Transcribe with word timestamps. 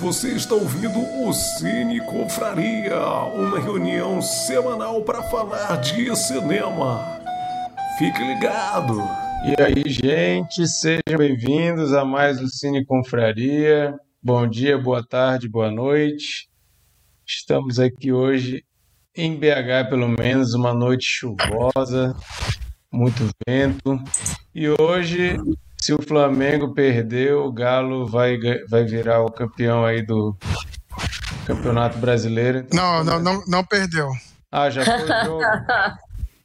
Você 0.00 0.28
está 0.28 0.54
ouvindo 0.54 1.00
o 1.00 1.32
Cine 1.32 2.00
Confraria, 2.00 3.00
uma 3.34 3.58
reunião 3.58 4.22
semanal 4.22 5.02
para 5.02 5.24
falar 5.24 5.74
de 5.80 6.14
cinema. 6.14 7.04
Fique 7.98 8.22
ligado! 8.22 8.96
E 9.44 9.60
aí, 9.60 9.82
gente, 9.90 10.68
sejam 10.68 11.18
bem-vindos 11.18 11.92
a 11.92 12.04
mais 12.04 12.40
o 12.40 12.46
Cine 12.46 12.84
Confraria. 12.84 13.98
Bom 14.22 14.46
dia, 14.46 14.78
boa 14.78 15.04
tarde, 15.04 15.48
boa 15.48 15.70
noite. 15.70 16.48
Estamos 17.26 17.80
aqui 17.80 18.12
hoje 18.12 18.64
em 19.16 19.34
BH, 19.34 19.90
pelo 19.90 20.08
menos, 20.08 20.54
uma 20.54 20.72
noite 20.72 21.06
chuvosa, 21.06 22.14
muito 22.92 23.28
vento. 23.44 24.00
E 24.54 24.68
hoje 24.80 25.36
se 25.80 25.92
o 25.92 26.02
Flamengo 26.02 26.74
perder, 26.74 27.34
o 27.34 27.52
Galo 27.52 28.06
vai, 28.06 28.36
vai 28.68 28.84
virar 28.84 29.22
o 29.22 29.30
campeão 29.30 29.84
aí 29.84 30.04
do 30.04 30.36
Campeonato 31.46 31.98
Brasileiro. 31.98 32.66
Não, 32.72 33.04
não, 33.04 33.20
não, 33.20 33.44
não 33.46 33.64
perdeu. 33.64 34.08
Ah, 34.50 34.68
já 34.68 34.84
foi 34.84 35.04
o 35.04 35.06
jogo? 35.24 35.42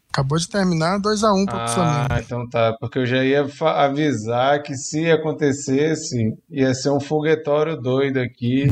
Acabou 0.10 0.38
de 0.38 0.48
terminar 0.48 1.00
2x1 1.00 1.42
um 1.42 1.46
para 1.46 1.66
o 1.66 1.68
Flamengo. 1.68 2.08
Ah, 2.12 2.20
então 2.20 2.48
tá. 2.48 2.78
Porque 2.80 3.00
eu 3.00 3.06
já 3.06 3.24
ia 3.24 3.46
avisar 3.60 4.62
que 4.62 4.76
se 4.76 5.10
acontecesse, 5.10 6.38
ia 6.50 6.74
ser 6.76 6.92
um 6.92 7.00
foguetório 7.00 7.76
doido 7.76 8.20
aqui. 8.20 8.68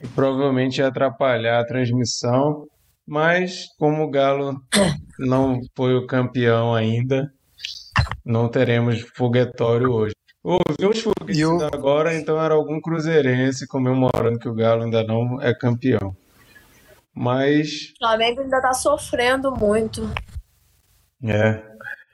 E 0.00 0.06
provavelmente 0.08 0.78
ia 0.78 0.88
atrapalhar 0.88 1.60
a 1.60 1.66
transmissão. 1.66 2.66
Mas, 3.06 3.66
como 3.78 4.02
o 4.02 4.10
Galo 4.10 4.60
não 5.18 5.60
foi 5.76 5.94
o 5.94 6.06
campeão 6.06 6.74
ainda, 6.74 7.30
não 8.24 8.48
teremos 8.48 9.00
foguetório 9.14 9.90
hoje. 9.90 10.14
Ouvi 10.42 10.86
uns 10.86 11.00
foguetes 11.00 11.40
eu... 11.40 11.58
agora, 11.72 12.14
então 12.14 12.40
era 12.40 12.54
algum 12.54 12.80
cruzeirense 12.80 13.66
comemorando 13.66 14.38
que 14.38 14.48
o 14.48 14.54
Galo 14.54 14.84
ainda 14.84 15.02
não 15.02 15.40
é 15.42 15.52
campeão. 15.52 16.16
Mas. 17.12 17.92
O 17.94 17.98
Flamengo 17.98 18.42
ainda 18.42 18.60
tá 18.60 18.72
sofrendo 18.72 19.50
muito. 19.50 20.08
É. 21.24 21.54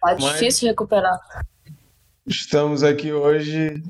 Tá 0.00 0.14
difícil 0.14 0.66
Mas... 0.66 0.70
recuperar. 0.70 1.19
Estamos 2.27 2.83
aqui 2.83 3.12
hoje 3.12 3.83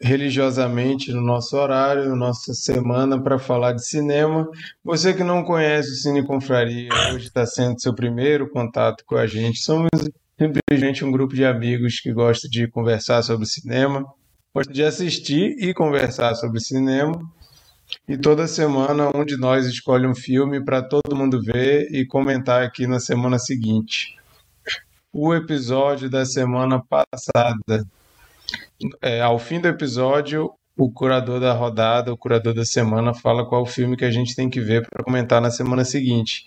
religiosamente 0.00 1.12
no 1.12 1.20
nosso 1.20 1.56
horário, 1.56 2.08
na 2.08 2.16
nossa 2.16 2.52
semana 2.52 3.20
para 3.22 3.38
falar 3.38 3.72
de 3.72 3.86
cinema. 3.86 4.48
Você 4.84 5.14
que 5.14 5.24
não 5.24 5.44
conhece 5.44 5.90
o 5.90 5.94
Cine 5.94 6.26
Confraria, 6.26 6.90
hoje 7.12 7.28
está 7.28 7.46
sendo 7.46 7.80
seu 7.80 7.94
primeiro 7.94 8.50
contato 8.50 9.04
com 9.06 9.16
a 9.16 9.26
gente. 9.26 9.60
Somos 9.60 9.88
simplesmente 10.38 11.04
um 11.04 11.12
grupo 11.12 11.34
de 11.34 11.44
amigos 11.44 12.00
que 12.00 12.12
gosta 12.12 12.48
de 12.48 12.68
conversar 12.68 13.22
sobre 13.22 13.46
cinema, 13.46 14.04
gosta 14.54 14.72
de 14.72 14.82
assistir 14.82 15.56
e 15.58 15.72
conversar 15.72 16.34
sobre 16.34 16.60
cinema. 16.60 17.20
E 18.08 18.16
toda 18.16 18.46
semana 18.46 19.10
um 19.14 19.24
de 19.24 19.36
nós 19.36 19.66
escolhe 19.66 20.06
um 20.06 20.14
filme 20.14 20.64
para 20.64 20.82
todo 20.82 21.14
mundo 21.14 21.42
ver 21.42 21.88
e 21.92 22.06
comentar 22.06 22.62
aqui 22.62 22.86
na 22.86 22.98
semana 22.98 23.38
seguinte. 23.38 24.16
O 25.12 25.34
episódio 25.34 26.10
da 26.10 26.24
semana 26.24 26.82
passada. 26.82 27.86
É, 29.00 29.20
ao 29.20 29.38
fim 29.38 29.60
do 29.60 29.68
episódio, 29.68 30.50
o 30.76 30.90
curador 30.90 31.38
da 31.38 31.52
rodada, 31.52 32.12
o 32.12 32.16
curador 32.16 32.52
da 32.52 32.64
semana, 32.64 33.14
fala 33.14 33.46
qual 33.46 33.64
filme 33.64 33.96
que 33.96 34.04
a 34.04 34.10
gente 34.10 34.34
tem 34.34 34.50
que 34.50 34.60
ver 34.60 34.88
para 34.88 35.04
comentar 35.04 35.40
na 35.40 35.50
semana 35.50 35.84
seguinte. 35.84 36.44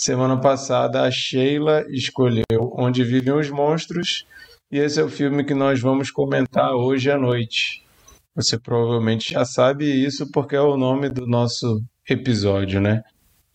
Semana 0.00 0.40
passada 0.40 1.02
a 1.02 1.10
Sheila 1.10 1.84
escolheu 1.88 2.72
Onde 2.78 3.02
Vivem 3.02 3.34
os 3.34 3.50
Monstros 3.50 4.24
e 4.70 4.78
esse 4.78 5.00
é 5.00 5.02
o 5.02 5.08
filme 5.08 5.42
que 5.42 5.54
nós 5.54 5.80
vamos 5.80 6.08
comentar 6.08 6.72
hoje 6.72 7.10
à 7.10 7.18
noite. 7.18 7.82
Você 8.32 8.56
provavelmente 8.56 9.32
já 9.32 9.44
sabe 9.44 9.86
isso 9.86 10.30
porque 10.30 10.54
é 10.54 10.60
o 10.60 10.76
nome 10.76 11.08
do 11.08 11.26
nosso 11.26 11.82
episódio, 12.08 12.80
né? 12.80 13.02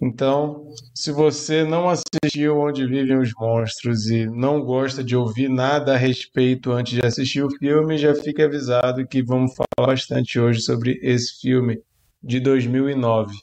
Então, 0.01 0.67
se 0.93 1.13
você 1.13 1.63
não 1.63 1.87
assistiu 1.89 2.59
Onde 2.59 2.85
Vivem 2.85 3.19
os 3.19 3.31
Monstros 3.39 4.07
e 4.07 4.25
não 4.25 4.59
gosta 4.59 5.01
de 5.01 5.15
ouvir 5.15 5.47
nada 5.47 5.93
a 5.93 5.97
respeito 5.97 6.73
antes 6.73 6.91
de 6.91 7.05
assistir 7.05 7.41
o 7.41 7.57
filme, 7.57 7.97
já 7.97 8.13
fique 8.13 8.41
avisado 8.41 9.07
que 9.07 9.23
vamos 9.23 9.53
falar 9.55 9.87
bastante 9.87 10.37
hoje 10.37 10.59
sobre 10.59 10.99
esse 11.01 11.39
filme 11.39 11.79
de 12.21 12.41
2009. 12.41 13.33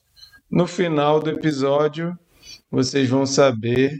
No 0.51 0.67
final 0.67 1.19
do 1.19 1.31
episódio, 1.31 2.15
vocês 2.71 3.09
vão 3.09 3.27
saber 3.27 3.93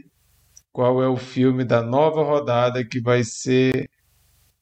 qual 0.71 1.03
é 1.03 1.07
o 1.07 1.17
filme 1.17 1.65
da 1.65 1.81
nova 1.81 2.23
rodada 2.23 2.85
que 2.85 3.01
vai 3.01 3.23
ser 3.23 3.89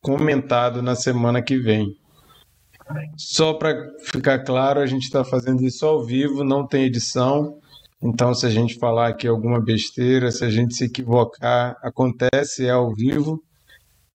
comentado 0.01 0.81
na 0.81 0.95
semana 0.95 1.41
que 1.41 1.57
vem. 1.57 1.95
Só 3.15 3.53
para 3.53 3.75
ficar 4.03 4.39
claro, 4.39 4.79
a 4.79 4.85
gente 4.85 5.03
está 5.03 5.23
fazendo 5.23 5.63
isso 5.63 5.85
ao 5.85 6.03
vivo, 6.03 6.43
não 6.43 6.65
tem 6.65 6.85
edição. 6.85 7.59
Então, 8.01 8.33
se 8.33 8.45
a 8.45 8.49
gente 8.49 8.79
falar 8.79 9.09
aqui 9.09 9.27
alguma 9.27 9.61
besteira, 9.61 10.31
se 10.31 10.43
a 10.43 10.49
gente 10.49 10.73
se 10.73 10.85
equivocar, 10.85 11.77
acontece, 11.83 12.65
é 12.65 12.71
ao 12.71 12.93
vivo. 12.95 13.43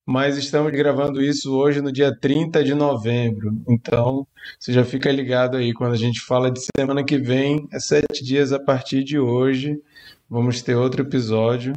Mas 0.07 0.37
estamos 0.37 0.71
gravando 0.73 1.23
isso 1.23 1.57
hoje 1.57 1.81
no 1.81 1.91
dia 1.91 2.15
30 2.15 2.63
de 2.63 2.75
novembro. 2.75 3.51
Então, 3.67 4.27
você 4.59 4.71
já 4.71 4.85
fica 4.85 5.11
ligado 5.11 5.57
aí. 5.57 5.73
Quando 5.73 5.95
a 5.95 5.99
gente 5.99 6.21
fala 6.21 6.51
de 6.51 6.61
semana 6.77 7.03
que 7.03 7.17
vem, 7.17 7.67
é 7.73 7.81
sete 7.81 8.23
dias 8.23 8.53
a 8.53 8.59
partir 8.59 9.03
de 9.03 9.19
hoje. 9.19 9.81
Vamos 10.29 10.61
ter 10.61 10.75
outro 10.75 11.03
episódio. 11.03 11.73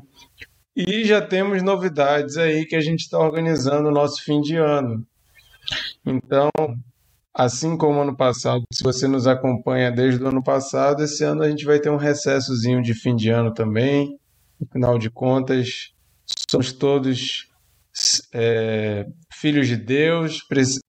E 0.75 1.05
já 1.05 1.21
temos 1.21 1.63
novidades 1.63 2.37
aí 2.37 2.65
que 2.65 2.75
a 2.75 2.81
gente 2.81 2.99
está 2.99 3.17
organizando 3.17 3.87
o 3.87 3.93
nosso 3.93 4.21
fim 4.23 4.41
de 4.41 4.57
ano. 4.57 5.07
Então, 6.05 6.49
assim 7.33 7.77
como 7.77 8.01
ano 8.01 8.15
passado, 8.15 8.61
se 8.73 8.83
você 8.83 9.07
nos 9.07 9.25
acompanha 9.25 9.89
desde 9.89 10.21
o 10.21 10.27
ano 10.27 10.43
passado, 10.43 11.01
esse 11.01 11.23
ano 11.23 11.43
a 11.43 11.49
gente 11.49 11.63
vai 11.63 11.79
ter 11.79 11.89
um 11.89 11.97
recessozinho 11.97 12.81
de 12.81 12.93
fim 12.93 13.15
de 13.15 13.29
ano 13.29 13.53
também. 13.53 14.19
Afinal 14.61 14.97
de 14.97 15.09
contas, 15.09 15.93
somos 16.49 16.73
todos 16.73 17.47
é, 18.33 19.05
filhos 19.33 19.67
de 19.67 19.77
Deus, 19.77 20.39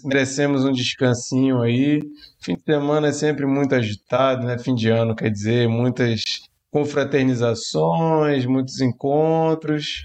merecemos 0.05 0.65
um 0.65 0.73
descansinho 0.73 1.61
aí. 1.63 2.01
Fim 2.41 2.55
de 2.55 2.63
semana 2.63 3.09
é 3.09 3.13
sempre 3.13 3.47
muito 3.47 3.75
agitado, 3.75 4.47
né? 4.47 4.59
Fim 4.59 4.75
de 4.75 4.89
ano 4.91 5.15
quer 5.15 5.31
dizer 5.31 5.69
muitas 5.69 6.23
confraternizações, 6.71 8.47
muitos 8.47 8.81
encontros. 8.81 10.03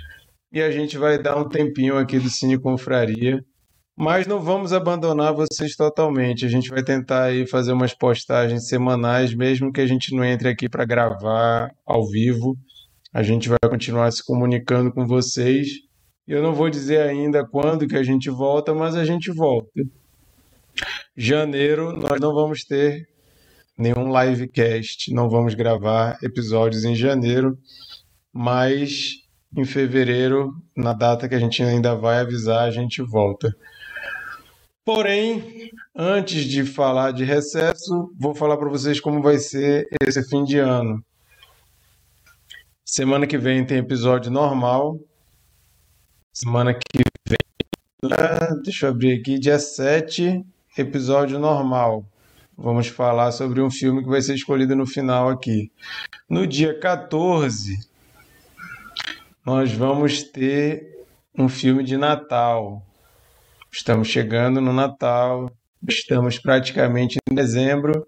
E 0.52 0.62
a 0.62 0.72
gente 0.72 0.97
vai 0.97 1.22
dar 1.22 1.38
um 1.38 1.50
tempinho 1.50 1.97
aqui 1.97 2.19
do 2.19 2.30
Cine 2.30 2.59
Confraria. 2.59 3.44
Mas 3.96 4.25
não 4.25 4.40
vamos 4.40 4.74
abandonar 4.74 5.34
vocês 5.34 5.75
totalmente. 5.75 6.46
A 6.46 6.50
gente 6.50 6.70
vai 6.70 6.84
tentar 6.84 7.25
aí 7.25 7.46
fazer 7.47 7.74
umas 7.74 7.94
postagens 7.94 8.68
semanais, 8.68 9.35
mesmo 9.35 9.72
que 9.72 9.81
a 9.81 9.85
gente 9.85 10.16
não 10.16 10.24
entre 10.24 10.50
aqui 10.50 10.68
para 10.68 10.85
gravar 10.85 11.70
ao 11.85 12.08
vivo. 12.08 12.56
A 13.14 13.22
gente 13.22 13.47
vai 13.47 13.59
continuar 13.70 14.12
se 14.12 14.25
comunicando 14.25 14.91
com 14.91 15.06
vocês. 15.06 15.68
Eu 16.28 16.41
não 16.41 16.53
vou 16.53 16.69
dizer 16.69 17.01
ainda 17.01 17.45
quando 17.45 17.88
que 17.88 17.97
a 17.97 18.03
gente 18.03 18.29
volta, 18.29 18.73
mas 18.73 18.95
a 18.95 19.03
gente 19.03 19.31
volta. 19.31 19.81
Janeiro 21.16 21.91
nós 21.91 22.19
não 22.19 22.34
vamos 22.34 22.63
ter 22.63 23.07
nenhum 23.78 24.11
livecast, 24.11 25.13
não 25.13 25.29
vamos 25.29 25.53
gravar 25.53 26.17
episódios 26.23 26.85
em 26.85 26.95
janeiro, 26.95 27.57
mas 28.31 29.23
em 29.56 29.66
fevereiro, 29.66 30.51
na 30.75 30.94
data 30.94 31.28
que 31.28 31.35
a 31.35 31.39
gente 31.39 31.61
ainda 31.61 31.95
vai 31.95 32.19
avisar, 32.19 32.67
a 32.67 32.72
gente 32.72 33.01
volta. 33.01 33.53
Porém, 34.85 35.69
antes 35.95 36.44
de 36.45 36.66
falar 36.66 37.11
de 37.11 37.23
recesso, 37.23 38.11
vou 38.19 38.34
falar 38.34 38.57
para 38.57 38.69
vocês 38.69 39.00
como 39.00 39.22
vai 39.22 39.38
ser 39.38 39.88
esse 40.01 40.28
fim 40.28 40.44
de 40.44 40.57
ano. 40.57 41.03
Semana 42.84 43.25
que 43.25 43.38
vem 43.38 43.66
tem 43.66 43.78
episódio 43.78 44.31
normal. 44.31 45.00
Semana 46.34 46.74
que 46.74 47.04
vem, 47.28 48.62
deixa 48.64 48.88
eu 48.88 48.90
abrir 48.90 49.20
aqui, 49.20 49.38
dia 49.38 49.60
7, 49.60 50.44
episódio 50.78 51.38
normal 51.38 52.06
vamos 52.58 52.88
falar 52.88 53.32
sobre 53.32 53.62
um 53.62 53.70
filme 53.70 54.03
que 54.03 54.09
vai 54.09 54.22
ser 54.22 54.35
escolhido 54.35 54.76
no 54.76 54.85
final 54.85 55.30
aqui. 55.30 55.72
No 56.30 56.46
dia 56.46 56.78
14, 56.80 57.80
nós 59.46 59.72
vamos 59.74 60.24
ter 60.24 61.06
um 61.38 61.50
filme 61.50 61.84
de 61.84 61.97
Natal. 61.97 62.86
Estamos 63.72 64.08
chegando 64.08 64.62
no 64.62 64.72
Natal, 64.72 65.52
estamos 65.88 66.40
praticamente 66.40 67.18
em 67.29 67.36
dezembro. 67.36 68.08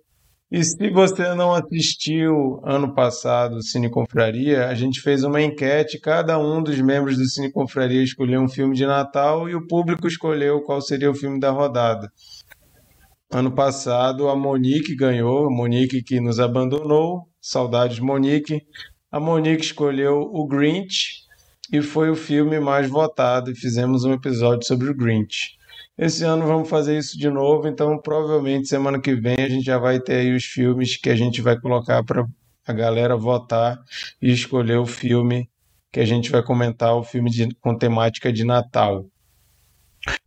E 0.57 0.63
se 0.63 0.89
você 0.89 1.35
não 1.35 1.53
assistiu 1.53 2.61
ano 2.63 2.95
passado 2.95 3.61
Cine 3.61 3.89
Confraria, 3.89 4.69
a 4.69 4.73
gente 4.73 5.01
fez 5.01 5.21
uma 5.25 5.41
enquete, 5.41 5.99
cada 5.99 6.39
um 6.39 6.63
dos 6.63 6.79
membros 6.79 7.17
do 7.17 7.25
Cine 7.25 7.51
Confraria 7.51 8.01
escolheu 8.01 8.39
um 8.39 8.47
filme 8.47 8.73
de 8.73 8.85
Natal 8.85 9.49
e 9.49 9.53
o 9.53 9.67
público 9.67 10.07
escolheu 10.07 10.61
qual 10.61 10.79
seria 10.79 11.11
o 11.11 11.13
filme 11.13 11.41
da 11.41 11.51
rodada. 11.51 12.09
Ano 13.29 13.51
passado 13.51 14.29
a 14.29 14.35
Monique 14.37 14.95
ganhou, 14.95 15.51
Monique 15.51 16.01
que 16.01 16.21
nos 16.21 16.39
abandonou, 16.39 17.27
saudades 17.41 17.99
Monique. 17.99 18.61
A 19.11 19.19
Monique 19.19 19.65
escolheu 19.65 20.21
o 20.21 20.47
Grinch 20.47 21.25
e 21.69 21.81
foi 21.81 22.09
o 22.09 22.15
filme 22.15 22.61
mais 22.61 22.89
votado 22.89 23.51
e 23.51 23.55
fizemos 23.55 24.05
um 24.05 24.13
episódio 24.13 24.65
sobre 24.65 24.89
o 24.89 24.95
Grinch. 24.95 25.54
Esse 25.97 26.25
ano 26.25 26.45
vamos 26.45 26.67
fazer 26.67 26.97
isso 26.97 27.17
de 27.17 27.29
novo, 27.29 27.67
então 27.69 27.97
provavelmente 27.97 28.67
semana 28.67 28.99
que 28.99 29.15
vem 29.15 29.35
a 29.39 29.47
gente 29.47 29.63
já 29.63 29.77
vai 29.77 29.99
ter 29.99 30.15
aí 30.15 30.35
os 30.35 30.43
filmes 30.43 30.97
que 30.97 31.09
a 31.09 31.15
gente 31.15 31.41
vai 31.41 31.57
colocar 31.57 32.03
para 32.03 32.27
a 32.67 32.73
galera 32.73 33.15
votar 33.15 33.79
e 34.21 34.29
escolher 34.29 34.77
o 34.77 34.85
filme 34.85 35.49
que 35.91 36.01
a 36.01 36.05
gente 36.05 36.29
vai 36.29 36.43
comentar, 36.43 36.93
o 36.95 37.03
filme 37.03 37.29
de, 37.29 37.55
com 37.61 37.77
temática 37.77 38.33
de 38.33 38.43
Natal. 38.43 39.05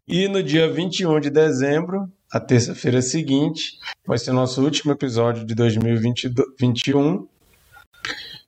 E 0.07 0.27
no 0.27 0.43
dia 0.43 0.73
21 0.73 1.21
de 1.21 1.29
dezembro, 1.29 2.11
a 2.33 2.41
terça-feira 2.41 3.03
seguinte, 3.03 3.73
vai 4.07 4.17
ser 4.17 4.33
nosso 4.33 4.63
último 4.65 4.93
episódio 4.93 5.45
de 5.45 5.55
2021 5.55 7.29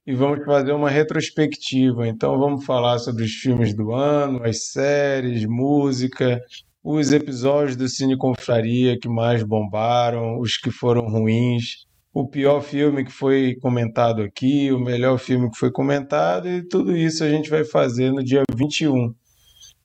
e 0.07 0.15
vamos 0.15 0.43
fazer 0.47 0.73
uma 0.73 0.89
retrospectiva. 0.89 2.09
Então 2.09 2.39
vamos 2.39 2.65
falar 2.65 2.99
sobre 2.99 3.25
os 3.25 3.33
filmes 3.33 3.75
do 3.75 3.93
ano, 3.93 4.43
as 4.43 4.71
séries, 4.71 5.45
música, 5.45 6.43
os 6.83 7.13
episódios 7.13 7.77
do 7.77 7.89
Cine 7.89 8.17
Confraria 8.17 8.99
que 8.99 9.09
mais 9.09 9.43
bombaram, 9.43 10.39
os 10.39 10.57
que 10.57 10.71
foram 10.71 11.03
ruins, 11.09 11.87
o 12.13 12.29
pior 12.29 12.61
filme 12.61 13.05
que 13.05 13.13
foi 13.13 13.55
comentado 13.61 14.23
aqui, 14.23 14.73
o 14.73 14.79
melhor 14.79 15.19
filme 15.19 15.51
que 15.51 15.59
foi 15.59 15.71
comentado, 15.71 16.49
e 16.49 16.67
tudo 16.67 16.97
isso 16.97 17.23
a 17.23 17.29
gente 17.29 17.51
vai 17.51 17.65
fazer 17.65 18.11
no 18.11 18.25
dia 18.25 18.43
21. 18.55 19.15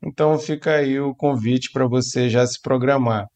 Então 0.04 0.38
fica 0.40 0.76
aí 0.76 1.00
o 1.00 1.14
convite 1.14 1.72
para 1.72 1.88
você 1.88 2.30
já 2.30 2.46
se 2.46 2.62
programar. 2.62 3.28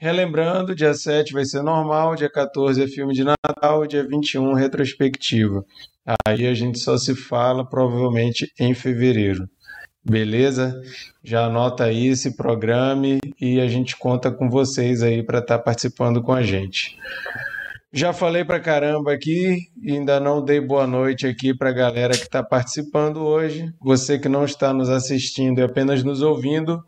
Relembrando, 0.00 0.76
dia 0.76 0.94
7 0.94 1.32
vai 1.32 1.44
ser 1.44 1.62
normal, 1.62 2.14
dia 2.14 2.30
14 2.30 2.82
é 2.82 2.86
filme 2.86 3.12
de 3.12 3.24
Natal, 3.24 3.86
dia 3.86 4.06
21 4.06 4.52
retrospectiva. 4.54 5.64
Aí 6.26 6.46
a 6.46 6.54
gente 6.54 6.78
só 6.78 6.96
se 6.96 7.16
fala 7.16 7.68
provavelmente 7.68 8.46
em 8.60 8.74
fevereiro. 8.74 9.48
Beleza? 10.08 10.80
Já 11.22 11.44
anota 11.44 11.84
aí, 11.84 12.16
se 12.16 12.34
programe 12.34 13.18
e 13.38 13.60
a 13.60 13.68
gente 13.68 13.94
conta 13.94 14.30
com 14.30 14.48
vocês 14.48 15.02
aí 15.02 15.22
para 15.22 15.40
estar 15.40 15.58
tá 15.58 15.62
participando 15.62 16.22
com 16.22 16.32
a 16.32 16.42
gente. 16.42 16.96
Já 17.92 18.12
falei 18.14 18.42
pra 18.42 18.58
caramba 18.58 19.12
aqui 19.12 19.68
e 19.82 19.92
ainda 19.92 20.18
não 20.18 20.42
dei 20.42 20.60
boa 20.60 20.86
noite 20.86 21.26
aqui 21.26 21.54
para 21.54 21.68
a 21.68 21.74
galera 21.74 22.14
que 22.14 22.22
está 22.22 22.42
participando 22.42 23.18
hoje. 23.18 23.70
Você 23.82 24.18
que 24.18 24.28
não 24.28 24.46
está 24.46 24.72
nos 24.72 24.88
assistindo 24.88 25.58
e 25.58 25.62
apenas 25.62 26.02
nos 26.02 26.22
ouvindo, 26.22 26.82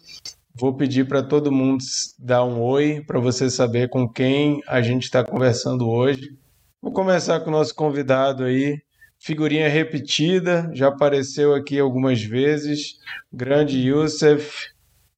vou 0.55 0.75
pedir 0.75 1.07
para 1.07 1.23
todo 1.23 1.53
mundo 1.53 1.85
dar 2.19 2.45
um 2.45 2.59
oi 2.61 3.03
para 3.07 3.21
você 3.21 3.51
saber 3.51 3.91
com 3.91 4.09
quem 4.09 4.63
a 4.67 4.81
gente 4.81 5.05
está 5.05 5.23
conversando 5.23 5.89
hoje. 5.89 6.37
Vou 6.81 6.93
começar 6.93 7.41
com 7.41 7.51
o 7.51 7.53
nosso 7.53 7.75
convidado 7.75 8.45
aí, 8.45 8.79
figurinha 9.21 9.69
repetida, 9.69 10.71
já 10.73 10.89
apareceu 10.89 11.55
aqui 11.55 11.79
algumas 11.79 12.23
vezes. 12.23 12.99
Grande 13.31 13.79
Youssef, 13.79 14.71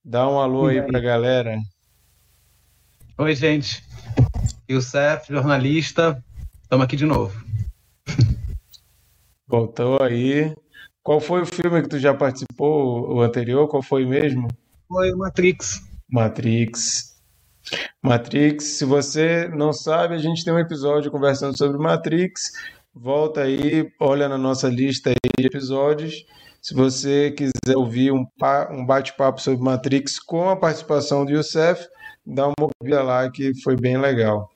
dá 0.05 0.29
um 0.29 0.39
alô 0.39 0.67
aí 0.67 0.83
para 0.83 0.99
a 0.99 1.03
galera. 1.03 1.57
Oi, 3.17 3.35
gente. 3.35 3.83
Youssef, 4.69 5.33
jornalista, 5.33 6.23
estamos 6.63 6.85
aqui 6.85 6.97
de 6.97 7.07
novo. 7.07 7.45
Voltou 9.47 10.03
aí. 10.03 10.53
Qual 11.03 11.21
foi 11.21 11.43
o 11.43 11.47
filme 11.47 11.83
que 11.83 11.89
tu 11.89 11.99
já 11.99 12.13
participou, 12.13 13.15
o 13.15 13.21
anterior? 13.21 13.69
Qual 13.69 13.83
foi 13.83 14.05
mesmo? 14.05 14.49
Foi 14.89 15.13
o 15.13 15.19
Matrix. 15.19 15.81
Matrix. 16.11 17.13
Matrix, 18.03 18.65
se 18.65 18.85
você 18.85 19.49
não 19.49 19.73
sabe, 19.73 20.15
a 20.15 20.19
gente 20.19 20.45
tem 20.45 20.53
um 20.53 20.59
episódio 20.59 21.11
conversando 21.11 21.57
sobre 21.57 21.79
Matrix 21.79 22.51
volta 22.95 23.43
aí, 23.43 23.91
olha 23.99 24.29
na 24.29 24.37
nossa 24.37 24.69
lista 24.69 25.11
aí 25.11 25.17
de 25.39 25.47
episódios. 25.47 26.25
Se 26.61 26.75
você 26.75 27.33
quiser 27.33 27.77
ouvir 27.77 28.13
um, 28.13 28.25
um 28.71 28.87
bate-papo 28.87 29.41
sobre 29.41 29.61
Matrix 29.61 30.19
com 30.19 30.49
a 30.49 30.57
participação 30.57 31.25
do 31.25 31.33
Youssef, 31.33 31.89
dá 32.25 32.47
uma 32.47 32.71
ouvida 32.81 33.03
lá 33.03 33.29
que 33.31 33.53
foi 33.63 33.77
bem 33.77 33.99
legal. 33.99 34.51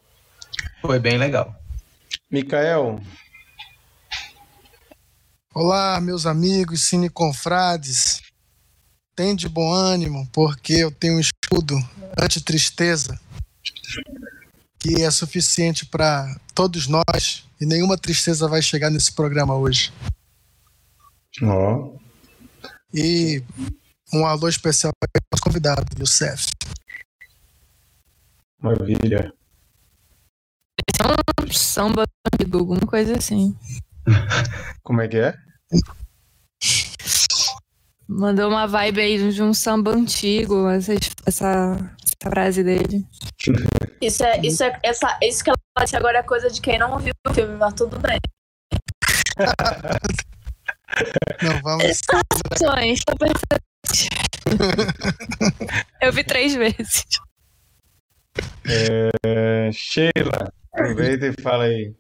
Foi 0.81 1.01
bem 1.01 1.19
legal. 1.19 1.53
Micael. 2.31 3.01
Olá, 5.53 6.01
meus 6.01 6.27
amigos 6.27 6.83
cineconfrades. 6.83 8.21
Tem 9.17 9.35
de 9.35 9.49
bom 9.49 9.73
ânimo, 9.73 10.29
porque 10.31 10.75
eu 10.75 10.91
tenho 10.93 11.17
um 11.17 11.21
escudo 11.21 11.75
anti-tristeza 12.23 13.19
que 14.79 15.03
é 15.03 15.11
suficiente 15.11 15.87
para 15.87 16.39
todos 16.55 16.87
nós 16.87 17.46
e 17.61 17.67
nenhuma 17.67 17.97
tristeza 17.97 18.49
vai 18.49 18.63
chegar 18.63 18.91
nesse 18.91 19.13
programa 19.13 19.55
hoje. 19.55 19.93
Ó. 21.43 21.75
Oh. 21.75 21.99
E 22.95 23.43
um 24.13 24.25
alô 24.25 24.49
especial 24.49 24.93
para 24.99 25.21
o 25.21 25.25
nosso 25.33 25.43
convidado, 25.43 25.85
Youssef. 25.99 26.47
Maravilha. 28.61 29.33
É 30.99 31.43
um 31.43 31.53
samba 31.53 32.05
antigo, 32.33 32.59
alguma 32.59 32.81
coisa 32.81 33.17
assim. 33.17 33.57
Como 34.83 35.01
é 35.01 35.09
que 35.09 35.19
é? 35.19 35.35
Mandou 38.09 38.49
uma 38.49 38.67
vibe 38.67 39.01
aí 39.01 39.33
de 39.33 39.43
um 39.43 39.53
samba 39.53 39.91
antigo, 39.91 40.69
essa, 40.69 40.95
essa, 41.27 41.97
essa 42.03 42.31
frase 42.31 42.63
dele. 42.63 43.05
Isso 44.01 44.23
é, 44.23 44.41
isso 44.43 44.63
é, 44.63 44.79
essa, 44.83 45.19
isso 45.23 45.43
que 45.43 45.49
ela 45.49 45.56
disse 45.56 45.56
agora 45.95 46.19
é 46.19 46.23
coisa 46.23 46.51
de 46.51 46.61
quem 46.61 46.79
não 46.79 46.99
viu 46.99 47.13
o 47.29 47.35
filme, 47.35 47.57
mas 47.57 47.75
tudo 47.75 47.99
bem. 47.99 48.19
não, 51.43 51.61
vamos. 51.61 51.85
Estações, 51.85 53.01
Eu 56.01 56.13
vi 56.13 56.25
três 56.25 56.55
vezes. 56.55 57.05
É, 58.65 59.71
Sheila, 59.73 60.53
aproveita 60.73 61.27
e 61.27 61.43
fala 61.43 61.65
aí. 61.65 61.95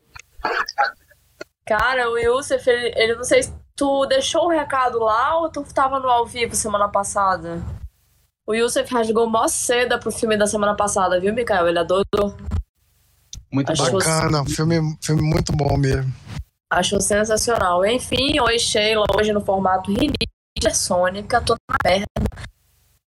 Cara, 1.66 2.10
o 2.10 2.18
Yusuf, 2.18 2.68
ele, 2.68 2.92
ele 2.96 3.16
não 3.16 3.24
sei 3.24 3.42
se 3.42 3.52
tu 3.74 4.06
deixou 4.06 4.46
o 4.46 4.50
recado 4.50 4.98
lá 4.98 5.38
ou 5.38 5.50
tu 5.50 5.62
tava 5.74 6.00
no 6.00 6.08
ao 6.08 6.24
vivo 6.24 6.54
semana 6.54 6.88
passada? 6.88 7.60
O 8.46 8.54
Yusuf 8.54 8.94
rasgou 8.94 9.28
mó 9.28 9.46
seda 9.48 9.98
pro 9.98 10.12
filme 10.12 10.36
da 10.36 10.46
semana 10.46 10.76
passada, 10.76 11.20
viu, 11.20 11.34
Mikael? 11.34 11.68
Ele 11.68 11.80
adorou. 11.80 12.36
Muito 13.52 13.72
Achou 13.72 13.92
bacana, 13.92 14.44
filme, 14.44 14.96
filme 15.00 15.22
muito 15.22 15.52
bom 15.52 15.76
mesmo. 15.76 16.12
Achou 16.70 17.00
sensacional. 17.00 17.84
Enfim, 17.86 18.40
oi 18.40 18.58
Sheila, 18.58 19.04
hoje 19.16 19.32
no 19.32 19.40
formato 19.40 19.90
Rinite 19.90 20.74
Sônica, 20.74 21.40
tô 21.40 21.54
na 21.70 21.76
merda. 21.84 22.06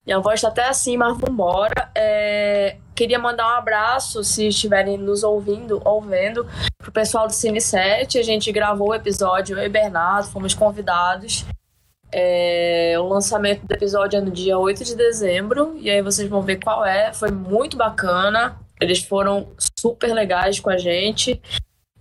Minha 0.06 0.20
voz 0.20 0.42
tá 0.42 0.48
até 0.48 0.68
assim, 0.68 0.98
mas 0.98 1.18
vambora. 1.18 1.92
É... 1.96 2.78
Queria 2.96 3.20
mandar 3.20 3.48
um 3.48 3.58
abraço, 3.58 4.24
se 4.24 4.48
estiverem 4.48 4.98
nos 4.98 5.24
ouvindo 5.24 5.82
ou 5.86 6.02
vendo, 6.02 6.46
pro 6.78 6.92
pessoal 6.92 7.28
do 7.28 7.34
Cine 7.34 7.62
7. 7.62 8.18
A 8.18 8.24
gente 8.24 8.52
gravou 8.52 8.90
o 8.90 8.96
episódio, 8.96 9.58
eu 9.58 9.64
e 9.64 9.70
Bernardo, 9.70 10.30
fomos 10.30 10.54
convidados. 10.54 11.46
É, 12.12 12.96
o 13.00 13.08
lançamento 13.08 13.66
do 13.66 13.72
episódio 13.72 14.18
é 14.18 14.22
no 14.22 14.32
dia 14.32 14.58
8 14.58 14.84
de 14.84 14.96
dezembro, 14.96 15.78
e 15.80 15.90
aí 15.90 16.02
vocês 16.02 16.28
vão 16.28 16.42
ver 16.42 16.58
qual 16.58 16.84
é. 16.84 17.14
Foi 17.14 17.32
muito 17.32 17.78
bacana. 17.78 18.58
Eles 18.80 19.04
foram 19.04 19.50
super 19.80 20.14
legais 20.14 20.60
com 20.60 20.70
a 20.70 20.78
gente. 20.78 21.42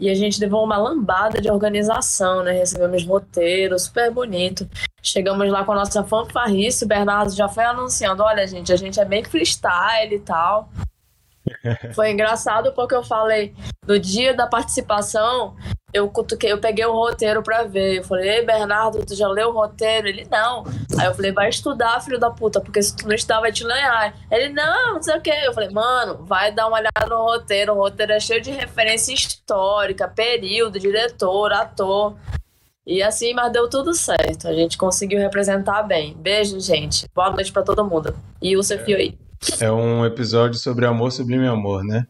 E 0.01 0.09
a 0.09 0.15
gente 0.15 0.41
levou 0.41 0.63
uma 0.63 0.77
lambada 0.77 1.41
de 1.41 1.51
organização, 1.51 2.45
né? 2.45 2.53
Recebemos 2.53 3.05
roteiro, 3.05 3.77
super 3.79 4.13
bonito. 4.13 4.69
Chegamos 5.03 5.51
lá 5.51 5.65
com 5.65 5.73
a 5.73 5.77
nossa 5.77 6.05
fanfarrice, 6.05 6.85
o 6.85 6.89
Bernardo 6.89 7.35
já 7.35 7.49
foi 7.49 7.65
anunciando: 7.65 8.23
olha, 8.23 8.47
gente, 8.47 8.73
a 8.73 8.77
gente 8.77 9.01
é 9.01 9.05
bem 9.05 9.25
freestyle 9.25 10.15
e 10.15 10.21
tal. 10.21 10.71
Foi 11.95 12.11
engraçado 12.11 12.73
porque 12.73 12.95
eu 12.95 13.03
falei, 13.03 13.55
no 13.87 13.99
dia 13.99 14.35
da 14.35 14.47
participação, 14.47 15.57
eu 15.93 16.09
cutuquei, 16.11 16.53
eu 16.53 16.59
peguei 16.59 16.85
o 16.85 16.93
roteiro 16.93 17.43
pra 17.43 17.65
ver. 17.65 17.99
Eu 17.99 18.05
falei, 18.05 18.29
ei, 18.29 18.47
Bernardo, 18.47 19.05
tu 19.05 19.15
já 19.15 19.27
leu 19.27 19.49
o 19.49 19.53
roteiro? 19.53 20.07
Ele, 20.07 20.27
não. 20.31 20.65
Aí 20.99 21.07
eu 21.07 21.15
falei, 21.15 21.33
vai 21.33 21.49
estudar, 21.49 22.01
filho 22.01 22.19
da 22.19 22.31
puta, 22.31 22.61
porque 22.61 22.83
se 22.83 22.95
tu 22.95 23.07
não 23.07 23.15
estudar, 23.15 23.41
vai 23.41 23.53
te 23.53 23.65
lenhar. 23.65 24.15
Ele, 24.31 24.51
não, 24.51 24.95
não 24.95 25.03
sei 25.03 25.17
o 25.17 25.21
quê. 25.21 25.35
Eu 25.45 25.55
falei, 25.55 25.71
mano, 25.71 26.25
vai 26.27 26.53
dar 26.53 26.67
uma 26.67 26.79
olhada 26.79 27.07
no 27.09 27.23
roteiro. 27.23 27.73
O 27.73 27.77
roteiro 27.77 28.13
é 28.13 28.21
cheio 28.21 28.41
de 28.41 28.51
referência 28.51 29.15
histórica, 29.15 30.07
período, 30.07 30.79
diretor, 30.79 31.53
ator. 31.53 32.17
E 32.87 33.03
assim, 33.03 33.35
mas 33.35 33.53
deu 33.53 33.69
tudo 33.69 33.95
certo. 33.95 34.49
A 34.49 34.53
gente 34.53 34.77
conseguiu 34.77 35.19
representar 35.19 35.83
bem. 35.83 36.15
Beijo, 36.15 36.61
gente. 36.61 37.07
Boa 37.15 37.31
noite 37.31 37.53
pra 37.53 37.63
todo 37.63 37.85
mundo. 37.85 38.15
E 38.41 38.57
o 38.57 38.63
Sefio 38.63 38.97
aí. 38.97 39.19
É 39.61 39.71
um 39.71 40.05
episódio 40.05 40.59
sobre 40.59 40.87
amor 40.87 41.13
sublime 41.13 41.47
amor, 41.47 41.85
né? 41.85 42.07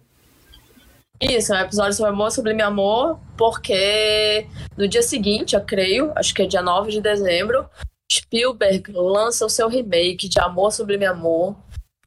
Isso, 1.20 1.52
é 1.52 1.58
um 1.58 1.64
episódio 1.64 1.94
sobre 1.94 2.12
amor, 2.12 2.30
sublime 2.30 2.62
amor, 2.62 3.18
porque 3.36 4.46
no 4.76 4.86
dia 4.86 5.02
seguinte, 5.02 5.56
eu 5.56 5.60
creio, 5.60 6.12
acho 6.14 6.32
que 6.32 6.42
é 6.42 6.46
dia 6.46 6.62
9 6.62 6.92
de 6.92 7.00
dezembro, 7.00 7.68
Spielberg 8.10 8.90
lança 8.92 9.44
o 9.44 9.50
seu 9.50 9.68
remake 9.68 10.28
de 10.28 10.40
Amor 10.40 10.72
Sublime 10.72 11.04
Amor. 11.04 11.56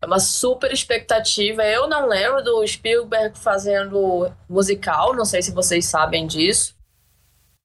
É 0.01 0.06
uma 0.08 0.20
super 0.20 0.72
expectativa. 0.72 1.63
Eu 1.63 1.88
não 1.88 2.08
lembro 2.08 2.44
do 2.44 2.66
Spielberg 2.66 3.38
fazendo 3.38 4.32
musical, 4.50 5.16
não 5.16 5.25
sei 5.25 5.44
se 5.44 5.51
vocês 5.51 5.86
sabem 5.86 6.25
disso. 6.25 6.75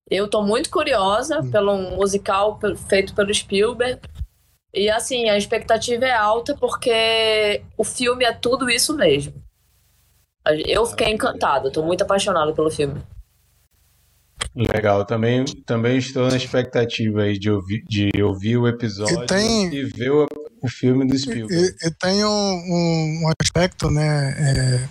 Eu 0.09 0.29
tô 0.29 0.43
muito 0.43 0.69
curiosa 0.71 1.43
pelo 1.51 1.77
musical 1.97 2.61
feito 2.89 3.15
pelo 3.15 3.33
Spielberg. 3.33 4.01
E 4.77 4.91
assim, 4.91 5.29
a 5.31 5.39
expectativa 5.39 6.05
é 6.05 6.13
alta 6.13 6.55
porque 6.55 7.63
o 7.79 7.83
filme 7.83 8.25
é 8.27 8.33
tudo 8.33 8.69
isso 8.69 8.95
mesmo. 8.95 9.33
Eu 10.67 10.85
fiquei 10.87 11.09
encantada, 11.11 11.73
tô 11.73 11.83
muito 11.83 12.03
apaixonada 12.03 12.53
pelo 12.53 12.71
filme. 12.71 13.03
Legal, 14.55 15.05
também, 15.07 15.45
também 15.65 15.97
estou 15.97 16.29
na 16.29 16.37
expectativa 16.37 17.23
aí 17.23 17.39
de 17.39 17.51
ouvir, 17.51 17.83
de 17.89 18.11
ouvir 18.23 18.57
o 18.59 18.69
episódio 18.69 19.23
E 19.25 19.27
tem- 19.27 19.75
e 19.75 19.85
ver 19.85 20.11
o, 20.11 20.27
o 20.63 20.69
filme 20.69 21.07
do 21.07 21.19
Spielberg. 21.19 21.75
E, 21.83 21.87
e 21.87 21.91
tem 21.93 22.23
um, 22.25 22.29
um- 22.29 23.23
um 23.25 23.33
aspecto, 23.41 23.91
né, 23.91 24.35
é, 24.39 24.89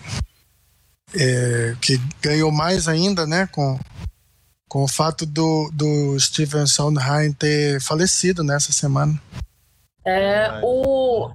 é, 1.15 1.75
que 1.79 1.97
ganhou 2.21 2.51
mais 2.51 2.87
ainda, 2.87 3.25
né, 3.25 3.47
com, 3.51 3.79
com 4.67 4.83
o 4.83 4.87
fato 4.87 5.25
do, 5.27 5.69
do 5.71 6.19
Steven 6.19 6.65
Sondheim 6.67 7.31
ter 7.31 7.79
falecido 7.81 8.43
nessa 8.43 8.71
semana. 8.71 9.19
É, 10.05 10.41
Verdade. 10.41 10.61
o... 10.63 11.31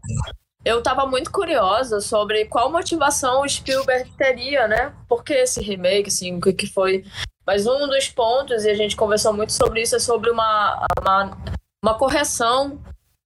Eu 0.63 0.83
tava 0.83 1.07
muito 1.07 1.33
curiosa 1.33 2.01
sobre 2.01 2.45
qual 2.45 2.71
motivação 2.71 3.41
o 3.41 3.49
Spielberg 3.49 4.11
teria, 4.17 4.69
né? 4.69 4.93
Por 5.09 5.25
que 5.25 5.33
esse 5.33 5.63
remake, 5.63 6.09
assim, 6.09 6.37
o 6.37 6.41
que 6.41 6.53
que 6.53 6.67
foi... 6.67 7.05
Mas 7.47 7.67
um 7.67 7.89
dos 7.89 8.09
pontos, 8.09 8.65
e 8.65 8.71
a 8.71 8.75
gente 8.75 8.95
conversou 8.95 9.33
muito 9.33 9.53
sobre 9.53 9.83
isso, 9.83 9.97
é 9.97 9.99
sobre 9.99 10.31
uma, 10.31 10.87
uma, 11.01 11.39
uma 11.83 11.95
correção 11.95 12.79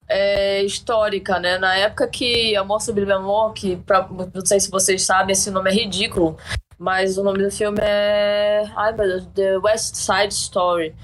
é, 0.09 0.63
histórica, 0.63 1.39
né? 1.39 1.59
Na 1.59 1.75
época 1.77 2.07
que 2.07 2.57
Amor 2.57 2.81
Sublime 2.81 3.13
Amor, 3.13 3.53
que 3.53 3.77
pra, 3.77 4.09
não 4.09 4.47
sei 4.47 4.61
se 4.61 4.71
vocês 4.71 5.03
sabem, 5.03 5.33
esse 5.33 5.51
nome 5.51 5.71
é 5.71 5.75
ridículo, 5.75 6.39
mas 6.79 7.19
o 7.19 7.25
nome 7.25 7.43
do 7.43 7.51
filme 7.51 7.79
é... 7.83 8.63
Ai, 8.77 8.93
meu 8.93 9.09
Deus, 9.09 9.27
The 9.35 9.59
West 9.59 9.97
Side 9.97 10.33
Story. 10.33 10.95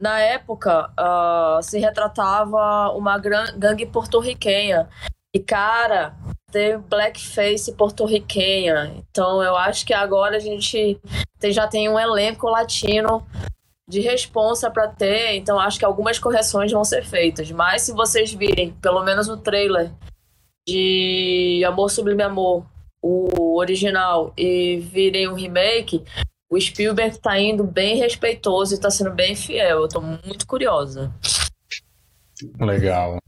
Na 0.00 0.18
época, 0.20 0.90
ah, 0.96 1.60
se 1.62 1.78
retratava 1.78 2.90
uma 2.90 3.16
gangue 3.18 3.86
porto-riquenha. 3.86 4.88
E, 5.34 5.40
cara, 5.40 6.14
tem 6.50 6.78
blackface 6.78 7.72
porto-riquenha. 7.74 8.94
Então, 8.96 9.42
eu 9.42 9.56
acho 9.56 9.84
que 9.84 9.92
agora 9.94 10.36
a 10.36 10.40
gente 10.40 11.00
tem- 11.38 11.52
já 11.52 11.66
tem 11.66 11.88
um 11.88 11.98
elenco 11.98 12.48
latino 12.48 13.26
de 13.88 14.00
responsa 14.00 14.70
para 14.70 14.88
ter. 14.88 15.36
Então, 15.36 15.58
acho 15.58 15.78
que 15.78 15.84
algumas 15.84 16.18
correções 16.18 16.70
vão 16.72 16.84
ser 16.84 17.04
feitas. 17.04 17.50
Mas 17.50 17.82
se 17.82 17.92
vocês 17.92 18.32
virem, 18.32 18.72
pelo 18.74 19.02
menos 19.02 19.28
o 19.28 19.36
trailer 19.36 19.90
de 20.66 21.62
Amor 21.66 21.90
Sublime 21.90 22.22
Amor, 22.22 22.64
o 23.02 23.58
original, 23.58 24.32
e 24.36 24.76
virem 24.76 25.28
o 25.28 25.34
remake, 25.34 26.02
o 26.50 26.60
Spielberg 26.60 27.18
tá 27.18 27.38
indo 27.38 27.64
bem 27.64 27.96
respeitoso 27.96 28.74
e 28.74 28.80
tá 28.80 28.90
sendo 28.90 29.10
bem 29.10 29.34
fiel. 29.34 29.82
Eu 29.82 29.88
tô 29.88 30.00
muito 30.00 30.46
curiosa. 30.46 31.12
Legal. 32.58 33.18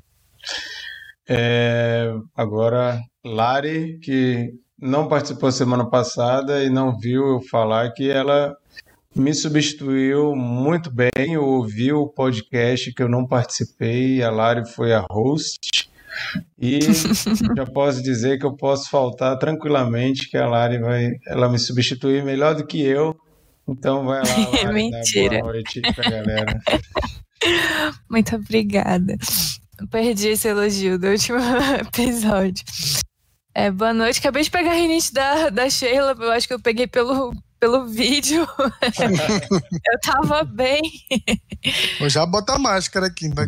É, 1.28 2.12
agora, 2.34 3.00
Lari, 3.24 3.98
que 3.98 4.54
não 4.78 5.08
participou 5.08 5.50
semana 5.50 5.88
passada 5.88 6.62
e 6.62 6.70
não 6.70 6.96
viu 6.98 7.26
eu 7.26 7.40
falar 7.40 7.90
que 7.92 8.08
ela 8.08 8.56
me 9.14 9.32
substituiu 9.34 10.36
muito 10.36 10.90
bem, 10.90 11.36
ouviu 11.38 12.02
o 12.02 12.08
podcast 12.08 12.92
que 12.92 13.02
eu 13.02 13.08
não 13.08 13.26
participei, 13.26 14.22
a 14.22 14.30
Lari 14.30 14.68
foi 14.68 14.92
a 14.92 15.04
host. 15.10 15.90
E 16.58 16.80
já 17.56 17.66
posso 17.66 18.02
dizer 18.02 18.38
que 18.38 18.46
eu 18.46 18.56
posso 18.56 18.88
faltar 18.90 19.38
tranquilamente, 19.38 20.28
que 20.28 20.36
a 20.36 20.46
Lari 20.46 20.78
vai, 20.78 21.10
ela 21.26 21.48
me 21.48 21.58
substituir 21.58 22.24
melhor 22.24 22.54
do 22.54 22.66
que 22.66 22.80
eu. 22.82 23.16
Então 23.68 24.04
vai 24.04 24.20
lá, 24.20 24.24
Lari, 24.50 24.62
dá 24.62 24.72
Mentira. 24.72 25.40
boa 25.40 25.52
noite 25.52 25.80
pra 25.80 26.10
galera. 26.10 26.60
Muito 28.10 28.36
obrigada. 28.36 29.16
Perdi 29.90 30.28
esse 30.28 30.48
elogio 30.48 30.98
do 30.98 31.08
último 31.08 31.38
episódio. 31.80 32.64
É, 33.54 33.70
boa 33.70 33.92
noite. 33.92 34.18
Acabei 34.18 34.42
de 34.42 34.50
pegar 34.50 34.72
a 34.72 34.74
rinite 34.74 35.12
da, 35.12 35.50
da 35.50 35.68
Sheila. 35.70 36.14
Eu 36.18 36.30
acho 36.30 36.46
que 36.46 36.54
eu 36.54 36.60
peguei 36.60 36.86
pelo, 36.86 37.34
pelo 37.58 37.86
vídeo. 37.86 38.46
eu 38.82 40.00
tava 40.02 40.44
bem. 40.44 40.82
Vou 41.98 42.08
já 42.08 42.24
botar 42.26 42.56
a 42.56 42.58
máscara 42.58 43.06
aqui. 43.06 43.26
Então, 43.26 43.44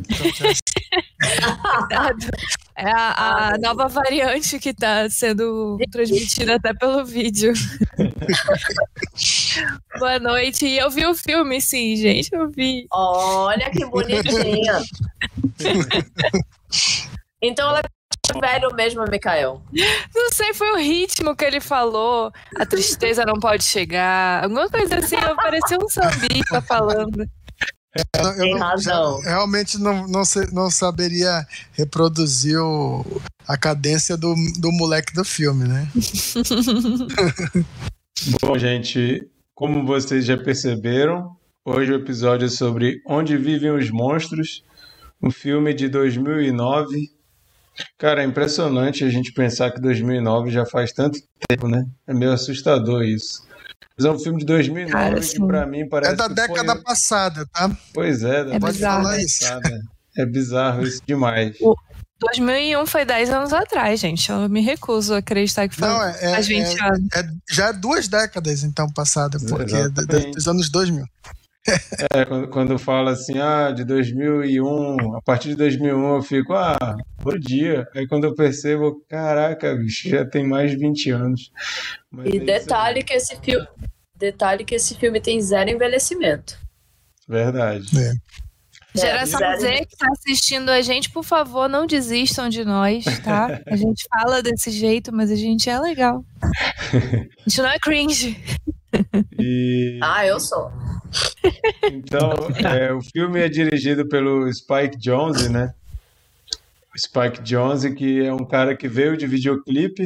É 2.76 2.90
a, 2.90 3.54
a 3.54 3.58
nova 3.58 3.88
variante 3.88 4.60
que 4.60 4.72
tá 4.72 5.10
sendo 5.10 5.76
transmitida 5.90 6.54
até 6.54 6.72
pelo 6.72 7.04
vídeo. 7.04 7.52
Boa 9.98 10.20
noite. 10.20 10.64
E 10.64 10.78
eu 10.78 10.88
vi 10.88 11.04
o 11.04 11.14
filme, 11.14 11.60
sim, 11.60 11.96
gente. 11.96 12.28
Eu 12.32 12.48
vi. 12.48 12.86
Olha 12.92 13.68
que 13.70 13.84
bonitinha. 13.84 14.80
então 17.42 17.68
ela 17.68 17.80
é 17.80 18.40
velho 18.40 18.74
mesmo, 18.74 19.04
Mikael. 19.10 19.60
Não 20.14 20.32
sei, 20.32 20.54
foi 20.54 20.70
o 20.72 20.76
ritmo 20.76 21.34
que 21.34 21.44
ele 21.44 21.60
falou. 21.60 22.30
A 22.56 22.64
tristeza 22.64 23.24
não 23.24 23.40
pode 23.40 23.64
chegar. 23.64 24.44
Alguma 24.44 24.68
coisa 24.68 24.98
assim, 24.98 25.16
eu 25.16 25.34
parecia 25.34 25.78
um 25.78 25.88
sambista 25.88 26.62
falando. 26.62 27.28
Eu, 28.16 28.36
Tem 28.36 28.50
eu 28.52 28.58
razão. 28.58 29.20
realmente 29.20 29.78
não, 29.78 30.06
não, 30.08 30.24
sei- 30.24 30.48
não 30.52 30.70
saberia 30.70 31.46
reproduzir 31.72 32.58
o- 32.60 33.04
a 33.46 33.56
cadência 33.56 34.16
do, 34.16 34.34
do 34.58 34.70
moleque 34.72 35.14
do 35.14 35.24
filme, 35.24 35.66
né? 35.66 35.88
Bom, 38.42 38.58
gente, 38.58 39.26
como 39.54 39.86
vocês 39.86 40.24
já 40.24 40.36
perceberam, 40.36 41.36
hoje 41.64 41.92
o 41.92 41.96
episódio 41.96 42.46
é 42.46 42.50
sobre 42.50 43.00
Onde 43.06 43.36
Vivem 43.36 43.70
os 43.70 43.90
Monstros, 43.90 44.62
um 45.22 45.30
filme 45.30 45.72
de 45.74 45.88
2009. 45.88 47.10
Cara, 47.96 48.22
é 48.22 48.26
impressionante 48.26 49.04
a 49.04 49.08
gente 49.08 49.32
pensar 49.32 49.70
que 49.70 49.80
2009 49.80 50.50
já 50.50 50.66
faz 50.66 50.92
tanto 50.92 51.18
tempo, 51.48 51.68
né? 51.68 51.86
É 52.06 52.14
meio 52.14 52.32
assustador 52.32 53.02
isso. 53.04 53.46
Mas 53.96 54.04
é 54.06 54.10
um 54.10 54.18
filme 54.18 54.38
de 54.38 54.46
2009 54.46 54.92
Cara, 54.92 55.14
que 55.16 55.22
sim. 55.26 55.46
pra 55.46 55.66
mim 55.66 55.88
parece 55.88 56.12
É 56.12 56.16
da 56.16 56.28
que 56.28 56.34
década 56.34 56.72
foi... 56.74 56.82
passada, 56.84 57.46
tá? 57.52 57.70
Pois 57.92 58.22
é, 58.22 58.44
da 58.44 58.50
É 58.54 58.58
década 58.58 58.72
bizarro. 58.72 59.02
Falar 59.02 59.18
isso. 59.18 59.38
passada. 59.40 59.80
É 60.16 60.26
bizarro 60.26 60.82
isso 60.84 61.02
demais. 61.06 61.56
2001 62.20 62.86
foi 62.86 63.04
10 63.04 63.30
anos 63.30 63.52
atrás, 63.52 64.00
gente. 64.00 64.30
Eu 64.30 64.48
me 64.48 64.60
recuso 64.60 65.14
a 65.14 65.18
acreditar 65.18 65.68
que 65.68 65.76
foi 65.76 65.86
Não, 65.88 66.02
é, 66.02 66.10
é- 66.20 66.30
faz 66.32 66.46
20 66.48 66.76
é- 66.80 66.84
anos. 66.84 67.08
é- 67.14 67.28
já 67.50 67.66
é 67.68 67.72
duas 67.72 68.08
décadas, 68.08 68.62
então, 68.64 68.88
passada, 68.92 69.38
porque 69.48 69.74
é 69.74 69.88
dos 70.32 70.48
anos 70.48 70.68
2000. 70.70 71.04
É, 72.14 72.24
quando, 72.24 72.48
quando 72.48 72.78
fala 72.78 73.12
assim, 73.12 73.38
ah, 73.38 73.70
de 73.70 73.84
2001, 73.84 75.16
a 75.16 75.22
partir 75.22 75.48
de 75.48 75.56
2001 75.56 76.14
eu 76.16 76.22
fico, 76.22 76.52
ah, 76.54 76.96
bom 77.22 77.38
dia. 77.38 77.86
Aí 77.94 78.06
quando 78.06 78.24
eu 78.24 78.34
percebo, 78.34 79.02
caraca, 79.08 79.74
bicho, 79.74 80.08
já 80.08 80.24
tem 80.24 80.46
mais 80.46 80.70
de 80.70 80.76
20 80.76 81.10
anos. 81.10 81.50
Mas 82.10 82.26
é 82.26 82.30
E 82.30 82.36
isso 82.36 82.46
detalhe 82.46 83.02
que 83.02 83.12
esse 83.12 83.36
filme. 83.36 83.66
Detalhe 84.16 84.64
que 84.64 84.74
esse 84.74 84.96
filme 84.96 85.20
tem 85.20 85.40
zero 85.40 85.70
envelhecimento. 85.70 86.58
Verdade. 87.28 87.86
É. 87.98 88.12
Geração. 88.94 89.38
Z 89.60 89.86
que 89.86 89.96
tá 89.96 90.08
assistindo 90.10 90.70
a 90.70 90.80
gente, 90.80 91.10
por 91.10 91.22
favor, 91.22 91.68
não 91.68 91.86
desistam 91.86 92.48
de 92.48 92.64
nós, 92.64 93.04
tá? 93.22 93.60
A 93.66 93.76
gente 93.76 94.04
fala 94.08 94.42
desse 94.42 94.70
jeito, 94.70 95.14
mas 95.14 95.30
a 95.30 95.36
gente 95.36 95.68
é 95.68 95.78
legal. 95.78 96.24
A 96.92 97.48
gente 97.48 97.62
não 97.62 97.68
é 97.68 97.78
cringe. 97.78 98.42
E 99.38 99.98
Ah, 100.02 100.26
eu 100.26 100.40
sou. 100.40 100.70
então, 101.92 102.30
é, 102.64 102.92
o 102.92 103.00
filme 103.00 103.40
é 103.40 103.48
dirigido 103.48 104.08
pelo 104.08 104.52
Spike 104.52 104.98
Jonze, 104.98 105.48
né? 105.48 105.74
O 106.94 106.98
Spike 106.98 107.42
Jonze, 107.42 107.94
que 107.94 108.24
é 108.24 108.32
um 108.32 108.44
cara 108.44 108.76
que 108.76 108.88
veio 108.88 109.16
de 109.16 109.26
videoclipe. 109.26 110.04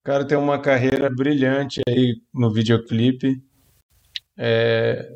O 0.00 0.04
cara 0.04 0.24
tem 0.26 0.36
uma 0.36 0.58
carreira 0.58 1.08
brilhante 1.10 1.80
aí 1.88 2.20
no 2.32 2.52
videoclipe. 2.52 3.42
É, 4.36 5.10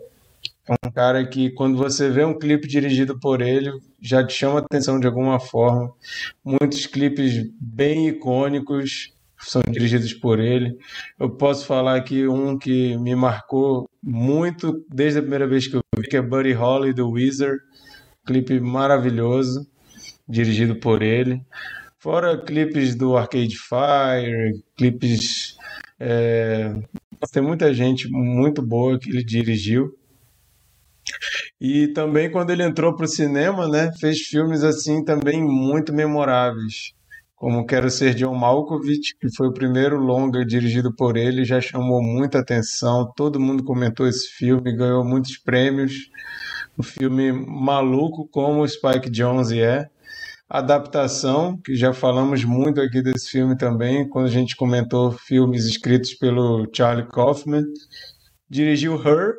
é 0.69 0.87
um 0.87 0.91
cara 0.91 1.27
que, 1.27 1.51
quando 1.51 1.77
você 1.77 2.09
vê 2.09 2.25
um 2.25 2.39
clipe 2.39 2.69
dirigido 2.69 3.19
por 3.19 3.41
ele, 3.41 3.71
já 4.01 4.25
te 4.25 4.33
chama 4.33 4.61
a 4.61 4.63
atenção 4.63 4.99
de 5.01 5.07
alguma 5.07 5.41
forma. 5.41 5.93
Muitos 6.45 6.87
clipes 6.87 7.51
bem 7.61 8.09
icônicos 8.09 9.13
são 9.43 9.63
dirigidos 9.69 10.13
por 10.15 10.39
ele. 10.39 10.77
Eu 11.19 11.31
posso 11.31 11.67
falar 11.67 11.97
aqui 11.97 12.27
um 12.27 12.59
que 12.59 12.97
me 12.99 13.15
marcou 13.15 13.89
muito 14.03 14.85
desde 14.89 15.19
a 15.19 15.23
primeira 15.23 15.47
vez 15.47 15.67
que 15.67 15.77
eu 15.77 15.83
vi, 15.97 16.09
que 16.09 16.17
é 16.17 16.23
Buddy 16.23 16.53
Holly 16.53 16.93
do 16.93 17.11
Weezer. 17.11 17.59
Clipe 18.25 18.61
maravilhoso, 18.61 19.67
dirigido 20.29 20.77
por 20.77 21.03
ele. 21.03 21.45
Fora 21.99 22.37
clipes 22.37 22.95
do 22.95 23.17
Arcade 23.17 23.57
Fire, 23.57 24.63
clipes. 24.77 25.57
é, 25.99 26.73
Tem 27.33 27.43
muita 27.43 27.73
gente 27.75 28.09
muito 28.11 28.63
boa 28.63 28.99
que 28.99 29.11
ele 29.11 29.25
dirigiu. 29.25 29.97
E 31.61 31.89
também 31.89 32.31
quando 32.31 32.51
ele 32.51 32.63
entrou 32.63 32.95
para 32.95 33.05
o 33.05 33.09
cinema, 33.09 33.69
né, 33.69 33.91
fez 34.01 34.19
filmes 34.19 34.63
assim 34.63 35.05
também 35.05 35.43
muito 35.43 35.93
memoráveis, 35.93 36.93
como 37.43 37.67
Quero 37.67 37.91
Ser 37.91 38.15
John 38.15 38.37
Malkovich, 38.37 39.17
que 39.21 39.29
foi 39.35 39.49
o 39.49 39.53
primeiro 39.53 39.97
longa 39.97 40.47
dirigido 40.47 40.95
por 40.95 41.17
ele, 41.17 41.45
já 41.45 41.61
chamou 41.61 42.01
muita 42.01 42.39
atenção, 42.39 43.13
todo 43.17 43.41
mundo 43.41 43.65
comentou 43.65 44.07
esse 44.07 44.29
filme, 44.29 44.73
ganhou 44.73 45.05
muitos 45.05 45.39
prêmios. 45.39 46.09
Um 46.79 46.85
filme 46.85 47.33
maluco 47.33 48.29
como 48.31 48.63
o 48.63 48.69
Spike 48.69 49.11
Jonze 49.11 49.61
é. 49.61 49.89
adaptação, 50.49 51.59
que 51.65 51.75
já 51.75 51.93
falamos 51.93 52.45
muito 52.45 52.81
aqui 52.81 53.03
desse 53.03 53.31
filme 53.31 53.59
também, 53.59 54.09
quando 54.09 54.27
a 54.27 54.31
gente 54.31 54.55
comentou 54.55 55.11
filmes 55.11 55.65
escritos 55.65 56.15
pelo 56.15 56.69
Charlie 56.73 57.09
Kaufman. 57.09 57.65
Dirigiu 58.49 58.95
Her, 59.05 59.35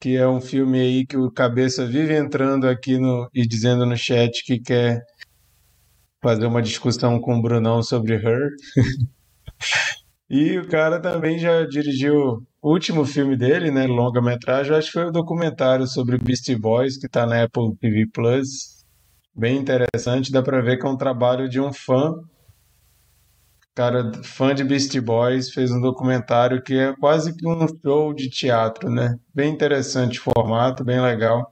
que 0.00 0.16
é 0.16 0.26
um 0.26 0.40
filme 0.40 0.80
aí 0.80 1.06
que 1.06 1.16
o 1.16 1.30
Cabeça 1.30 1.86
vive 1.86 2.16
entrando 2.16 2.66
aqui 2.66 2.98
no, 2.98 3.30
e 3.32 3.46
dizendo 3.46 3.86
no 3.86 3.96
chat 3.96 4.42
que 4.44 4.58
quer 4.58 5.04
fazer 6.22 6.46
uma 6.46 6.62
discussão 6.62 7.20
com 7.20 7.36
o 7.36 7.42
Brunão 7.42 7.82
sobre 7.82 8.14
Her. 8.14 8.50
e 10.30 10.58
o 10.58 10.68
cara 10.68 11.00
também 11.00 11.38
já 11.38 11.64
dirigiu 11.66 12.46
o 12.62 12.72
último 12.72 13.04
filme 13.04 13.36
dele, 13.36 13.70
né, 13.70 13.86
longa-metragem, 13.86 14.76
acho 14.76 14.86
que 14.86 14.92
foi 14.92 15.06
o 15.06 15.12
documentário 15.12 15.86
sobre 15.86 16.16
Beastie 16.16 16.56
Boys, 16.56 16.96
que 16.96 17.06
está 17.06 17.26
na 17.26 17.42
Apple 17.42 17.76
TV 17.80 18.06
Plus 18.12 18.82
bem 19.34 19.58
interessante. 19.58 20.30
Dá 20.32 20.42
para 20.42 20.60
ver 20.60 20.78
que 20.78 20.86
é 20.86 20.88
um 20.88 20.96
trabalho 20.96 21.48
de 21.48 21.60
um 21.60 21.72
fã. 21.72 22.14
Cara, 23.74 24.12
fã 24.22 24.54
de 24.54 24.62
Beastie 24.64 25.00
Boys, 25.00 25.50
fez 25.50 25.70
um 25.70 25.80
documentário 25.80 26.62
que 26.62 26.74
é 26.74 26.94
quase 26.96 27.34
que 27.34 27.46
um 27.46 27.66
show 27.82 28.12
de 28.12 28.28
teatro, 28.28 28.90
né? 28.90 29.16
Bem 29.34 29.50
interessante 29.52 30.18
o 30.20 30.22
formato, 30.22 30.84
bem 30.84 31.00
legal. 31.00 31.51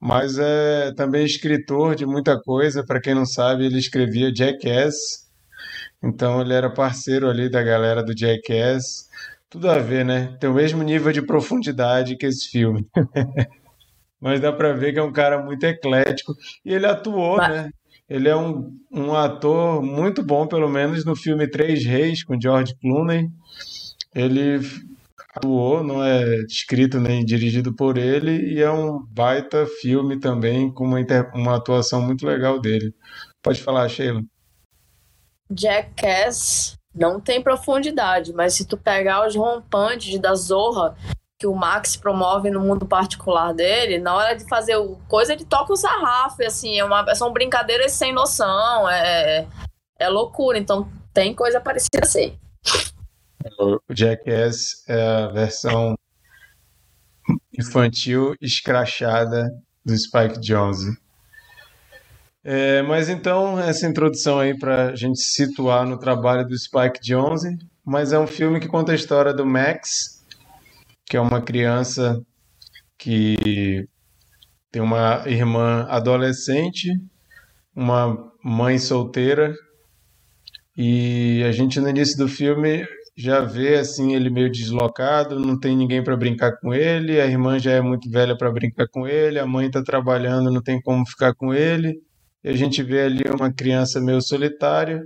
Mas 0.00 0.38
é 0.38 0.92
também 0.92 1.26
escritor 1.26 1.94
de 1.94 2.06
muita 2.06 2.40
coisa. 2.40 2.82
Para 2.82 3.00
quem 3.00 3.14
não 3.14 3.26
sabe, 3.26 3.66
ele 3.66 3.78
escrevia 3.78 4.34
Jackass. 4.34 5.28
Então 6.02 6.40
ele 6.40 6.54
era 6.54 6.70
parceiro 6.70 7.28
ali 7.28 7.50
da 7.50 7.62
galera 7.62 8.02
do 8.02 8.16
Jackass. 8.16 9.10
Tudo 9.50 9.68
a 9.68 9.78
ver, 9.78 10.04
né? 10.04 10.36
Tem 10.40 10.48
o 10.48 10.54
mesmo 10.54 10.82
nível 10.82 11.12
de 11.12 11.20
profundidade 11.20 12.16
que 12.16 12.24
esse 12.24 12.48
filme. 12.48 12.86
mas 14.18 14.40
dá 14.40 14.52
para 14.52 14.72
ver 14.72 14.92
que 14.94 14.98
é 14.98 15.02
um 15.02 15.12
cara 15.12 15.42
muito 15.42 15.64
eclético. 15.64 16.34
E 16.64 16.72
ele 16.72 16.86
atuou, 16.86 17.36
mas... 17.36 17.48
né? 17.50 17.70
Ele 18.08 18.28
é 18.28 18.34
um, 18.34 18.74
um 18.90 19.14
ator 19.14 19.80
muito 19.82 20.20
bom, 20.22 20.46
pelo 20.46 20.68
menos 20.68 21.04
no 21.04 21.14
filme 21.14 21.46
Três 21.46 21.84
Reis, 21.84 22.24
com 22.24 22.40
George 22.40 22.74
Clooney. 22.80 23.28
Ele 24.12 24.60
atuou, 25.34 25.82
não 25.82 26.02
é 26.02 26.24
escrito 26.48 26.98
nem 26.98 27.24
dirigido 27.24 27.74
por 27.74 27.96
ele, 27.96 28.54
e 28.54 28.60
é 28.60 28.70
um 28.70 29.04
baita 29.08 29.66
filme 29.80 30.18
também, 30.18 30.72
com 30.72 30.84
uma, 30.84 31.00
inter... 31.00 31.30
uma 31.34 31.56
atuação 31.56 32.02
muito 32.02 32.26
legal 32.26 32.60
dele. 32.60 32.94
Pode 33.42 33.62
falar, 33.62 33.88
Sheila. 33.88 34.22
Jackass 35.50 36.76
não 36.94 37.20
tem 37.20 37.42
profundidade, 37.42 38.32
mas 38.32 38.54
se 38.54 38.66
tu 38.66 38.76
pegar 38.76 39.26
os 39.26 39.34
rompantes 39.34 40.18
da 40.18 40.34
Zorra, 40.34 40.96
que 41.38 41.46
o 41.46 41.54
Max 41.54 41.96
promove 41.96 42.50
no 42.50 42.60
mundo 42.60 42.86
particular 42.86 43.54
dele, 43.54 43.98
na 43.98 44.14
hora 44.14 44.34
de 44.34 44.46
fazer 44.46 44.76
o 44.76 44.96
coisa, 45.08 45.32
ele 45.32 45.44
toca 45.44 45.72
o 45.72 45.76
sarrafo, 45.76 46.42
assim, 46.44 46.78
é 46.78 46.84
uma, 46.84 47.14
são 47.14 47.32
brincadeiras 47.32 47.92
sem 47.92 48.12
noção, 48.12 48.88
é, 48.88 49.46
é, 49.98 50.08
loucura, 50.08 50.58
então 50.58 50.86
tem 51.14 51.34
coisa 51.34 51.60
parecida 51.60 52.00
assim. 52.02 52.38
O 53.58 53.80
Jackass 53.94 54.84
é 54.86 55.02
a 55.02 55.28
versão 55.28 55.94
infantil 57.58 58.34
escrachada 58.40 59.48
do 59.84 59.96
Spike 59.96 60.40
Jonze. 60.40 60.96
É, 62.42 62.82
mas 62.82 63.08
então, 63.08 63.58
essa 63.58 63.86
introdução 63.86 64.38
aí 64.38 64.58
para 64.58 64.90
a 64.90 64.96
gente 64.96 65.20
situar 65.20 65.86
no 65.86 65.98
trabalho 65.98 66.46
do 66.46 66.58
Spike 66.58 67.00
Jonze, 67.02 67.58
mas 67.84 68.12
é 68.12 68.18
um 68.18 68.26
filme 68.26 68.60
que 68.60 68.68
conta 68.68 68.92
a 68.92 68.94
história 68.94 69.32
do 69.32 69.44
Max, 69.44 70.24
que 71.06 71.16
é 71.16 71.20
uma 71.20 71.42
criança 71.42 72.20
que 72.98 73.86
tem 74.70 74.80
uma 74.80 75.24
irmã 75.26 75.86
adolescente, 75.88 76.92
uma 77.74 78.32
mãe 78.42 78.78
solteira, 78.78 79.54
e 80.76 81.42
a 81.46 81.52
gente 81.52 81.80
no 81.80 81.88
início 81.88 82.16
do 82.16 82.28
filme 82.28 82.86
já 83.16 83.40
vê 83.40 83.76
assim 83.76 84.14
ele 84.14 84.30
meio 84.30 84.50
deslocado, 84.50 85.38
não 85.38 85.58
tem 85.58 85.76
ninguém 85.76 86.02
para 86.02 86.16
brincar 86.16 86.56
com 86.58 86.72
ele, 86.72 87.20
a 87.20 87.26
irmã 87.26 87.58
já 87.58 87.72
é 87.72 87.80
muito 87.80 88.10
velha 88.10 88.36
para 88.36 88.50
brincar 88.50 88.88
com 88.88 89.06
ele, 89.06 89.38
a 89.38 89.46
mãe 89.46 89.66
está 89.66 89.82
trabalhando, 89.82 90.50
não 90.50 90.62
tem 90.62 90.80
como 90.80 91.06
ficar 91.06 91.34
com 91.34 91.52
ele. 91.52 92.00
E 92.42 92.48
a 92.48 92.56
gente 92.56 92.82
vê 92.82 93.02
ali 93.02 93.22
uma 93.28 93.52
criança 93.52 94.00
meio 94.00 94.22
solitária 94.22 95.02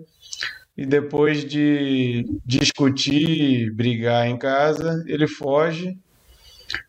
e 0.76 0.86
depois 0.86 1.44
de 1.44 2.24
discutir, 2.44 3.72
brigar 3.74 4.26
em 4.26 4.36
casa, 4.36 5.04
ele 5.06 5.26
foge, 5.26 5.98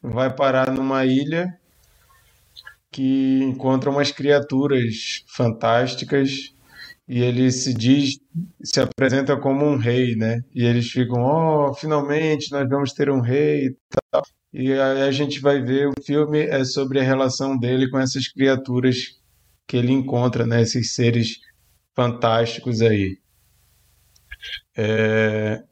vai 0.01 0.33
parar 0.33 0.71
numa 0.71 1.05
ilha 1.05 1.55
que 2.91 3.43
encontra 3.43 3.89
umas 3.89 4.11
criaturas 4.11 5.23
fantásticas 5.27 6.54
e 7.07 7.21
ele 7.21 7.51
se 7.51 7.73
diz, 7.73 8.19
se 8.63 8.79
apresenta 8.79 9.37
como 9.37 9.65
um 9.65 9.77
rei, 9.77 10.15
né? 10.15 10.41
E 10.53 10.65
eles 10.65 10.89
ficam, 10.89 11.21
oh, 11.21 11.73
finalmente 11.73 12.51
nós 12.51 12.67
vamos 12.67 12.93
ter 12.93 13.09
um 13.09 13.21
rei 13.21 13.67
e 13.67 13.77
tal. 14.11 14.23
E 14.51 14.73
aí 14.73 15.01
a 15.03 15.11
gente 15.11 15.39
vai 15.39 15.61
ver 15.61 15.87
o 15.87 15.93
filme 16.03 16.39
é 16.43 16.63
sobre 16.63 16.99
a 16.99 17.03
relação 17.03 17.57
dele 17.57 17.89
com 17.89 17.99
essas 17.99 18.27
criaturas 18.27 18.97
que 19.67 19.77
ele 19.77 19.91
encontra, 19.91 20.47
né? 20.47 20.61
Esses 20.61 20.93
seres 20.95 21.39
fantásticos 21.95 22.81
aí. 22.81 23.19
É, 24.75 25.63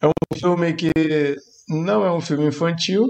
é 0.00 0.06
um 0.06 0.12
filme 0.36 0.72
que 0.74 0.90
não 1.68 2.04
é 2.04 2.12
um 2.12 2.20
filme 2.20 2.46
infantil, 2.46 3.06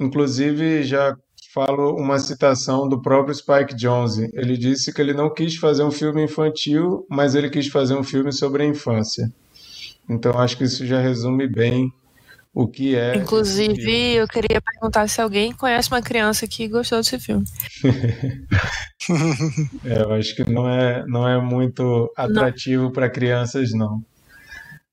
inclusive 0.00 0.84
já 0.84 1.16
falo 1.58 1.96
uma 1.96 2.20
citação 2.20 2.88
do 2.88 3.02
próprio 3.02 3.34
Spike 3.34 3.74
Jonze. 3.74 4.30
Ele 4.32 4.56
disse 4.56 4.92
que 4.92 5.00
ele 5.00 5.12
não 5.12 5.28
quis 5.28 5.56
fazer 5.56 5.82
um 5.82 5.90
filme 5.90 6.22
infantil, 6.22 7.04
mas 7.10 7.34
ele 7.34 7.50
quis 7.50 7.66
fazer 7.66 7.96
um 7.96 8.04
filme 8.04 8.32
sobre 8.32 8.62
a 8.62 8.66
infância. 8.66 9.28
Então 10.08 10.38
acho 10.38 10.56
que 10.56 10.62
isso 10.62 10.86
já 10.86 11.00
resume 11.00 11.48
bem 11.48 11.92
o 12.54 12.68
que 12.68 12.94
é. 12.94 13.16
Inclusive, 13.16 14.14
eu 14.14 14.28
queria 14.28 14.60
perguntar 14.60 15.08
se 15.08 15.20
alguém 15.20 15.52
conhece 15.52 15.90
uma 15.90 16.00
criança 16.00 16.46
que 16.46 16.68
gostou 16.68 16.98
desse 16.98 17.18
filme. 17.18 17.44
é, 19.84 20.02
eu 20.02 20.12
acho 20.12 20.36
que 20.36 20.48
não 20.48 20.68
é, 20.68 21.04
não 21.06 21.28
é 21.28 21.40
muito 21.40 22.08
atrativo 22.16 22.92
para 22.92 23.10
crianças, 23.10 23.72
não. 23.72 24.00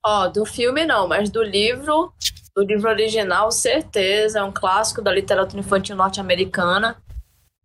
Ó, 0.04 0.28
do 0.28 0.46
filme 0.46 0.84
não, 0.86 1.08
mas 1.08 1.30
do 1.30 1.44
livro, 1.44 2.12
do 2.56 2.64
livro 2.64 2.90
original, 2.90 3.52
certeza. 3.52 4.40
É 4.40 4.44
um 4.44 4.52
clássico 4.52 5.02
da 5.02 5.12
literatura 5.12 5.60
infantil 5.60 5.96
norte-americana. 5.96 6.98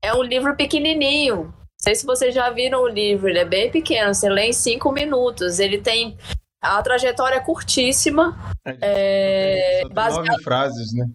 É 0.02 0.12
um 0.14 0.22
livro 0.22 0.56
pequenininho. 0.56 1.44
Não 1.44 1.54
sei 1.78 1.94
se 1.94 2.04
vocês 2.04 2.34
já 2.34 2.50
viram 2.50 2.82
o 2.82 2.88
livro, 2.88 3.28
ele 3.28 3.38
é 3.38 3.44
bem 3.44 3.70
pequeno, 3.70 4.12
você 4.12 4.28
lê 4.28 4.46
em 4.46 4.52
cinco 4.52 4.92
minutos. 4.92 5.58
Ele 5.58 5.78
tem 5.78 6.18
a 6.60 6.82
trajetória 6.82 7.36
é 7.36 7.40
curtíssima. 7.40 8.38
É, 8.66 9.80
é 9.82 9.88
baseado... 9.88 10.26
nove 10.26 10.42
frases, 10.42 10.92
né? 10.92 11.08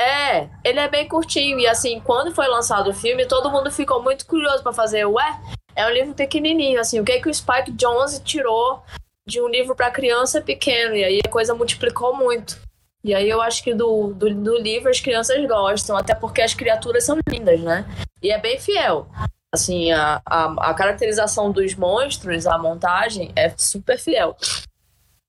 É, 0.00 0.48
ele 0.64 0.80
é 0.80 0.88
bem 0.88 1.06
curtinho. 1.06 1.58
E 1.60 1.66
assim, 1.66 2.00
quando 2.00 2.34
foi 2.34 2.48
lançado 2.48 2.90
o 2.90 2.94
filme, 2.94 3.26
todo 3.26 3.50
mundo 3.50 3.70
ficou 3.70 4.02
muito 4.02 4.26
curioso 4.26 4.62
para 4.62 4.72
fazer. 4.72 5.04
Ué, 5.04 5.40
é 5.76 5.86
um 5.86 5.90
livro 5.90 6.14
pequenininho. 6.14 6.80
Assim, 6.80 6.98
o 6.98 7.04
que, 7.04 7.12
é 7.12 7.20
que 7.20 7.28
o 7.28 7.34
Spike 7.34 7.72
Jonze 7.72 8.22
tirou 8.22 8.82
de 9.26 9.40
um 9.40 9.48
livro 9.48 9.76
para 9.76 9.90
criança 9.90 10.40
pequeno? 10.40 10.96
E 10.96 11.04
aí 11.04 11.20
a 11.24 11.28
coisa 11.28 11.54
multiplicou 11.54 12.16
muito. 12.16 12.58
E 13.02 13.14
aí 13.14 13.28
eu 13.28 13.40
acho 13.40 13.64
que 13.64 13.74
do, 13.74 14.12
do, 14.12 14.34
do 14.34 14.58
livro 14.58 14.90
as 14.90 15.00
crianças 15.00 15.44
gostam, 15.46 15.96
até 15.96 16.14
porque 16.14 16.42
as 16.42 16.52
criaturas 16.52 17.04
são 17.04 17.18
lindas, 17.28 17.60
né? 17.60 17.86
E 18.22 18.30
é 18.30 18.38
bem 18.38 18.58
fiel. 18.58 19.08
Assim, 19.52 19.90
a, 19.90 20.20
a, 20.24 20.70
a 20.70 20.74
caracterização 20.74 21.50
dos 21.50 21.74
monstros, 21.74 22.46
a 22.46 22.58
montagem 22.58 23.32
é 23.34 23.52
super 23.56 23.98
fiel. 23.98 24.36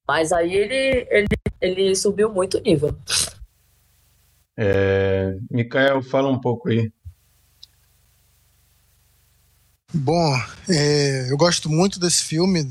Mas 0.07 0.31
aí 0.31 0.53
ele, 0.53 1.07
ele, 1.09 1.27
ele 1.61 1.95
subiu 1.95 2.31
muito 2.31 2.57
o 2.57 2.61
nível. 2.61 2.95
É, 4.57 5.37
Mikael, 5.49 6.03
fala 6.03 6.29
um 6.29 6.39
pouco 6.39 6.69
aí. 6.69 6.91
Bom, 9.93 10.33
é, 10.69 11.31
eu 11.31 11.37
gosto 11.37 11.69
muito 11.69 11.99
desse 11.99 12.23
filme, 12.23 12.63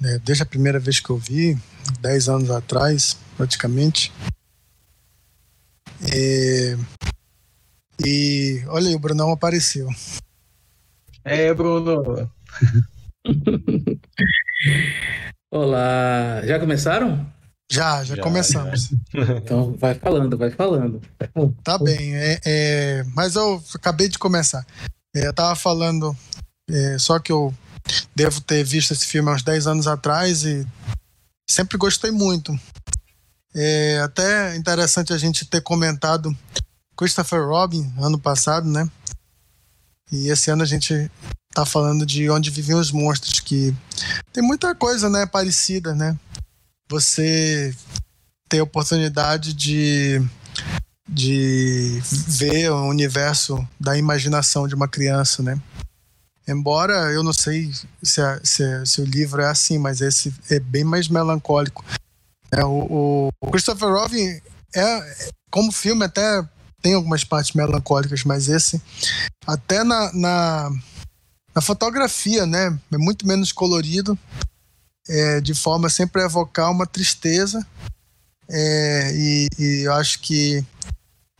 né, 0.00 0.18
desde 0.24 0.42
a 0.42 0.46
primeira 0.46 0.78
vez 0.78 0.98
que 0.98 1.10
eu 1.10 1.16
vi, 1.16 1.56
10 2.00 2.28
anos 2.28 2.50
atrás, 2.50 3.16
praticamente. 3.36 4.12
É, 6.12 6.76
e 8.04 8.62
olha 8.66 8.88
aí, 8.88 8.94
o 8.94 8.98
Brunão 8.98 9.30
apareceu. 9.32 9.88
É, 11.24 11.54
Bruno. 11.54 12.30
Olá, 15.50 16.42
já 16.44 16.58
começaram? 16.58 17.26
Já, 17.70 18.04
já, 18.04 18.16
já 18.16 18.22
começamos. 18.22 18.88
Já. 18.88 18.96
Então 19.38 19.74
vai 19.78 19.94
falando, 19.94 20.36
vai 20.36 20.50
falando. 20.50 21.00
Tá 21.62 21.78
bem, 21.78 22.16
é, 22.16 22.40
é, 22.44 23.04
mas 23.14 23.36
eu 23.36 23.62
acabei 23.74 24.08
de 24.08 24.18
começar. 24.18 24.66
É, 25.14 25.26
eu 25.28 25.32
tava 25.32 25.54
falando, 25.54 26.16
é, 26.68 26.98
só 26.98 27.18
que 27.18 27.30
eu 27.32 27.54
devo 28.14 28.40
ter 28.40 28.64
visto 28.64 28.92
esse 28.92 29.06
filme 29.06 29.30
há 29.30 29.34
uns 29.34 29.42
10 29.42 29.66
anos 29.66 29.86
atrás 29.86 30.44
e 30.44 30.66
sempre 31.48 31.78
gostei 31.78 32.10
muito. 32.10 32.52
É 33.54 34.00
até 34.00 34.56
interessante 34.56 35.12
a 35.12 35.18
gente 35.18 35.44
ter 35.44 35.60
comentado 35.60 36.36
Christopher 36.96 37.46
Robin 37.46 37.92
ano 37.98 38.18
passado, 38.18 38.68
né? 38.68 38.88
E 40.10 40.28
esse 40.28 40.50
ano 40.50 40.62
a 40.62 40.66
gente 40.66 41.10
tá 41.52 41.64
falando 41.64 42.04
de 42.04 42.28
onde 42.28 42.50
vivem 42.50 42.74
os 42.74 42.90
monstros, 42.90 43.38
que 43.38 43.74
tem 44.32 44.42
muita 44.42 44.74
coisa, 44.74 45.08
né, 45.08 45.24
parecida, 45.24 45.94
né? 45.94 46.18
Você 46.90 47.74
ter 48.48 48.58
a 48.58 48.64
oportunidade 48.64 49.54
de, 49.54 50.20
de 51.08 52.02
ver 52.28 52.70
o 52.70 52.88
universo 52.88 53.66
da 53.78 53.96
imaginação 53.96 54.66
de 54.66 54.74
uma 54.74 54.88
criança, 54.88 55.42
né? 55.42 55.60
Embora 56.46 57.10
eu 57.12 57.22
não 57.22 57.32
sei 57.32 57.72
se, 58.02 58.20
a, 58.20 58.38
se, 58.44 58.84
se 58.84 59.00
o 59.00 59.04
livro 59.04 59.40
é 59.40 59.48
assim, 59.48 59.78
mas 59.78 60.00
esse 60.00 60.34
é 60.50 60.58
bem 60.58 60.84
mais 60.84 61.08
melancólico. 61.08 61.84
É, 62.52 62.64
o, 62.64 63.30
o 63.40 63.50
Christopher 63.50 63.88
Robin 63.88 64.40
é, 64.74 65.16
como 65.50 65.72
filme 65.72 66.04
até 66.04 66.42
tem 66.82 66.94
algumas 66.94 67.24
partes 67.24 67.54
melancólicas, 67.54 68.24
mas 68.24 68.48
esse 68.48 68.80
até 69.46 69.82
na, 69.82 70.12
na, 70.12 70.70
na 71.54 71.62
fotografia, 71.62 72.44
né, 72.44 72.78
é 72.92 72.98
muito 72.98 73.26
menos 73.26 73.52
colorido, 73.52 74.18
é, 75.08 75.40
de 75.40 75.54
forma 75.54 75.88
sempre 75.88 76.22
a 76.22 76.26
evocar 76.26 76.70
uma 76.70 76.86
tristeza. 76.86 77.64
É, 78.48 79.12
e, 79.14 79.48
e, 79.58 79.86
eu 79.86 79.92
acho 79.94 80.20
que 80.20 80.64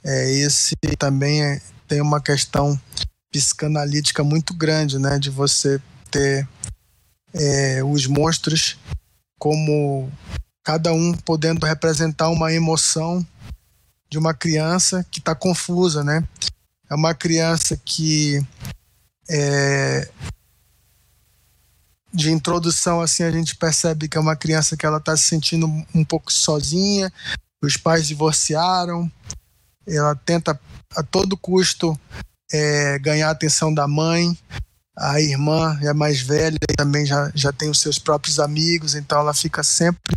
é, 0.02 0.30
esse 0.32 0.74
também 0.98 1.42
é, 1.42 1.60
tem 1.86 2.00
uma 2.00 2.20
questão 2.20 2.80
psicanalítica 3.30 4.22
muito 4.22 4.54
grande, 4.54 4.98
né? 4.98 5.18
De 5.18 5.28
você 5.28 5.80
ter 6.10 6.48
é, 7.32 7.82
os 7.82 8.06
monstros 8.06 8.78
como 9.38 10.10
cada 10.64 10.92
um 10.92 11.12
podendo 11.12 11.66
representar 11.66 12.30
uma 12.30 12.52
emoção 12.52 13.24
de 14.10 14.18
uma 14.18 14.32
criança 14.32 15.04
que 15.10 15.18
está 15.18 15.34
confusa, 15.34 16.02
né? 16.02 16.26
É 16.90 16.94
uma 16.94 17.14
criança 17.14 17.76
que 17.76 18.44
é, 19.28 20.08
de 22.12 22.30
introdução 22.30 23.00
assim 23.00 23.24
a 23.24 23.30
gente 23.30 23.56
percebe 23.56 24.08
que 24.08 24.16
é 24.16 24.20
uma 24.20 24.36
criança 24.36 24.76
que 24.76 24.86
ela 24.86 24.98
está 24.98 25.16
se 25.16 25.24
sentindo 25.24 25.66
um 25.94 26.04
pouco 26.04 26.32
sozinha, 26.32 27.12
os 27.62 27.76
pais 27.76 28.06
divorciaram, 28.06 29.10
ela 29.86 30.14
tenta 30.14 30.58
a 30.96 31.02
todo 31.02 31.36
custo 31.36 31.98
é, 32.52 32.98
ganhar 32.98 33.28
a 33.28 33.32
atenção 33.32 33.72
da 33.72 33.88
mãe. 33.88 34.36
A 34.96 35.20
irmã 35.20 35.76
é 35.82 35.92
mais 35.92 36.20
velha 36.20 36.56
e 36.70 36.74
também 36.74 37.04
já, 37.04 37.30
já 37.34 37.52
tem 37.52 37.68
os 37.68 37.80
seus 37.80 37.98
próprios 37.98 38.38
amigos, 38.38 38.94
então 38.94 39.18
ela 39.18 39.34
fica 39.34 39.62
sempre 39.64 40.16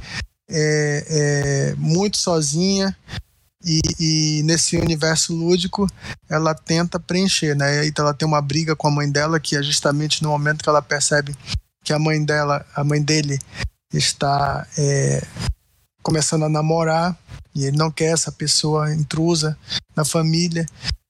é, 0.49 1.05
é, 1.09 1.75
muito 1.75 2.17
sozinha. 2.17 2.95
E, 3.65 3.81
e, 3.99 4.43
nesse 4.43 4.77
universo 4.77 5.33
lúdico 5.33 5.87
ela 6.29 6.53
tenta 6.53 6.99
preencher, 6.99 7.55
né? 7.55 7.85
Então 7.87 8.05
ela 8.05 8.13
tem 8.13 8.27
uma 8.27 8.41
briga 8.41 8.75
com 8.75 8.87
a 8.87 8.91
mãe 8.91 9.11
dela 9.11 9.39
que 9.39 9.57
é 9.57 9.63
justamente 9.63 10.21
no 10.21 10.29
momento 10.29 10.63
que 10.63 10.69
ela 10.69 10.81
percebe 10.81 11.35
que 11.83 11.91
a 11.91 11.97
mãe 11.97 12.23
dela, 12.23 12.65
a 12.75 12.83
mãe 12.83 13.01
dele 13.01 13.39
está 13.91 14.65
é, 14.77 15.25
começando 16.03 16.45
a 16.45 16.49
namorar 16.49 17.17
e 17.55 17.65
ele 17.65 17.75
não 17.75 17.89
quer 17.89 18.13
essa 18.13 18.31
pessoa 18.31 18.93
intrusa 18.93 19.57
na 19.95 20.05
família 20.05 20.65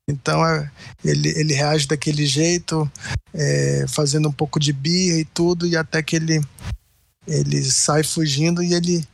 então 0.10 0.46
é, 0.48 0.72
ele, 1.04 1.30
ele 1.38 1.54
reage 1.54 1.86
daquele 1.86 2.26
jeito, 2.26 2.90
é, 3.34 3.86
fazendo 3.90 4.30
um 4.30 4.32
pouco 4.32 4.58
de 4.60 4.72
birra 4.72 5.20
e 5.20 5.26
tudo, 5.26 5.68
e 5.68 5.76
até 5.76 6.02
que 6.02 6.16
ele, 6.16 6.42
ele 7.28 7.64
sai 7.64 8.04
fugindo 8.04 8.64
e 8.64 8.74
ele 8.74 9.06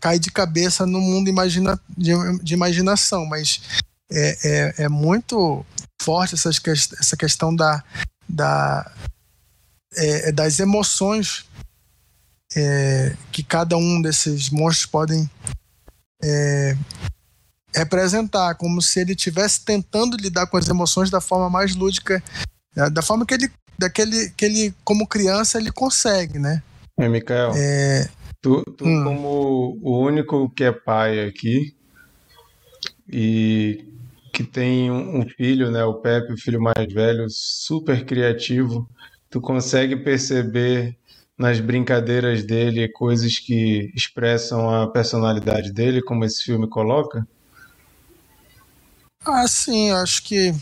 cai 0.00 0.18
de 0.18 0.30
cabeça 0.30 0.84
no 0.84 1.00
mundo 1.00 1.28
imagina, 1.28 1.80
de, 1.96 2.12
de 2.42 2.54
imaginação. 2.54 3.24
Mas 3.26 3.60
é, 4.10 4.38
é, 4.42 4.84
é, 4.84 4.88
muito 4.88 5.64
forte 6.00 6.34
essa, 6.34 7.16
questão 7.16 7.54
da, 7.54 7.82
da, 8.28 8.90
é, 9.96 10.28
é 10.28 10.32
das 10.32 10.58
emoções 10.58 11.44
é, 12.56 13.14
que 13.30 13.42
cada 13.42 13.76
um 13.76 14.00
desses 14.00 14.50
monstros 14.50 14.86
podem 14.86 15.28
representar, 17.72 18.56
como 18.56 18.82
se 18.82 18.98
ele 18.98 19.12
estivesse 19.12 19.60
tentando 19.60 20.16
lidar 20.16 20.48
com 20.48 20.56
as 20.56 20.66
emoções 20.66 21.10
da 21.10 21.20
forma 21.20 21.48
mais 21.48 21.76
lúdica, 21.76 22.20
da 22.92 23.02
forma 23.02 23.24
que 23.24 23.34
ele, 23.34 23.52
daquele, 23.78 24.30
que 24.30 24.44
ele, 24.44 24.74
como 24.82 25.06
criança, 25.06 25.58
ele 25.58 25.70
consegue, 25.70 26.40
né? 26.40 26.60
É, 26.98 27.08
Mikael, 27.08 27.52
é... 27.54 28.08
tu, 28.42 28.64
tu 28.76 28.84
hum. 28.84 29.04
como 29.04 29.78
o 29.80 30.00
único 30.00 30.50
que 30.50 30.64
é 30.64 30.72
pai 30.72 31.20
aqui 31.24 31.72
e 33.08 33.84
que 34.32 34.42
tem 34.42 34.90
um 34.90 35.26
filho, 35.28 35.70
né, 35.70 35.84
o 35.84 35.94
Pepe, 35.94 36.32
o 36.32 36.36
filho 36.36 36.60
mais 36.60 36.92
velho, 36.92 37.26
super 37.30 38.04
criativo, 38.04 38.88
tu 39.30 39.40
consegue 39.40 39.96
perceber 39.96 40.96
nas 41.36 41.60
brincadeiras 41.60 42.44
dele 42.44 42.88
coisas 42.88 43.38
que 43.38 43.92
expressam 43.94 44.68
a 44.68 44.88
personalidade 44.88 45.72
dele, 45.72 46.02
como 46.02 46.24
esse 46.24 46.42
filme 46.42 46.68
coloca? 46.68 47.26
Ah, 49.24 49.46
sim, 49.46 49.90
acho 49.92 50.22
que 50.24 50.52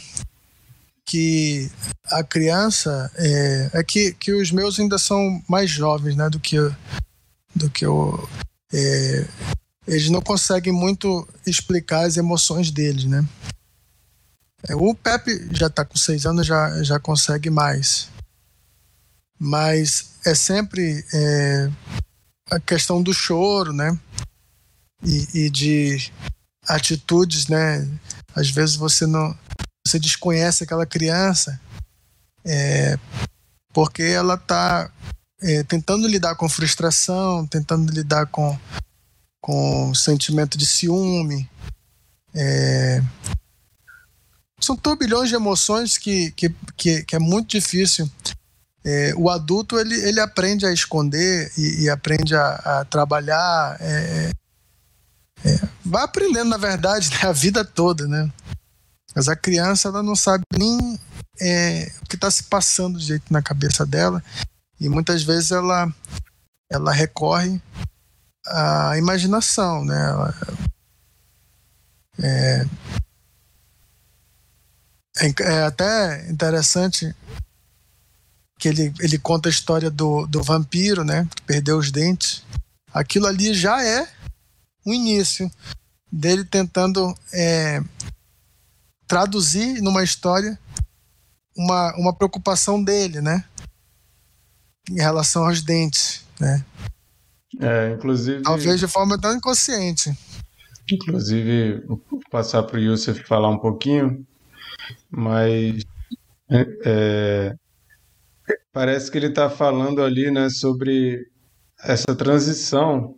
que 1.07 1.71
a 2.07 2.25
criança 2.25 3.11
é, 3.15 3.71
é 3.75 3.85
que, 3.85 4.13
que 4.13 4.33
os 4.33 4.51
meus 4.51 4.79
ainda 4.79 4.99
são 4.99 5.41
mais 5.49 5.71
jovens, 5.71 6.17
né, 6.17 6.29
do 6.29 6.41
que 6.41 6.57
do 7.55 7.71
que 7.71 7.87
eu 7.87 8.29
é, 8.73 9.27
eles 9.87 10.11
não 10.11 10.21
conseguem 10.21 10.73
muito 10.73 11.27
explicar 11.47 12.05
as 12.05 12.17
emoções 12.17 12.71
deles, 12.71 13.05
né? 13.05 13.25
É, 14.69 14.75
o 14.75 14.95
Pepe 14.95 15.49
já 15.53 15.69
está 15.69 15.85
com 15.85 15.97
seis 15.97 16.27
anos, 16.27 16.47
já, 16.47 16.83
já 16.83 16.99
consegue 16.99 17.49
mais. 17.49 18.09
Mas 19.39 20.11
é 20.25 20.35
sempre 20.35 21.05
é, 21.15 21.71
a 22.51 22.59
questão 22.59 23.01
do 23.01 23.15
choro, 23.15 23.73
né? 23.73 23.97
E, 25.05 25.47
e 25.47 25.51
de 25.51 26.11
atitudes, 26.67 27.47
né? 27.47 27.89
Às 28.35 28.51
vezes 28.51 28.75
você 28.75 29.07
não, 29.07 29.37
você 29.87 29.99
desconhece 29.99 30.65
aquela 30.65 30.85
criança 30.85 31.61
é, 32.45 32.99
porque 33.73 34.03
ela 34.03 34.35
está 34.35 34.91
é, 35.41 35.63
tentando 35.65 36.09
lidar 36.09 36.35
com 36.35 36.49
frustração, 36.49 37.47
tentando 37.47 37.93
lidar 37.93 38.27
com 38.27 38.59
com 39.41 39.95
sentimento 39.95 40.59
de 40.59 40.67
ciúme. 40.67 41.49
É, 42.35 43.01
são 44.61 44.77
turbilhões 44.77 45.29
de 45.29 45.37
emoções 45.37 45.97
que, 45.97 46.33
que, 46.33 46.53
que, 46.77 47.05
que 47.05 47.15
é 47.15 47.19
muito 47.21 47.51
difícil. 47.51 48.11
É, 48.85 49.13
o 49.17 49.31
adulto 49.31 49.79
ele, 49.79 49.95
ele 49.95 50.19
aprende 50.19 50.67
a 50.67 50.73
esconder 50.73 51.53
e, 51.57 51.85
e 51.85 51.89
aprende 51.89 52.35
a, 52.35 52.81
a 52.81 52.85
trabalhar 52.87 53.77
é, 53.81 54.31
é, 55.45 55.61
vai 55.85 56.03
aprendendo, 56.03 56.49
na 56.49 56.57
verdade, 56.57 57.09
né, 57.11 57.19
a 57.29 57.33
vida 57.33 57.65
toda, 57.65 58.09
né? 58.09 58.31
Mas 59.17 59.29
a 59.29 59.35
criança, 59.35 59.89
ela 59.89 60.03
não 60.03 60.15
sabe 60.15 60.45
nem 60.59 61.01
é, 61.41 61.91
o 62.03 62.07
que 62.07 62.17
está 62.17 62.31
se 62.31 62.43
passando 62.43 63.01
jeito 63.01 63.33
na 63.33 63.41
cabeça 63.41 63.87
dela. 63.87 64.23
E 64.79 64.91
muitas 64.91 65.23
vezes 65.23 65.53
ela, 65.53 65.91
ela 66.71 66.93
recorre 66.93 67.59
à 68.47 68.99
imaginação, 68.99 69.83
né? 69.87 69.99
Ela, 70.11 70.35
é, 72.23 72.67
é, 75.19 75.35
é, 75.41 75.63
até 75.63 76.31
interessante 76.31 77.15
que 78.59 78.69
ele, 78.69 78.93
ele 79.01 79.19
conta 79.19 79.49
a 79.49 79.51
história 79.51 79.91
do, 79.91 80.27
do 80.27 80.43
vampiro, 80.43 81.05
né? 81.05 81.27
Que 81.35 81.43
perdeu 81.43 81.79
os 81.79 81.91
dentes. 81.91 82.45
Aquilo 82.93 83.27
ali 83.27 83.55
já 83.55 83.83
é 83.83 84.07
um 84.85 84.93
início 84.93 85.51
dele 86.13 86.45
tentando 86.45 87.15
é, 87.33 87.83
traduzir 89.07 89.81
numa 89.81 90.03
história 90.03 90.59
uma, 91.57 91.95
uma 91.97 92.15
preocupação 92.15 92.83
dele, 92.83 93.21
né? 93.21 93.45
Em 94.91 95.01
relação 95.01 95.47
aos 95.47 95.63
dentes, 95.63 96.25
né? 96.39 96.65
É, 97.61 97.93
inclusive. 97.93 98.43
Talvez 98.43 98.79
de 98.79 98.87
forma 98.87 99.19
tão 99.19 99.35
inconsciente. 99.35 100.13
Inclusive, 100.91 101.81
vou 101.87 102.01
passar 102.31 102.63
para 102.63 102.77
o 102.77 102.81
Yusuf 102.81 103.25
falar 103.25 103.49
um 103.49 103.59
pouquinho, 103.59 104.25
mas 105.11 105.83
é, 106.51 106.67
é 106.85 107.55
parece 108.73 109.11
que 109.11 109.19
ele 109.19 109.29
está 109.29 109.51
falando 109.51 110.03
ali 110.03 110.31
né, 110.31 110.49
sobre 110.51 111.27
essa 111.83 112.15
transição 112.15 113.17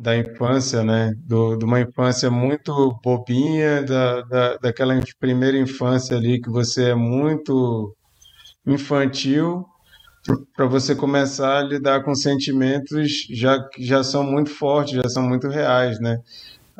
da 0.00 0.16
infância, 0.16 0.82
né? 0.82 1.12
Do, 1.18 1.56
de 1.56 1.64
uma 1.64 1.80
infância 1.80 2.30
muito 2.30 2.98
bobinha, 3.02 3.82
da, 3.82 4.22
da, 4.22 4.56
daquela 4.58 4.94
primeira 5.18 5.58
infância 5.58 6.16
ali 6.16 6.40
que 6.40 6.50
você 6.50 6.90
é 6.90 6.94
muito 6.94 7.94
infantil, 8.66 9.66
para 10.56 10.66
você 10.66 10.94
começar 10.94 11.58
a 11.58 11.62
lidar 11.62 12.02
com 12.04 12.14
sentimentos 12.14 13.26
já 13.30 13.58
já 13.78 14.04
são 14.04 14.22
muito 14.22 14.50
fortes, 14.50 14.94
já 14.94 15.08
são 15.08 15.22
muito 15.22 15.48
reais, 15.48 15.98
né? 16.00 16.18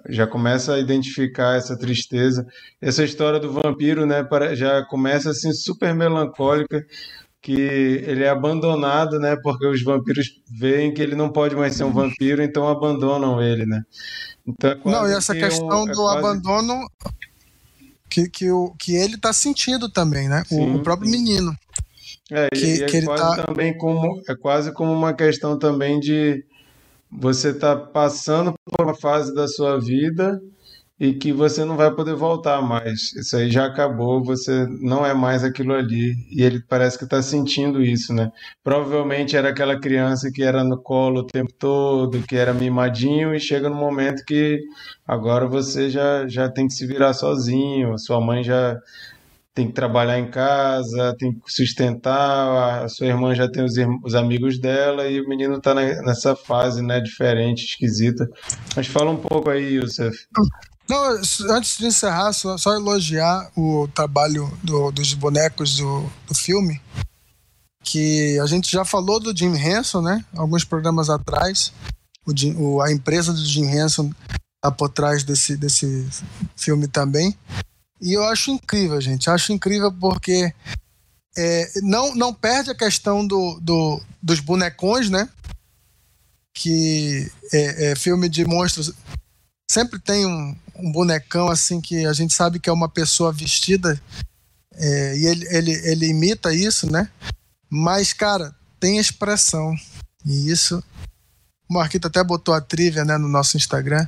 Já 0.08 0.26
começa 0.26 0.74
a 0.74 0.78
identificar 0.78 1.56
essa 1.56 1.76
tristeza. 1.76 2.46
Essa 2.80 3.02
história 3.04 3.40
do 3.40 3.52
vampiro, 3.52 4.06
né, 4.06 4.26
já 4.54 4.84
começa 4.84 5.30
assim 5.30 5.52
super 5.52 5.92
melancólica, 5.94 6.84
que 7.40 7.52
ele 7.52 8.24
é 8.24 8.28
abandonado, 8.28 9.18
né, 9.18 9.36
porque 9.42 9.66
os 9.66 9.82
vampiros 9.82 10.40
veem 10.50 10.92
que 10.92 11.00
ele 11.00 11.14
não 11.14 11.30
pode 11.30 11.54
mais 11.54 11.74
ser 11.74 11.84
um 11.84 11.92
vampiro, 11.92 12.42
então 12.42 12.68
abandonam 12.68 13.40
ele, 13.40 13.64
né? 13.64 13.82
Então, 14.46 14.70
é 14.70 14.80
não, 14.84 15.08
e 15.08 15.12
essa 15.12 15.34
questão 15.34 15.84
um, 15.84 15.88
é 15.88 15.92
do 15.92 15.96
quase... 15.98 16.18
abandono 16.18 16.86
que, 18.10 18.28
que, 18.28 18.50
o, 18.50 18.74
que 18.78 18.94
ele 18.94 19.14
está 19.14 19.32
sentindo 19.32 19.88
também, 19.88 20.28
né? 20.28 20.42
O, 20.50 20.76
o, 20.76 20.82
próprio 20.82 21.10
menino. 21.10 21.54
É, 22.30 22.48
que, 22.48 22.64
e 22.64 22.82
é 22.82 22.86
que 22.86 23.02
quase 23.02 23.36
tá... 23.36 23.44
também 23.44 23.76
como 23.76 24.20
é 24.28 24.34
quase 24.34 24.72
como 24.72 24.92
uma 24.92 25.14
questão 25.14 25.58
também 25.58 26.00
de 26.00 26.44
você 27.10 27.54
tá 27.54 27.74
passando 27.76 28.52
por 28.64 28.84
uma 28.84 28.94
fase 28.94 29.34
da 29.34 29.46
sua 29.46 29.80
vida 29.80 30.40
e 31.00 31.12
que 31.14 31.32
você 31.32 31.64
não 31.64 31.76
vai 31.76 31.94
poder 31.94 32.14
voltar 32.14 32.60
mais. 32.60 33.12
Isso 33.12 33.36
aí 33.36 33.50
já 33.50 33.66
acabou, 33.66 34.22
você 34.22 34.66
não 34.80 35.06
é 35.06 35.14
mais 35.14 35.44
aquilo 35.44 35.74
ali. 35.74 36.16
E 36.30 36.42
ele 36.42 36.60
parece 36.68 36.98
que 36.98 37.04
está 37.04 37.22
sentindo 37.22 37.80
isso, 37.80 38.12
né? 38.12 38.32
Provavelmente 38.64 39.36
era 39.36 39.50
aquela 39.50 39.78
criança 39.78 40.30
que 40.32 40.42
era 40.42 40.64
no 40.64 40.76
colo 40.80 41.20
o 41.20 41.26
tempo 41.26 41.52
todo, 41.56 42.22
que 42.22 42.36
era 42.36 42.52
mimadinho, 42.52 43.34
e 43.34 43.38
chega 43.38 43.68
no 43.68 43.76
momento 43.76 44.24
que 44.24 44.60
agora 45.06 45.46
você 45.46 45.88
já, 45.88 46.26
já 46.26 46.48
tem 46.48 46.66
que 46.66 46.74
se 46.74 46.86
virar 46.86 47.12
sozinho, 47.12 47.96
sua 47.98 48.20
mãe 48.20 48.42
já 48.42 48.76
tem 49.54 49.66
que 49.66 49.72
trabalhar 49.72 50.18
em 50.20 50.30
casa, 50.30 51.16
tem 51.18 51.32
que 51.32 51.40
sustentar, 51.52 52.84
a 52.84 52.88
sua 52.88 53.08
irmã 53.08 53.34
já 53.34 53.50
tem 53.50 53.64
os, 53.64 53.74
os 54.04 54.14
amigos 54.14 54.56
dela 54.60 55.08
e 55.08 55.20
o 55.20 55.28
menino 55.28 55.56
está 55.56 55.74
nessa 55.74 56.36
fase, 56.36 56.80
né, 56.80 57.00
diferente, 57.00 57.64
esquisita. 57.64 58.28
Mas 58.76 58.86
fala 58.86 59.10
um 59.10 59.16
pouco 59.16 59.50
aí, 59.50 59.74
Youssef. 59.74 60.16
Não, 60.88 61.20
antes 61.50 61.76
de 61.76 61.86
encerrar, 61.86 62.32
só, 62.32 62.56
só 62.56 62.74
elogiar 62.74 63.50
o 63.54 63.86
trabalho 63.94 64.50
do, 64.62 64.90
dos 64.90 65.12
bonecos 65.12 65.76
do, 65.76 66.10
do 66.26 66.34
filme, 66.34 66.80
que 67.84 68.38
a 68.40 68.46
gente 68.46 68.70
já 68.70 68.84
falou 68.84 69.20
do 69.20 69.36
Jim 69.36 69.54
Henson, 69.54 70.00
né, 70.00 70.24
alguns 70.34 70.64
programas 70.64 71.10
atrás, 71.10 71.72
o, 72.26 72.32
o, 72.56 72.82
a 72.82 72.90
empresa 72.90 73.32
do 73.32 73.44
Jim 73.44 73.64
Henson 73.64 74.10
está 74.56 74.70
por 74.70 74.88
trás 74.88 75.22
desse, 75.24 75.56
desse 75.56 76.08
filme 76.56 76.88
também. 76.88 77.36
E 78.00 78.12
eu 78.12 78.24
acho 78.24 78.50
incrível, 78.50 79.00
gente. 79.00 79.30
Acho 79.30 79.52
incrível 79.52 79.92
porque 79.92 80.52
é, 81.36 81.70
não, 81.82 82.14
não 82.14 82.34
perde 82.34 82.70
a 82.70 82.74
questão 82.74 83.26
do, 83.26 83.58
do, 83.60 84.00
dos 84.22 84.40
bonecões, 84.40 85.08
né? 85.08 85.28
Que 86.54 87.30
é, 87.52 87.90
é, 87.90 87.96
filme 87.96 88.28
de 88.28 88.44
monstros 88.44 88.92
sempre 89.70 89.98
tem 89.98 90.26
um, 90.26 90.56
um, 90.78 90.92
bonecão 90.92 91.48
assim 91.48 91.80
que 91.80 92.06
a 92.06 92.12
gente 92.12 92.34
sabe 92.34 92.58
que 92.58 92.68
é 92.68 92.72
uma 92.72 92.88
pessoa 92.88 93.32
vestida 93.32 94.00
é, 94.74 95.16
e 95.16 95.26
ele, 95.26 95.46
ele, 95.50 95.72
ele 95.90 96.06
imita 96.06 96.54
isso, 96.54 96.90
né? 96.90 97.10
Mas, 97.70 98.12
cara, 98.12 98.54
tem 98.78 98.98
expressão. 98.98 99.74
E 100.24 100.50
isso. 100.50 100.82
O 101.68 101.74
Marquito 101.74 102.06
até 102.06 102.22
botou 102.22 102.54
a 102.54 102.60
trivia 102.60 103.04
né, 103.04 103.18
no 103.18 103.28
nosso 103.28 103.56
Instagram. 103.56 104.06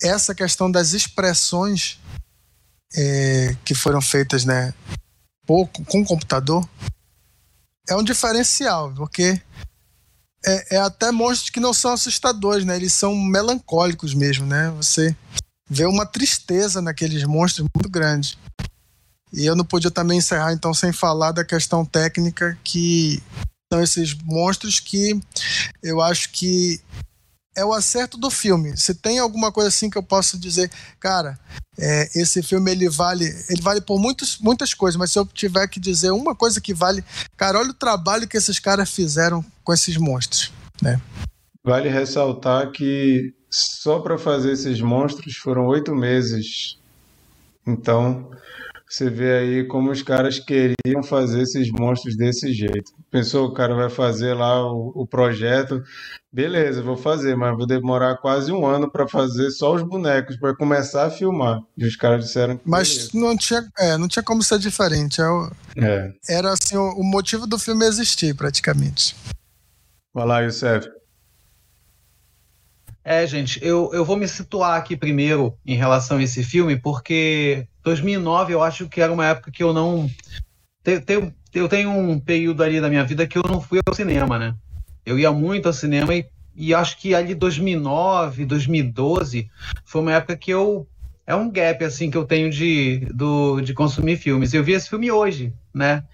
Essa 0.00 0.34
questão 0.34 0.70
das 0.70 0.92
expressões 0.92 1.98
é, 2.94 3.56
que 3.64 3.74
foram 3.74 4.00
feitas 4.00 4.44
né, 4.44 4.72
pouco 5.44 5.84
com 5.84 6.04
computador 6.04 6.66
é 7.88 7.96
um 7.96 8.02
diferencial, 8.02 8.92
porque 8.94 9.40
é, 10.44 10.76
é, 10.76 10.78
até 10.78 11.10
monstros 11.10 11.50
que 11.50 11.58
não 11.58 11.72
são 11.72 11.92
assustadores, 11.92 12.64
né? 12.64 12.76
Eles 12.76 12.92
são 12.92 13.14
melancólicos 13.16 14.14
mesmo, 14.14 14.46
né? 14.46 14.70
Você 14.76 15.16
vê 15.68 15.86
uma 15.86 16.06
tristeza 16.06 16.80
naqueles 16.80 17.24
monstros 17.24 17.66
muito 17.74 17.90
grande. 17.90 18.38
E 19.32 19.44
eu 19.44 19.54
não 19.54 19.64
podia 19.64 19.90
também 19.90 20.18
encerrar 20.18 20.52
então 20.52 20.72
sem 20.72 20.92
falar 20.92 21.32
da 21.32 21.44
questão 21.44 21.84
técnica 21.84 22.58
que 22.64 23.22
são 23.70 23.82
esses 23.82 24.14
monstros 24.14 24.80
que 24.80 25.20
eu 25.82 26.00
acho 26.00 26.30
que 26.30 26.80
é 27.54 27.64
o 27.64 27.72
acerto 27.72 28.16
do 28.16 28.30
filme. 28.30 28.76
Se 28.76 28.94
tem 28.94 29.18
alguma 29.18 29.52
coisa 29.52 29.68
assim 29.68 29.90
que 29.90 29.98
eu 29.98 30.02
posso 30.02 30.38
dizer, 30.38 30.70
cara, 30.98 31.38
é, 31.76 32.08
esse 32.14 32.42
filme 32.42 32.70
ele 32.70 32.88
vale, 32.88 33.24
ele 33.50 33.60
vale 33.60 33.80
por 33.80 33.98
muitos, 33.98 34.38
muitas 34.38 34.72
coisas, 34.72 34.96
mas 34.96 35.12
se 35.12 35.18
eu 35.18 35.26
tiver 35.26 35.66
que 35.68 35.80
dizer 35.80 36.12
uma 36.12 36.34
coisa 36.34 36.60
que 36.60 36.72
vale, 36.72 37.04
cara, 37.36 37.58
olha 37.58 37.70
o 37.70 37.74
trabalho 37.74 38.28
que 38.28 38.36
esses 38.36 38.58
caras 38.58 38.90
fizeram 38.90 39.44
com 39.64 39.74
esses 39.74 39.96
monstros, 39.96 40.52
né? 40.80 41.00
Vale 41.64 41.88
ressaltar 41.88 42.70
que 42.70 43.34
só 43.50 44.00
para 44.00 44.18
fazer 44.18 44.52
esses 44.52 44.80
monstros 44.80 45.36
foram 45.36 45.66
oito 45.66 45.94
meses. 45.94 46.78
Então, 47.66 48.30
você 48.88 49.10
vê 49.10 49.38
aí 49.38 49.64
como 49.64 49.90
os 49.90 50.02
caras 50.02 50.38
queriam 50.38 51.02
fazer 51.02 51.42
esses 51.42 51.70
monstros 51.70 52.16
desse 52.16 52.52
jeito. 52.54 52.90
Pensou, 53.10 53.46
o 53.46 53.52
cara 53.52 53.74
vai 53.74 53.90
fazer 53.90 54.32
lá 54.32 54.64
o, 54.72 54.92
o 54.94 55.06
projeto, 55.06 55.82
beleza, 56.32 56.82
vou 56.82 56.96
fazer, 56.96 57.36
mas 57.36 57.54
vou 57.54 57.66
demorar 57.66 58.16
quase 58.16 58.50
um 58.50 58.64
ano 58.66 58.90
para 58.90 59.06
fazer 59.06 59.50
só 59.50 59.74
os 59.74 59.82
bonecos, 59.82 60.38
para 60.38 60.56
começar 60.56 61.06
a 61.06 61.10
filmar. 61.10 61.60
E 61.76 61.84
os 61.84 61.96
caras 61.96 62.24
disseram 62.24 62.56
que. 62.56 62.68
Mas 62.68 63.12
não 63.12 63.36
tinha, 63.36 63.66
é, 63.78 63.98
não 63.98 64.08
tinha 64.08 64.22
como 64.22 64.42
ser 64.42 64.58
diferente. 64.58 65.20
É, 65.20 65.84
é. 65.84 66.36
Era 66.36 66.52
assim, 66.52 66.76
o, 66.76 66.92
o, 66.92 67.04
motivo 67.04 67.46
do 67.46 67.58
filme 67.58 67.84
existir, 67.84 68.34
praticamente. 68.34 69.14
Vai 70.14 70.26
lá, 70.26 70.40
Youssef. 70.40 70.97
É, 73.10 73.26
gente, 73.26 73.58
eu, 73.64 73.90
eu 73.94 74.04
vou 74.04 74.18
me 74.18 74.28
situar 74.28 74.76
aqui 74.76 74.94
primeiro 74.94 75.56
em 75.64 75.74
relação 75.74 76.18
a 76.18 76.22
esse 76.22 76.44
filme, 76.44 76.76
porque 76.76 77.66
2009 77.82 78.52
eu 78.52 78.62
acho 78.62 78.86
que 78.86 79.00
era 79.00 79.10
uma 79.10 79.24
época 79.24 79.50
que 79.50 79.62
eu 79.62 79.72
não. 79.72 80.10
Eu 81.54 81.70
tenho 81.70 81.90
um 81.90 82.20
período 82.20 82.62
ali 82.62 82.82
da 82.82 82.90
minha 82.90 83.02
vida 83.04 83.26
que 83.26 83.38
eu 83.38 83.42
não 83.44 83.62
fui 83.62 83.80
ao 83.86 83.94
cinema, 83.94 84.38
né? 84.38 84.54
Eu 85.06 85.18
ia 85.18 85.32
muito 85.32 85.68
ao 85.68 85.72
cinema 85.72 86.14
e, 86.14 86.26
e 86.54 86.74
acho 86.74 86.98
que 86.98 87.14
ali 87.14 87.34
2009, 87.34 88.44
2012 88.44 89.50
foi 89.86 90.02
uma 90.02 90.12
época 90.12 90.36
que 90.36 90.50
eu 90.50 90.86
é 91.26 91.34
um 91.34 91.50
gap 91.50 91.82
assim 91.82 92.10
que 92.10 92.16
eu 92.18 92.26
tenho 92.26 92.50
de, 92.50 93.08
do, 93.14 93.62
de 93.62 93.72
consumir 93.72 94.18
filmes. 94.18 94.52
Eu 94.52 94.62
vi 94.62 94.72
esse 94.72 94.90
filme 94.90 95.10
hoje, 95.10 95.50
né? 95.72 96.04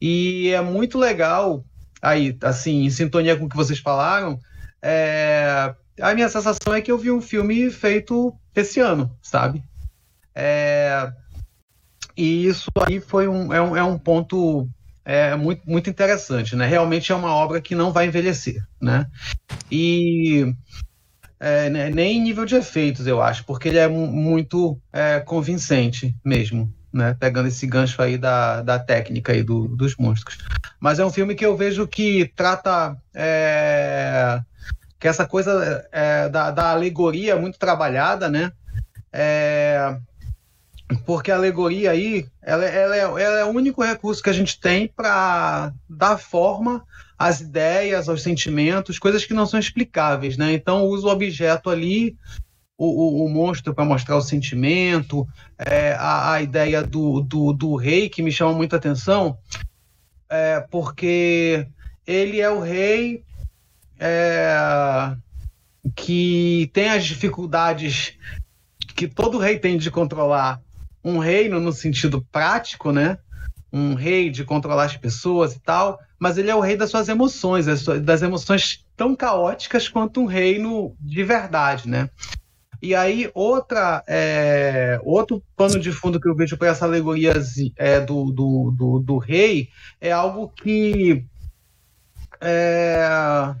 E 0.00 0.48
é 0.48 0.60
muito 0.60 0.98
legal 0.98 1.64
aí, 2.02 2.36
assim, 2.42 2.86
em 2.86 2.90
sintonia 2.90 3.36
com 3.36 3.44
o 3.44 3.48
que 3.48 3.56
vocês 3.56 3.78
falaram. 3.78 4.40
É, 4.82 5.72
a 6.00 6.14
minha 6.14 6.28
sensação 6.28 6.74
é 6.74 6.80
que 6.80 6.90
eu 6.90 6.98
vi 6.98 7.10
um 7.10 7.20
filme 7.20 7.70
feito 7.70 8.34
esse 8.54 8.80
ano, 8.80 9.16
sabe? 9.22 9.62
É, 10.34 11.12
e 12.16 12.46
isso 12.46 12.70
aí 12.86 13.00
foi 13.00 13.28
um, 13.28 13.52
é, 13.52 13.60
um, 13.60 13.76
é 13.76 13.82
um 13.82 13.98
ponto 13.98 14.68
é, 15.04 15.34
muito, 15.36 15.62
muito 15.68 15.90
interessante, 15.90 16.56
né? 16.56 16.66
Realmente 16.66 17.12
é 17.12 17.14
uma 17.14 17.32
obra 17.32 17.60
que 17.60 17.74
não 17.74 17.92
vai 17.92 18.06
envelhecer, 18.06 18.62
né? 18.80 19.06
E 19.70 20.54
é, 21.38 21.68
né, 21.68 21.90
nem 21.90 22.18
em 22.18 22.22
nível 22.22 22.44
de 22.44 22.54
efeitos, 22.54 23.06
eu 23.06 23.20
acho, 23.20 23.44
porque 23.44 23.68
ele 23.68 23.78
é 23.78 23.88
muito 23.88 24.80
é, 24.92 25.20
convincente 25.20 26.16
mesmo, 26.24 26.72
né? 26.92 27.14
Pegando 27.18 27.48
esse 27.48 27.66
gancho 27.66 28.00
aí 28.00 28.16
da, 28.16 28.62
da 28.62 28.78
técnica 28.78 29.32
aí 29.32 29.42
do, 29.42 29.68
dos 29.68 29.96
monstros. 29.96 30.38
Mas 30.80 30.98
é 30.98 31.04
um 31.04 31.10
filme 31.10 31.34
que 31.34 31.44
eu 31.44 31.56
vejo 31.56 31.86
que 31.86 32.32
trata 32.34 32.96
é, 33.12 34.40
que 35.04 35.08
essa 35.08 35.26
coisa 35.26 35.86
é, 35.92 36.30
da, 36.30 36.50
da 36.50 36.70
alegoria 36.70 37.36
muito 37.36 37.58
trabalhada, 37.58 38.30
né? 38.30 38.50
É, 39.12 39.98
porque 41.04 41.30
a 41.30 41.36
alegoria 41.36 41.90
aí 41.90 42.26
ela, 42.40 42.64
ela, 42.64 42.96
é, 42.96 43.00
ela, 43.00 43.38
é, 43.40 43.44
o 43.44 43.50
único 43.50 43.84
recurso 43.84 44.22
que 44.22 44.30
a 44.30 44.32
gente 44.32 44.58
tem 44.58 44.88
para 44.88 45.74
dar 45.86 46.16
forma 46.16 46.82
às 47.18 47.42
ideias, 47.42 48.08
aos 48.08 48.22
sentimentos, 48.22 48.98
coisas 48.98 49.26
que 49.26 49.34
não 49.34 49.44
são 49.44 49.60
explicáveis, 49.60 50.38
né? 50.38 50.54
Então 50.54 50.86
usa 50.86 51.06
o 51.06 51.10
objeto 51.10 51.68
ali, 51.68 52.16
o, 52.78 52.86
o, 52.86 53.26
o 53.26 53.28
monstro 53.28 53.74
para 53.74 53.84
mostrar 53.84 54.16
o 54.16 54.22
sentimento, 54.22 55.28
é, 55.58 55.92
a, 55.98 56.32
a, 56.32 56.40
ideia 56.40 56.82
do, 56.82 57.20
do, 57.20 57.52
do, 57.52 57.76
rei 57.76 58.08
que 58.08 58.22
me 58.22 58.32
chama 58.32 58.54
muita 58.54 58.76
atenção, 58.76 59.36
é, 60.30 60.64
porque 60.70 61.66
ele 62.06 62.40
é 62.40 62.48
o 62.48 62.60
rei 62.60 63.22
é, 64.06 65.16
que 65.96 66.70
tem 66.74 66.90
as 66.90 67.06
dificuldades 67.06 68.18
que 68.94 69.08
todo 69.08 69.38
rei 69.38 69.58
tem 69.58 69.78
de 69.78 69.90
controlar 69.90 70.60
um 71.02 71.18
reino 71.18 71.58
no 71.58 71.72
sentido 71.72 72.22
prático, 72.30 72.92
né? 72.92 73.16
Um 73.72 73.94
rei 73.94 74.28
de 74.28 74.44
controlar 74.44 74.84
as 74.84 74.96
pessoas 74.96 75.54
e 75.54 75.60
tal, 75.60 75.98
mas 76.18 76.36
ele 76.36 76.50
é 76.50 76.54
o 76.54 76.60
rei 76.60 76.76
das 76.76 76.90
suas 76.90 77.08
emoções, 77.08 77.64
das 78.02 78.20
emoções 78.20 78.84
tão 78.94 79.16
caóticas 79.16 79.88
quanto 79.88 80.20
um 80.20 80.26
reino 80.26 80.94
de 81.00 81.24
verdade, 81.24 81.88
né? 81.88 82.10
E 82.82 82.94
aí, 82.94 83.30
outra, 83.32 84.04
é, 84.06 85.00
outro 85.02 85.42
pano 85.56 85.80
de 85.80 85.90
fundo 85.90 86.20
que 86.20 86.28
eu 86.28 86.36
vejo 86.36 86.58
para 86.58 86.68
essa 86.68 86.84
alegoria 86.84 87.32
é, 87.76 88.00
do, 88.00 88.30
do, 88.30 88.70
do, 88.70 88.98
do, 89.00 89.16
rei 89.16 89.70
é 89.98 90.12
algo 90.12 90.50
que 90.50 91.24
é, 92.42 93.54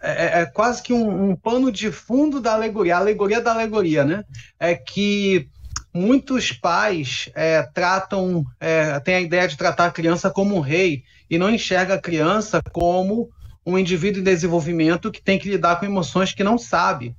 é, 0.00 0.42
é 0.42 0.46
quase 0.46 0.82
que 0.82 0.92
um, 0.92 1.30
um, 1.30 1.36
pano 1.36 1.72
de 1.72 1.90
fundo 1.90 2.40
da 2.40 2.52
alegoria, 2.52 2.96
a 2.96 3.00
alegoria 3.00 3.40
da 3.40 3.52
alegoria, 3.52 4.04
né? 4.04 4.24
É 4.58 4.74
que 4.74 5.48
muitos 5.92 6.52
pais 6.52 7.30
é, 7.34 7.62
tratam, 7.62 8.44
é, 8.60 9.00
têm 9.00 9.14
a 9.14 9.20
ideia 9.20 9.48
de 9.48 9.56
tratar 9.56 9.86
a 9.86 9.90
criança 9.90 10.30
como 10.30 10.56
um 10.56 10.60
rei 10.60 11.02
e 11.28 11.38
não 11.38 11.50
enxerga 11.50 11.94
a 11.94 12.00
criança 12.00 12.62
como 12.72 13.30
um 13.66 13.78
indivíduo 13.78 14.20
em 14.20 14.24
desenvolvimento 14.24 15.10
que 15.10 15.22
tem 15.22 15.38
que 15.38 15.50
lidar 15.50 15.78
com 15.78 15.86
emoções 15.86 16.32
que 16.32 16.44
não 16.44 16.56
sabe, 16.56 17.14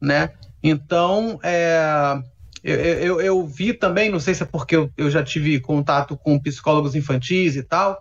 né? 0.00 0.30
Então, 0.62 1.38
é, 1.42 2.22
eu, 2.62 2.76
eu, 2.76 3.20
eu, 3.20 3.46
vi 3.46 3.74
também, 3.74 4.08
não 4.08 4.20
sei 4.20 4.34
se 4.34 4.44
é 4.44 4.46
porque 4.46 4.76
eu, 4.76 4.90
eu 4.96 5.10
já 5.10 5.22
tive 5.22 5.58
contato 5.60 6.16
com 6.16 6.38
psicólogos 6.38 6.94
infantis 6.94 7.56
e 7.56 7.62
tal, 7.62 8.00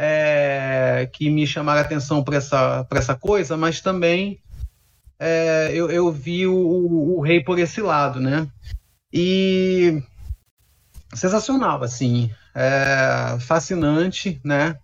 é, 0.00 1.10
que 1.12 1.28
me 1.28 1.44
chamaram 1.44 1.80
a 1.80 1.82
atenção 1.82 2.22
para 2.22 2.36
essa, 2.36 2.86
essa 2.92 3.16
coisa, 3.16 3.56
mas 3.56 3.80
também 3.80 4.38
é, 5.18 5.72
eu, 5.74 5.90
eu 5.90 6.12
vi 6.12 6.46
o, 6.46 6.54
o, 6.54 7.18
o, 7.18 7.20
rei 7.20 7.42
por 7.42 7.58
esse 7.58 7.80
lado, 7.80 8.20
né? 8.20 8.46
E 9.12 10.00
sensacional, 11.12 11.82
assim, 11.82 12.30
é, 12.54 13.40
fascinante, 13.40 14.40
né? 14.44 14.78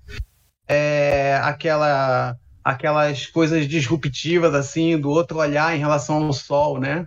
É, 0.66 1.38
aquela, 1.44 2.37
aquelas 2.64 3.27
coisas 3.27 3.68
disruptivas, 3.68 4.53
assim, 4.53 4.98
do 4.98 5.11
outro 5.11 5.38
olhar 5.38 5.77
em 5.77 5.79
relação 5.79 6.24
ao 6.24 6.33
sol, 6.33 6.81
né? 6.81 7.07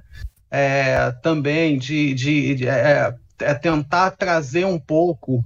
É, 0.50 1.12
também 1.22 1.78
de, 1.78 2.13
de, 2.13 2.56
de 2.56 2.67
é, 2.70 3.13
tentar 3.62 4.12
trazer 4.12 4.65
um 4.65 4.80
pouco 4.80 5.43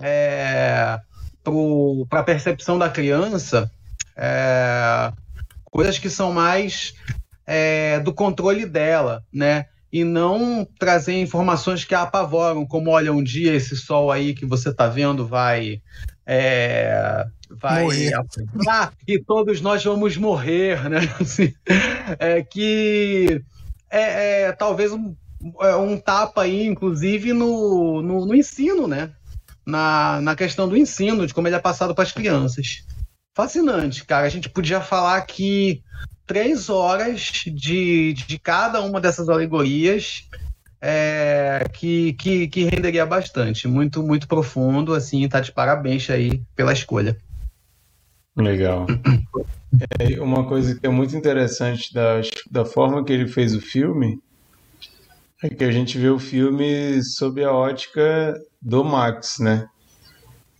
é, 0.00 1.00
para 2.08 2.20
a 2.20 2.24
percepção 2.24 2.78
da 2.78 2.88
criança 2.88 3.70
é, 4.18 5.12
coisas 5.64 5.98
que 5.98 6.10
são 6.10 6.32
mais 6.32 6.94
é, 7.46 8.00
do 8.00 8.12
controle 8.12 8.66
dela, 8.66 9.24
né? 9.32 9.66
E 9.90 10.04
não 10.04 10.68
trazer 10.78 11.18
informações 11.18 11.84
que 11.84 11.94
a 11.94 12.02
apavoram, 12.02 12.66
como 12.66 12.90
olha, 12.90 13.12
um 13.12 13.22
dia 13.22 13.54
esse 13.54 13.76
sol 13.76 14.10
aí 14.10 14.34
que 14.34 14.44
você 14.44 14.68
está 14.70 14.88
vendo 14.88 15.26
vai. 15.26 15.80
É, 16.26 17.24
vai. 17.48 17.86
Ah, 18.68 18.90
e 19.06 19.18
todos 19.18 19.62
nós 19.62 19.82
vamos 19.82 20.16
morrer, 20.16 20.82
né? 20.90 20.98
Assim, 21.20 21.54
é, 22.18 22.42
que 22.42 23.40
é, 23.88 24.42
é 24.42 24.52
talvez 24.52 24.92
um, 24.92 25.14
é, 25.60 25.76
um 25.76 25.96
tapa 25.96 26.42
aí, 26.42 26.66
inclusive, 26.66 27.32
no, 27.32 28.02
no, 28.02 28.26
no 28.26 28.34
ensino, 28.34 28.86
né? 28.86 29.10
Na, 29.68 30.18
na 30.22 30.34
questão 30.34 30.66
do 30.66 30.76
ensino, 30.76 31.26
de 31.26 31.34
como 31.34 31.46
ele 31.46 31.56
é 31.56 31.60
passado 31.60 31.94
para 31.94 32.02
as 32.02 32.12
crianças. 32.12 32.86
Fascinante, 33.36 34.02
cara. 34.04 34.26
A 34.26 34.30
gente 34.30 34.48
podia 34.48 34.80
falar 34.80 35.18
aqui 35.18 35.82
três 36.26 36.70
horas 36.70 37.44
de, 37.46 38.14
de 38.14 38.38
cada 38.38 38.80
uma 38.80 38.98
dessas 38.98 39.28
alegorias 39.28 40.26
é, 40.80 41.66
que, 41.70 42.14
que, 42.14 42.48
que 42.48 42.64
renderia 42.64 43.04
bastante. 43.04 43.68
Muito, 43.68 44.02
muito 44.02 44.26
profundo, 44.26 44.94
assim, 44.94 45.28
tá 45.28 45.38
de 45.40 45.52
parabéns 45.52 46.08
aí 46.08 46.42
pela 46.56 46.72
escolha. 46.72 47.18
Legal. 48.34 48.86
É, 49.98 50.18
uma 50.18 50.48
coisa 50.48 50.74
que 50.74 50.86
é 50.86 50.88
muito 50.88 51.14
interessante 51.14 51.92
da, 51.92 52.22
da 52.50 52.64
forma 52.64 53.04
que 53.04 53.12
ele 53.12 53.28
fez 53.28 53.54
o 53.54 53.60
filme 53.60 54.18
é 55.42 55.48
que 55.48 55.64
a 55.64 55.70
gente 55.70 55.98
vê 55.98 56.08
o 56.08 56.18
filme 56.18 57.02
sob 57.02 57.44
a 57.44 57.52
ótica 57.52 58.34
do 58.60 58.84
Max, 58.84 59.38
né? 59.38 59.68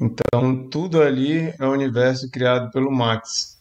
Então, 0.01 0.69
tudo 0.69 1.03
ali 1.03 1.53
é 1.59 1.65
o 1.65 1.71
um 1.71 1.73
universo 1.73 2.31
criado 2.31 2.71
pelo 2.71 2.91
Max. 2.91 3.59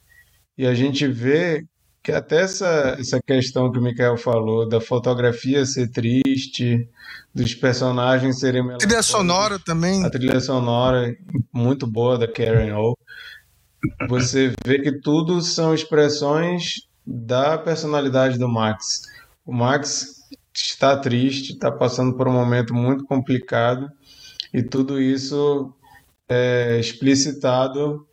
E 0.55 0.65
a 0.67 0.73
gente 0.75 1.07
vê 1.07 1.65
que 2.03 2.11
até 2.11 2.41
essa, 2.41 2.95
essa 2.99 3.19
questão 3.25 3.71
que 3.71 3.79
o 3.79 3.81
Mikael 3.81 4.15
falou, 4.15 4.69
da 4.69 4.79
fotografia 4.79 5.65
ser 5.65 5.91
triste, 5.91 6.87
dos 7.33 7.55
personagens 7.55 8.39
serem 8.39 8.71
A 8.71 8.77
trilha 8.77 9.01
sonora 9.01 9.59
também. 9.59 10.05
A 10.05 10.09
trilha 10.09 10.39
sonora 10.39 11.15
muito 11.51 11.87
boa 11.87 12.17
da 12.17 12.31
Karen 12.31 12.73
O. 12.75 12.95
Você 14.07 14.53
vê 14.65 14.79
que 14.79 14.91
tudo 15.01 15.41
são 15.41 15.73
expressões 15.73 16.87
da 17.05 17.57
personalidade 17.57 18.37
do 18.37 18.47
Max. 18.47 19.01
O 19.45 19.53
Max 19.53 20.16
está 20.63 20.97
triste, 20.97 21.53
está 21.53 21.71
passando 21.71 22.15
por 22.15 22.27
um 22.27 22.33
momento 22.33 22.73
muito 22.73 23.05
complicado 23.05 23.89
e 24.53 24.63
tudo 24.63 25.01
isso 25.01 25.73
é 26.29 26.79
explicitado 26.79 28.05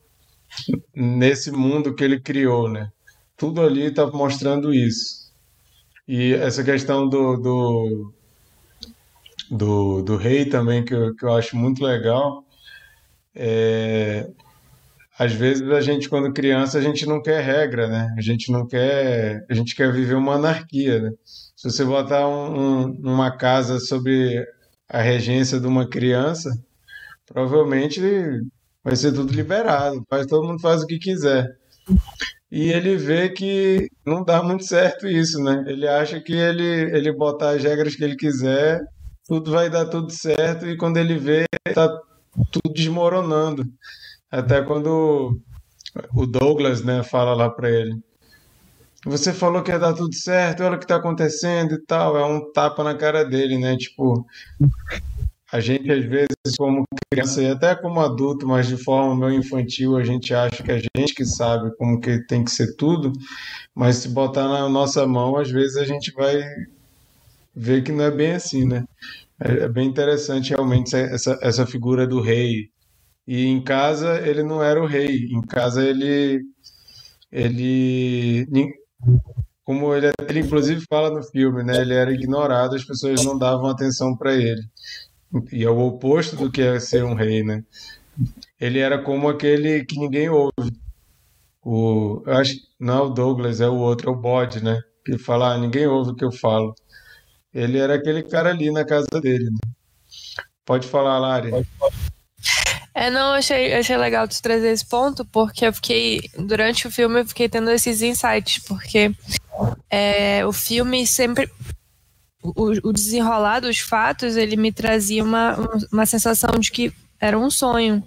nesse 0.95 1.51
mundo 1.51 1.95
que 1.95 2.05
ele 2.05 2.21
criou, 2.21 2.69
né? 2.69 2.91
Tudo 3.37 3.63
ali 3.63 3.87
está 3.87 4.07
mostrando 4.07 4.73
isso. 4.73 5.25
E 6.07 6.35
essa 6.35 6.63
questão 6.63 7.09
do, 7.09 7.37
do, 7.37 8.13
do, 9.51 10.03
do 10.03 10.17
rei 10.17 10.45
também, 10.45 10.85
que 10.85 10.95
eu, 10.95 11.15
que 11.17 11.25
eu 11.25 11.33
acho 11.33 11.57
muito 11.57 11.83
legal, 11.83 12.45
é, 13.35 14.31
às 15.19 15.33
vezes 15.33 15.69
a 15.71 15.81
gente, 15.81 16.09
quando 16.09 16.33
criança, 16.33 16.79
a 16.79 16.83
gente 16.83 17.07
não 17.07 17.23
quer 17.23 17.43
regra, 17.43 17.89
né? 17.89 18.15
A 18.17 18.21
gente 18.21 18.53
não 18.53 18.67
quer, 18.67 19.45
a 19.49 19.55
gente 19.55 19.75
quer 19.75 19.93
viver 19.93 20.15
uma 20.15 20.35
anarquia, 20.35 21.01
né? 21.01 21.13
Se 21.65 21.71
você 21.71 21.85
botar 21.87 22.29
um, 22.29 22.61
um, 22.61 23.01
uma 23.05 23.35
casa 23.35 23.79
sobre 23.81 24.47
a 24.87 25.01
regência 25.01 25.59
de 25.59 25.67
uma 25.67 25.89
criança, 25.89 26.51
provavelmente 27.25 28.03
vai 28.85 28.95
ser 28.95 29.13
tudo 29.15 29.33
liberado, 29.33 30.05
faz, 30.11 30.27
todo 30.27 30.47
mundo 30.47 30.61
faz 30.61 30.83
o 30.83 30.87
que 30.87 30.99
quiser. 30.99 31.57
E 32.53 32.71
ele 32.71 32.99
vê 32.99 33.31
que 33.31 33.89
não 34.05 34.23
dá 34.23 34.43
muito 34.43 34.63
certo 34.65 35.09
isso, 35.09 35.43
né? 35.43 35.65
Ele 35.67 35.89
acha 35.89 36.21
que 36.21 36.35
ele, 36.35 36.95
ele 36.95 37.11
botar 37.11 37.53
as 37.53 37.63
regras 37.63 37.97
que 37.97 38.05
ele 38.05 38.17
quiser, 38.17 38.83
tudo 39.27 39.51
vai 39.51 39.71
dar 39.71 39.87
tudo 39.87 40.13
certo, 40.13 40.67
e 40.67 40.77
quando 40.77 40.99
ele 40.99 41.17
vê, 41.17 41.47
tá 41.75 41.89
tudo 42.53 42.75
desmoronando. 42.75 43.65
Até 44.31 44.61
quando 44.61 45.41
o 46.15 46.27
Douglas, 46.27 46.85
né, 46.85 47.03
fala 47.03 47.33
lá 47.33 47.49
para 47.49 47.71
ele. 47.71 47.99
Você 49.07 49.33
falou 49.33 49.63
que 49.63 49.71
ia 49.71 49.79
dar 49.79 49.93
tudo 49.93 50.15
certo, 50.15 50.63
olha 50.63 50.77
o 50.77 50.81
que 50.81 50.87
tá 50.87 50.97
acontecendo 50.97 51.75
e 51.75 51.85
tal. 51.85 52.17
É 52.17 52.25
um 52.25 52.51
tapa 52.53 52.83
na 52.83 52.97
cara 52.97 53.25
dele, 53.25 53.59
né? 53.59 53.77
Tipo, 53.77 54.27
a 55.53 55.61
gente 55.61 55.91
às 55.91 56.05
vezes, 56.05 56.57
como 56.59 56.85
criança 57.13 57.43
e 57.43 57.49
até 57.49 57.75
como 57.77 58.01
adulto, 58.01 58.47
mas 58.47 58.67
de 58.67 58.77
forma 58.77 59.15
meio 59.15 59.39
infantil, 59.39 59.97
a 59.97 60.03
gente 60.05 60.35
acha 60.35 60.63
que 60.63 60.73
a 60.73 60.79
gente 60.79 61.15
que 61.15 61.25
sabe 61.25 61.75
como 61.77 62.01
que 62.01 62.25
tem 62.27 62.43
que 62.43 62.51
ser 62.51 62.75
tudo, 62.77 63.13
mas 63.75 63.97
se 63.99 64.09
botar 64.09 64.49
na 64.49 64.69
nossa 64.69 65.07
mão, 65.07 65.37
às 65.37 65.51
vezes 65.51 65.77
a 65.77 65.85
gente 65.85 66.13
vai 66.13 66.43
ver 67.55 67.83
que 67.85 67.93
não 67.93 68.05
é 68.05 68.11
bem 68.11 68.33
assim, 68.33 68.67
né? 68.67 68.85
É, 69.41 69.65
é 69.65 69.69
bem 69.69 69.87
interessante 69.89 70.51
realmente 70.51 70.97
essa, 70.97 71.39
essa 71.43 71.67
figura 71.67 72.07
do 72.07 72.21
rei. 72.21 72.71
E 73.27 73.47
em 73.47 73.63
casa 73.63 74.21
ele 74.27 74.43
não 74.43 74.63
era 74.63 74.83
o 74.83 74.87
rei, 74.87 75.27
em 75.31 75.41
casa 75.43 75.85
ele 75.85 76.41
ele 77.31 78.47
como 79.65 79.95
ele, 79.95 80.13
ele 80.29 80.41
inclusive 80.41 80.85
fala 80.89 81.11
no 81.11 81.23
filme, 81.23 81.63
né? 81.63 81.81
Ele 81.81 81.95
era 81.95 82.13
ignorado, 82.13 82.77
as 82.77 82.85
pessoas 82.85 83.25
não 83.25 83.39
davam 83.39 83.67
atenção 83.67 84.17
para 84.17 84.35
ele. 84.35 84.63
E 85.51 85.65
é 85.65 85.71
o 85.71 85.79
oposto 85.79 86.37
do 86.37 86.51
que 86.51 86.63
é 86.63 86.79
ser 86.79 87.05
um 87.05 87.15
rei, 87.15 87.43
né? 87.43 87.65
Ele 88.61 88.79
era 88.79 89.03
como 89.03 89.29
aquele 89.29 89.85
que 89.85 89.99
ninguém 89.99 90.29
ouve. 90.29 90.53
O, 91.63 92.23
acho 92.27 92.57
não 92.79 92.99
é 92.99 93.03
o 93.03 93.09
Douglas, 93.09 93.61
é 93.61 93.69
o 93.69 93.77
outro, 93.77 94.11
é 94.11 94.13
o 94.13 94.17
bode, 94.17 94.63
né? 94.63 94.81
Que 95.05 95.19
fala, 95.19 95.55
ah, 95.55 95.59
ninguém 95.59 95.87
ouve 95.87 96.11
o 96.11 96.15
que 96.15 96.25
eu 96.25 96.33
falo. 96.33 96.75
Ele 97.53 97.79
era 97.79 97.95
aquele 97.95 98.23
cara 98.23 98.51
ali 98.51 98.71
na 98.71 98.85
casa 98.85 99.21
dele. 99.21 99.51
Né? 99.51 99.73
Pode 100.65 100.87
falar, 100.87 101.19
Lari. 101.19 101.51
Pode 101.51 101.69
falar. 101.79 101.93
É, 102.95 103.11
não, 103.11 103.33
achei, 103.33 103.75
achei 103.75 103.97
legal 103.97 104.29
tu 104.29 104.41
trazer 104.41 104.71
esse 104.71 104.87
ponto, 104.87 105.25
porque 105.25 105.67
eu 105.67 105.73
fiquei, 105.73 106.21
durante 106.39 106.87
o 106.87 106.91
filme, 106.91 107.21
eu 107.21 107.27
fiquei 107.27 107.49
tendo 107.49 107.69
esses 107.71 108.01
insights, 108.01 108.63
porque 108.63 109.13
é, 109.91 110.47
o 110.47 110.53
filme 110.53 111.05
sempre. 111.07 111.51
O, 112.41 112.89
o 112.89 112.93
desenrolar 112.93 113.61
dos 113.61 113.79
fatos, 113.79 114.37
ele 114.37 114.55
me 114.55 114.71
trazia 114.71 115.25
uma, 115.25 115.57
uma 115.91 116.05
sensação 116.05 116.51
de 116.61 116.71
que 116.71 116.93
era 117.19 117.39
um 117.39 117.51
sonho. 117.51 118.05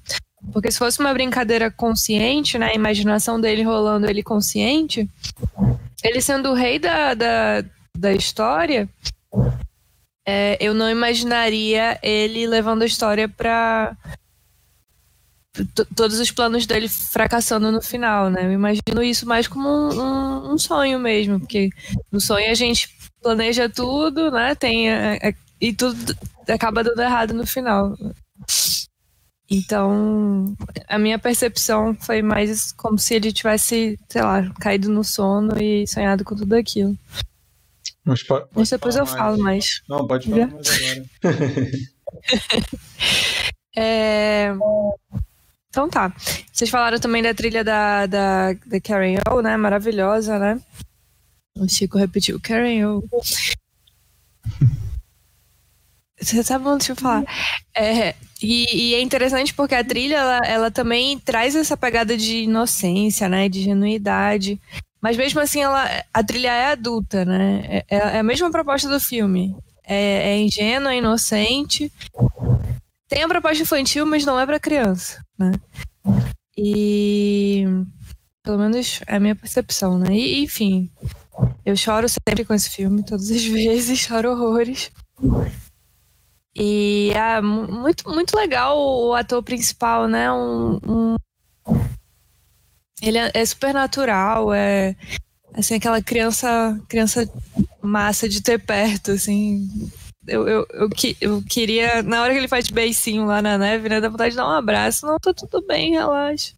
Porque 0.54 0.72
se 0.72 0.78
fosse 0.78 1.00
uma 1.00 1.12
brincadeira 1.12 1.72
consciente, 1.72 2.58
né, 2.58 2.68
a 2.68 2.76
imaginação 2.76 3.42
dele 3.42 3.64
rolando 3.64 4.08
ele 4.08 4.22
consciente, 4.22 5.10
ele 6.04 6.22
sendo 6.22 6.52
o 6.52 6.54
rei 6.54 6.78
da, 6.78 7.16
da, 7.16 7.66
da 7.98 8.14
história, 8.14 8.88
é, 10.26 10.56
eu 10.60 10.74
não 10.76 10.90
imaginaria 10.90 11.98
ele 12.04 12.46
levando 12.46 12.84
a 12.84 12.86
história 12.86 13.28
para 13.28 13.98
todos 15.96 16.20
os 16.20 16.32
planos 16.32 16.66
dele 16.66 16.88
fracassando 16.88 17.72
no 17.72 17.82
final, 17.82 18.30
né? 18.30 18.46
Eu 18.46 18.52
imagino 18.52 19.04
isso 19.04 19.28
mais 19.28 19.48
como 19.48 19.68
um, 19.68 20.00
um, 20.00 20.54
um 20.54 20.58
sonho 20.58 21.00
mesmo, 21.00 21.40
porque 21.40 21.70
no 22.12 22.20
sonho 22.20 22.50
a 22.50 22.54
gente 22.54 22.90
planeja 23.22 23.70
tudo, 23.70 24.32
né? 24.32 24.56
Tem 24.56 24.92
a, 24.92 25.14
a, 25.16 25.34
e 25.60 25.74
tudo 25.74 26.16
acaba 26.48 26.84
dando 26.84 27.02
errado 27.02 27.34
no 27.34 27.46
final. 27.46 27.96
Então, 29.50 30.56
a 30.88 31.00
minha 31.00 31.18
percepção 31.18 31.96
foi 31.96 32.22
mais 32.22 32.72
como 32.74 33.00
se 33.00 33.16
ele 33.16 33.32
tivesse, 33.32 33.98
sei 34.10 34.22
lá, 34.22 34.50
caído 34.60 34.90
no 34.90 35.04
sono 35.04 35.62
e 35.62 35.88
sonhado 35.88 36.24
com 36.24 36.36
tudo 36.36 36.54
aquilo. 36.54 36.98
Mas, 38.04 38.24
pode, 38.24 38.48
Mas 38.54 38.70
depois 38.70 38.96
eu 38.96 39.06
falar 39.06 39.32
falo 39.32 39.44
mais. 39.44 39.82
Não, 39.88 40.06
pode 40.06 40.30
falar 40.30 40.48
mais 40.48 40.70
agora. 40.70 41.06
É... 43.80 44.52
Então 45.78 45.88
tá. 45.88 46.12
Vocês 46.52 46.72
falaram 46.72 47.00
também 47.00 47.22
da 47.22 47.36
trilha 47.36 47.64
da, 47.64 48.08
da, 48.08 48.54
da 48.54 48.82
Karen 48.82 49.18
O, 49.30 49.42
né? 49.44 49.56
Maravilhosa, 49.56 50.40
né? 50.40 50.60
O 51.56 51.70
Chico 51.70 52.00
repetiu, 52.00 52.40
Karen 52.42 52.84
O. 52.88 53.04
Você 56.20 56.44
tá 56.44 56.58
bom, 56.58 56.78
deixa 56.78 56.94
eu 56.94 56.96
falar. 56.96 57.24
É, 57.76 58.16
e, 58.42 58.90
e 58.90 58.96
é 58.96 59.02
interessante 59.02 59.54
porque 59.54 59.76
a 59.76 59.84
trilha, 59.84 60.16
ela, 60.16 60.38
ela 60.48 60.72
também 60.72 61.20
traz 61.20 61.56
essa 61.56 61.78
pegada 61.78 62.18
de 62.18 62.38
inocência, 62.46 63.30
né? 63.30 63.48
De 63.48 63.62
genuidade. 63.62 64.60
Mas 65.00 65.16
mesmo 65.16 65.40
assim, 65.40 65.62
ela, 65.62 65.88
a 66.12 66.24
trilha 66.24 66.52
é 66.52 66.72
adulta, 66.72 67.24
né? 67.24 67.84
É, 67.88 67.98
é 67.98 68.18
a 68.18 68.24
mesma 68.24 68.50
proposta 68.50 68.90
do 68.90 69.00
filme. 69.00 69.56
É, 69.84 70.32
é 70.32 70.40
ingênua, 70.40 70.92
é 70.92 70.98
inocente. 70.98 71.92
Tem 73.08 73.24
a 73.24 73.28
proposta 73.28 73.64
infantil, 73.64 74.06
mas 74.06 74.26
não 74.26 74.40
é 74.40 74.46
para 74.46 74.60
criança, 74.60 75.24
né? 75.38 75.52
E 76.58 77.66
pelo 78.44 78.58
menos 78.58 79.02
é 79.06 79.16
a 79.16 79.20
minha 79.20 79.36
percepção, 79.36 80.00
né? 80.00 80.08
E, 80.12 80.44
enfim, 80.44 80.90
eu 81.66 81.76
choro 81.76 82.08
sempre 82.08 82.46
com 82.46 82.54
esse 82.54 82.70
filme, 82.70 83.04
todas 83.04 83.30
as 83.30 83.44
vezes, 83.46 84.00
choro 84.00 84.32
horrores. 84.32 84.92
E 86.56 87.12
é 87.14 87.40
muito, 87.42 88.10
muito 88.10 88.36
legal 88.36 88.78
o 88.80 89.14
ator 89.14 89.44
principal, 89.44 90.08
né? 90.08 90.32
Um, 90.32 90.80
um... 90.88 91.16
Ele 93.02 93.18
é, 93.18 93.32
é 93.34 93.46
super 93.46 93.74
natural, 93.74 94.54
é 94.54 94.96
assim, 95.54 95.76
aquela 95.76 96.02
criança, 96.02 96.80
criança 96.88 97.30
massa 97.82 98.28
de 98.28 98.42
ter 98.42 98.60
perto, 98.60 99.12
assim. 99.12 99.92
Eu, 100.28 100.48
eu, 100.48 100.68
eu, 100.74 100.90
eu, 101.22 101.44
queria, 101.44 102.04
na 102.04 102.22
hora 102.22 102.34
que 102.34 102.40
ele 102.40 102.48
faz 102.48 102.70
beicinho 102.70 103.26
lá 103.26 103.42
na 103.42 103.58
neve, 103.58 103.88
né? 103.88 104.02
Dá 104.02 104.10
vontade 104.10 104.32
de 104.32 104.38
dar 104.38 104.48
um 104.48 104.52
abraço. 104.52 105.06
Não, 105.06 105.18
tá 105.18 105.34
tudo 105.34 105.66
bem, 105.66 105.92
relaxa. 105.92 106.54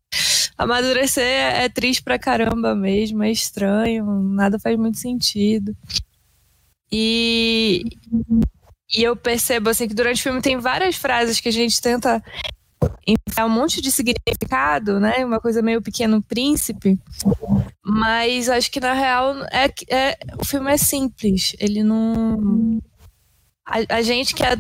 Amadurecer 0.58 1.24
é, 1.24 1.66
é 1.66 1.70
triste 1.70 2.04
pra 2.04 2.20
caramba 2.20 2.76
mesmo, 2.76 3.24
é 3.24 3.32
estranho, 3.32 4.06
nada 4.06 4.60
faz 4.60 4.78
muito 4.78 4.98
sentido. 4.98 5.76
E, 6.92 7.86
e 8.92 9.04
eu 9.04 9.16
percebo 9.16 9.70
assim 9.70 9.88
que 9.88 9.94
durante 9.94 10.20
o 10.20 10.24
filme 10.24 10.42
tem 10.42 10.58
várias 10.58 10.96
frases 10.96 11.40
que 11.40 11.50
a 11.50 11.52
gente 11.52 11.80
tenta 11.80 12.22
enfiar 13.06 13.46
um 13.46 13.50
monte 13.50 13.82
de 13.82 13.92
significado, 13.92 15.00
né? 15.00 15.24
Uma 15.26 15.40
coisa 15.40 15.62
meio 15.62 15.82
pequeno 15.82 16.22
príncipe. 16.22 16.98
Mas 17.84 18.50
acho 18.50 18.72
que 18.72 18.80
na 18.80 18.94
real 18.94 19.36
é, 19.52 19.72
é 19.90 20.18
o 20.40 20.46
filme 20.46 20.72
é 20.72 20.78
simples. 20.78 21.56
Ele 21.60 21.84
não. 21.84 22.80
A, 23.70 23.98
a 23.98 24.02
gente 24.02 24.34
que 24.34 24.44
é 24.44 24.58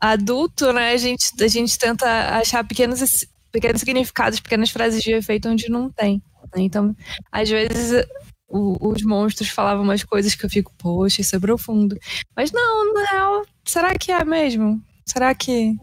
adulto, 0.00 0.72
né? 0.72 0.92
A 0.92 0.96
gente, 0.96 1.24
a 1.40 1.48
gente 1.48 1.78
tenta 1.78 2.38
achar 2.38 2.66
pequenos, 2.66 3.26
pequenos 3.52 3.80
significados, 3.80 4.40
pequenas 4.40 4.70
frases 4.70 5.02
de 5.02 5.12
efeito 5.12 5.48
onde 5.48 5.68
não 5.68 5.90
tem. 5.90 6.22
Né? 6.54 6.62
Então, 6.62 6.96
às 7.30 7.48
vezes 7.48 8.04
o, 8.48 8.76
os 8.88 9.02
monstros 9.02 9.50
falavam 9.50 9.84
umas 9.84 10.02
coisas 10.02 10.34
que 10.34 10.44
eu 10.44 10.50
fico, 10.50 10.72
poxa, 10.76 11.20
isso 11.20 11.36
é 11.36 11.40
profundo. 11.40 11.96
Mas 12.34 12.50
não, 12.50 12.94
na 12.94 13.04
real, 13.10 13.46
será 13.64 13.94
que 13.94 14.10
é 14.10 14.24
mesmo? 14.24 14.82
Será 15.04 15.34
que 15.34 15.76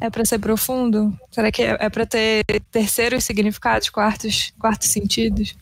é 0.00 0.08
para 0.10 0.24
ser 0.24 0.38
profundo? 0.38 1.16
Será 1.30 1.50
que 1.52 1.62
é, 1.62 1.76
é 1.80 1.90
para 1.90 2.06
ter 2.06 2.44
terceiros 2.70 3.24
significados, 3.24 3.90
quartos, 3.90 4.52
quartos 4.58 4.88
sentidos? 4.88 5.56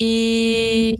E, 0.00 0.96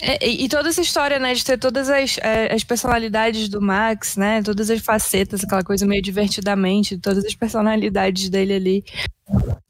e, 0.00 0.44
e 0.44 0.48
toda 0.48 0.68
essa 0.68 0.80
história, 0.80 1.18
né, 1.18 1.34
de 1.34 1.44
ter 1.44 1.58
todas 1.58 1.88
as, 1.88 2.18
é, 2.18 2.52
as 2.52 2.64
personalidades 2.64 3.48
do 3.48 3.60
Max, 3.60 4.16
né, 4.16 4.42
todas 4.42 4.68
as 4.70 4.80
facetas, 4.80 5.44
aquela 5.44 5.62
coisa 5.62 5.86
meio 5.86 6.02
divertidamente, 6.02 6.98
todas 6.98 7.24
as 7.24 7.34
personalidades 7.34 8.28
dele 8.28 8.54
ali, 8.54 8.84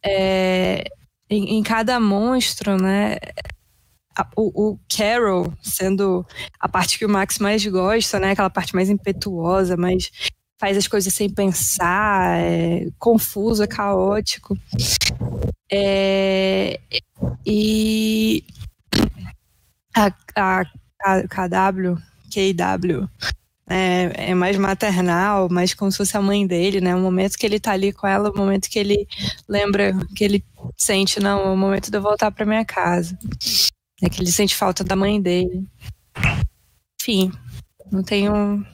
é, 0.05 0.85
em, 1.29 1.59
em 1.59 1.63
cada 1.63 1.99
monstro, 1.99 2.77
né? 2.77 3.17
A, 4.17 4.27
o, 4.37 4.71
o, 4.71 4.79
Carol 4.89 5.53
sendo 5.61 6.25
a 6.61 6.69
parte 6.69 6.99
que 6.99 7.05
o 7.05 7.09
Max 7.09 7.39
mais 7.39 7.67
gosta, 7.67 8.21
né? 8.21 8.31
Aquela 8.31 8.51
parte 8.51 8.75
mais 8.75 8.89
impetuosa, 8.89 9.77
mais 9.77 10.11
faz 10.61 10.77
as 10.77 10.87
coisas 10.87 11.13
sem 11.13 11.29
pensar, 11.29 12.39
é 12.39 12.89
confuso, 12.99 13.63
é 13.63 13.67
caótico. 13.67 14.57
É, 15.71 16.79
e 17.45 18.45
a, 19.97 20.13
a, 20.37 20.61
a 21.05 21.23
KW, 21.29 21.97
KW, 22.31 23.09
é, 23.67 24.31
é, 24.31 24.35
mais 24.35 24.59
maternal, 24.59 25.49
mais 25.49 25.73
como 25.73 25.91
se 25.91 25.99
fosse 25.99 26.17
a 26.17 26.23
mãe 26.23 26.47
dele, 26.47 26.81
né? 26.81 26.95
O 26.95 27.01
momento 27.01 27.39
que 27.39 27.47
ele 27.47 27.59
tá 27.59 27.73
ali 27.73 27.93
com 27.93 28.07
ela, 28.07 28.31
o 28.31 28.37
momento 28.37 28.69
que 28.69 28.79
ele 28.79 29.07
lembra, 29.49 29.93
que 30.15 30.25
ele 30.25 30.45
sente, 30.77 31.21
não, 31.21 31.41
é 31.41 31.51
o 31.51 31.57
momento 31.57 31.91
de 31.91 31.97
eu 31.97 32.03
voltar 32.03 32.31
para 32.31 32.45
minha 32.45 32.65
casa. 32.65 33.19
É 34.03 34.09
que 34.09 34.21
ele 34.21 34.31
sente 34.31 34.55
falta 34.55 34.85
da 34.85 34.95
mãe 34.95 35.21
dele. 35.21 35.67
Enfim, 37.01 37.33
não 37.91 38.03
tenho 38.03 38.67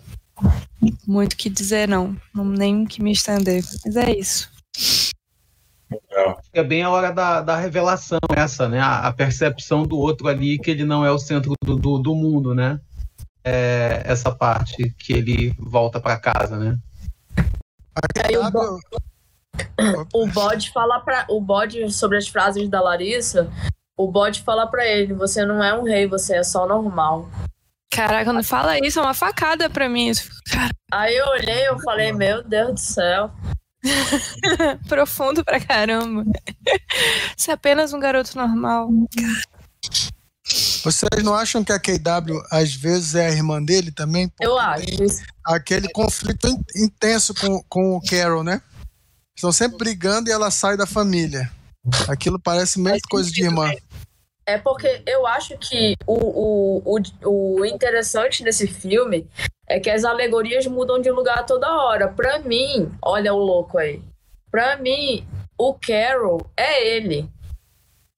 muito 1.06 1.34
o 1.34 1.36
que 1.36 1.48
dizer, 1.48 1.86
não. 1.86 2.16
não 2.34 2.44
nem 2.44 2.84
que 2.84 3.02
me 3.02 3.12
estender. 3.12 3.62
Mas 3.84 3.96
é 3.96 4.18
isso. 4.18 4.50
É 6.52 6.62
bem 6.62 6.82
a 6.82 6.90
hora 6.90 7.10
da, 7.12 7.40
da 7.40 7.56
revelação 7.56 8.18
essa, 8.36 8.68
né? 8.68 8.80
A, 8.80 9.08
a, 9.08 9.12
percepção 9.12 9.82
do 9.82 9.98
outro 9.98 10.28
ali 10.28 10.58
que 10.58 10.70
ele 10.70 10.84
não 10.84 11.04
é 11.04 11.10
o 11.10 11.18
centro 11.18 11.54
do, 11.64 11.76
do, 11.76 11.98
do 11.98 12.14
mundo, 12.14 12.54
né? 12.54 12.78
é, 13.44 14.02
essa 14.04 14.34
parte 14.34 14.94
que 14.98 15.12
ele 15.12 15.54
volta 15.58 16.00
para 16.00 16.18
casa, 16.18 16.56
né? 16.56 16.78
Aí 18.24 18.36
o, 18.36 18.50
bo... 18.50 18.80
o 20.14 20.26
bode 20.28 20.70
fala 20.72 21.00
para 21.00 21.26
o 21.28 21.40
bode 21.40 21.90
sobre 21.92 22.18
as 22.18 22.28
frases 22.28 22.68
da 22.68 22.80
Larissa. 22.80 23.50
O 23.96 24.10
bode 24.10 24.42
fala 24.42 24.66
para 24.66 24.86
ele: 24.86 25.14
"Você 25.14 25.44
não 25.44 25.62
é 25.62 25.76
um 25.76 25.84
rei, 25.84 26.06
você 26.06 26.36
é 26.36 26.42
só 26.42 26.66
normal". 26.66 27.28
Caraca, 27.92 28.32
não 28.32 28.44
fala 28.44 28.78
isso, 28.78 29.00
é 29.00 29.02
uma 29.02 29.14
facada 29.14 29.68
para 29.68 29.88
mim. 29.88 30.12
Aí 30.92 31.16
eu 31.16 31.26
olhei, 31.26 31.68
eu 31.68 31.78
falei: 31.80 32.12
"Meu 32.12 32.42
Deus 32.42 32.72
do 32.72 32.80
céu". 32.80 33.30
Profundo 34.88 35.44
pra 35.44 35.60
caramba. 35.60 36.24
Você 37.36 37.50
é 37.50 37.54
apenas 37.54 37.92
um 37.92 38.00
garoto 38.00 38.36
normal. 38.36 38.90
Vocês 40.82 41.22
não 41.22 41.34
acham 41.34 41.62
que 41.62 41.72
a 41.72 41.78
KW 41.78 42.40
às 42.50 42.74
vezes 42.74 43.14
é 43.14 43.28
a 43.28 43.32
irmã 43.32 43.62
dele 43.62 43.92
também? 43.92 44.30
Eu 44.40 44.58
acho. 44.58 44.84
Aquele 45.44 45.88
conflito 45.90 46.48
intenso 46.76 47.34
com, 47.34 47.62
com 47.68 47.96
o 47.96 48.00
Carol, 48.00 48.42
né? 48.42 48.60
Estão 49.36 49.52
sempre 49.52 49.78
brigando 49.78 50.28
e 50.28 50.32
ela 50.32 50.50
sai 50.50 50.76
da 50.76 50.86
família. 50.86 51.50
Aquilo 52.08 52.38
parece 52.38 52.78
meio 52.78 53.00
coisa 53.08 53.30
de 53.30 53.42
irmã. 53.42 53.70
É 54.50 54.58
porque 54.58 55.02
eu 55.06 55.26
acho 55.26 55.56
que 55.58 55.94
o, 56.06 56.14
o, 56.14 57.00
o, 57.24 57.60
o 57.60 57.64
interessante 57.64 58.42
desse 58.42 58.66
filme 58.66 59.28
é 59.68 59.78
que 59.78 59.88
as 59.88 60.04
alegorias 60.04 60.66
mudam 60.66 61.00
de 61.00 61.10
lugar 61.10 61.46
toda 61.46 61.70
hora. 61.70 62.08
Pra 62.08 62.40
mim, 62.40 62.92
olha 63.00 63.32
o 63.32 63.38
louco 63.38 63.78
aí. 63.78 64.02
Pra 64.50 64.76
mim, 64.76 65.24
o 65.56 65.74
Carol 65.74 66.44
é 66.56 66.96
ele. 66.96 67.30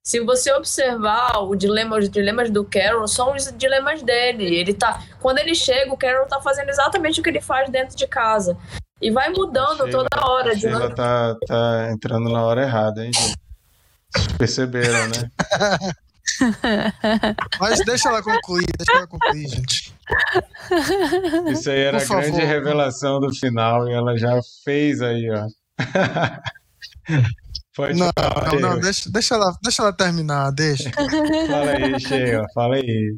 Se 0.02 0.18
você 0.20 0.50
observar 0.52 1.44
o 1.44 1.54
dilema, 1.54 1.98
os 1.98 2.08
dilemas 2.08 2.50
do 2.50 2.64
Carol, 2.64 3.06
são 3.06 3.34
os 3.34 3.52
dilemas 3.56 4.02
dele. 4.02 4.56
Ele 4.56 4.72
tá, 4.72 5.02
quando 5.20 5.38
ele 5.38 5.54
chega, 5.54 5.92
o 5.92 5.96
Carol 5.96 6.26
tá 6.26 6.40
fazendo 6.40 6.70
exatamente 6.70 7.20
o 7.20 7.22
que 7.22 7.28
ele 7.28 7.40
faz 7.40 7.70
dentro 7.70 7.94
de 7.94 8.06
casa. 8.06 8.56
E 9.00 9.10
vai 9.10 9.28
mudando 9.28 9.84
Sheila, 9.84 9.90
toda 9.90 10.26
hora. 10.26 10.52
A 10.52 10.68
Ela 10.68 10.94
tá, 10.94 11.36
tá 11.46 11.90
entrando 11.92 12.30
na 12.30 12.42
hora 12.42 12.62
errada, 12.62 13.04
hein, 13.04 13.12
gente? 13.12 13.36
Perceberam, 14.38 15.08
né? 15.08 15.30
Mas 17.60 17.84
deixa 17.84 18.08
ela 18.08 18.22
concluir, 18.22 18.66
deixa 18.78 18.92
ela 18.92 19.06
concluir, 19.06 19.48
gente. 19.48 19.94
Isso 21.50 21.70
aí 21.70 21.80
era 21.80 22.02
a 22.02 22.04
grande 22.04 22.40
revelação 22.44 23.20
do 23.20 23.34
final 23.34 23.88
e 23.88 23.92
ela 23.92 24.16
já 24.16 24.40
fez 24.64 25.00
aí, 25.02 25.28
ó. 25.30 25.46
Pode 27.74 27.98
não, 27.98 28.10
falar, 28.14 28.52
não, 28.52 28.60
não, 28.60 28.80
deixa, 28.80 29.10
deixa, 29.10 29.34
ela, 29.34 29.56
deixa 29.62 29.82
ela 29.82 29.92
terminar, 29.92 30.50
deixa. 30.52 30.90
fala 30.92 31.70
aí, 31.70 32.00
chega, 32.00 32.46
fala 32.54 32.76
aí. 32.76 33.16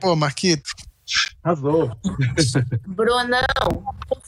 Pô, 0.00 0.14
Marquito. 0.14 0.70
Arrasou. 1.42 1.90
Brunão, 2.86 3.40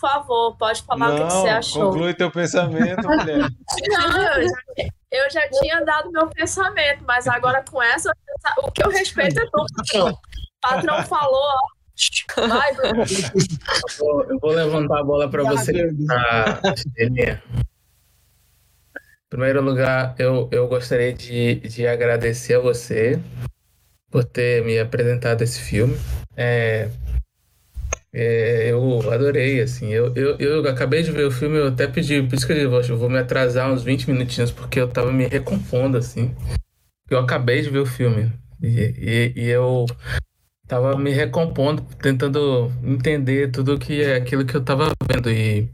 por 0.00 0.08
favor, 0.08 0.56
pode 0.56 0.82
falar 0.82 1.08
não, 1.08 1.14
o 1.14 1.28
que 1.28 1.32
você 1.34 1.48
achou. 1.48 1.92
Conclui 1.92 2.14
teu 2.14 2.30
pensamento, 2.30 3.06
mulher. 3.06 3.50
Não, 3.88 4.32
eu 4.32 4.48
já, 4.48 4.88
eu 5.10 5.30
já 5.30 5.48
tinha 5.50 5.84
dado 5.84 6.10
meu 6.10 6.26
pensamento, 6.28 7.04
mas 7.06 7.28
agora 7.28 7.62
com 7.62 7.82
essa, 7.82 8.10
o 8.62 8.70
que 8.70 8.82
eu 8.82 8.90
respeito 8.90 9.38
é 9.38 9.44
tudo, 9.44 9.66
patrão. 9.76 10.08
O 10.08 10.60
patrão 10.60 11.02
falou, 11.04 11.52
Vai, 12.48 12.74
Bruno. 12.74 13.02
Eu 13.02 13.98
vou, 13.98 14.24
eu 14.24 14.38
vou 14.38 14.50
levantar 14.52 15.00
a 15.00 15.04
bola 15.04 15.28
para 15.28 15.42
você. 15.42 15.90
Ah, 16.10 16.60
Elinha. 16.96 17.42
Em 18.96 19.28
primeiro 19.28 19.60
lugar, 19.60 20.14
eu, 20.18 20.48
eu 20.50 20.66
gostaria 20.66 21.12
de, 21.12 21.56
de 21.56 21.86
agradecer 21.86 22.54
a 22.54 22.60
você 22.60 23.20
por 24.10 24.24
ter 24.24 24.64
me 24.64 24.78
apresentado 24.78 25.42
esse 25.42 25.60
filme. 25.60 25.96
É, 26.36 26.88
é, 28.12 28.70
eu 28.70 29.12
adorei, 29.12 29.60
assim. 29.60 29.88
Eu, 29.88 30.12
eu, 30.14 30.36
eu 30.38 30.68
acabei 30.68 31.02
de 31.02 31.12
ver 31.12 31.26
o 31.26 31.30
filme, 31.30 31.56
eu 31.56 31.68
até 31.68 31.86
pedi, 31.86 32.22
por 32.22 32.34
isso 32.34 32.46
que 32.46 32.52
eu 32.52 32.70
vou, 32.70 32.80
eu 32.80 32.96
vou 32.96 33.08
me 33.08 33.18
atrasar 33.18 33.72
uns 33.72 33.82
20 33.82 34.10
minutinhos, 34.10 34.50
porque 34.50 34.80
eu 34.80 34.88
tava 34.88 35.12
me 35.12 35.26
recompondo, 35.26 35.96
assim. 35.96 36.34
Eu 37.08 37.18
acabei 37.18 37.62
de 37.62 37.70
ver 37.70 37.78
o 37.78 37.86
filme. 37.86 38.32
E, 38.62 38.68
e, 38.98 39.32
e 39.36 39.48
eu 39.48 39.86
tava 40.66 40.96
me 40.96 41.10
recompondo, 41.10 41.82
tentando 42.00 42.70
entender 42.84 43.50
tudo 43.50 43.78
que 43.78 44.02
é 44.02 44.16
aquilo 44.16 44.44
que 44.44 44.54
eu 44.54 44.62
tava 44.62 44.90
vendo. 45.10 45.30
E 45.30 45.68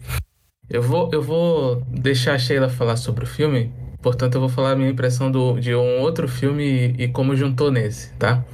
eu 0.69 0.83
vou, 0.83 1.11
eu 1.13 1.23
vou 1.23 1.83
deixar 1.89 2.35
a 2.35 2.39
Sheila 2.39 2.69
falar 2.69 2.97
sobre 2.97 3.25
o 3.25 3.27
filme, 3.27 3.73
portanto, 4.01 4.35
eu 4.35 4.41
vou 4.41 4.49
falar 4.49 4.73
a 4.73 4.77
minha 4.77 4.91
impressão 4.91 5.31
do, 5.31 5.61
de 5.61 5.75
um 5.75 6.01
outro 6.01 6.27
filme 6.29 6.95
e, 6.99 7.05
e 7.05 7.09
como 7.09 7.37
juntou 7.37 7.71
nesse, 7.71 8.13
tá? 8.15 8.45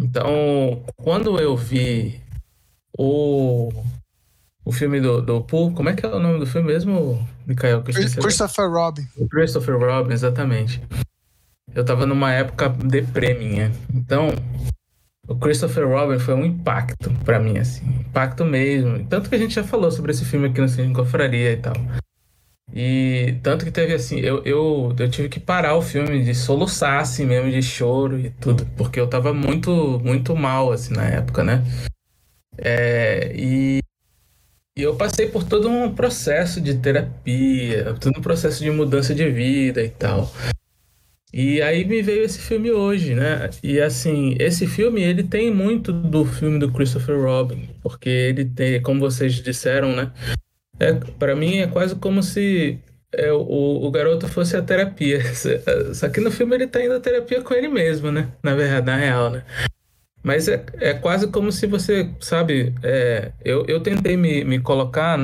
Então, 0.00 0.82
quando 0.96 1.38
eu 1.38 1.56
vi 1.56 2.20
o, 2.98 3.72
o 4.64 4.72
filme 4.72 5.00
do, 5.00 5.20
do 5.20 5.42
Paul, 5.42 5.72
como 5.72 5.88
é 5.88 5.94
que 5.94 6.04
é 6.04 6.08
o 6.08 6.18
nome 6.18 6.38
do 6.38 6.46
filme 6.46 6.68
mesmo, 6.68 7.26
agora. 8.12 8.28
Christopher 8.28 8.70
Robin. 8.70 9.06
Christopher 9.30 9.78
Robin, 9.78 10.12
exatamente. 10.12 10.80
Eu 11.74 11.84
tava 11.84 12.06
numa 12.06 12.32
época 12.32 12.68
deprê 12.68 13.34
minha. 13.34 13.72
Então, 13.92 14.28
o 15.26 15.34
Christopher 15.34 15.88
Robin 15.88 16.18
foi 16.18 16.34
um 16.34 16.44
impacto 16.44 17.10
pra 17.24 17.40
mim, 17.40 17.58
assim. 17.58 17.84
Impacto 18.00 18.44
mesmo. 18.44 19.04
Tanto 19.06 19.28
que 19.28 19.34
a 19.34 19.38
gente 19.38 19.54
já 19.54 19.64
falou 19.64 19.90
sobre 19.90 20.12
esse 20.12 20.24
filme 20.24 20.48
aqui 20.48 20.60
no 20.60 20.68
Cine 20.68 20.94
Confraria 20.94 21.52
e 21.52 21.56
tal. 21.56 21.74
E 22.72 23.38
tanto 23.42 23.64
que 23.64 23.70
teve 23.70 23.92
assim, 23.92 24.18
eu, 24.18 24.42
eu, 24.44 24.94
eu 24.98 25.10
tive 25.10 25.28
que 25.28 25.38
parar 25.38 25.76
o 25.76 25.82
filme 25.82 26.24
de 26.24 26.34
soluçar, 26.34 27.00
assim 27.00 27.24
mesmo, 27.24 27.50
de 27.50 27.62
choro 27.62 28.18
e 28.18 28.30
tudo. 28.30 28.66
Porque 28.76 29.00
eu 29.00 29.06
tava 29.06 29.32
muito, 29.32 30.00
muito 30.02 30.34
mal, 30.36 30.72
assim, 30.72 30.94
na 30.94 31.04
época, 31.04 31.42
né? 31.42 31.62
É, 32.58 33.32
e, 33.34 33.80
e 34.76 34.82
eu 34.82 34.96
passei 34.96 35.28
por 35.28 35.44
todo 35.44 35.68
um 35.68 35.94
processo 35.94 36.60
de 36.60 36.74
terapia, 36.74 37.94
todo 38.00 38.18
um 38.18 38.22
processo 38.22 38.62
de 38.62 38.70
mudança 38.70 39.14
de 39.14 39.28
vida 39.30 39.82
e 39.82 39.90
tal. 39.90 40.30
E 41.36 41.60
aí 41.60 41.84
me 41.84 42.00
veio 42.00 42.22
esse 42.22 42.38
filme 42.38 42.70
hoje, 42.70 43.12
né? 43.12 43.50
E 43.60 43.80
assim, 43.80 44.36
esse 44.38 44.68
filme 44.68 45.02
ele 45.02 45.24
tem 45.24 45.52
muito 45.52 45.92
do 45.92 46.24
filme 46.24 46.60
do 46.60 46.70
Christopher 46.70 47.20
Robin, 47.20 47.68
porque 47.82 48.08
ele 48.08 48.44
tem, 48.44 48.80
como 48.80 49.00
vocês 49.00 49.34
disseram, 49.34 49.96
né? 49.96 50.12
É, 50.78 50.92
para 50.92 51.34
mim 51.34 51.58
é 51.58 51.66
quase 51.66 51.96
como 51.96 52.22
se 52.22 52.78
é, 53.12 53.32
o, 53.32 53.40
o 53.84 53.90
garoto 53.90 54.28
fosse 54.28 54.56
a 54.56 54.62
terapia. 54.62 55.20
Só 55.92 56.08
que 56.08 56.20
no 56.20 56.30
filme 56.30 56.54
ele 56.54 56.68
tá 56.68 56.80
indo 56.80 56.94
a 56.94 57.00
terapia 57.00 57.42
com 57.42 57.52
ele 57.52 57.68
mesmo, 57.68 58.12
né? 58.12 58.28
Na 58.40 58.54
verdade, 58.54 58.86
na 58.86 58.96
real, 58.96 59.30
né? 59.30 59.44
Mas 60.24 60.48
é, 60.48 60.64
é 60.80 60.94
quase 60.94 61.28
como 61.28 61.52
se 61.52 61.66
você, 61.66 62.10
sabe, 62.18 62.74
é, 62.82 63.30
eu, 63.44 63.66
eu 63.66 63.80
tentei 63.80 64.16
me, 64.16 64.42
me 64.42 64.58
colocar 64.58 65.18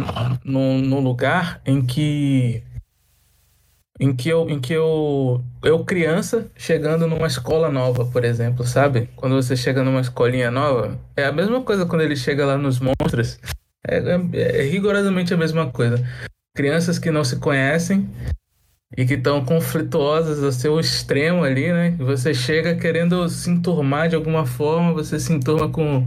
num, 0.44 1.00
lugar 1.00 1.62
em 1.64 1.80
que 1.84 2.62
em 3.98 4.14
que 4.14 4.28
eu, 4.28 4.48
em 4.48 4.60
que 4.60 4.74
eu, 4.74 5.42
eu 5.62 5.84
criança 5.84 6.50
chegando 6.54 7.06
numa 7.06 7.26
escola 7.26 7.70
nova, 7.70 8.04
por 8.04 8.24
exemplo, 8.24 8.64
sabe? 8.66 9.08
Quando 9.16 9.36
você 9.36 9.56
chega 9.56 9.82
numa 9.82 10.00
escolinha 10.00 10.50
nova, 10.50 10.98
é 11.16 11.24
a 11.24 11.32
mesma 11.32 11.62
coisa 11.62 11.86
quando 11.86 12.02
ele 12.02 12.16
chega 12.16 12.44
lá 12.44 12.58
nos 12.58 12.78
monstros. 12.78 13.38
É, 13.86 13.98
é, 13.98 14.60
é 14.60 14.62
rigorosamente 14.62 15.32
a 15.32 15.36
mesma 15.36 15.70
coisa. 15.70 16.02
Crianças 16.54 16.98
que 16.98 17.10
não 17.10 17.24
se 17.24 17.36
conhecem 17.36 18.08
e 18.96 19.04
que 19.06 19.14
estão 19.14 19.44
conflituosas 19.44 20.42
ao 20.42 20.52
seu 20.52 20.80
extremo 20.80 21.44
ali, 21.44 21.72
né? 21.72 21.90
Você 21.98 22.34
chega 22.34 22.74
querendo 22.74 23.28
se 23.28 23.50
enturmar 23.50 24.08
de 24.08 24.16
alguma 24.16 24.44
forma, 24.44 24.92
você 24.92 25.18
se 25.18 25.32
enturma 25.32 25.68
com 25.68 26.06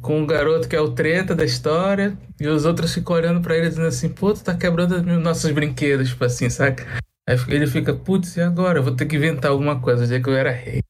com 0.00 0.18
um 0.20 0.26
garoto 0.26 0.66
que 0.66 0.74
é 0.74 0.80
o 0.80 0.92
treta 0.92 1.34
da 1.34 1.44
história, 1.44 2.16
e 2.40 2.46
os 2.48 2.64
outros 2.64 2.94
ficam 2.94 3.16
olhando 3.16 3.40
pra 3.42 3.56
ele 3.56 3.68
dizendo 3.68 3.86
assim, 3.86 4.08
pô, 4.08 4.32
tu 4.32 4.42
tá 4.42 4.56
quebrando 4.56 4.96
os 4.96 5.22
nossos 5.22 5.50
brinquedos, 5.50 6.08
tipo 6.08 6.24
assim, 6.24 6.48
saca? 6.48 6.86
Aí 7.28 7.36
ele 7.48 7.66
fica, 7.66 7.94
putz, 7.94 8.36
e 8.36 8.40
agora? 8.40 8.78
Eu 8.78 8.82
vou 8.82 8.96
ter 8.96 9.04
que 9.04 9.16
inventar 9.16 9.50
alguma 9.50 9.78
coisa, 9.78 10.02
dizer 10.02 10.22
que 10.22 10.30
eu 10.30 10.34
era 10.34 10.50
rei. 10.50 10.80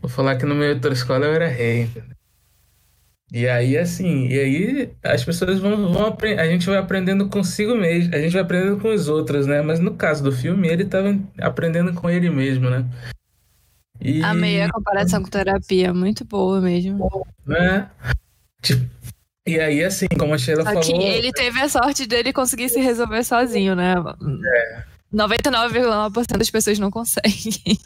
Vou 0.00 0.10
falar 0.10 0.36
que 0.36 0.46
no 0.46 0.54
meio 0.54 0.74
outra 0.74 0.92
escola 0.92 1.26
eu 1.26 1.34
era 1.34 1.48
rei? 1.48 1.90
E 3.32 3.48
aí, 3.48 3.78
assim, 3.78 4.26
e 4.26 4.38
aí 4.38 4.90
as 5.04 5.24
pessoas 5.24 5.60
vão, 5.60 5.92
vão 5.92 6.16
a 6.38 6.46
gente 6.46 6.66
vai 6.66 6.78
aprendendo 6.78 7.28
consigo 7.28 7.76
mesmo, 7.76 8.12
a 8.14 8.18
gente 8.18 8.32
vai 8.32 8.42
aprendendo 8.42 8.78
com 8.80 8.92
os 8.92 9.08
outros, 9.08 9.46
né? 9.46 9.62
Mas 9.62 9.78
no 9.78 9.94
caso 9.94 10.22
do 10.22 10.32
filme, 10.32 10.66
ele 10.66 10.84
tava 10.84 11.16
aprendendo 11.38 11.92
com 11.94 12.10
ele 12.10 12.28
mesmo, 12.28 12.68
né? 12.68 12.84
E, 14.00 14.22
Amei 14.22 14.62
a 14.62 14.70
comparação 14.70 15.22
com 15.22 15.28
terapia, 15.28 15.94
muito 15.94 16.24
boa 16.24 16.60
mesmo. 16.60 17.08
né? 17.46 17.88
Tipo, 18.62 18.84
e 19.46 19.58
aí, 19.60 19.84
assim, 19.84 20.06
como 20.18 20.34
a 20.34 20.38
Sheila 20.38 20.62
Só 20.62 20.80
que 20.80 20.90
falou. 20.92 21.02
ele 21.02 21.32
teve 21.32 21.60
a 21.60 21.68
sorte 21.68 22.06
dele 22.06 22.32
conseguir 22.32 22.68
se 22.68 22.80
resolver 22.80 23.22
sozinho, 23.24 23.74
né? 23.74 23.94
É. 24.44 24.84
99,9% 25.12 26.38
das 26.38 26.50
pessoas 26.50 26.78
não 26.78 26.90
conseguem. 26.90 27.78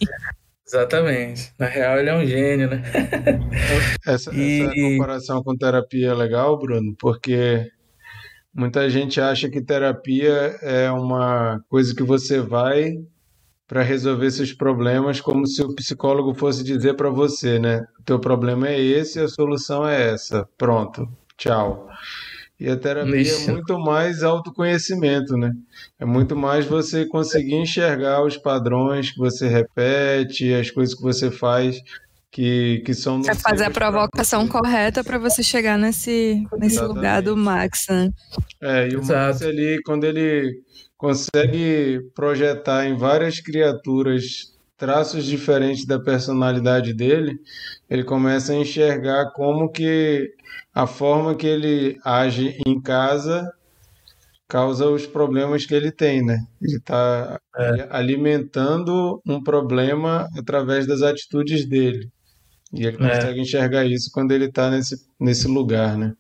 Exatamente. 0.67 1.53
Na 1.59 1.67
real, 1.67 1.99
ele 1.99 2.11
é 2.11 2.15
um 2.15 2.27
gênio, 2.27 2.69
né? 2.71 2.83
Essa, 4.07 4.31
E- 4.35 4.63
essa 4.63 4.75
comparação 4.75 5.43
com 5.43 5.57
terapia 5.57 6.09
é 6.09 6.15
legal, 6.15 6.59
Bruno, 6.59 6.95
porque 6.99 7.71
muita 8.55 8.89
gente 8.91 9.21
acha 9.21 9.49
que 9.49 9.63
terapia 9.63 10.57
é 10.63 10.91
uma 10.91 11.61
coisa 11.69 11.95
que 11.95 12.03
você 12.03 12.41
vai 12.41 12.95
para 13.67 13.83
resolver 13.83 14.31
seus 14.31 14.53
problemas, 14.53 15.21
como 15.21 15.47
se 15.47 15.63
o 15.63 15.75
psicólogo 15.75 16.35
fosse 16.35 16.63
dizer 16.63 16.95
para 16.95 17.09
você, 17.09 17.59
né? 17.59 17.87
O 17.99 18.03
teu 18.03 18.19
problema 18.19 18.69
é 18.69 18.79
esse, 18.79 19.19
a 19.21 19.29
solução 19.29 19.89
é 19.89 20.11
essa. 20.13 20.47
Pronto, 20.59 21.09
tchau. 21.37 21.89
E 22.59 22.69
a 22.69 22.77
terapia 22.77 23.21
Ixi. 23.21 23.51
é 23.51 23.53
muito 23.53 23.79
mais 23.79 24.23
autoconhecimento, 24.23 25.37
né? 25.37 25.53
É 25.99 26.05
muito 26.05 26.37
mais 26.37 26.65
você 26.65 27.05
conseguir 27.05 27.57
enxergar 27.57 28.25
os 28.25 28.37
padrões 28.37 29.11
que 29.11 29.19
você 29.19 29.49
repete, 29.49 30.55
as 30.55 30.71
coisas 30.71 30.95
que 30.95 31.03
você 31.03 31.31
faz 31.31 31.81
que, 32.35 32.83
que 32.85 32.93
são 32.95 33.23
Pra 33.23 33.35
fazer 33.35 33.65
a 33.65 33.69
nocivas 33.69 33.73
pra 33.73 33.91
provocação 33.91 34.49
correta 34.49 35.05
pra 35.05 35.19
você 35.19 35.41
chegar 35.41 35.79
nesse, 35.79 36.45
nesse 36.59 36.75
Exatamente. 36.77 36.97
lugar 36.97 37.23
do 37.23 37.37
Max, 37.37 37.87
né? 37.89 38.11
É, 38.61 38.89
e 38.89 38.97
o 38.97 39.01
Exato. 39.01 39.33
Max 39.35 39.43
ali, 39.43 39.79
quando 39.85 40.03
ele 40.03 40.53
consegue 40.97 42.01
projetar 42.15 42.87
em 42.87 42.97
várias 42.97 43.39
criaturas 43.39 44.53
traços 44.77 45.25
diferentes 45.25 45.87
da 45.87 46.01
personalidade 46.01 46.93
dele, 46.93 47.39
ele 47.89 48.03
começa 48.03 48.53
a 48.53 48.57
enxergar 48.57 49.31
como 49.33 49.71
que 49.71 50.33
a 50.75 50.87
forma 50.87 51.37
que 51.37 51.47
ele 51.47 51.99
age 52.05 52.59
em 52.67 52.81
casa 52.81 53.51
causa 54.49 54.89
os 54.89 55.07
problemas 55.07 55.67
que 55.67 55.75
ele 55.75 55.91
tem, 55.93 56.25
né? 56.25 56.39
Ele 56.61 56.77
está 56.77 57.41
alimentando 57.91 59.21
um 59.27 59.43
problema 59.43 60.29
através 60.37 60.87
das 60.87 61.03
atitudes 61.03 61.67
dele. 61.69 62.09
E 62.73 62.85
ele 62.87 62.97
É. 62.97 63.09
consegue 63.09 63.41
enxergar 63.41 63.85
isso 63.85 64.11
quando 64.13 64.33
ele 64.33 64.47
está 64.47 64.71
nesse, 64.71 64.97
nesse 65.21 65.49
lugar, 65.49 65.97
né? 65.97 66.15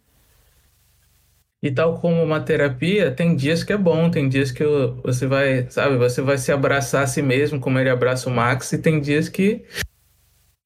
E 1.62 1.70
tal 1.70 1.98
como 1.98 2.22
uma 2.22 2.40
terapia, 2.40 3.10
tem 3.10 3.34
dias 3.34 3.64
que 3.64 3.72
é 3.72 3.76
bom, 3.76 4.10
tem 4.10 4.28
dias 4.28 4.52
que 4.52 4.62
você 5.02 5.26
vai, 5.26 5.68
sabe, 5.70 5.96
você 5.96 6.20
vai 6.20 6.36
se 6.36 6.52
abraçar 6.52 7.04
a 7.04 7.06
si 7.06 7.22
mesmo, 7.22 7.58
como 7.58 7.78
ele 7.78 7.88
abraça 7.88 8.28
o 8.28 8.32
Max, 8.32 8.70
e 8.72 8.78
tem 8.78 9.00
dias 9.00 9.30
que, 9.30 9.64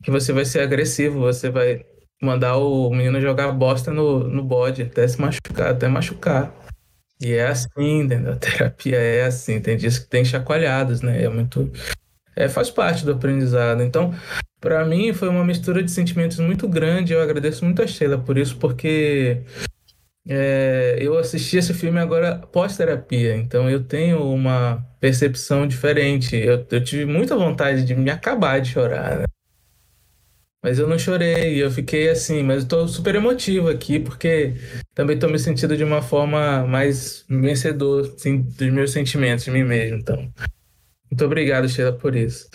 que 0.02 0.10
você 0.10 0.32
vai 0.32 0.44
ser 0.44 0.60
agressivo, 0.60 1.20
você 1.20 1.50
vai 1.50 1.84
mandar 2.20 2.56
o 2.56 2.90
menino 2.90 3.20
jogar 3.20 3.52
bosta 3.52 3.92
no, 3.92 4.24
no 4.28 4.42
bode, 4.42 4.82
até 4.82 5.06
se 5.06 5.20
machucar, 5.20 5.70
até 5.70 5.88
machucar. 5.88 6.52
E 7.20 7.32
é 7.32 7.46
assim, 7.46 8.00
entendeu? 8.00 8.32
A 8.34 8.36
terapia 8.36 8.96
é 8.96 9.24
assim, 9.24 9.60
tem 9.60 9.76
dias 9.76 9.98
que 9.98 10.08
tem 10.08 10.24
chacoalhadas, 10.24 11.02
né? 11.02 11.22
É 11.24 11.28
muito. 11.28 11.70
É, 12.36 12.48
faz 12.48 12.70
parte 12.70 13.04
do 13.04 13.12
aprendizado. 13.12 13.82
Então, 13.82 14.14
para 14.60 14.84
mim, 14.84 15.12
foi 15.12 15.28
uma 15.28 15.44
mistura 15.44 15.82
de 15.82 15.90
sentimentos 15.90 16.38
muito 16.38 16.68
grande. 16.68 17.12
Eu 17.12 17.20
agradeço 17.20 17.64
muito 17.64 17.82
a 17.82 17.86
Sheila 17.86 18.18
por 18.18 18.38
isso, 18.38 18.56
porque 18.58 19.42
é, 20.28 20.98
eu 21.00 21.16
assisti 21.18 21.56
esse 21.56 21.72
filme 21.72 21.98
agora 21.98 22.38
pós-terapia, 22.52 23.34
então 23.34 23.70
eu 23.70 23.82
tenho 23.82 24.22
uma 24.22 24.86
percepção 25.00 25.66
diferente. 25.66 26.36
Eu, 26.36 26.66
eu 26.70 26.84
tive 26.84 27.06
muita 27.06 27.34
vontade 27.34 27.82
de 27.84 27.94
me 27.94 28.10
acabar 28.10 28.60
de 28.60 28.70
chorar, 28.70 29.20
né? 29.20 29.24
Mas 30.62 30.78
eu 30.78 30.88
não 30.88 30.98
chorei, 30.98 31.62
eu 31.62 31.70
fiquei 31.70 32.08
assim, 32.08 32.42
mas 32.42 32.64
eu 32.64 32.68
tô 32.68 32.88
super 32.88 33.14
emotivo 33.14 33.68
aqui, 33.68 34.00
porque 34.00 34.54
também 34.92 35.18
tô 35.18 35.28
me 35.28 35.38
sentindo 35.38 35.76
de 35.76 35.84
uma 35.84 36.02
forma 36.02 36.66
mais 36.66 37.24
vencedor, 37.28 38.12
assim, 38.16 38.42
dos 38.42 38.68
meus 38.72 38.90
sentimentos 38.90 39.44
de 39.44 39.52
mim 39.52 39.62
mesmo, 39.62 39.98
então. 39.98 40.16
Muito 41.10 41.24
obrigado, 41.24 41.68
Sheila, 41.68 41.92
por 41.92 42.16
isso. 42.16 42.48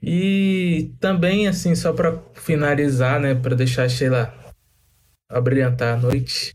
E 0.00 0.94
também, 1.00 1.48
assim, 1.48 1.74
só 1.74 1.92
para 1.92 2.22
finalizar, 2.34 3.20
né, 3.20 3.34
para 3.34 3.56
deixar 3.56 3.82
a 3.82 3.88
Sheila 3.88 4.32
abrilhantar 5.28 5.98
a 5.98 6.00
noite, 6.00 6.54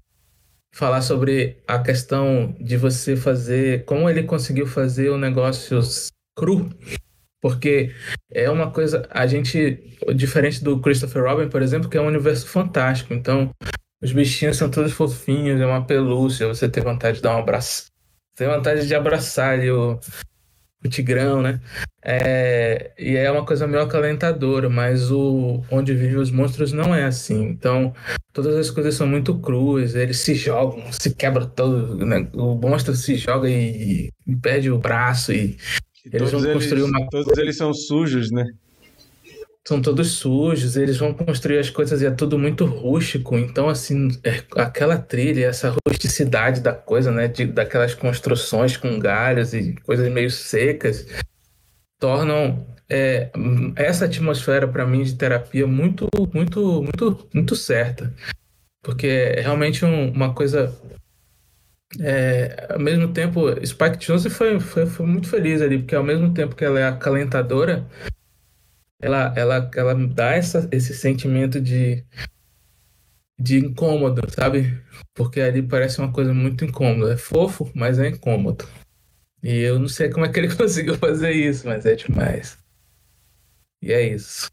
falar 0.74 1.02
sobre 1.02 1.62
a 1.68 1.78
questão 1.80 2.56
de 2.60 2.78
você 2.78 3.16
fazer, 3.16 3.86
como 3.86 4.10
ele 4.10 4.24
conseguiu 4.24 4.66
fazer 4.66 5.10
o 5.10 5.18
negócio 5.18 5.80
cru, 6.38 6.70
porque 7.46 7.92
é 8.34 8.50
uma 8.50 8.72
coisa, 8.72 9.08
a 9.12 9.28
gente, 9.28 9.80
diferente 10.16 10.64
do 10.64 10.80
Christopher 10.80 11.26
Robin, 11.26 11.48
por 11.48 11.62
exemplo, 11.62 11.88
que 11.88 11.96
é 11.96 12.02
um 12.02 12.08
universo 12.08 12.48
fantástico, 12.48 13.14
então 13.14 13.52
os 14.02 14.12
bichinhos 14.12 14.58
são 14.58 14.68
todos 14.68 14.94
fofinhos, 14.94 15.62
é 15.62 15.66
uma 15.68 15.86
pelúcia, 15.86 16.48
você 16.48 16.68
tem 16.68 16.82
vontade 16.82 17.18
de 17.18 17.22
dar 17.22 17.36
um 17.36 17.40
abraço, 17.42 17.86
tem 18.36 18.48
vontade 18.48 18.88
de 18.88 18.96
abraçar 18.96 19.54
ali 19.54 19.70
o, 19.70 20.00
o 20.84 20.90
tigrão, 20.90 21.44
né? 21.44 21.62
É, 22.04 22.92
e 22.98 23.16
é 23.16 23.30
uma 23.30 23.46
coisa 23.46 23.68
meio 23.68 23.84
acalentadora, 23.84 24.68
mas 24.68 25.12
o 25.12 25.64
onde 25.70 25.94
vivem 25.94 26.18
os 26.18 26.32
monstros 26.32 26.74
não 26.74 26.96
é 26.96 27.04
assim. 27.04 27.44
Então, 27.44 27.94
todas 28.34 28.56
as 28.56 28.72
coisas 28.72 28.96
são 28.96 29.06
muito 29.06 29.38
cruas, 29.40 29.94
eles 29.94 30.18
se 30.18 30.34
jogam, 30.34 30.92
se 30.92 31.14
quebra 31.14 31.46
todo, 31.46 32.04
né? 32.04 32.28
o 32.34 32.56
monstro 32.56 32.96
se 32.96 33.16
joga 33.16 33.48
e, 33.48 34.10
e 34.26 34.36
perde 34.36 34.72
o 34.72 34.80
braço 34.80 35.32
e, 35.32 35.58
E 35.58 35.85
eles 36.12 36.32
todos 36.32 36.44
vão 36.46 36.54
construir 36.54 36.82
eles, 36.82 36.90
uma 36.90 37.10
todos 37.10 37.38
eles 37.38 37.58
são 37.58 37.74
sujos, 37.74 38.32
né? 38.32 38.46
são 39.68 39.82
todos 39.82 40.12
sujos, 40.12 40.78
eles 40.78 40.98
vão 40.98 41.12
construir 41.12 41.58
as 41.58 41.72
coisas 41.72 42.00
e 42.02 42.06
é 42.06 42.12
tudo 42.12 42.38
muito 42.38 42.66
rústico. 42.66 43.36
Então, 43.36 43.68
assim, 43.68 44.10
é- 44.24 44.44
aquela 44.58 44.96
trilha, 44.98 45.48
essa 45.48 45.76
rusticidade 45.88 46.62
da 46.62 46.72
coisa, 46.72 47.12
né? 47.12 47.28
De, 47.28 47.46
daquelas 47.48 47.96
construções 47.96 48.78
com 48.78 49.00
galhos 49.00 49.56
e 49.56 49.74
coisas 49.84 50.12
meio 50.12 50.30
secas, 50.30 51.08
tornam 52.00 52.68
é, 52.88 53.32
essa 53.76 54.06
atmosfera, 54.06 54.68
para 54.68 54.86
mim, 54.86 55.02
de 55.02 55.16
terapia 55.16 55.66
muito, 55.66 56.08
muito, 56.32 56.84
muito, 56.84 57.28
muito 57.34 57.56
certa. 57.56 58.14
Porque 58.84 59.08
é 59.08 59.42
realmente 59.42 59.84
um- 59.84 60.12
uma 60.12 60.32
coisa. 60.32 60.72
É, 62.00 62.68
ao 62.70 62.80
mesmo 62.80 63.12
tempo, 63.14 63.42
Spike 63.66 63.98
Jonze 64.06 64.30
foi, 64.30 64.60
foi, 64.60 64.86
foi 64.86 65.06
muito 65.06 65.30
feliz 65.30 65.62
ali, 65.62 65.80
porque 65.80 65.96
ao 65.96 66.04
mesmo 66.04 66.34
tempo 66.34 66.56
que 66.56 66.66
ela 66.66 66.80
é 66.80 66.88
acalentadora, 66.88 67.88
ela, 69.02 69.34
ela, 69.36 69.72
ela 69.76 69.94
dá 70.08 70.32
essa, 70.32 70.68
esse 70.72 70.94
sentimento 70.94 71.62
de, 71.62 72.04
de 73.40 73.60
incômodo, 73.60 74.22
sabe? 74.32 74.82
Porque 75.14 75.42
ali 75.42 75.62
parece 75.62 76.00
uma 76.00 76.12
coisa 76.12 76.34
muito 76.34 76.66
incômoda. 76.66 77.14
É 77.14 77.18
fofo, 77.18 77.72
mas 77.76 78.00
é 78.00 78.10
incômodo. 78.10 78.68
E 79.44 79.60
eu 79.60 79.78
não 79.80 79.88
sei 79.88 80.10
como 80.10 80.26
é 80.26 80.32
que 80.32 80.40
ele 80.40 80.54
conseguiu 80.56 80.96
fazer 80.98 81.32
isso, 81.32 81.68
mas 81.68 81.86
é 81.86 81.96
demais. 81.96 82.58
E 83.82 83.94
é 83.94 84.02
isso. 84.02 84.50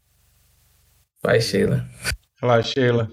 Vai, 1.23 1.41
Sheila. 1.41 1.89
Lá, 2.41 2.61
Sheila. 2.61 3.09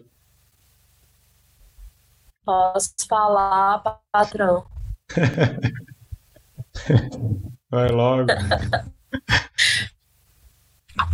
Posso 2.51 2.91
falar, 3.09 3.81
patrão. 4.11 4.67
Vai 7.71 7.89
logo. 7.91 8.27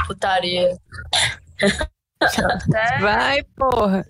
Putaria. 0.06 0.78
Até 2.18 2.98
Vai, 3.04 3.42
porra. 3.54 4.02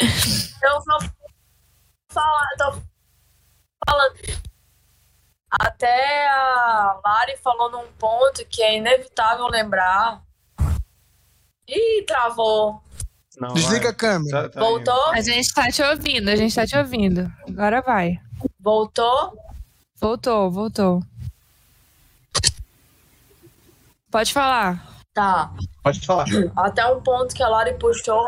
eu 0.00 0.80
vou 0.80 0.98
falar, 2.10 2.48
tô 2.58 2.82
falando. 3.88 4.16
Até 5.48 6.28
a 6.28 7.00
Lari 7.04 7.36
falou 7.36 7.70
num 7.70 7.86
ponto 7.92 8.44
que 8.46 8.64
é 8.64 8.78
inevitável 8.78 9.46
lembrar. 9.46 10.24
Ih, 11.68 12.04
travou. 12.04 12.82
Não, 13.38 13.54
Desliga 13.54 13.88
a 13.88 13.90
vai. 13.90 13.94
câmera. 13.94 14.42
Tá- 14.42 14.48
tá 14.50 14.60
Voltou? 14.60 15.06
A 15.06 15.20
gente 15.20 15.52
tá 15.54 15.70
te 15.70 15.82
ouvindo, 15.82 16.28
a 16.28 16.36
gente 16.36 16.54
tá 16.54 16.66
te 16.66 16.76
ouvindo. 16.76 17.32
Agora 17.48 17.80
vai. 17.80 18.20
Voltou? 18.60 19.36
Voltou, 19.96 20.50
voltou. 20.50 21.02
Pode 24.10 24.32
falar. 24.32 24.86
Tá. 25.14 25.52
Pode 25.82 26.04
falar. 26.04 26.26
Até 26.56 26.86
um 26.86 27.00
ponto 27.02 27.34
que 27.34 27.42
a 27.42 27.48
Lari 27.48 27.74
puxou. 27.78 28.26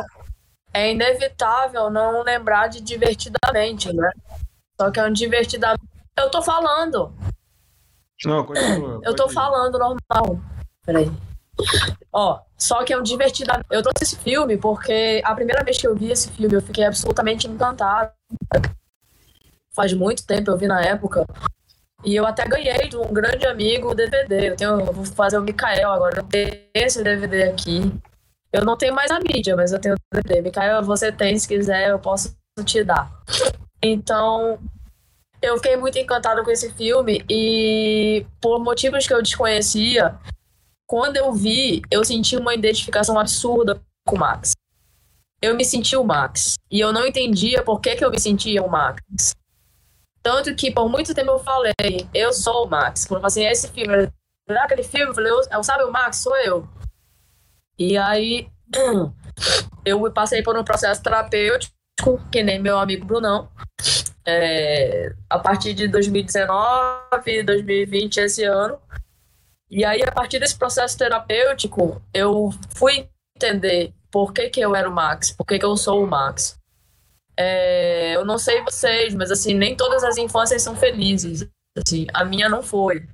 É 0.73 0.91
inevitável 0.91 1.91
não 1.91 2.23
lembrar 2.23 2.69
de 2.69 2.81
divertidamente, 2.81 3.93
né? 3.93 4.11
Só 4.81 4.91
que 4.91 4.99
é 4.99 5.05
um 5.05 5.13
divertidamente. 5.13 5.85
Eu 6.17 6.31
tô 6.31 6.43
falando. 6.43 7.13
indo. 8.25 8.29
Não, 8.31 8.45
continua. 8.45 9.01
Eu 9.05 9.15
tô 9.15 9.29
falando 9.29 9.79
normal. 9.79 10.41
Peraí. 10.85 11.11
Ó, 12.13 12.41
só 12.57 12.85
que 12.85 12.93
é 12.93 12.99
um 12.99 13.03
divertidamente. 13.03 13.67
Eu 13.71 13.83
trouxe 13.83 14.05
esse 14.05 14.17
filme 14.17 14.57
porque 14.57 15.21
a 15.25 15.35
primeira 15.35 15.65
vez 15.65 15.79
que 15.79 15.87
eu 15.87 15.95
vi 15.95 16.11
esse 16.11 16.31
filme 16.31 16.55
eu 16.55 16.63
fiquei 16.63 16.85
absolutamente 16.85 17.47
encantada. 17.47 18.13
Faz 19.75 19.93
muito 19.93 20.25
tempo, 20.27 20.51
eu 20.51 20.57
vi 20.57 20.67
na 20.67 20.81
época. 20.83 21.27
E 22.05 22.15
eu 22.15 22.27
até 22.27 22.47
ganhei 22.47 22.89
de 22.89 22.97
um 22.97 23.13
grande 23.13 23.47
amigo 23.47 23.91
o 23.91 23.95
DVD. 23.95 24.51
Eu, 24.51 24.57
tenho, 24.57 24.85
vou 24.85 25.05
fazer 25.07 25.39
o 25.39 25.43
Mikael 25.43 25.91
agora. 25.91 26.19
Eu 26.19 26.25
tenho 26.25 26.53
esse 26.75 27.03
DVD 27.03 27.45
aqui. 27.45 27.93
Eu 28.53 28.65
não 28.65 28.77
tenho 28.77 28.95
mais 28.95 29.11
a 29.11 29.19
mídia, 29.19 29.57
mas 29.57 29.73
eu 29.73 29.81
tenho 29.81 29.95
o 29.95 29.99
DVD. 30.15 30.43
Mikael, 30.43 30.83
você 30.83 31.11
tem, 31.11 31.37
se 31.39 31.49
quiser, 31.49 31.89
eu 31.89 31.99
posso 31.99 32.37
te 32.65 32.85
dar. 32.85 33.11
Então, 33.83 34.59
eu 35.43 35.57
fiquei 35.57 35.77
muito 35.77 35.99
encantada 35.99 36.45
com 36.45 36.51
esse 36.51 36.73
filme 36.73 37.25
e 37.29 38.25
por 38.41 38.59
motivos 38.61 39.07
que 39.07 39.13
eu 39.13 39.23
desconhecia, 39.23 40.17
quando 40.95 41.17
eu 41.17 41.33
vi, 41.33 41.83
eu 41.91 42.05
senti 42.05 42.37
uma 42.37 42.55
identificação 42.55 43.19
absurda 43.19 43.83
com 44.07 44.15
o 44.15 44.19
Max. 44.21 44.53
Eu 45.43 45.57
me 45.57 45.65
senti 45.65 45.97
o 45.97 46.05
Max 46.05 46.55
e 46.71 46.79
eu 46.79 46.93
não 46.93 47.05
entendia 47.05 47.65
por 47.65 47.81
que, 47.81 47.97
que 47.97 48.05
eu 48.05 48.13
me 48.13 48.21
sentia 48.21 48.63
o 48.63 48.71
Max. 48.71 49.35
Tanto 50.23 50.55
que 50.55 50.71
por 50.71 50.89
muito 50.89 51.13
tempo 51.13 51.33
eu 51.33 51.41
falei, 51.41 51.73
eu 52.15 52.33
sou 52.33 52.65
o 52.65 52.71
Max. 52.71 53.07
Quando 53.07 53.25
eu 53.25 53.29
falei 53.29 53.49
assim, 53.49 53.53
esse 53.53 53.73
filme, 53.73 54.09
aquele 54.49 54.85
filme, 54.85 55.11
eu 55.11 55.15
falei, 55.17 55.33
eu- 55.33 55.65
sabe 55.65 55.83
o 55.83 55.91
Max? 55.91 56.19
Sou 56.19 56.37
eu. 56.37 56.65
E 57.77 57.99
aí 57.99 58.49
eu 59.85 60.13
passei 60.13 60.45
por 60.45 60.57
um 60.57 60.63
processo 60.63 61.03
terapêutico, 61.03 61.75
que 62.31 62.41
nem 62.41 62.61
meu 62.63 62.79
amigo 62.79 63.05
Brunão 63.05 63.49
é, 64.25 65.13
a 65.29 65.41
partir 65.41 65.75
de 65.75 65.89
2019, 65.89 67.43
2020, 67.43 68.19
esse 68.19 68.45
ano. 68.45 68.79
E 69.71 69.85
aí, 69.85 70.03
a 70.03 70.13
partir 70.13 70.39
desse 70.39 70.57
processo 70.57 70.97
terapêutico, 70.97 72.01
eu 72.13 72.51
fui 72.77 73.09
entender 73.37 73.93
por 74.11 74.33
que, 74.33 74.49
que 74.49 74.61
eu 74.61 74.77
era 74.77 74.89
o 74.89 74.93
Max, 74.93 75.33
por 75.33 75.45
que, 75.45 75.59
que 75.59 75.65
eu 75.65 75.77
sou 75.77 76.05
o 76.05 76.07
Max. 76.07 76.59
É, 77.37 78.15
eu 78.15 78.25
não 78.25 78.39
sei 78.39 78.63
vocês, 78.63 79.15
mas 79.15 79.31
assim, 79.31 79.55
nem 79.55 79.77
todas 79.77 80.05
as 80.05 80.17
infâncias 80.17 80.63
são 80.63 80.77
felizes. 80.77 81.49
Assim, 81.77 82.07
a 82.15 82.25
minha 82.25 82.49
não 82.49 82.63
foi. 82.63 83.09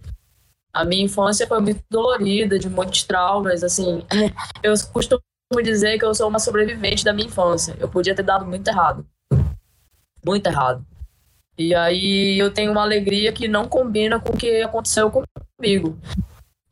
A 0.73 0.85
minha 0.85 1.05
infância 1.05 1.47
foi 1.47 1.61
muito 1.61 1.83
dolorida, 1.91 2.59
de 2.59 2.69
muitos 2.69 3.03
traumas, 3.03 3.65
assim. 3.65 4.05
Eu 4.63 4.75
costumo 4.93 5.23
dizer 5.63 5.99
que 5.99 6.05
eu 6.05 6.15
sou 6.15 6.29
uma 6.29 6.39
sobrevivente 6.39 7.05
da 7.05 7.13
minha 7.13 7.27
infância. 7.27 7.75
Eu 7.81 7.89
podia 7.89 8.15
ter 8.15 8.23
dado 8.23 8.47
muito 8.47 8.69
errado. 8.69 9.05
Muito 10.25 10.47
errado. 10.47 10.87
E 11.59 11.75
aí 11.75 12.39
eu 12.39 12.53
tenho 12.53 12.71
uma 12.71 12.83
alegria 12.83 13.33
que 13.33 13.49
não 13.49 13.69
combina 13.69 14.21
com 14.21 14.33
o 14.33 14.37
que 14.37 14.63
aconteceu 14.63 15.11
comigo. 15.11 15.99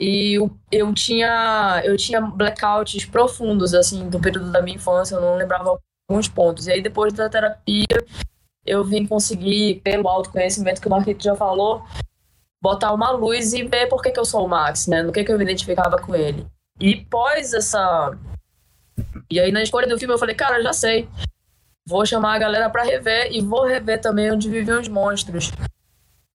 E 0.01 0.39
eu, 0.39 0.51
eu 0.71 0.95
tinha 0.95 1.83
eu 1.85 1.97
tinha 1.97 2.21
blackouts 2.21 3.05
profundos 3.05 3.75
assim 3.75 4.09
do 4.09 4.21
período 4.21 4.53
da 4.53 4.63
minha 4.63 4.77
infância, 4.77 5.17
eu 5.17 5.21
não 5.21 5.37
lembrava 5.37 5.79
alguns 6.09 6.29
pontos. 6.29 6.67
E 6.67 6.73
aí 6.73 6.81
depois 6.81 7.13
da 7.13 7.29
terapia 7.29 7.87
eu 8.65 8.85
vim 8.85 9.07
conseguir 9.07 9.81
pelo 9.83 10.09
autoconhecimento 10.09 10.81
que 10.81 10.87
o 10.87 10.91
Marquito 10.91 11.25
já 11.25 11.35
falou, 11.35 11.83
botar 12.63 12.93
uma 12.93 13.11
luz 13.11 13.53
e 13.55 13.65
ver 13.65 13.89
por 13.89 14.03
que, 14.03 14.11
que 14.11 14.21
eu 14.21 14.25
sou 14.25 14.45
o 14.45 14.49
Max, 14.49 14.87
né? 14.87 15.03
No 15.03 15.13
que 15.13 15.25
que 15.25 15.33
eu 15.33 15.39
me 15.39 15.45
identificava 15.45 15.99
com 15.99 16.15
ele. 16.15 16.47
E 16.81 16.97
pós 16.97 17.53
essa 17.53 18.17
e 19.31 19.41
aí 19.41 19.51
na 19.53 19.63
escolha 19.63 19.87
do 19.87 19.99
filme 19.99 20.15
eu 20.15 20.19
falei, 20.19 20.35
cara, 20.35 20.63
já 20.63 20.73
sei. 20.73 21.09
Vou 21.87 22.05
chamar 22.05 22.35
a 22.35 22.39
galera 22.39 22.71
pra 22.71 22.85
rever 22.85 23.33
e 23.33 23.41
vou 23.41 23.65
rever 23.65 24.01
também 24.01 24.31
onde 24.31 24.49
vivem 24.49 24.75
os 24.75 24.89
monstros. 24.89 25.51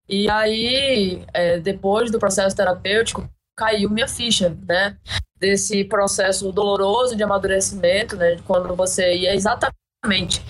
E 0.10 0.30
aí, 0.30 1.24
é, 1.34 1.60
depois 1.60 2.12
do 2.12 2.20
processo 2.20 2.56
terapêutico, 2.56 3.30
caiu 3.56 3.90
minha 3.90 4.08
ficha, 4.08 4.56
né? 4.68 4.98
Desse 5.40 5.84
processo 5.84 6.52
doloroso 6.52 7.16
de 7.16 7.24
amadurecimento, 7.24 8.16
né? 8.16 8.36
De 8.36 8.42
quando 8.44 8.76
você. 8.76 9.04
É 9.04 9.36
exatamente. 9.36 10.44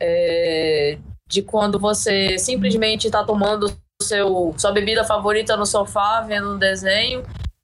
é, 0.00 0.98
de 1.28 1.42
quando 1.42 1.78
você 1.78 2.38
simplesmente 2.38 3.06
está 3.06 3.22
tomando 3.22 3.72
seu, 4.02 4.54
sua 4.58 4.72
bebida 4.72 5.04
favorita 5.04 5.56
no 5.56 5.66
sofá, 5.66 6.22
vendo 6.22 6.54
um 6.54 6.58
desenho, 6.58 7.22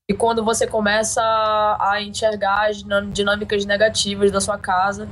e 0.09 0.15
quando 0.15 0.45
você 0.45 0.67
começa 0.67 1.21
a 1.81 2.01
enxergar 2.01 2.71
as 2.71 2.85
dinâmicas 3.13 3.65
negativas 3.65 4.31
da 4.31 4.41
sua 4.41 4.59
casa, 4.59 5.09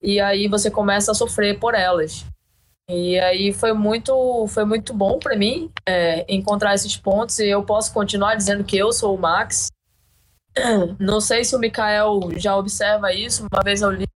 e 0.00 0.20
aí 0.20 0.48
você 0.48 0.70
começa 0.70 1.10
a 1.10 1.14
sofrer 1.14 1.58
por 1.58 1.74
elas. 1.74 2.24
E 2.90 3.18
aí 3.18 3.52
foi 3.52 3.72
muito, 3.72 4.46
foi 4.48 4.64
muito 4.64 4.94
bom 4.94 5.18
para 5.18 5.36
mim 5.36 5.70
é, 5.86 6.24
encontrar 6.32 6.74
esses 6.74 6.96
pontos 6.96 7.38
e 7.38 7.48
eu 7.48 7.62
posso 7.62 7.92
continuar 7.92 8.34
dizendo 8.34 8.64
que 8.64 8.78
eu 8.78 8.92
sou 8.92 9.14
o 9.14 9.20
Max, 9.20 9.68
Não 10.98 11.20
sei 11.20 11.44
se 11.44 11.54
o 11.54 11.58
Mikael 11.58 12.20
já 12.36 12.56
observa 12.56 13.12
isso, 13.12 13.46
uma 13.50 13.62
vez 13.62 13.82
eu 13.82 13.90
li 13.90 14.06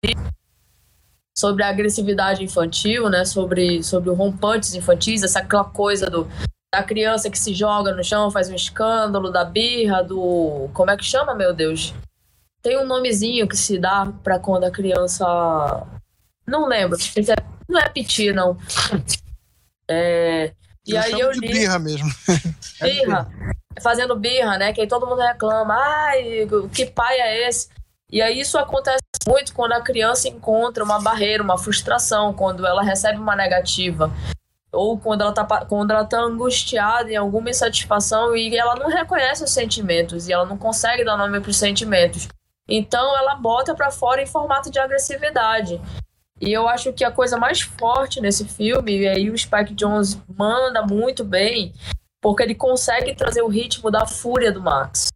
sobre 1.37 1.63
a 1.63 1.69
agressividade 1.69 2.45
infantil, 2.45 3.09
né? 3.09 3.25
Sobre, 3.25 3.83
sobre 3.83 4.11
rompantes 4.11 4.75
infantis, 4.75 5.23
essa 5.23 5.43
coisa 5.45 6.09
do, 6.11 6.29
da 6.73 6.83
criança 6.83 7.31
que 7.31 7.39
se 7.39 7.55
joga 7.55 7.93
no 7.93 8.05
chão, 8.05 8.31
faz 8.31 8.51
um 8.51 8.55
escândalo, 8.55 9.31
da 9.31 9.45
birra, 9.45 10.03
do. 10.03 10.69
Como 10.73 10.91
é 10.91 10.97
que 10.97 11.05
chama, 11.05 11.35
meu 11.35 11.53
Deus? 11.53 11.95
Tem 12.63 12.79
um 12.79 12.87
nomezinho 12.87 13.49
que 13.49 13.57
se 13.57 13.79
dá 13.79 14.13
para 14.23 14.39
quando 14.39 14.65
a 14.65 14.71
criança. 14.71 15.25
Não 16.47 16.69
lembro. 16.69 16.99
Não 17.73 17.81
é 17.81 17.89
piti, 17.89 18.33
não. 18.33 18.59
É... 19.89 20.53
E 20.87 20.95
Eu 20.95 21.01
aí 21.01 21.13
eu 21.13 21.33
de 21.33 21.41
li. 21.41 21.49
birra 21.49 21.79
mesmo. 21.79 22.09
birra, 22.83 23.31
fazendo 23.81 24.15
birra, 24.17 24.59
né? 24.59 24.73
Que 24.73 24.83
aí 24.83 24.87
todo 24.89 25.07
mundo 25.07 25.23
reclama, 25.23 25.75
ai, 25.75 26.47
que 26.75 26.85
pai 26.87 27.19
é 27.19 27.49
esse? 27.49 27.69
E 28.11 28.21
aí 28.21 28.41
isso 28.41 28.59
acontece 28.59 29.01
muito 29.27 29.55
quando 29.55 29.73
a 29.73 29.81
criança 29.81 30.29
encontra 30.29 30.85
uma 30.85 31.01
barreira, 31.01 31.43
uma 31.43 31.57
frustração, 31.57 32.35
quando 32.35 32.67
ela 32.67 32.83
recebe 32.83 33.19
uma 33.19 33.35
negativa. 33.35 34.13
Ou 34.71 34.99
quando 34.99 35.23
ela 35.23 35.33
tá, 35.33 35.45
quando 35.65 35.93
ela 35.93 36.05
tá 36.05 36.19
angustiada 36.21 37.11
em 37.11 37.17
alguma 37.17 37.49
insatisfação 37.49 38.37
e 38.37 38.55
ela 38.57 38.75
não 38.75 38.89
reconhece 38.89 39.45
os 39.45 39.51
sentimentos 39.51 40.29
e 40.29 40.33
ela 40.33 40.45
não 40.45 40.59
consegue 40.59 41.05
dar 41.05 41.17
nome 41.17 41.41
para 41.41 41.51
os 41.51 41.57
sentimentos. 41.57 42.29
Então 42.69 43.17
ela 43.17 43.35
bota 43.37 43.75
para 43.75 43.91
fora 43.91 44.21
em 44.21 44.27
formato 44.27 44.71
de 44.71 44.79
agressividade. 44.79 45.81
E 46.43 46.53
eu 46.53 46.67
acho 46.67 46.93
que 46.93 47.05
a 47.05 47.13
coisa 47.13 47.39
mais 47.39 47.61
forte 47.61 48.21
nesse 48.21 48.45
filme, 48.45 48.99
e 48.99 49.09
aí 49.09 49.31
o 49.31 49.39
Spike 49.39 49.75
Jones 49.75 50.21
manda 50.37 50.85
muito 50.85 51.23
bem, 51.23 51.73
porque 52.21 52.43
ele 52.43 52.57
consegue 52.57 53.15
trazer 53.15 53.43
o 53.43 53.49
ritmo 53.49 53.93
da 53.93 54.05
fúria 54.05 54.51
do 54.51 54.61
Max. 54.61 55.07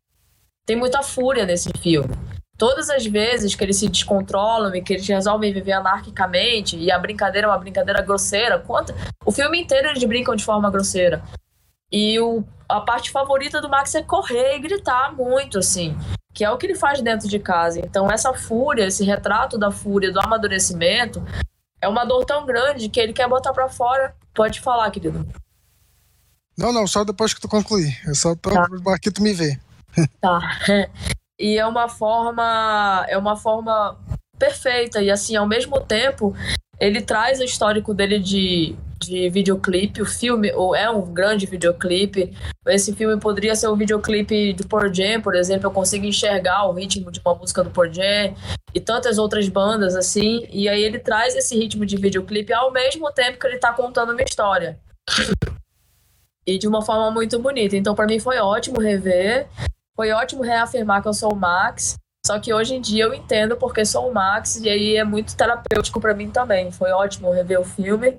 Tem 0.64 0.76
muita 0.76 1.02
fúria 1.02 1.44
nesse 1.44 1.68
filme. 1.82 2.14
Todas 2.56 2.88
as 2.88 3.04
vezes 3.04 3.56
que 3.56 3.64
eles 3.64 3.76
se 3.76 3.88
descontrolam 3.88 4.72
e 4.76 4.80
que 4.80 4.92
eles 4.92 5.06
resolvem 5.08 5.52
viver 5.52 5.72
anarquicamente, 5.72 6.76
e 6.78 6.92
a 6.92 6.98
brincadeira 6.98 7.48
é 7.48 7.50
uma 7.50 7.58
brincadeira 7.58 8.00
grosseira, 8.02 8.60
quanto... 8.60 8.94
o 9.24 9.32
filme 9.32 9.60
inteiro 9.60 9.88
eles 9.88 10.04
brincam 10.04 10.36
de 10.36 10.44
forma 10.44 10.70
grosseira. 10.70 11.24
E 11.90 12.20
o... 12.20 12.44
a 12.68 12.80
parte 12.80 13.10
favorita 13.10 13.60
do 13.60 13.68
Max 13.68 13.94
é 13.94 14.02
correr 14.02 14.56
e 14.56 14.58
gritar 14.60 15.14
muito, 15.14 15.58
assim, 15.58 15.96
que 16.34 16.44
é 16.44 16.50
o 16.50 16.56
que 16.56 16.66
ele 16.66 16.74
faz 16.74 17.00
dentro 17.00 17.28
de 17.28 17.38
casa. 17.38 17.80
Então, 17.80 18.10
essa 18.10 18.32
fúria, 18.34 18.86
esse 18.86 19.04
retrato 19.04 19.56
da 19.58 19.70
fúria, 19.70 20.12
do 20.12 20.20
amadurecimento, 20.20 21.22
é 21.80 21.88
uma 21.88 22.04
dor 22.04 22.24
tão 22.24 22.44
grande 22.44 22.88
que 22.88 22.98
ele 23.00 23.12
quer 23.12 23.28
botar 23.28 23.52
pra 23.52 23.68
fora. 23.68 24.14
Pode 24.34 24.60
falar, 24.60 24.90
querido. 24.90 25.26
Não, 26.58 26.72
não, 26.72 26.86
só 26.86 27.04
depois 27.04 27.34
que 27.34 27.40
tu 27.40 27.48
concluir. 27.48 28.00
Eu 28.06 28.14
só 28.14 28.34
tô 28.34 28.50
Tá. 28.50 28.66
aqui 28.94 29.10
tu 29.10 29.22
me 29.22 29.32
vê. 29.32 29.58
Tá. 30.20 30.40
E 31.38 31.58
é 31.58 31.66
uma 31.66 31.86
forma, 31.86 33.04
é 33.10 33.18
uma 33.18 33.36
forma 33.36 33.94
perfeita 34.38 35.02
e 35.02 35.10
assim, 35.10 35.36
ao 35.36 35.46
mesmo 35.46 35.78
tempo, 35.80 36.34
ele 36.80 37.02
traz 37.02 37.40
o 37.40 37.44
histórico 37.44 37.92
dele 37.92 38.18
de, 38.18 38.74
de 38.98 39.28
videoclipe, 39.28 40.02
o 40.02 40.06
filme 40.06 40.52
ou 40.52 40.74
é 40.74 40.88
um 40.90 41.02
grande 41.02 41.46
videoclipe. 41.46 42.36
Esse 42.66 42.94
filme 42.94 43.20
poderia 43.20 43.54
ser 43.54 43.68
um 43.68 43.76
videoclipe 43.76 44.52
do 44.54 44.66
Pearl 44.66 44.92
Jam, 44.92 45.20
por 45.20 45.34
exemplo, 45.34 45.66
eu 45.66 45.70
consigo 45.70 46.04
enxergar 46.04 46.66
o 46.66 46.72
ritmo 46.72 47.10
de 47.10 47.20
uma 47.24 47.34
música 47.34 47.62
do 47.62 47.70
Pearl 47.70 47.92
Jam 47.92 48.34
e 48.74 48.80
tantas 48.80 49.18
outras 49.18 49.48
bandas 49.48 49.94
assim, 49.94 50.46
e 50.50 50.68
aí 50.68 50.82
ele 50.82 50.98
traz 50.98 51.34
esse 51.34 51.56
ritmo 51.56 51.86
de 51.86 51.96
videoclipe 51.96 52.52
ao 52.52 52.72
mesmo 52.72 53.10
tempo 53.12 53.38
que 53.38 53.46
ele 53.46 53.58
tá 53.58 53.72
contando 53.72 54.12
uma 54.12 54.22
história. 54.22 54.78
E 56.46 56.58
de 56.58 56.68
uma 56.68 56.80
forma 56.80 57.10
muito 57.10 57.38
bonita. 57.40 57.76
Então, 57.76 57.94
para 57.94 58.06
mim 58.06 58.20
foi 58.20 58.38
ótimo 58.38 58.80
rever. 58.80 59.48
Foi 59.96 60.12
ótimo 60.12 60.42
reafirmar 60.42 61.02
que 61.02 61.08
eu 61.08 61.14
sou 61.14 61.32
o 61.32 61.36
Max. 61.36 61.96
Só 62.24 62.38
que 62.38 62.52
hoje 62.52 62.74
em 62.74 62.80
dia 62.80 63.04
eu 63.04 63.14
entendo 63.14 63.56
porque 63.56 63.84
sou 63.84 64.10
o 64.10 64.14
Max 64.14 64.56
e 64.56 64.68
aí 64.68 64.96
é 64.96 65.04
muito 65.04 65.36
terapêutico 65.36 66.00
pra 66.00 66.14
mim 66.14 66.30
também. 66.30 66.70
Foi 66.70 66.90
ótimo 66.90 67.32
rever 67.32 67.60
o 67.60 67.64
filme. 67.64 68.18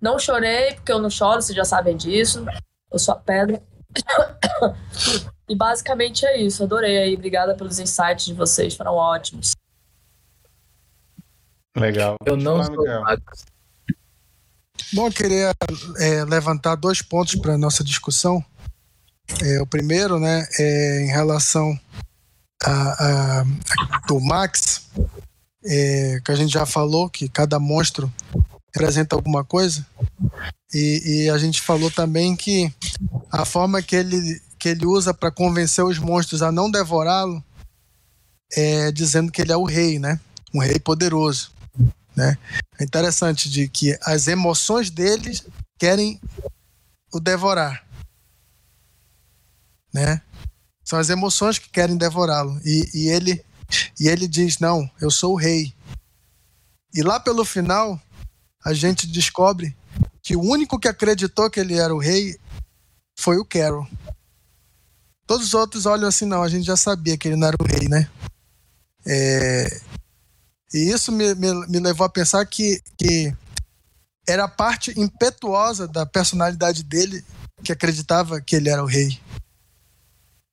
Não 0.00 0.18
chorei 0.18 0.74
porque 0.74 0.92
eu 0.92 0.98
não 0.98 1.10
choro, 1.10 1.40
vocês 1.40 1.56
já 1.56 1.64
sabem 1.64 1.96
disso. 1.96 2.44
Eu 2.92 2.98
sou 2.98 3.14
a 3.14 3.18
pedra. 3.18 3.62
E 5.48 5.54
basicamente 5.54 6.26
é 6.26 6.40
isso. 6.40 6.64
Adorei 6.64 6.98
aí. 6.98 7.14
Obrigada 7.14 7.54
pelos 7.54 7.78
insights 7.78 8.24
de 8.24 8.34
vocês. 8.34 8.74
Foram 8.74 8.94
ótimos. 8.94 9.52
Legal. 11.76 12.16
Eu 12.26 12.36
não 12.36 12.64
sou. 12.64 12.74
Bom, 14.92 15.06
eu 15.06 15.12
queria 15.12 15.52
é, 16.00 16.24
levantar 16.24 16.74
dois 16.74 17.00
pontos 17.00 17.36
para 17.36 17.54
a 17.54 17.58
nossa 17.58 17.84
discussão. 17.84 18.44
É, 19.40 19.60
o 19.60 19.66
primeiro, 19.68 20.18
né, 20.18 20.44
é 20.58 21.02
em 21.02 21.08
relação 21.08 21.78
a, 22.64 23.40
a- 23.40 23.44
do 24.08 24.20
Max, 24.20 24.88
é, 25.64 26.20
que 26.24 26.32
a 26.32 26.34
gente 26.34 26.52
já 26.52 26.66
falou 26.66 27.08
que 27.08 27.28
cada 27.28 27.60
monstro 27.60 28.12
representa 28.76 29.16
alguma 29.16 29.42
coisa. 29.42 29.86
E, 30.72 31.24
e 31.24 31.30
a 31.30 31.38
gente 31.38 31.62
falou 31.62 31.90
também 31.90 32.36
que 32.36 32.70
a 33.32 33.46
forma 33.46 33.80
que 33.80 33.96
ele, 33.96 34.40
que 34.58 34.68
ele 34.68 34.84
usa 34.84 35.14
para 35.14 35.30
convencer 35.30 35.82
os 35.82 35.98
monstros 35.98 36.42
a 36.42 36.52
não 36.52 36.70
devorá-lo 36.70 37.42
é 38.52 38.92
dizendo 38.92 39.32
que 39.32 39.40
ele 39.40 39.52
é 39.52 39.56
o 39.56 39.64
rei, 39.64 39.98
né? 39.98 40.20
Um 40.54 40.60
rei 40.60 40.78
poderoso. 40.78 41.50
Né? 42.14 42.36
É 42.78 42.84
interessante 42.84 43.48
de 43.48 43.66
que 43.68 43.98
as 44.02 44.28
emoções 44.28 44.90
deles 44.90 45.44
querem 45.78 46.20
o 47.12 47.20
devorar, 47.20 47.84
né? 49.92 50.20
São 50.84 50.98
as 50.98 51.10
emoções 51.10 51.58
que 51.58 51.68
querem 51.68 51.96
devorá-lo 51.96 52.60
e, 52.64 52.88
e 52.94 53.08
ele 53.08 53.44
e 53.98 54.06
ele 54.08 54.28
diz 54.28 54.58
não, 54.58 54.88
eu 55.00 55.10
sou 55.10 55.32
o 55.32 55.36
rei. 55.36 55.74
E 56.94 57.02
lá 57.02 57.18
pelo 57.18 57.44
final 57.44 58.00
a 58.66 58.74
gente 58.74 59.06
descobre 59.06 59.76
que 60.20 60.34
o 60.34 60.40
único 60.40 60.76
que 60.76 60.88
acreditou 60.88 61.48
que 61.48 61.60
ele 61.60 61.78
era 61.78 61.94
o 61.94 62.00
rei 62.00 62.36
foi 63.16 63.38
o 63.38 63.44
Carol. 63.44 63.86
Todos 65.24 65.46
os 65.46 65.54
outros 65.54 65.86
olham 65.86 66.08
assim, 66.08 66.26
não, 66.26 66.42
a 66.42 66.48
gente 66.48 66.66
já 66.66 66.76
sabia 66.76 67.16
que 67.16 67.28
ele 67.28 67.36
não 67.36 67.46
era 67.46 67.56
o 67.60 67.64
rei, 67.64 67.88
né? 67.88 68.10
É, 69.06 69.80
e 70.74 70.90
isso 70.90 71.12
me, 71.12 71.32
me, 71.36 71.66
me 71.68 71.78
levou 71.78 72.04
a 72.04 72.10
pensar 72.10 72.44
que, 72.44 72.82
que 72.98 73.32
era 74.26 74.46
a 74.46 74.48
parte 74.48 74.92
impetuosa 74.98 75.86
da 75.86 76.04
personalidade 76.04 76.82
dele 76.82 77.24
que 77.62 77.70
acreditava 77.70 78.40
que 78.40 78.56
ele 78.56 78.68
era 78.68 78.82
o 78.82 78.88
rei. 78.88 79.20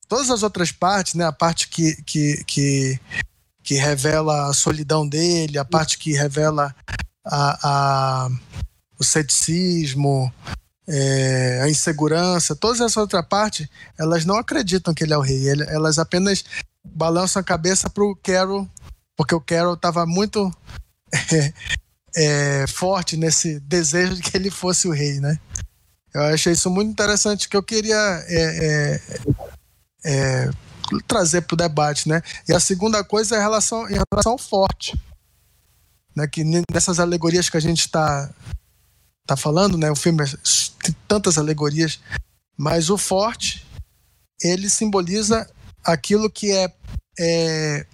Todas 0.06 0.30
as 0.30 0.44
outras 0.44 0.70
partes, 0.70 1.14
né, 1.14 1.24
a 1.24 1.32
parte 1.32 1.66
que, 1.66 2.00
que, 2.04 2.44
que, 2.44 3.00
que 3.60 3.74
revela 3.74 4.48
a 4.48 4.54
solidão 4.54 5.04
dele, 5.04 5.58
a 5.58 5.64
parte 5.64 5.98
que 5.98 6.12
revela 6.12 6.72
a, 7.24 7.58
a, 8.26 8.28
o 8.98 9.04
ceticismo, 9.04 10.32
é, 10.86 11.60
a 11.62 11.68
insegurança, 11.68 12.54
todas 12.54 12.80
essas 12.80 12.96
outras 12.96 13.26
partes, 13.26 13.68
elas 13.98 14.24
não 14.24 14.36
acreditam 14.36 14.94
que 14.94 15.04
ele 15.04 15.14
é 15.14 15.18
o 15.18 15.22
rei. 15.22 15.48
Elas 15.48 15.98
apenas 15.98 16.44
balançam 16.84 17.40
a 17.40 17.44
cabeça 17.44 17.88
pro 17.88 18.16
Carol 18.22 18.68
porque 19.16 19.34
o 19.34 19.40
Carol 19.40 19.74
estava 19.74 20.06
muito 20.06 20.52
é, 21.12 21.52
é, 22.62 22.66
forte 22.66 23.16
nesse 23.16 23.60
desejo 23.60 24.16
de 24.16 24.22
que 24.22 24.36
ele 24.36 24.50
fosse 24.50 24.88
o 24.88 24.92
rei, 24.92 25.20
né? 25.20 25.38
Eu 26.12 26.22
achei 26.22 26.52
isso 26.52 26.70
muito 26.70 26.90
interessante 26.90 27.48
que 27.48 27.56
eu 27.56 27.62
queria 27.62 27.96
é, 28.28 28.36
é, 28.38 29.00
é, 30.04 30.50
trazer 31.08 31.42
para 31.42 31.54
o 31.54 31.56
debate, 31.56 32.08
né? 32.08 32.22
E 32.48 32.52
a 32.52 32.60
segunda 32.60 33.02
coisa 33.02 33.34
é 33.34 33.38
em 33.38 33.42
relação, 33.42 33.88
em 33.88 33.98
relação 34.10 34.32
ao 34.32 34.38
forte, 34.38 34.96
né? 36.14 36.26
Que 36.26 36.44
nessas 36.72 36.98
alegorias 36.98 37.48
que 37.48 37.56
a 37.56 37.60
gente 37.60 37.80
está 37.80 38.32
tá 39.26 39.36
falando, 39.36 39.76
né? 39.78 39.90
O 39.90 39.96
filme 39.96 40.24
tem 40.82 40.94
tantas 41.08 41.38
alegorias, 41.38 42.00
mas 42.56 42.90
o 42.90 42.98
forte 42.98 43.66
ele 44.42 44.68
simboliza 44.68 45.48
aquilo 45.84 46.30
que 46.30 46.50
é, 46.52 46.72
é 47.18 47.86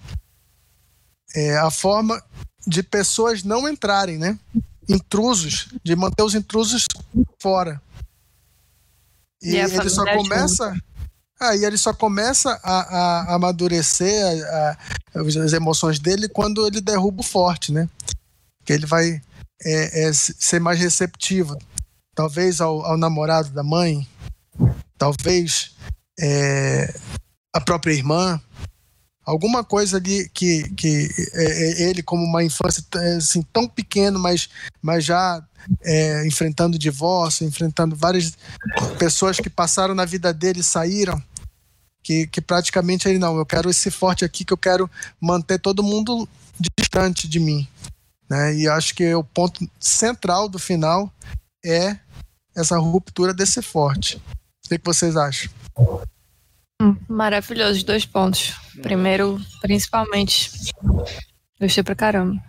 é, 1.34 1.56
a 1.58 1.70
forma 1.70 2.22
de 2.66 2.82
pessoas 2.82 3.42
não 3.42 3.68
entrarem, 3.68 4.18
né? 4.18 4.38
Intrusos, 4.88 5.68
de 5.84 5.94
manter 5.94 6.22
os 6.22 6.34
intrusos 6.34 6.86
fora. 7.40 7.80
E, 9.42 9.52
E 9.52 9.56
ele 9.56 9.90
só 9.90 10.04
começa. 10.04 10.74
E 11.56 11.64
ele 11.64 11.78
só 11.78 11.92
começa 11.94 12.50
a, 12.62 12.80
a- 12.80 13.20
a 13.30 13.34
amadurecer 13.34 14.44
a- 14.46 14.76
as 15.14 15.52
emoções 15.52 15.98
dele 15.98 16.28
quando 16.28 16.66
ele 16.66 16.80
derruba 16.80 17.20
o 17.20 17.24
forte, 17.24 17.72
né? 17.72 17.88
Que 18.64 18.72
ele 18.72 18.86
vai 18.86 19.20
é, 19.64 20.08
é, 20.08 20.12
ser 20.12 20.60
mais 20.60 20.78
receptivo. 20.78 21.56
Talvez 22.14 22.60
ao, 22.60 22.84
ao 22.84 22.96
namorado 22.98 23.48
da 23.50 23.62
mãe, 23.62 24.06
talvez 24.98 25.72
é, 26.18 26.94
a 27.54 27.60
própria 27.60 27.92
irmã, 27.92 28.40
alguma 29.30 29.62
coisa 29.62 29.96
ali 29.96 30.28
que, 30.30 30.68
que 30.70 31.08
é, 31.34 31.44
é, 31.44 31.82
ele, 31.88 32.02
como 32.02 32.24
uma 32.24 32.42
infância 32.42 32.84
é, 32.96 33.16
assim, 33.16 33.42
tão 33.52 33.68
pequeno, 33.68 34.18
mas, 34.18 34.48
mas 34.82 35.04
já 35.04 35.42
é, 35.82 36.26
enfrentando 36.26 36.78
divórcio, 36.78 37.46
enfrentando 37.46 37.94
várias 37.94 38.36
pessoas 38.98 39.38
que 39.38 39.48
passaram 39.48 39.94
na 39.94 40.04
vida 40.04 40.32
dele 40.32 40.60
e 40.60 40.64
saíram, 40.64 41.22
que, 42.02 42.26
que 42.26 42.40
praticamente 42.40 43.08
ele 43.08 43.18
não, 43.18 43.36
eu 43.38 43.46
quero 43.46 43.70
esse 43.70 43.90
forte 43.90 44.24
aqui 44.24 44.44
que 44.44 44.52
eu 44.52 44.58
quero 44.58 44.90
manter 45.20 45.60
todo 45.60 45.82
mundo 45.82 46.28
distante 46.76 47.28
de 47.28 47.38
mim. 47.38 47.68
Né? 48.28 48.56
E 48.56 48.68
acho 48.68 48.94
que 48.94 49.14
o 49.14 49.22
ponto 49.22 49.68
central 49.78 50.48
do 50.48 50.58
final 50.58 51.12
é 51.64 51.96
essa 52.56 52.76
ruptura 52.78 53.32
desse 53.32 53.62
forte. 53.62 54.16
O 54.64 54.68
que, 54.68 54.78
que 54.78 54.84
vocês 54.84 55.16
acham? 55.16 55.50
Maravilhoso, 57.08 57.84
dois 57.84 58.06
pontos. 58.06 58.54
Primeiro, 58.82 59.38
principalmente, 59.60 60.50
gostei 61.60 61.82
pra 61.82 61.94
caramba. 61.94 62.40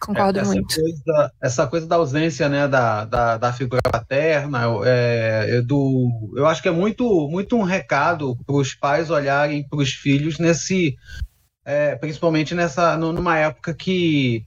Concordo 0.00 0.38
essa 0.38 0.52
muito. 0.52 0.74
Coisa, 0.74 1.32
essa 1.42 1.66
coisa 1.66 1.86
da 1.86 1.96
ausência 1.96 2.48
né, 2.48 2.66
da, 2.66 3.04
da, 3.04 3.36
da 3.36 3.52
figura 3.52 3.82
paterna, 3.82 4.62
é, 4.84 5.56
é 5.56 5.62
do, 5.62 6.32
eu 6.36 6.46
acho 6.46 6.62
que 6.62 6.68
é 6.68 6.72
muito, 6.72 7.28
muito 7.28 7.56
um 7.56 7.62
recado 7.62 8.34
para 8.46 8.56
os 8.56 8.74
pais 8.74 9.10
olharem 9.10 9.68
para 9.68 9.78
os 9.78 9.90
filhos 9.90 10.38
nesse, 10.38 10.96
é, 11.64 11.96
principalmente 11.96 12.54
nessa, 12.54 12.96
numa 12.96 13.36
época 13.36 13.74
que 13.74 14.46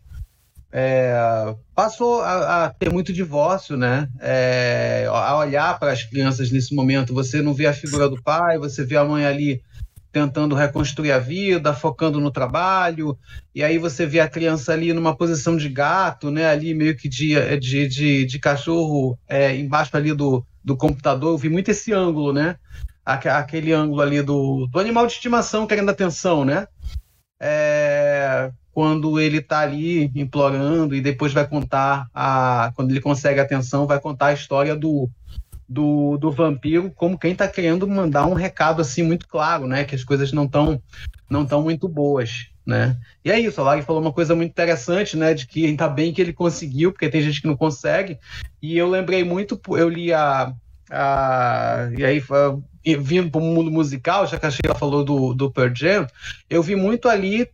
é, 0.76 1.56
passou 1.76 2.22
a, 2.22 2.66
a, 2.66 2.70
ter 2.72 2.92
muito 2.92 3.14
divórcio, 3.14 3.78
né? 3.78 4.10
É, 4.20 5.06
a 5.08 5.38
olhar 5.38 5.78
para 5.78 5.92
as 5.92 6.02
crianças 6.02 6.50
nesse 6.50 6.74
momento, 6.74 7.14
você 7.14 7.44
não 7.44 7.54
vê 7.54 7.68
a 7.68 7.74
figura 7.74 8.10
do 8.10 8.20
pai, 8.24 8.58
você 8.58 8.84
vê 8.84 8.98
a 8.98 9.06
mãe 9.06 9.24
ali 9.24 9.62
tentando 10.12 10.56
reconstruir 10.56 11.12
a 11.12 11.20
vida, 11.20 11.76
focando 11.76 12.20
no 12.20 12.32
trabalho, 12.32 13.18
e 13.54 13.64
aí 13.64 13.78
você 13.78 14.06
vê 14.06 14.20
a 14.20 14.30
criança 14.30 14.74
ali 14.74 14.94
numa 14.94 15.16
posição 15.16 15.56
de 15.56 15.70
gato, 15.70 16.32
né, 16.32 16.48
ali 16.48 16.74
meio 16.74 16.96
que 16.96 17.10
de, 17.10 17.36
de, 17.60 17.88
de, 17.88 18.26
de 18.26 18.40
cachorro 18.40 19.18
é, 19.28 19.56
embaixo 19.56 19.96
ali 19.98 20.14
do, 20.14 20.46
do 20.64 20.78
computador, 20.78 21.32
eu 21.34 21.38
vi 21.38 21.50
muito 21.50 21.72
esse 21.72 21.92
ângulo, 21.92 22.32
né, 22.32 22.58
aquele 23.04 23.74
ângulo 23.74 24.02
ali 24.02 24.22
do, 24.22 24.68
do 24.68 24.80
animal 24.80 25.08
de 25.08 25.14
estimação 25.14 25.66
querendo 25.66 25.90
atenção, 25.90 26.46
né, 26.46 26.68
é, 27.42 28.52
quando 28.74 29.20
ele 29.20 29.38
está 29.38 29.60
ali 29.60 30.12
implorando 30.16 30.96
e 30.96 31.02
depois 31.02 31.32
vai 31.32 31.48
contar, 31.48 32.08
a, 32.14 32.72
quando 32.76 32.92
ele 32.92 33.00
consegue 33.00 33.40
atenção, 33.40 33.86
vai 33.86 34.00
contar 34.00 34.28
a 34.28 34.34
história 34.34 34.76
do, 34.76 35.10
do, 35.70 36.18
do 36.18 36.32
vampiro 36.32 36.92
como 36.96 37.18
quem 37.18 37.34
está 37.34 37.48
querendo 37.48 37.88
mandar 37.88 38.26
um 38.26 38.34
recado 38.34 38.82
assim 38.82 39.04
muito 39.04 39.28
claro, 39.28 39.68
né? 39.68 39.84
Que 39.84 39.96
as 39.96 40.04
coisas 40.04 40.32
não 40.32 40.46
estão 40.46 40.82
não 41.30 41.46
tão 41.46 41.62
muito 41.62 41.88
boas, 41.88 42.48
né? 42.66 42.98
E 43.24 43.32
é 43.32 43.40
isso, 43.40 43.62
a 43.62 43.64
Lari 43.64 43.84
falou 43.84 44.02
uma 44.02 44.14
coisa 44.14 44.36
muito 44.36 44.52
interessante, 44.52 45.16
né? 45.16 45.34
De 45.34 45.46
que 45.46 45.66
ainda 45.66 45.88
bem 45.88 46.12
que 46.12 46.22
ele 46.22 46.34
conseguiu, 46.34 46.92
porque 46.92 47.10
tem 47.10 47.22
gente 47.22 47.42
que 47.42 47.48
não 47.48 47.56
consegue. 47.56 48.18
E 48.62 48.78
eu 48.78 48.90
lembrei 48.90 49.24
muito, 49.24 49.60
eu 49.70 49.88
li 49.88 50.12
a. 50.12 50.52
a 50.90 51.90
e 51.96 52.04
aí, 52.04 52.22
vindo 53.00 53.32
para 53.32 53.40
o 53.40 53.44
mundo 53.44 53.72
musical, 53.72 54.28
já 54.28 54.38
que 54.38 54.46
a 54.46 54.52
Sheila 54.52 54.76
falou 54.76 55.04
do, 55.04 55.34
do 55.34 55.52
Pearl 55.52 55.74
Jam, 55.74 56.08
eu 56.50 56.62
vi 56.62 56.76
muito 56.76 57.08
ali 57.08 57.50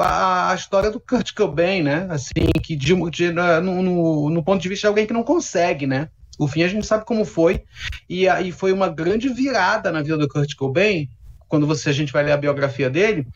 a, 0.00 0.50
a 0.50 0.54
história 0.54 0.90
do 0.90 0.98
Kurt 0.98 1.32
Cobain, 1.34 1.82
né? 1.82 2.06
Assim, 2.10 2.50
que 2.62 2.74
de, 2.74 2.94
de, 3.10 3.32
no, 3.32 3.82
no, 3.82 4.30
no 4.30 4.42
ponto 4.42 4.60
de 4.60 4.68
vista 4.68 4.82
de 4.82 4.88
alguém 4.88 5.06
que 5.06 5.12
não 5.12 5.22
consegue, 5.22 5.86
né? 5.86 6.08
O 6.38 6.48
fim 6.48 6.62
a 6.62 6.68
gente 6.68 6.86
sabe 6.86 7.04
como 7.04 7.24
foi. 7.24 7.62
E 8.08 8.28
aí 8.28 8.50
foi 8.50 8.72
uma 8.72 8.88
grande 8.88 9.28
virada 9.28 9.92
na 9.92 10.02
vida 10.02 10.18
do 10.18 10.28
Kurt 10.28 10.54
Cobain, 10.54 11.08
quando 11.48 11.66
você 11.66 11.90
a 11.90 11.92
gente 11.92 12.12
vai 12.12 12.24
ler 12.24 12.32
a 12.32 12.36
biografia 12.36 12.90
dele, 12.90 13.26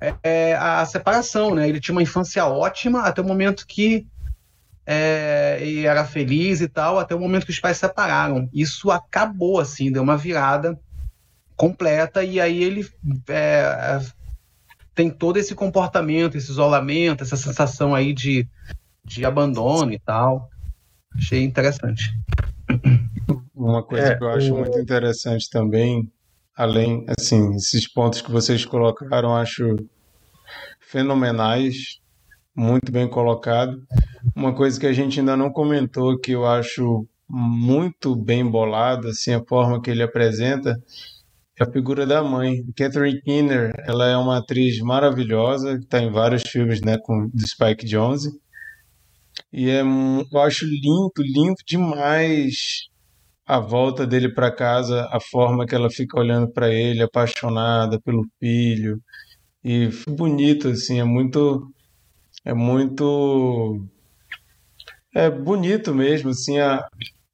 é, 0.00 0.14
é 0.22 0.54
a 0.54 0.86
separação, 0.86 1.54
né? 1.54 1.68
Ele 1.68 1.80
tinha 1.80 1.94
uma 1.94 2.02
infância 2.02 2.46
ótima 2.46 3.02
até 3.02 3.20
o 3.20 3.24
momento 3.24 3.66
que 3.66 4.06
é, 4.92 5.58
ele 5.60 5.86
era 5.86 6.04
feliz 6.04 6.60
e 6.60 6.66
tal, 6.66 6.98
até 6.98 7.14
o 7.14 7.20
momento 7.20 7.44
que 7.44 7.52
os 7.52 7.60
pais 7.60 7.76
separaram. 7.76 8.50
Isso 8.52 8.90
acabou, 8.90 9.60
assim, 9.60 9.92
deu 9.92 10.02
uma 10.02 10.16
virada 10.16 10.76
completa 11.56 12.24
e 12.24 12.40
aí 12.40 12.60
ele 12.60 12.84
é, 13.28 14.00
tem 14.92 15.08
todo 15.08 15.36
esse 15.36 15.54
comportamento, 15.54 16.36
esse 16.36 16.50
isolamento, 16.50 17.22
essa 17.22 17.36
sensação 17.36 17.94
aí 17.94 18.12
de, 18.12 18.48
de 19.04 19.24
abandono 19.24 19.92
e 19.92 19.98
tal. 20.00 20.50
Achei 21.14 21.44
interessante. 21.44 22.12
Uma 23.54 23.84
coisa 23.84 24.08
é, 24.08 24.16
que 24.16 24.24
eu 24.24 24.28
acho 24.30 24.52
o... 24.52 24.58
muito 24.58 24.76
interessante 24.76 25.48
também, 25.48 26.10
além, 26.56 27.06
assim, 27.16 27.54
esses 27.54 27.86
pontos 27.86 28.20
que 28.20 28.30
vocês 28.32 28.64
colocaram, 28.64 29.36
acho 29.36 29.76
fenomenais, 30.80 32.00
muito 32.56 32.90
bem 32.90 33.08
colocado. 33.08 33.80
Uma 34.34 34.54
coisa 34.54 34.78
que 34.78 34.86
a 34.86 34.92
gente 34.92 35.20
ainda 35.20 35.36
não 35.36 35.50
comentou, 35.50 36.18
que 36.18 36.32
eu 36.32 36.46
acho 36.46 37.06
muito 37.28 38.16
bem 38.16 38.44
bolado, 38.44 39.08
assim, 39.08 39.32
a 39.32 39.44
forma 39.44 39.80
que 39.80 39.90
ele 39.90 40.02
apresenta, 40.02 40.76
é 41.58 41.64
a 41.64 41.70
figura 41.70 42.06
da 42.06 42.22
mãe. 42.22 42.64
Catherine 42.76 43.20
Keener, 43.22 43.72
ela 43.86 44.06
é 44.08 44.16
uma 44.16 44.38
atriz 44.38 44.78
maravilhosa, 44.80 45.74
está 45.74 46.02
em 46.02 46.10
vários 46.10 46.42
filmes, 46.42 46.80
né, 46.80 46.98
com 46.98 47.28
do 47.28 47.46
Spike 47.46 47.86
Jonze. 47.86 48.30
E 49.52 49.68
é, 49.70 49.82
eu 49.82 50.40
acho 50.40 50.66
lindo, 50.66 51.12
lindo 51.18 51.56
demais 51.66 52.88
a 53.46 53.58
volta 53.58 54.06
dele 54.06 54.32
para 54.32 54.54
casa, 54.54 55.08
a 55.10 55.18
forma 55.20 55.66
que 55.66 55.74
ela 55.74 55.90
fica 55.90 56.18
olhando 56.20 56.48
para 56.52 56.72
ele, 56.72 57.02
apaixonada 57.02 58.00
pelo 58.00 58.24
filho. 58.38 59.00
E 59.64 59.88
bonito, 60.08 60.68
assim, 60.68 61.00
é 61.00 61.04
muito. 61.04 61.68
É 62.44 62.54
muito. 62.54 63.84
É 65.14 65.30
bonito 65.30 65.94
mesmo, 65.94 66.30
assim. 66.30 66.58
A, 66.58 66.86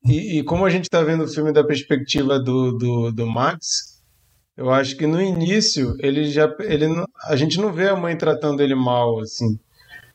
e, 0.05 0.39
e 0.39 0.45
como 0.45 0.65
a 0.65 0.71
gente 0.71 0.85
está 0.85 1.03
vendo 1.03 1.25
o 1.25 1.29
filme 1.29 1.53
da 1.53 1.65
perspectiva 1.65 2.39
do, 2.39 2.73
do, 2.73 3.13
do 3.13 3.27
Max, 3.27 4.03
eu 4.57 4.71
acho 4.71 4.97
que 4.97 5.07
no 5.07 5.21
início 5.21 5.95
ele 6.01 6.25
já. 6.31 6.55
Ele, 6.61 6.87
a 7.25 7.37
gente 7.37 7.59
não 7.59 7.73
vê 7.73 7.89
a 7.89 7.97
mãe 7.97 8.17
tratando 8.17 8.63
ele 8.63 8.75
mal, 8.75 9.21
assim. 9.21 9.59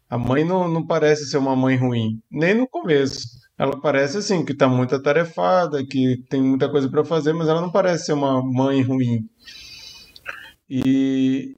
A 0.10 0.18
mãe 0.18 0.44
não, 0.44 0.68
não 0.68 0.86
parece 0.86 1.26
ser 1.30 1.38
uma 1.38 1.56
mãe 1.56 1.78
ruim, 1.78 2.22
nem 2.30 2.54
no 2.54 2.68
começo. 2.68 3.28
Ela 3.58 3.80
parece 3.80 4.18
assim, 4.18 4.44
que 4.44 4.54
está 4.54 4.68
muito 4.68 4.96
atarefada, 4.96 5.86
que 5.86 6.18
tem 6.30 6.42
muita 6.42 6.68
coisa 6.68 6.90
para 6.90 7.06
fazer, 7.06 7.32
mas 7.32 7.48
ela 7.48 7.62
não 7.62 7.72
parece 7.72 8.08
ser 8.08 8.14
uma 8.14 8.42
mãe 8.42 8.82
ruim. 8.82 9.30
E 10.68 11.56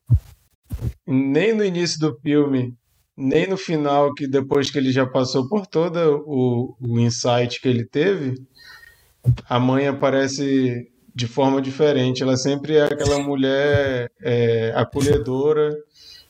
nem 1.07 1.53
no 1.53 1.63
início 1.63 1.99
do 1.99 2.19
filme, 2.19 2.75
nem 3.15 3.47
no 3.47 3.57
final, 3.57 4.13
que 4.13 4.27
depois 4.27 4.71
que 4.71 4.77
ele 4.77 4.91
já 4.91 5.05
passou 5.05 5.47
por 5.47 5.67
todo 5.67 6.23
o, 6.25 6.75
o 6.81 6.99
insight 6.99 7.61
que 7.61 7.67
ele 7.67 7.85
teve, 7.85 8.35
a 9.47 9.59
mãe 9.59 9.87
aparece 9.87 10.87
de 11.15 11.27
forma 11.27 11.61
diferente. 11.61 12.23
Ela 12.23 12.35
sempre 12.35 12.75
é 12.75 12.83
aquela 12.83 13.19
mulher 13.19 14.11
é, 14.21 14.73
acolhedora 14.75 15.75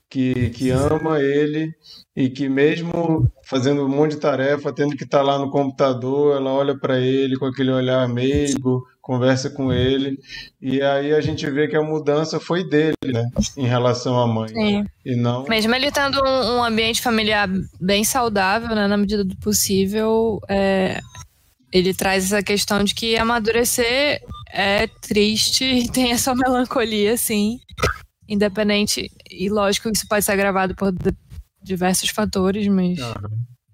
que, 0.09 0.49
que 0.51 0.69
ama 0.69 1.19
ele 1.19 1.73
e 2.15 2.29
que 2.29 2.47
mesmo 2.47 3.27
fazendo 3.43 3.83
um 3.83 3.89
monte 3.89 4.11
de 4.11 4.19
tarefa, 4.19 4.73
tendo 4.73 4.95
que 4.95 5.05
estar 5.05 5.19
tá 5.19 5.23
lá 5.23 5.39
no 5.39 5.49
computador, 5.49 6.37
ela 6.37 6.51
olha 6.51 6.77
para 6.77 6.99
ele 6.99 7.37
com 7.37 7.45
aquele 7.45 7.71
olhar 7.71 8.07
meigo, 8.07 8.85
conversa 9.03 9.49
com 9.49 9.71
ele, 9.73 10.17
e 10.61 10.81
aí 10.81 11.13
a 11.13 11.19
gente 11.19 11.47
vê 11.51 11.67
que 11.67 11.75
a 11.75 11.83
mudança 11.83 12.39
foi 12.39 12.67
dele, 12.67 12.95
né, 13.03 13.29
em 13.57 13.67
relação 13.67 14.17
à 14.17 14.25
mãe. 14.25 14.47
Sim. 14.47 14.85
E 15.05 15.13
não... 15.13 15.43
Mesmo 15.43 15.75
ele 15.75 15.91
tendo 15.91 16.23
um, 16.25 16.55
um 16.55 16.63
ambiente 16.63 17.01
familiar 17.01 17.49
bem 17.81 18.05
saudável, 18.05 18.73
né, 18.73 18.87
na 18.87 18.95
medida 18.95 19.25
do 19.25 19.35
possível, 19.35 20.39
é, 20.47 21.01
ele 21.69 21.93
traz 21.93 22.23
essa 22.25 22.41
questão 22.41 22.81
de 22.81 22.95
que 22.95 23.17
amadurecer 23.17 24.21
é 24.49 24.87
triste 24.87 25.65
e 25.65 25.89
tem 25.91 26.13
essa 26.13 26.33
melancolia, 26.33 27.11
assim, 27.11 27.59
independente, 28.25 29.11
e 29.29 29.49
lógico 29.49 29.91
que 29.91 29.97
isso 29.97 30.07
pode 30.07 30.23
ser 30.23 30.31
agravado 30.31 30.75
por 30.75 30.93
diversos 31.61 32.09
fatores, 32.09 32.69
mas, 32.69 32.97
uhum. 32.99 33.13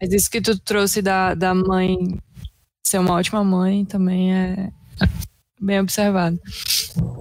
mas 0.02 0.12
isso 0.12 0.32
que 0.32 0.42
tu 0.42 0.58
trouxe 0.58 1.04
da, 1.04 1.36
da 1.36 1.54
mãe 1.54 1.96
ser 2.84 2.98
uma 2.98 3.14
ótima 3.14 3.44
mãe 3.44 3.86
também 3.86 4.34
é 4.34 4.72
bem 5.60 5.80
observado. 5.80 6.40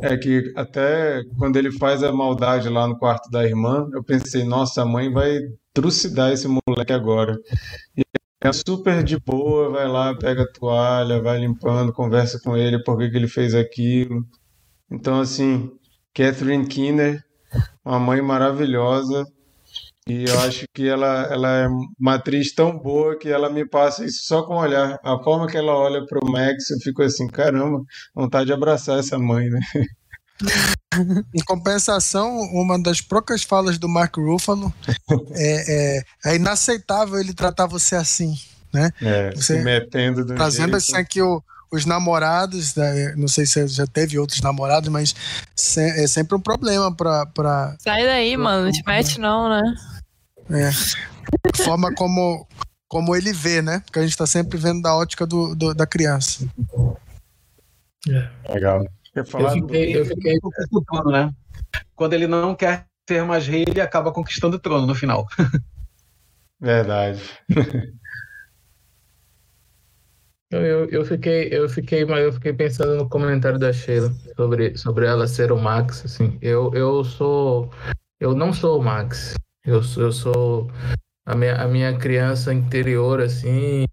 É 0.03 0.17
que 0.17 0.53
até 0.57 1.23
quando 1.39 1.57
ele 1.57 1.73
faz 1.73 2.03
a 2.03 2.13
maldade 2.13 2.69
lá 2.69 2.87
no 2.87 2.99
quarto 2.99 3.31
da 3.31 3.45
irmã, 3.45 3.89
eu 3.93 4.03
pensei, 4.03 4.45
nossa, 4.45 4.83
a 4.83 4.87
mãe 4.87 5.13
vai 5.13 5.39
trucidar 5.73 6.33
esse 6.33 6.49
moleque 6.49 6.93
agora. 6.93 7.37
E 7.97 8.03
é 8.41 8.53
super 8.53 9.03
de 9.03 9.19
boa, 9.19 9.71
vai 9.71 9.89
lá, 9.89 10.17
pega 10.17 10.43
a 10.43 10.53
toalha, 10.53 11.21
vai 11.21 11.39
limpando, 11.39 11.93
conversa 11.93 12.41
com 12.41 12.57
ele 12.57 12.83
por 12.83 12.97
que, 12.99 13.11
que 13.11 13.17
ele 13.17 13.29
fez 13.29 13.55
aquilo. 13.55 14.25
Então, 14.91 15.21
assim, 15.21 15.71
Catherine 16.15 16.67
Keener, 16.67 17.23
uma 17.85 17.99
mãe 17.99 18.23
maravilhosa, 18.23 19.27
e 20.09 20.25
eu 20.27 20.41
acho 20.41 20.65
que 20.73 20.89
ela, 20.89 21.29
ela 21.31 21.49
é 21.59 21.69
uma 22.01 22.15
atriz 22.15 22.55
tão 22.55 22.79
boa 22.79 23.19
que 23.19 23.29
ela 23.29 23.51
me 23.51 23.69
passa 23.69 24.07
isso 24.07 24.25
só 24.25 24.43
com 24.43 24.55
o 24.55 24.61
olhar. 24.61 24.99
A 25.05 25.19
forma 25.23 25.47
que 25.47 25.57
ela 25.57 25.77
olha 25.77 26.05
para 26.07 26.19
o 26.19 26.31
Max, 26.31 26.71
eu 26.71 26.79
fico 26.79 27.03
assim, 27.03 27.27
caramba, 27.29 27.83
vontade 28.15 28.47
de 28.47 28.53
abraçar 28.55 28.99
essa 28.99 29.19
mãe, 29.19 29.51
né? 29.51 29.61
Em 31.35 31.45
compensação, 31.45 32.39
uma 32.53 32.81
das 32.81 33.03
poucas 33.03 33.43
falas 33.43 33.77
do 33.77 33.89
Mark 33.89 34.17
Ruffalo 34.17 34.73
é, 35.33 35.99
é, 35.99 36.03
é 36.25 36.37
inaceitável 36.37 37.19
ele 37.19 37.35
tratar 37.35 37.67
você 37.67 37.95
assim, 37.95 38.35
né? 38.73 38.91
É, 39.03 39.31
você 39.33 39.59
se 39.59 39.63
metendo 39.63 40.25
do 40.25 40.35
Trazendo 40.35 40.71
jeito... 40.71 40.77
assim 40.77 40.97
aqui 40.97 41.21
o, 41.21 41.43
os 41.71 41.85
namorados, 41.85 42.75
né, 42.75 43.15
não 43.17 43.29
sei 43.29 43.45
se 43.47 43.67
já 43.69 43.87
teve 43.87 44.19
outros 44.19 44.41
namorados, 44.41 44.89
mas 44.89 45.15
é 45.77 46.07
sempre 46.07 46.37
um 46.37 46.41
problema 46.41 46.95
pra. 46.95 47.27
pra 47.27 47.77
Sai 47.79 48.05
daí, 48.05 48.35
pra, 48.35 48.45
mano, 48.45 48.65
não 48.65 48.73
te 48.73 48.83
mete 48.87 49.21
não, 49.21 49.49
né? 49.49 49.63
É. 50.51 50.69
A 50.69 51.63
forma 51.63 51.95
como, 51.95 52.47
como 52.89 53.15
ele 53.15 53.33
vê, 53.33 53.61
né? 53.61 53.81
Porque 53.85 53.99
a 53.99 54.03
gente 54.03 54.17
tá 54.17 54.27
sempre 54.27 54.59
vendo 54.59 54.83
da 54.83 54.97
ótica 54.97 55.27
do, 55.27 55.55
do 55.55 55.75
da 55.75 55.87
criança. 55.87 56.47
É. 58.09 58.53
Legal. 58.53 58.85
Eu 59.15 59.25
fiquei, 59.25 59.97
eu 59.97 60.05
fiquei 60.05 60.39
o 60.71 60.81
trono, 60.83 61.11
né? 61.11 61.33
Quando 61.95 62.13
ele 62.13 62.27
não 62.27 62.55
quer 62.55 62.87
ser 63.09 63.25
mais 63.25 63.47
rei, 63.47 63.65
ele 63.67 63.81
acaba 63.81 64.13
conquistando 64.13 64.57
o 64.57 64.61
trono 64.61 64.87
no 64.87 64.95
final. 64.95 65.27
Verdade. 66.61 67.23
Eu, 70.51 70.61
eu, 70.65 70.89
eu, 70.89 71.05
fiquei, 71.05 71.49
eu 71.53 71.69
fiquei, 71.69 72.07
mas 72.07 72.25
eu 72.25 72.33
fiquei 72.33 72.55
pensando 72.55 72.97
no 72.97 73.09
comentário 73.09 73.59
da 73.59 73.71
Sheila 73.71 74.11
sobre, 74.35 74.77
sobre 74.79 75.07
ela 75.07 75.27
ser 75.27 75.53
o 75.53 75.59
Max, 75.59 76.03
assim. 76.07 76.39
Eu, 76.41 76.73
eu 76.75 77.05
sou, 77.05 77.71
eu 78.19 78.35
não 78.35 78.51
sou 78.53 78.81
o 78.81 78.83
Max. 78.83 79.35
Eu, 79.69 79.83
eu 79.97 80.13
sou 80.13 80.71
a 81.27 81.35
minha, 81.35 81.57
a 81.57 81.69
minha 81.69 81.97
criança 81.97 82.53
interior, 82.53 83.21
assim, 83.21 83.85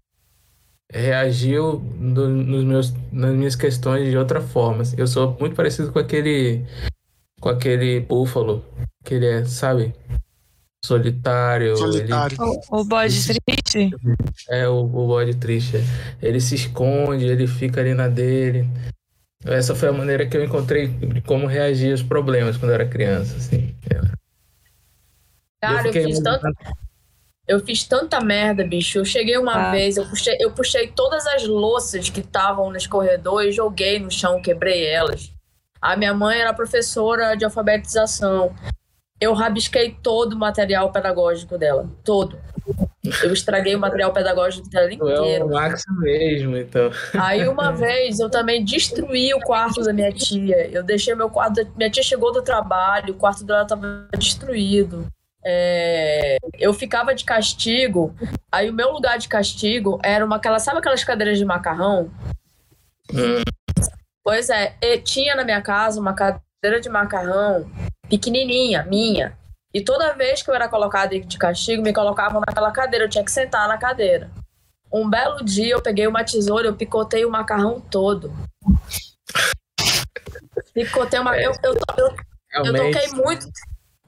reagiu 0.90 1.80
no, 1.98 2.28
nos 2.28 2.64
meus, 2.64 2.94
nas 3.12 3.34
minhas 3.34 3.56
questões 3.56 4.10
de 4.10 4.16
outra 4.16 4.40
forma. 4.40 4.82
Assim. 4.82 4.96
Eu 4.98 5.06
sou 5.06 5.36
muito 5.38 5.54
parecido 5.54 5.92
com 5.92 5.98
aquele, 5.98 6.64
com 7.40 7.48
aquele 7.48 8.00
búfalo 8.00 8.64
que 9.04 9.14
ele 9.14 9.26
é, 9.26 9.44
sabe? 9.44 9.94
solitário. 10.86 11.76
Solitário. 11.76 12.36
Ele, 12.40 12.60
o, 12.70 12.80
o 12.80 12.84
bode 12.84 13.26
triste? 13.26 13.90
É, 14.48 14.68
o, 14.68 14.80
o 14.84 15.06
bode 15.06 15.34
triste. 15.34 15.78
Ele 16.22 16.40
se 16.40 16.54
esconde, 16.54 17.26
ele 17.26 17.46
fica 17.46 17.80
ali 17.80 17.92
na 17.92 18.08
dele. 18.08 18.68
Essa 19.44 19.74
foi 19.74 19.88
a 19.88 19.92
maneira 19.92 20.26
que 20.26 20.36
eu 20.36 20.44
encontrei 20.44 20.88
de 20.88 21.20
como 21.20 21.46
reagir 21.46 21.90
aos 21.90 22.02
problemas 22.02 22.56
quando 22.56 22.70
eu 22.70 22.76
era 22.76 22.86
criança, 22.86 23.36
assim. 23.36 23.65
Cara, 25.60 25.88
eu, 25.88 25.94
eu 25.94 26.04
fiz 26.04 26.20
tanta... 26.20 26.52
Eu 27.48 27.60
fiz 27.60 27.84
tanta 27.84 28.20
merda, 28.20 28.64
bicho. 28.64 28.98
Eu 28.98 29.04
cheguei 29.04 29.38
uma 29.38 29.68
ah. 29.68 29.70
vez, 29.70 29.96
eu 29.96 30.04
puxei, 30.04 30.36
eu 30.40 30.50
puxei 30.50 30.88
todas 30.88 31.28
as 31.28 31.46
louças 31.46 32.10
que 32.10 32.18
estavam 32.18 32.72
nos 32.72 32.88
corredores, 32.88 33.54
joguei 33.54 34.00
no 34.00 34.10
chão, 34.10 34.42
quebrei 34.42 34.84
elas. 34.84 35.32
A 35.80 35.96
minha 35.96 36.12
mãe 36.12 36.40
era 36.40 36.52
professora 36.52 37.36
de 37.36 37.44
alfabetização 37.44 38.52
eu 39.20 39.32
rabisquei 39.32 39.96
todo 40.02 40.34
o 40.34 40.38
material 40.38 40.92
pedagógico 40.92 41.56
dela. 41.56 41.88
Todo. 42.04 42.38
Eu 43.22 43.32
estraguei 43.32 43.74
o 43.74 43.78
material 43.78 44.12
pedagógico 44.12 44.68
dela 44.68 44.92
inteiro. 44.92 45.14
É 45.14 45.44
o 45.44 45.48
Max 45.48 45.82
mesmo, 46.00 46.56
então. 46.56 46.90
Aí 47.14 47.46
uma 47.48 47.70
vez 47.70 48.18
eu 48.18 48.28
também 48.28 48.64
destruí 48.64 49.32
o 49.32 49.40
quarto 49.40 49.82
da 49.82 49.92
minha 49.92 50.12
tia. 50.12 50.68
Eu 50.68 50.82
deixei 50.82 51.14
meu 51.14 51.30
quarto. 51.30 51.66
Minha 51.76 51.90
tia 51.90 52.02
chegou 52.02 52.32
do 52.32 52.42
trabalho, 52.42 53.14
o 53.14 53.16
quarto 53.16 53.44
dela 53.44 53.62
estava 53.62 54.08
destruído. 54.18 55.06
É, 55.48 56.38
eu 56.58 56.74
ficava 56.74 57.14
de 57.14 57.24
castigo. 57.24 58.12
Aí 58.50 58.68
o 58.68 58.72
meu 58.74 58.90
lugar 58.90 59.16
de 59.16 59.28
castigo 59.28 60.00
era 60.02 60.24
uma 60.24 60.36
aquela, 60.36 60.58
sabe 60.58 60.78
aquelas 60.78 61.04
cadeiras 61.04 61.38
de 61.38 61.44
macarrão? 61.44 62.10
Hum. 63.12 63.42
Pois 64.24 64.50
é, 64.50 64.74
tinha 65.04 65.36
na 65.36 65.44
minha 65.44 65.62
casa 65.62 66.00
uma 66.00 66.14
cadeira 66.14 66.80
de 66.80 66.88
macarrão 66.88 67.70
pequenininha, 68.08 68.82
minha. 68.82 69.38
E 69.72 69.80
toda 69.80 70.14
vez 70.14 70.42
que 70.42 70.50
eu 70.50 70.54
era 70.54 70.68
colocada 70.68 71.16
de 71.20 71.38
castigo, 71.38 71.80
me 71.80 71.92
colocavam 71.92 72.40
naquela 72.40 72.72
cadeira, 72.72 73.04
eu 73.04 73.08
tinha 73.08 73.24
que 73.24 73.30
sentar 73.30 73.68
na 73.68 73.78
cadeira. 73.78 74.28
Um 74.92 75.08
belo 75.08 75.44
dia 75.44 75.74
eu 75.74 75.82
peguei 75.82 76.08
uma 76.08 76.24
tesoura, 76.24 76.66
eu 76.66 76.74
picotei 76.74 77.24
o 77.24 77.30
macarrão 77.30 77.80
todo. 77.80 78.32
Picotei 80.74 81.20
uma. 81.20 81.36
Eu, 81.38 81.52
eu, 81.62 81.74
eu, 81.96 82.16
eu 82.64 82.74
toquei 82.74 83.08
muito. 83.12 83.46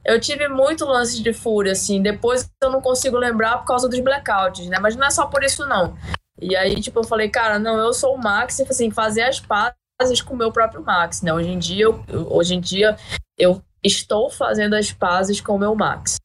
Eu 0.09 0.19
tive 0.19 0.49
muito 0.49 0.87
lance 0.87 1.23
de 1.23 1.35
fúria, 1.35 1.73
assim. 1.73 2.01
Depois 2.01 2.49
eu 2.63 2.71
não 2.71 2.81
consigo 2.81 3.19
lembrar 3.19 3.59
por 3.59 3.67
causa 3.67 3.87
dos 3.87 4.01
blackouts, 4.01 4.67
né? 4.67 4.79
Mas 4.79 4.97
não 4.97 5.07
é 5.07 5.11
só 5.11 5.27
por 5.27 5.45
isso, 5.45 5.67
não. 5.67 5.99
E 6.41 6.57
aí, 6.57 6.81
tipo, 6.81 6.99
eu 6.99 7.05
falei, 7.05 7.29
cara, 7.29 7.59
não, 7.59 7.77
eu 7.77 7.93
sou 7.93 8.15
o 8.15 8.19
Max, 8.19 8.59
e 8.59 8.63
assim, 8.63 8.91
fazer 8.91 9.25
as 9.25 9.39
pazes 9.39 10.23
com 10.25 10.33
o 10.33 10.37
meu 10.37 10.51
próprio 10.51 10.83
Max, 10.83 11.21
né? 11.21 11.31
Hoje 11.31 11.51
em 11.51 11.59
dia, 11.59 11.85
eu, 11.85 12.03
hoje 12.33 12.55
em 12.55 12.61
dia, 12.61 12.97
eu 13.37 13.63
estou 13.85 14.31
fazendo 14.31 14.75
as 14.75 14.91
pazes 14.91 15.43
com 15.43 15.57
o 15.57 15.59
meu 15.59 15.75
Max. 15.75 16.17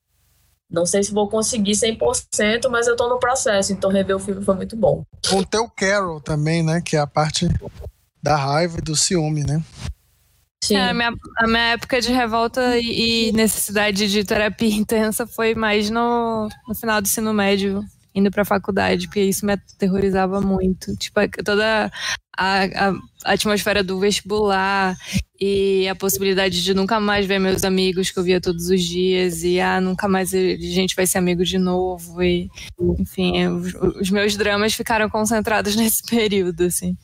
Não 0.72 0.86
sei 0.86 1.04
se 1.04 1.14
vou 1.14 1.28
conseguir 1.28 1.74
100%, 1.74 2.70
mas 2.70 2.88
eu 2.88 2.94
estou 2.94 3.10
no 3.10 3.20
processo, 3.20 3.74
então 3.74 3.92
rever 3.92 4.16
o 4.16 4.20
filme 4.20 4.46
foi 4.46 4.56
muito 4.56 4.78
bom. 4.78 5.04
Com 5.30 5.40
o 5.40 5.46
teu 5.46 5.70
Carol 5.70 6.22
também, 6.22 6.64
né? 6.64 6.80
Que 6.80 6.96
é 6.96 7.00
a 7.00 7.08
parte 7.08 7.50
da 8.22 8.38
raiva 8.38 8.78
e 8.78 8.82
do 8.82 8.96
ciúme, 8.96 9.44
né? 9.44 9.62
Sim. 10.64 10.78
É, 10.78 10.90
a, 10.90 10.94
minha, 10.94 11.14
a, 11.40 11.48
minha, 11.48 11.74
época 11.74 12.00
de 12.00 12.10
revolta 12.14 12.78
e, 12.78 13.28
e, 13.28 13.32
necessidade 13.34 14.10
de 14.10 14.24
terapia 14.24 14.70
intensa 14.74 15.28
foi 15.28 15.54
mais 15.54 15.90
no, 15.90 16.48
no 16.66 16.74
final 16.74 17.02
do 17.02 17.06
ensino 17.06 17.34
médio, 17.34 17.84
indo 18.16 18.32
pra 18.32 18.46
faculdade, 18.46 19.08
porque 19.08 19.22
isso 19.22 19.46
me 19.46 19.54
aterrorizava 19.54 20.40
muito. 20.40 20.96
Tipo, 20.96 21.20
toda 21.44 21.92
a, 22.38 22.64
a, 22.64 22.94
atmosfera 23.26 23.84
do 23.84 24.00
vestibular 24.00 24.96
e 25.38 25.86
a 25.90 25.96
possibilidade 25.96 26.64
de 26.64 26.74
nunca 26.74 26.98
mais 26.98 27.26
ver 27.26 27.40
meus 27.40 27.66
amigos 27.66 28.10
que 28.10 28.18
eu 28.18 28.24
via 28.24 28.40
todos 28.40 28.70
os 28.70 28.82
dias 28.82 29.44
e 29.44 29.60
ah, 29.60 29.82
nunca 29.82 30.08
mais 30.08 30.34
a 30.34 30.38
gente 30.38 30.96
vai 30.96 31.06
ser 31.06 31.18
amigo 31.18 31.44
de 31.44 31.58
novo 31.58 32.24
e 32.24 32.50
enfim, 32.80 33.48
os, 33.48 33.74
os 34.00 34.10
meus 34.10 34.38
dramas 34.38 34.74
ficaram 34.74 35.10
concentrados 35.10 35.76
nesse 35.76 36.04
período, 36.06 36.64
assim. 36.64 36.96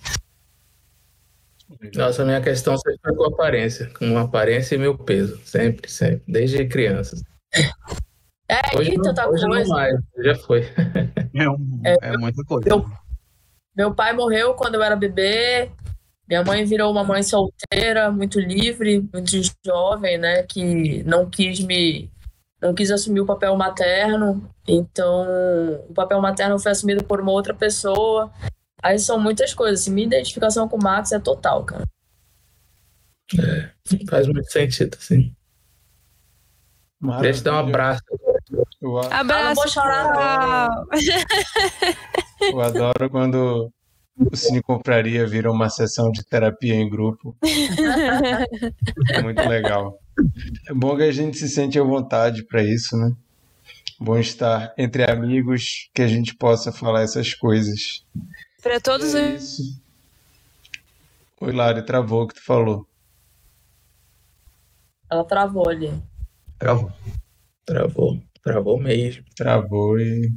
Nossa, 1.96 2.24
a 2.24 2.26
minha 2.26 2.42
questão 2.42 2.78
sempre 2.78 3.00
foi 3.02 3.16
com 3.16 3.24
aparência, 3.26 3.90
com 3.98 4.18
aparência 4.18 4.76
e 4.76 4.78
meu 4.78 4.98
peso, 4.98 5.40
sempre, 5.46 5.90
sempre, 5.90 6.24
desde 6.28 6.68
criança. 6.68 7.16
É, 8.50 8.78
hoje 8.78 8.98
não, 8.98 9.14
tá 9.14 9.30
hoje 9.30 9.46
coisa. 9.46 9.70
não 9.70 9.76
mais, 9.76 9.96
já 10.18 10.36
foi. 10.36 10.68
É, 11.36 11.48
um, 11.48 11.82
é, 11.86 11.96
é 12.02 12.18
muita 12.18 12.44
coisa. 12.44 12.68
Meu, 12.68 12.86
meu 13.78 13.94
pai 13.94 14.12
morreu 14.12 14.56
quando 14.56 14.76
eu 14.76 14.84
era 14.84 14.96
bebê. 14.96 15.70
Minha 16.28 16.44
mãe 16.44 16.66
virou 16.66 16.92
uma 16.92 17.04
mãe 17.04 17.22
solteira, 17.24 18.12
muito 18.12 18.40
livre, 18.40 19.08
muito 19.14 19.32
jovem, 19.66 20.18
né? 20.18 20.44
Que 20.44 21.04
não 21.04 21.30
quis 21.30 21.60
me. 21.60 22.10
não 22.62 22.74
quis 22.74 22.92
assumir 22.92 23.22
o 23.22 23.26
papel 23.26 23.56
materno. 23.56 24.50
Então, 24.68 25.28
o 25.88 25.94
papel 25.94 26.20
materno 26.20 26.60
foi 26.60 26.72
assumido 26.72 27.04
por 27.04 27.22
uma 27.22 27.32
outra 27.32 27.54
pessoa. 27.54 28.32
Aí 28.82 28.98
são 29.00 29.20
muitas 29.20 29.54
coisas. 29.54 29.82
Assim, 29.82 29.92
minha 29.92 30.08
identificação 30.08 30.68
com 30.68 30.78
o 30.78 30.84
Max 30.84 31.12
é 31.12 31.20
total, 31.20 31.64
cara. 31.64 31.86
É, 33.38 33.70
faz 34.10 34.28
muito 34.28 34.50
sentido, 34.52 34.98
sim. 35.00 35.36
Queria 37.18 37.34
te 37.34 37.44
dar 37.44 37.54
um 37.54 37.68
abraço. 37.68 38.02
Abraço. 38.84 39.10
Ah, 39.12 39.24
não 39.24 39.56
vou 39.56 39.68
chorar, 39.68 40.70
não. 40.70 40.88
Eu 42.42 42.62
adoro 42.62 43.10
quando 43.10 43.72
o 44.18 44.36
Cine 44.36 44.62
Compraria 44.62 45.26
vira 45.26 45.52
uma 45.52 45.70
sessão 45.70 46.12
de 46.12 46.24
terapia 46.26 46.76
em 46.76 46.90
grupo. 46.90 47.38
é 49.12 49.22
muito 49.22 49.42
legal. 49.48 49.98
É 50.68 50.74
bom 50.74 50.98
que 50.98 51.04
a 51.04 51.12
gente 51.12 51.38
se 51.38 51.48
sente 51.48 51.80
à 51.80 51.84
vontade 51.84 52.44
para 52.46 52.62
isso, 52.62 52.98
né? 52.98 53.14
Bom 54.00 54.18
estar 54.18 54.74
entre 54.78 55.10
amigos 55.10 55.90
que 55.94 56.02
a 56.02 56.08
gente 56.08 56.36
possa 56.36 56.72
falar 56.72 57.02
essas 57.02 57.34
coisas. 57.34 58.06
Para 58.62 58.80
todos 58.80 59.16
é 59.16 59.36
isso. 59.36 59.82
Oi, 61.42 61.54
Lari, 61.54 61.86
travou 61.86 62.24
o 62.24 62.28
que 62.28 62.36
tu 62.36 62.44
falou. 62.44 62.86
Ela 65.10 65.24
travou 65.24 65.70
ali. 65.70 65.92
Travou. 66.58 66.92
Travou. 67.66 68.22
Travou 68.44 68.80
mesmo. 68.80 69.24
Travou 69.36 70.00
e 70.00 70.30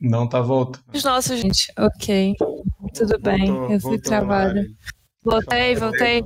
não 0.00 0.26
tá 0.26 0.40
voltando. 0.40 0.84
Nossa, 1.04 1.36
gente. 1.36 1.70
Ok. 1.78 2.34
Tudo 2.94 3.18
bem. 3.20 3.46
Voltou, 3.46 3.72
eu 3.72 3.80
fui 3.80 3.98
travada. 4.00 4.66
Voltei, 5.22 5.76
voltei. 5.76 6.24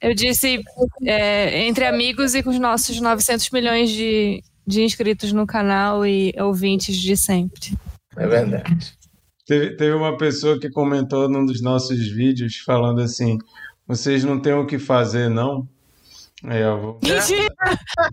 Eu 0.00 0.14
disse 0.14 0.62
é, 1.04 1.66
entre 1.66 1.84
amigos 1.84 2.34
e 2.34 2.42
com 2.42 2.50
os 2.50 2.58
nossos 2.58 3.00
900 3.00 3.50
milhões 3.50 3.90
de, 3.90 4.42
de 4.66 4.82
inscritos 4.82 5.32
no 5.32 5.46
canal 5.46 6.06
e 6.06 6.32
ouvintes 6.38 6.96
de 6.96 7.16
sempre. 7.16 7.76
É 8.16 8.26
verdade. 8.26 8.99
Teve, 9.50 9.74
teve 9.74 9.96
uma 9.96 10.16
pessoa 10.16 10.60
que 10.60 10.70
comentou 10.70 11.28
num 11.28 11.44
dos 11.44 11.60
nossos 11.60 12.08
vídeos 12.08 12.58
falando 12.58 13.00
assim: 13.00 13.36
vocês 13.84 14.22
não 14.22 14.40
têm 14.40 14.52
o 14.52 14.64
que 14.64 14.78
fazer, 14.78 15.28
não? 15.28 15.66
Aí, 16.44 16.62
ó, 16.62 16.76
vou, 16.76 17.00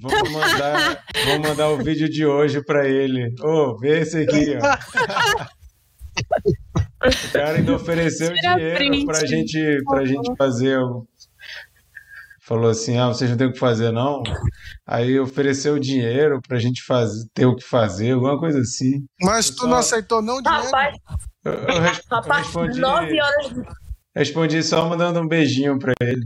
vou, 0.01 0.31
mandar, 0.31 1.03
vou 1.27 1.39
mandar 1.39 1.69
o 1.69 1.77
vídeo 1.77 2.09
de 2.09 2.25
hoje 2.25 2.59
para 2.63 2.89
ele. 2.89 3.35
Ô, 3.39 3.49
oh, 3.49 3.77
vê 3.77 3.99
esse 3.99 4.17
aqui, 4.17 4.57
ó. 4.57 4.77
O 7.05 7.31
cara 7.31 7.59
ainda 7.59 7.75
ofereceu 7.75 8.33
Tira 8.33 8.55
dinheiro 8.55 9.05
para 9.05 9.25
gente, 9.27 9.83
pra 9.85 10.05
gente 10.05 10.35
fazer. 10.35 10.79
Falou 12.47 12.69
assim: 12.69 12.97
ah, 12.97 13.09
vocês 13.09 13.29
não 13.29 13.35
tem 13.35 13.47
o 13.47 13.51
que 13.51 13.59
fazer, 13.59 13.91
não? 13.91 14.23
Aí 14.87 15.19
ofereceu 15.19 15.77
dinheiro 15.77 16.41
pra 16.47 16.57
gente 16.57 16.81
fazer, 16.81 17.27
ter 17.33 17.45
o 17.45 17.53
que 17.53 17.63
fazer, 17.63 18.11
alguma 18.11 18.39
coisa 18.39 18.61
assim. 18.61 19.05
Mas 19.21 19.49
tu 19.49 19.67
não 19.67 19.75
aceitou, 19.75 20.21
não, 20.21 20.41
dinheiro? 20.41 20.63
Rapaz, 20.63 20.95
eu, 21.43 21.51
eu, 21.51 21.81
rapaz 22.09 22.45
respondi... 22.45 22.79
nove 22.79 23.21
horas. 23.21 23.51
Respondi 24.15 24.63
só 24.63 24.87
mandando 24.87 25.19
um 25.19 25.27
beijinho 25.27 25.77
pra 25.77 25.91
ele. 25.99 26.25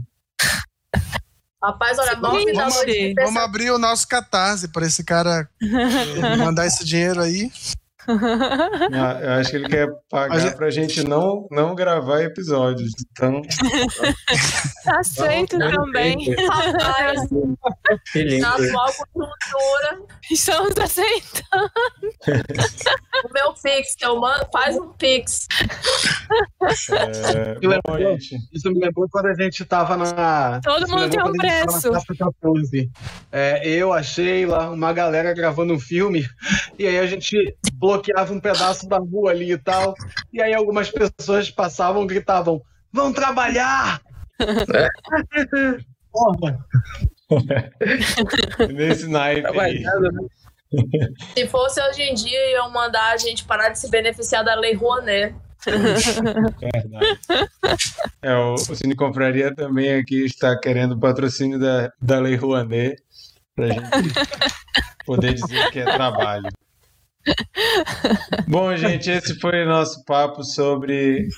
Rapaz, 1.60 1.98
olha, 1.98 2.14
nove 2.14 2.52
da 2.52 2.60
Vamos, 2.60 2.76
noite. 2.76 3.14
vamos 3.16 3.42
abrir 3.42 3.70
o 3.72 3.78
nosso 3.78 4.06
catarse 4.06 4.68
para 4.68 4.86
esse 4.86 5.02
cara 5.02 5.48
mandar 6.38 6.66
esse 6.66 6.84
dinheiro 6.84 7.20
aí. 7.20 7.50
Ah, 8.08 9.18
Eu 9.22 9.30
acho 9.32 9.50
que 9.50 9.56
ele 9.56 9.68
quer 9.68 9.88
pagar 10.10 10.34
A 10.34 10.38
gente- 10.38 10.56
pra 10.56 10.70
gente 10.70 11.04
não, 11.06 11.46
não 11.50 11.74
gravar 11.74 12.22
episódios. 12.22 12.90
Então, 13.10 13.42
Aceito 14.86 15.58
também. 15.58 16.34
Rapaz, 16.34 17.20
na 18.40 18.54
atual 18.54 18.92
conjuntura, 19.12 20.02
Estamos 20.30 20.74
aceitando. 20.78 21.70
o 23.24 23.32
meu 23.32 23.52
Pix, 23.62 23.94
que 23.94 24.04
eu 24.04 24.18
mando, 24.18 24.46
faz 24.52 24.76
um 24.76 24.88
Pix. 24.94 25.46
é, 26.90 27.56
bom, 27.86 27.98
gente. 27.98 28.36
Isso 28.52 28.70
me 28.70 28.80
lembrou 28.80 29.06
quando 29.10 29.26
a 29.26 29.34
gente 29.34 29.64
tava 29.64 29.96
na. 29.96 30.60
Todo 30.62 30.88
mundo 30.88 31.10
tem 31.10 31.22
um 31.22 31.32
preço. 31.32 31.90
na 31.90 32.00
Praça 32.00 32.14
14. 32.18 32.90
É, 33.30 33.68
eu, 33.68 33.92
a 33.92 34.02
Sheila, 34.02 34.70
uma 34.70 34.92
galera 34.92 35.32
gravando 35.34 35.72
um 35.74 35.78
filme, 35.78 36.24
e 36.78 36.86
aí 36.86 36.98
a 36.98 37.06
gente 37.06 37.56
bloqueava 37.92 38.32
um 38.32 38.40
pedaço 38.40 38.88
da 38.88 38.98
rua 38.98 39.30
ali 39.30 39.52
e 39.52 39.58
tal. 39.58 39.94
E 40.32 40.40
aí 40.40 40.54
algumas 40.54 40.90
pessoas 40.90 41.50
passavam 41.50 42.04
e 42.04 42.06
gritavam: 42.06 42.62
Vão 42.92 43.12
trabalhar! 43.12 44.00
Porra, 46.12 46.58
Nesse 48.72 49.08
naipe 49.08 49.50
né? 49.50 49.82
Se 51.34 51.46
fosse 51.48 51.80
hoje 51.82 52.02
em 52.02 52.14
dia, 52.14 52.52
iam 52.52 52.70
mandar 52.70 53.12
a 53.12 53.16
gente 53.16 53.44
parar 53.44 53.70
de 53.70 53.78
se 53.78 53.90
beneficiar 53.90 54.44
da 54.44 54.54
Lei 54.54 54.74
Rouanet. 54.74 55.34
Verdade. 55.64 57.20
É, 58.20 58.34
o, 58.34 58.54
o 58.54 58.74
Cine 58.74 58.96
Confraria 58.96 59.54
também 59.54 59.94
aqui 59.94 60.24
está 60.24 60.58
querendo 60.58 60.98
patrocínio 60.98 61.58
da, 61.58 61.92
da 62.00 62.18
Lei 62.20 62.36
Rouanet 62.36 62.96
pra 63.54 63.68
gente 63.68 63.88
poder 65.04 65.34
dizer 65.34 65.70
que 65.70 65.80
é 65.80 65.84
trabalho. 65.84 66.48
Bom, 68.48 68.74
gente, 68.76 69.10
esse 69.10 69.38
foi 69.38 69.64
o 69.64 69.68
nosso 69.68 70.04
papo 70.04 70.42
sobre 70.42 71.28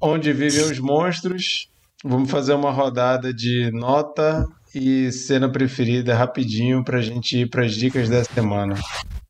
onde 0.00 0.32
vivem 0.32 0.64
os 0.64 0.78
monstros. 0.78 1.68
Vamos 2.04 2.30
fazer 2.30 2.54
uma 2.54 2.70
rodada 2.70 3.32
de 3.32 3.70
nota 3.72 4.44
e 4.74 5.10
cena 5.10 5.50
preferida 5.50 6.14
rapidinho 6.14 6.84
para 6.84 6.98
a 6.98 7.02
gente 7.02 7.38
ir 7.38 7.48
para 7.48 7.64
as 7.64 7.74
dicas 7.74 8.08
da 8.08 8.22
semana. 8.24 8.74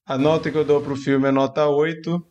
A 0.04 0.18
nota 0.18 0.50
que 0.50 0.58
eu 0.58 0.64
dou 0.64 0.80
para 0.80 0.92
o 0.92 0.96
filme 0.96 1.28
é 1.28 1.32
nota 1.32 1.66
8. 1.66 2.24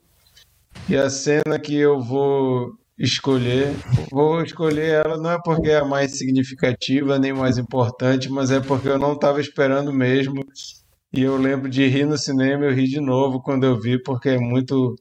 E 0.90 0.96
a 0.96 1.10
cena 1.10 1.58
que 1.58 1.76
eu 1.76 2.02
vou 2.02 2.74
escolher, 2.98 3.74
vou 4.12 4.42
escolher 4.42 5.06
ela 5.06 5.18
não 5.18 5.32
é 5.32 5.40
porque 5.44 5.70
é 5.70 5.80
a 5.80 5.86
mais 5.86 6.18
significativa 6.18 7.20
nem 7.20 7.34
mais 7.34 7.58
importante, 7.58 8.30
mas 8.30 8.52
é 8.52 8.60
porque 8.60 8.88
eu 8.88 8.98
não 8.98 9.14
estava 9.14 9.42
esperando 9.42 9.92
mesmo. 9.92 10.46
E 11.16 11.22
eu 11.22 11.38
lembro 11.38 11.70
de 11.70 11.88
rir 11.88 12.06
no 12.06 12.18
cinema, 12.18 12.66
eu 12.66 12.74
ri 12.74 12.88
de 12.88 13.00
novo 13.00 13.42
quando 13.42 13.64
eu 13.64 13.80
vi, 13.80 13.98
porque 13.98 14.30
é 14.30 14.38
muito 14.38 14.96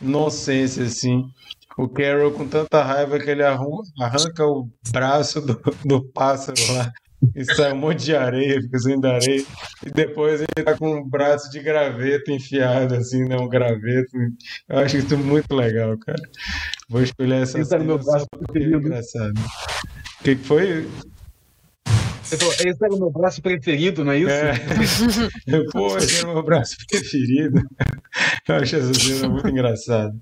nonsense 0.00 0.80
assim. 0.80 1.24
O 1.76 1.88
Carol 1.88 2.30
com 2.30 2.46
tanta 2.46 2.82
raiva 2.84 3.18
que 3.18 3.28
ele 3.28 3.42
arranca 3.42 4.46
o 4.46 4.68
braço 4.92 5.40
do, 5.40 5.60
do 5.84 6.02
pássaro 6.12 6.56
lá 6.72 6.92
e 7.34 7.44
sai 7.44 7.72
um 7.72 7.76
monte 7.76 8.04
de 8.04 8.14
areia, 8.14 8.60
fica 8.62 8.78
saindo 8.78 9.06
areia. 9.06 9.44
E 9.84 9.90
depois 9.90 10.40
ele 10.40 10.64
tá 10.64 10.76
com 10.76 11.00
um 11.00 11.08
braço 11.08 11.50
de 11.50 11.60
graveto 11.60 12.30
enfiado, 12.30 12.94
assim, 12.94 13.24
né? 13.24 13.36
Um 13.36 13.48
graveto. 13.48 14.10
Eu 14.68 14.78
acho 14.78 14.98
isso 14.98 15.18
muito 15.18 15.52
legal, 15.52 15.98
cara. 15.98 16.22
Vou 16.88 17.02
escolher 17.02 17.42
essa 17.42 17.58
era 17.58 17.82
o 17.82 17.84
meu 17.84 17.98
cena 17.98 18.04
só 18.04 18.10
braço 18.12 18.26
porque 18.30 18.58
é 18.58 18.62
engraçado. 18.68 19.34
O 20.20 20.24
que 20.24 20.36
que 20.36 20.44
foi? 20.44 20.88
Você 22.26 22.36
falou, 22.36 22.52
Esse 22.54 22.84
era 22.84 22.94
o 22.94 22.98
meu 22.98 23.10
braço 23.10 23.40
preferido, 23.40 24.04
não 24.04 24.10
é 24.10 24.18
isso? 24.18 24.30
É. 24.30 24.54
Pô, 25.72 25.96
esse 25.96 26.20
era 26.20 26.30
o 26.30 26.34
meu 26.34 26.42
braço 26.42 26.76
preferido. 26.88 27.62
Eu 28.48 28.56
acho 28.56 28.76
essa 28.76 28.94
cena 28.94 29.28
muito 29.28 29.48
engraçada. 29.48 30.14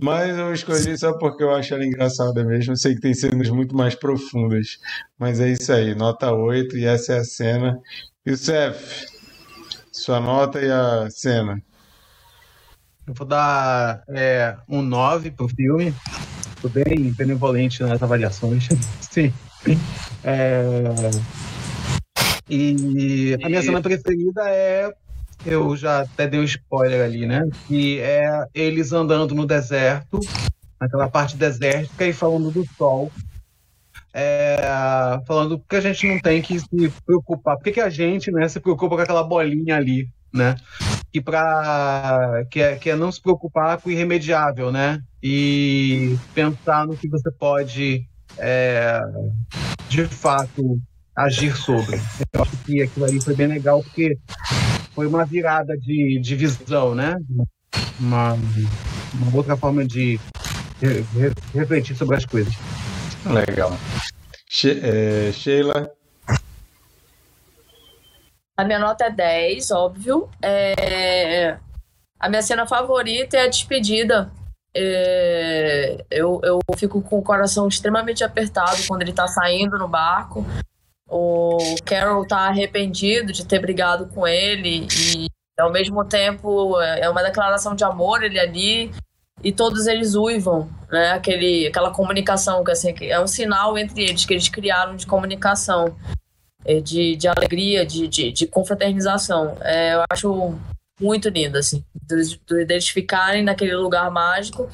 Mas 0.00 0.36
eu 0.36 0.52
escolhi 0.52 0.98
só 0.98 1.12
porque 1.16 1.42
eu 1.44 1.54
acho 1.54 1.74
ela 1.74 1.84
engraçada 1.84 2.44
mesmo. 2.44 2.72
Eu 2.72 2.76
sei 2.76 2.94
que 2.94 3.00
tem 3.00 3.14
cenas 3.14 3.48
muito 3.50 3.76
mais 3.76 3.94
profundas. 3.94 4.78
Mas 5.16 5.38
é 5.38 5.50
isso 5.50 5.72
aí, 5.72 5.94
nota 5.94 6.32
8 6.32 6.76
e 6.76 6.84
essa 6.84 7.14
é 7.14 7.18
a 7.18 7.24
cena. 7.24 7.78
Youssef, 8.26 9.06
sua 9.92 10.20
nota 10.20 10.60
e 10.60 10.70
a 10.70 11.08
cena. 11.08 11.62
Eu 13.06 13.14
vou 13.14 13.26
dar 13.26 14.02
é, 14.08 14.56
um 14.68 14.82
9 14.82 15.30
pro 15.30 15.48
filme. 15.48 15.94
Tô 16.60 16.68
bem 16.68 17.12
benevolente 17.12 17.80
nas 17.82 18.02
avaliações. 18.02 18.68
Sim. 19.00 19.32
É, 20.24 20.72
E 22.48 23.36
a 23.42 23.48
minha 23.48 23.62
cena 23.62 23.80
preferida 23.80 24.48
é. 24.48 24.92
Eu 25.46 25.76
já 25.76 26.00
até 26.00 26.26
dei 26.26 26.40
um 26.40 26.44
spoiler 26.44 27.04
ali, 27.04 27.24
né? 27.24 27.48
Que 27.68 28.00
é 28.00 28.44
eles 28.52 28.92
andando 28.92 29.36
no 29.36 29.46
deserto, 29.46 30.18
naquela 30.80 31.08
parte 31.08 31.36
desértica, 31.36 32.04
e 32.04 32.12
falando 32.12 32.50
do 32.50 32.66
sol. 32.76 33.12
É, 34.12 34.58
falando 35.26 35.62
que 35.68 35.76
a 35.76 35.80
gente 35.80 36.08
não 36.08 36.18
tem 36.18 36.42
que 36.42 36.58
se 36.58 36.92
preocupar. 37.06 37.56
Por 37.56 37.64
que, 37.64 37.72
que 37.72 37.80
a 37.80 37.88
gente 37.88 38.32
né, 38.32 38.48
se 38.48 38.58
preocupa 38.58 38.96
com 38.96 39.02
aquela 39.02 39.22
bolinha 39.22 39.76
ali, 39.76 40.08
né? 40.32 40.56
que 41.12 41.20
para 41.20 42.44
que 42.50 42.60
é, 42.60 42.76
que 42.76 42.90
é 42.90 42.96
não 42.96 43.10
se 43.10 43.20
preocupar 43.20 43.80
com 43.80 43.88
o 43.88 43.92
irremediável, 43.92 44.70
né? 44.70 45.00
E 45.22 46.16
pensar 46.34 46.86
no 46.86 46.96
que 46.96 47.08
você 47.08 47.30
pode 47.30 48.06
é, 48.36 49.00
de 49.88 50.04
fato 50.06 50.78
agir 51.16 51.56
sobre. 51.56 51.96
Eu 52.32 52.42
acho 52.42 52.56
que 52.64 52.82
aquilo 52.82 53.04
ali 53.06 53.20
foi 53.20 53.34
bem 53.34 53.46
legal 53.46 53.82
porque 53.82 54.16
foi 54.94 55.06
uma 55.06 55.24
virada 55.24 55.76
de, 55.76 56.20
de 56.20 56.36
visão, 56.36 56.94
né? 56.94 57.16
Uma, 57.98 58.34
uma 59.14 59.34
outra 59.36 59.56
forma 59.56 59.84
de 59.84 60.18
re- 60.80 61.04
re- 61.16 61.32
refletir 61.54 61.96
sobre 61.96 62.16
as 62.16 62.24
coisas. 62.24 62.54
Legal. 63.26 63.76
She- 64.48 64.80
é, 64.82 65.32
Sheila, 65.32 65.90
A 68.56 68.64
minha 68.64 68.78
nota 68.78 69.04
é 69.04 69.10
10, 69.10 69.70
óbvio. 69.70 70.28
É, 70.42 71.58
A 72.18 72.28
minha 72.28 72.42
cena 72.42 72.66
favorita 72.66 73.36
é 73.36 73.42
a 73.44 73.48
despedida. 73.48 74.30
É, 74.74 76.04
Eu, 76.10 76.40
eu 76.42 76.60
fico 76.76 77.00
com 77.02 77.18
o 77.18 77.22
coração 77.22 77.66
extremamente 77.68 78.22
apertado 78.22 78.78
quando 78.86 79.02
ele 79.02 79.12
tá 79.12 79.26
saindo 79.26 79.78
no 79.78 79.88
barco. 79.88 80.44
O 81.08 81.56
Carol 81.84 82.26
tá 82.26 82.48
arrependido 82.48 83.32
de 83.32 83.46
ter 83.46 83.58
brigado 83.58 84.06
com 84.06 84.28
ele 84.28 84.86
e 84.92 85.28
ao 85.58 85.72
mesmo 85.72 86.04
tempo 86.04 86.80
é 86.80 87.08
uma 87.08 87.22
declaração 87.22 87.74
de 87.74 87.82
amor 87.82 88.22
ele 88.22 88.38
ali 88.38 88.92
e 89.42 89.50
todos 89.50 89.86
eles 89.86 90.14
uivam, 90.14 90.68
né? 90.90 91.12
Aquele, 91.12 91.66
aquela 91.66 91.90
comunicação 91.90 92.62
que 92.62 92.70
assim 92.70 92.92
que 92.92 93.10
é 93.10 93.18
um 93.18 93.26
sinal 93.26 93.78
entre 93.78 94.02
eles 94.02 94.26
que 94.26 94.34
eles 94.34 94.48
criaram 94.48 94.96
de 94.96 95.06
comunicação 95.06 95.96
é, 96.64 96.80
de, 96.80 97.16
de 97.16 97.26
alegria, 97.26 97.86
de, 97.86 98.06
de, 98.06 98.30
de 98.30 98.46
confraternização. 98.46 99.56
É, 99.62 99.94
eu 99.94 100.04
acho 100.10 100.58
muito 101.00 101.28
lindo, 101.28 101.56
assim, 101.58 101.84
dos- 102.08 102.36
do- 102.36 102.66
deles 102.66 102.88
ficarem 102.88 103.42
naquele 103.44 103.74
lugar 103.76 104.10
mágico 104.10 104.68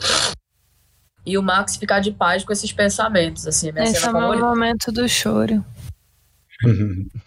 e 1.27 1.37
o 1.39 1.43
Max 1.43 1.77
ficar 1.77 2.01
de 2.01 2.11
paz 2.13 2.45
com 2.45 2.53
esses 2.53 2.73
pensamentos, 2.73 3.47
assim, 3.47 3.73
minha 3.73 3.85
Esse 3.85 4.05
é 4.05 4.11
o 4.11 4.39
momento 4.39 4.93
do 4.93 5.09
choro. 5.09 5.65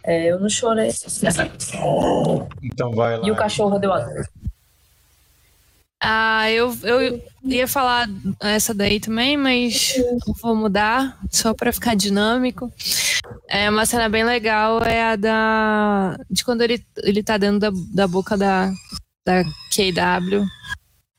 É, 0.04 0.32
eu 0.32 0.40
não 0.40 0.50
chorei. 0.50 0.90
então 2.64 2.92
vai 2.92 3.18
lá. 3.18 3.28
E 3.28 3.32
o 3.32 3.36
cachorro 3.36 3.78
deu 3.78 3.94
a 3.94 4.06
Ah, 6.00 6.50
eu, 6.52 6.78
eu 6.84 7.22
ia 7.44 7.68
falar 7.68 8.08
essa 8.40 8.74
daí 8.74 9.00
também, 9.00 9.36
mas 9.36 9.96
vou 10.42 10.56
mudar 10.56 11.20
só 11.32 11.54
pra 11.54 11.74
ficar 11.74 11.96
dinâmico. 11.96 12.72
É 13.50 13.70
uma 13.70 13.86
cena 13.86 14.08
bem 14.08 14.24
legal, 14.24 14.84
é 14.84 15.04
a 15.04 15.16
da 15.16 16.18
de 16.30 16.44
quando 16.44 16.62
ele, 16.62 16.86
ele 17.04 17.24
tá 17.24 17.38
dentro 17.38 17.60
da, 17.60 17.72
da 17.94 18.08
boca 18.08 18.38
da, 18.38 18.72
da 19.26 19.44
KW. 19.44 20.46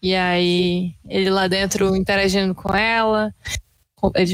E 0.00 0.14
aí 0.14 0.94
ele 1.08 1.28
lá 1.28 1.48
dentro 1.48 1.96
interagindo 1.96 2.54
com 2.54 2.72
ela, 2.72 3.34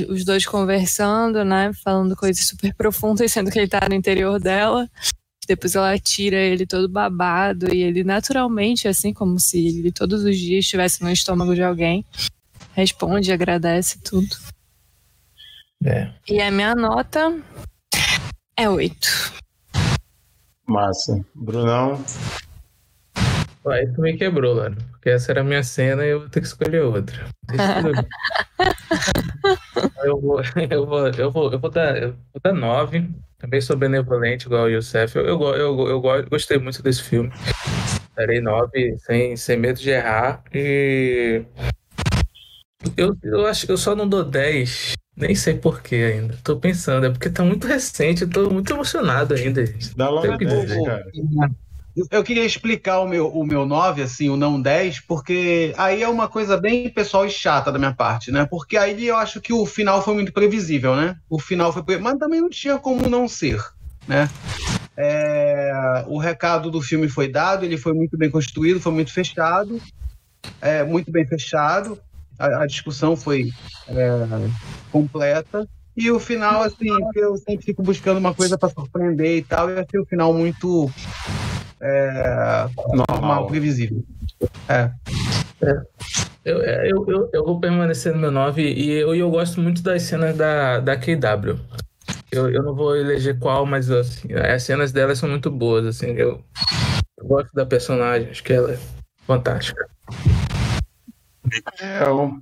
os 0.08 0.24
dois 0.24 0.44
conversando, 0.44 1.42
né? 1.42 1.72
Falando 1.82 2.14
coisas 2.14 2.46
super 2.46 2.74
profundas, 2.74 3.30
sendo 3.32 3.50
que 3.50 3.58
ele 3.58 3.68
tá 3.68 3.80
no 3.88 3.94
interior 3.94 4.38
dela. 4.38 4.88
Depois 5.46 5.74
ela 5.74 5.98
tira 5.98 6.36
ele 6.36 6.66
todo 6.66 6.88
babado 6.88 7.72
e 7.74 7.82
ele 7.82 8.04
naturalmente, 8.04 8.88
assim 8.88 9.12
como 9.12 9.38
se 9.38 9.66
ele 9.66 9.92
todos 9.92 10.24
os 10.24 10.36
dias 10.38 10.64
estivesse 10.64 11.02
no 11.02 11.10
estômago 11.10 11.54
de 11.54 11.62
alguém, 11.62 12.04
responde, 12.72 13.32
agradece 13.32 14.00
tudo. 14.00 14.36
É. 15.84 16.10
E 16.28 16.40
a 16.40 16.50
minha 16.50 16.74
nota 16.74 17.36
é 18.56 18.68
oito. 18.68 19.32
Massa. 20.66 21.24
Brunão, 21.34 22.02
Aí 23.66 23.90
tu 23.94 24.02
me 24.02 24.16
quebrou, 24.16 24.54
Laro. 24.54 24.76
Porque 24.90 25.08
essa 25.08 25.32
era 25.32 25.40
a 25.40 25.44
minha 25.44 25.62
cena 25.62 26.04
e 26.04 26.10
eu 26.10 26.20
vou 26.20 26.28
ter 26.28 26.40
que 26.40 26.46
escolher 26.46 26.82
outra. 26.82 27.26
Eu 30.04 30.20
vou, 30.20 30.40
eu 30.70 30.86
vou, 30.86 31.08
eu 31.08 31.30
vou, 31.30 31.52
eu 31.52 31.58
vou 31.58 31.70
dar, 31.70 31.96
eu 31.96 32.12
vou 32.12 32.40
dar 32.42 32.52
nove. 32.52 33.10
Também 33.44 33.60
sou 33.60 33.76
benevolente, 33.76 34.46
igual 34.46 34.64
o 34.64 34.68
Youssef. 34.70 35.16
Eu, 35.16 35.26
eu, 35.26 35.38
eu, 35.54 35.80
eu, 35.80 36.02
eu 36.02 36.28
gostei 36.30 36.58
muito 36.58 36.82
desse 36.82 37.02
filme. 37.02 37.30
Darei 38.16 38.40
nove 38.40 38.96
sem, 39.00 39.36
sem 39.36 39.58
medo 39.58 39.78
de 39.78 39.90
errar. 39.90 40.42
E 40.54 41.44
eu, 42.96 43.14
eu 43.22 43.46
acho 43.46 43.66
que 43.66 43.72
eu 43.72 43.76
só 43.76 43.94
não 43.94 44.08
dou 44.08 44.24
10. 44.24 44.94
Nem 45.14 45.34
sei 45.34 45.58
porquê 45.58 45.96
ainda. 46.14 46.38
Tô 46.42 46.56
pensando, 46.56 47.04
é 47.04 47.10
porque 47.10 47.28
tá 47.28 47.44
muito 47.44 47.66
recente, 47.66 48.22
eu 48.22 48.30
tô 48.30 48.48
muito 48.48 48.72
emocionado 48.72 49.34
ainda, 49.34 49.64
gente. 49.66 49.94
Dá 49.94 50.08
logo 50.08 50.26
Tem 50.26 50.38
que 50.38 50.46
10, 50.46 50.62
dizer. 50.62 50.82
cara. 50.82 51.04
Eu- 52.10 52.24
queria 52.24 52.44
explicar 52.44 53.00
o 53.00 53.08
meu, 53.08 53.28
o 53.28 53.46
meu 53.46 53.64
9, 53.64 54.02
assim, 54.02 54.28
o 54.28 54.36
não 54.36 54.60
10, 54.60 55.00
porque 55.00 55.72
aí 55.76 56.02
é 56.02 56.08
uma 56.08 56.28
coisa 56.28 56.56
bem 56.56 56.90
pessoal 56.90 57.24
e 57.24 57.30
chata 57.30 57.70
da 57.70 57.78
minha 57.78 57.94
parte, 57.94 58.32
né? 58.32 58.44
Porque 58.50 58.76
aí 58.76 59.06
eu 59.06 59.16
acho 59.16 59.40
que 59.40 59.52
o 59.52 59.64
final 59.64 60.02
foi 60.02 60.14
muito 60.14 60.32
previsível, 60.32 60.96
né? 60.96 61.16
O 61.30 61.38
final 61.38 61.72
foi. 61.72 61.82
Mas 61.98 62.18
também 62.18 62.40
não 62.40 62.50
tinha 62.50 62.78
como 62.78 63.08
não 63.08 63.28
ser, 63.28 63.62
né? 64.08 64.28
É, 64.96 66.04
o 66.08 66.18
recado 66.18 66.70
do 66.70 66.80
filme 66.80 67.08
foi 67.08 67.28
dado, 67.28 67.64
ele 67.64 67.76
foi 67.76 67.92
muito 67.92 68.16
bem 68.18 68.30
construído, 68.30 68.80
foi 68.80 68.92
muito 68.92 69.12
fechado, 69.12 69.80
é, 70.60 70.82
muito 70.82 71.12
bem 71.12 71.26
fechado. 71.26 71.98
A, 72.38 72.62
a 72.62 72.66
discussão 72.66 73.16
foi 73.16 73.50
é, 73.88 74.50
completa. 74.90 75.68
E 75.96 76.10
o 76.10 76.18
final, 76.18 76.62
assim, 76.62 76.88
que 77.12 77.18
eu 77.20 77.36
sempre 77.36 77.64
fico 77.64 77.82
buscando 77.82 78.18
uma 78.18 78.34
coisa 78.34 78.58
para 78.58 78.68
surpreender 78.68 79.38
e 79.38 79.42
tal, 79.42 79.70
e 79.70 79.78
achei 79.78 80.00
o 80.00 80.06
final 80.06 80.34
muito 80.34 80.90
é, 81.80 82.66
normal, 82.92 83.06
Normal. 83.08 83.46
previsível. 83.46 84.04
É. 84.68 84.90
Eu, 86.44 86.60
eu, 86.62 87.04
eu, 87.08 87.30
eu 87.32 87.44
vou 87.44 87.58
permanecer 87.60 88.12
no 88.12 88.18
meu 88.18 88.30
9 88.30 88.62
e 88.62 88.90
eu, 88.90 89.14
eu 89.14 89.30
gosto 89.30 89.60
muito 89.60 89.82
das 89.82 90.02
cenas 90.02 90.36
da, 90.36 90.80
da 90.80 90.96
KW. 90.96 91.58
Eu, 92.30 92.50
eu 92.50 92.62
não 92.62 92.74
vou 92.74 92.96
eleger 92.96 93.38
qual, 93.38 93.64
mas 93.64 93.90
assim, 93.90 94.32
as 94.34 94.62
cenas 94.64 94.92
dela 94.92 95.14
são 95.14 95.28
muito 95.28 95.50
boas, 95.50 95.86
assim, 95.86 96.08
eu, 96.08 96.42
eu 97.16 97.26
gosto 97.26 97.52
da 97.54 97.64
personagem, 97.64 98.28
acho 98.30 98.42
que 98.42 98.52
ela 98.52 98.72
é 98.72 98.78
fantástica. 99.26 99.88
É, 101.80 102.02
eu- 102.02 102.36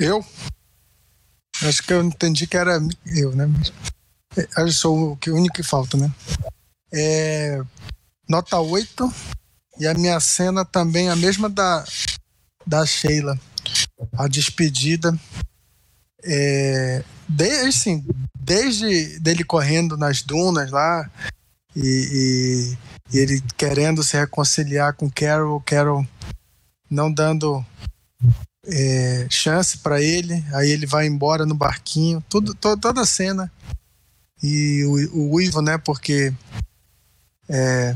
Eu? 0.00 0.24
Acho 1.62 1.82
que 1.82 1.92
eu 1.92 2.02
entendi 2.02 2.46
que 2.46 2.56
era 2.56 2.78
eu, 3.06 3.36
né? 3.36 3.44
É, 4.34 4.62
Eu 4.62 4.72
sou 4.72 5.12
o 5.12 5.30
único 5.34 5.54
que 5.56 5.62
falta, 5.62 5.96
né? 5.98 6.10
É, 6.90 7.60
nota 8.26 8.58
8. 8.58 9.12
E 9.78 9.86
a 9.86 9.92
minha 9.92 10.18
cena 10.20 10.64
também 10.64 11.08
é 11.08 11.10
a 11.10 11.16
mesma 11.16 11.50
da, 11.50 11.84
da 12.66 12.86
Sheila. 12.86 13.38
A 14.16 14.26
despedida. 14.26 15.12
É, 16.24 17.04
desde, 17.28 17.68
assim, 17.68 18.04
desde 18.38 19.18
dele 19.20 19.44
correndo 19.44 19.98
nas 19.98 20.22
dunas 20.22 20.70
lá 20.70 21.10
e, 21.76 22.74
e- 22.74 22.78
e 23.12 23.18
ele 23.18 23.42
querendo 23.56 24.02
se 24.02 24.16
reconciliar 24.16 24.94
com 24.94 25.10
Carol, 25.10 25.60
Carol 25.60 26.06
não 26.90 27.12
dando 27.12 27.64
é, 28.66 29.26
chance 29.30 29.78
para 29.78 30.00
ele, 30.00 30.44
aí 30.52 30.70
ele 30.70 30.86
vai 30.86 31.06
embora 31.06 31.46
no 31.46 31.54
barquinho, 31.54 32.22
tudo, 32.28 32.54
to- 32.54 32.76
toda 32.76 33.00
a 33.00 33.06
cena. 33.06 33.50
E 34.42 34.84
o, 34.84 35.18
o 35.18 35.34
Uivo, 35.34 35.60
né, 35.60 35.78
porque 35.78 36.32
é, 37.48 37.94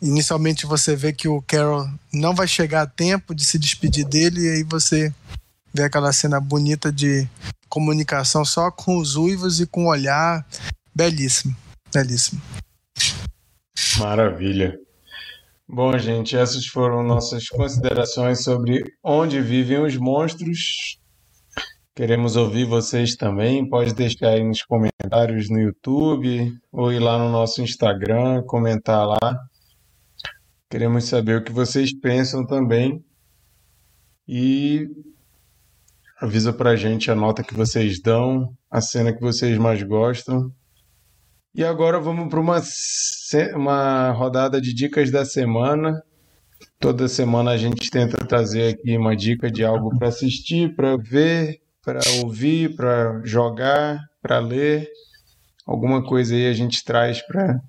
inicialmente 0.00 0.66
você 0.66 0.94
vê 0.94 1.12
que 1.12 1.28
o 1.28 1.42
Carol 1.42 1.88
não 2.12 2.34
vai 2.34 2.46
chegar 2.46 2.82
a 2.82 2.86
tempo 2.86 3.34
de 3.34 3.44
se 3.44 3.58
despedir 3.58 4.04
dele, 4.04 4.42
e 4.42 4.50
aí 4.50 4.62
você 4.62 5.12
vê 5.72 5.82
aquela 5.84 6.12
cena 6.12 6.38
bonita 6.40 6.92
de 6.92 7.28
comunicação 7.68 8.44
só 8.44 8.70
com 8.70 8.98
os 8.98 9.16
uivos 9.16 9.60
e 9.60 9.66
com 9.66 9.86
o 9.86 9.88
olhar 9.88 10.46
belíssimo, 10.94 11.56
belíssimo. 11.92 12.40
Maravilha. 13.98 14.78
Bom, 15.66 15.96
gente, 15.96 16.36
essas 16.36 16.66
foram 16.66 17.02
nossas 17.02 17.48
considerações 17.48 18.44
sobre 18.44 18.84
onde 19.02 19.40
vivem 19.40 19.78
os 19.82 19.96
monstros. 19.96 20.98
Queremos 21.96 22.36
ouvir 22.36 22.66
vocês 22.66 23.16
também. 23.16 23.66
Pode 23.66 23.94
deixar 23.94 24.28
aí 24.28 24.44
nos 24.44 24.62
comentários 24.62 25.48
no 25.48 25.58
YouTube 25.58 26.52
ou 26.70 26.92
ir 26.92 26.98
lá 26.98 27.18
no 27.18 27.30
nosso 27.30 27.62
Instagram, 27.62 28.42
comentar 28.42 29.06
lá. 29.06 29.38
Queremos 30.68 31.04
saber 31.04 31.38
o 31.38 31.42
que 31.44 31.52
vocês 31.52 31.98
pensam 31.98 32.44
também. 32.44 33.02
E 34.28 34.86
avisa 36.20 36.52
pra 36.52 36.76
gente 36.76 37.10
a 37.10 37.14
nota 37.14 37.42
que 37.42 37.54
vocês 37.54 38.02
dão, 38.02 38.54
a 38.70 38.82
cena 38.82 39.14
que 39.14 39.20
vocês 39.20 39.56
mais 39.56 39.82
gostam. 39.82 40.52
E 41.56 41.62
agora 41.62 42.00
vamos 42.00 42.28
para 42.28 42.40
uma, 42.40 42.60
uma 43.54 44.10
rodada 44.10 44.60
de 44.60 44.74
dicas 44.74 45.08
da 45.12 45.24
semana. 45.24 46.02
Toda 46.80 47.06
semana 47.06 47.52
a 47.52 47.56
gente 47.56 47.88
tenta 47.90 48.26
trazer 48.26 48.74
aqui 48.74 48.98
uma 48.98 49.14
dica 49.14 49.48
de 49.48 49.64
algo 49.64 49.96
para 49.96 50.08
assistir, 50.08 50.74
para 50.74 50.96
ver, 50.96 51.60
para 51.80 52.00
ouvir, 52.24 52.74
para 52.74 53.20
jogar, 53.24 54.00
para 54.20 54.40
ler. 54.40 54.88
Alguma 55.64 56.02
coisa 56.04 56.34
aí 56.34 56.48
a 56.48 56.52
gente 56.52 56.82
traz 56.84 57.22
para 57.24 57.60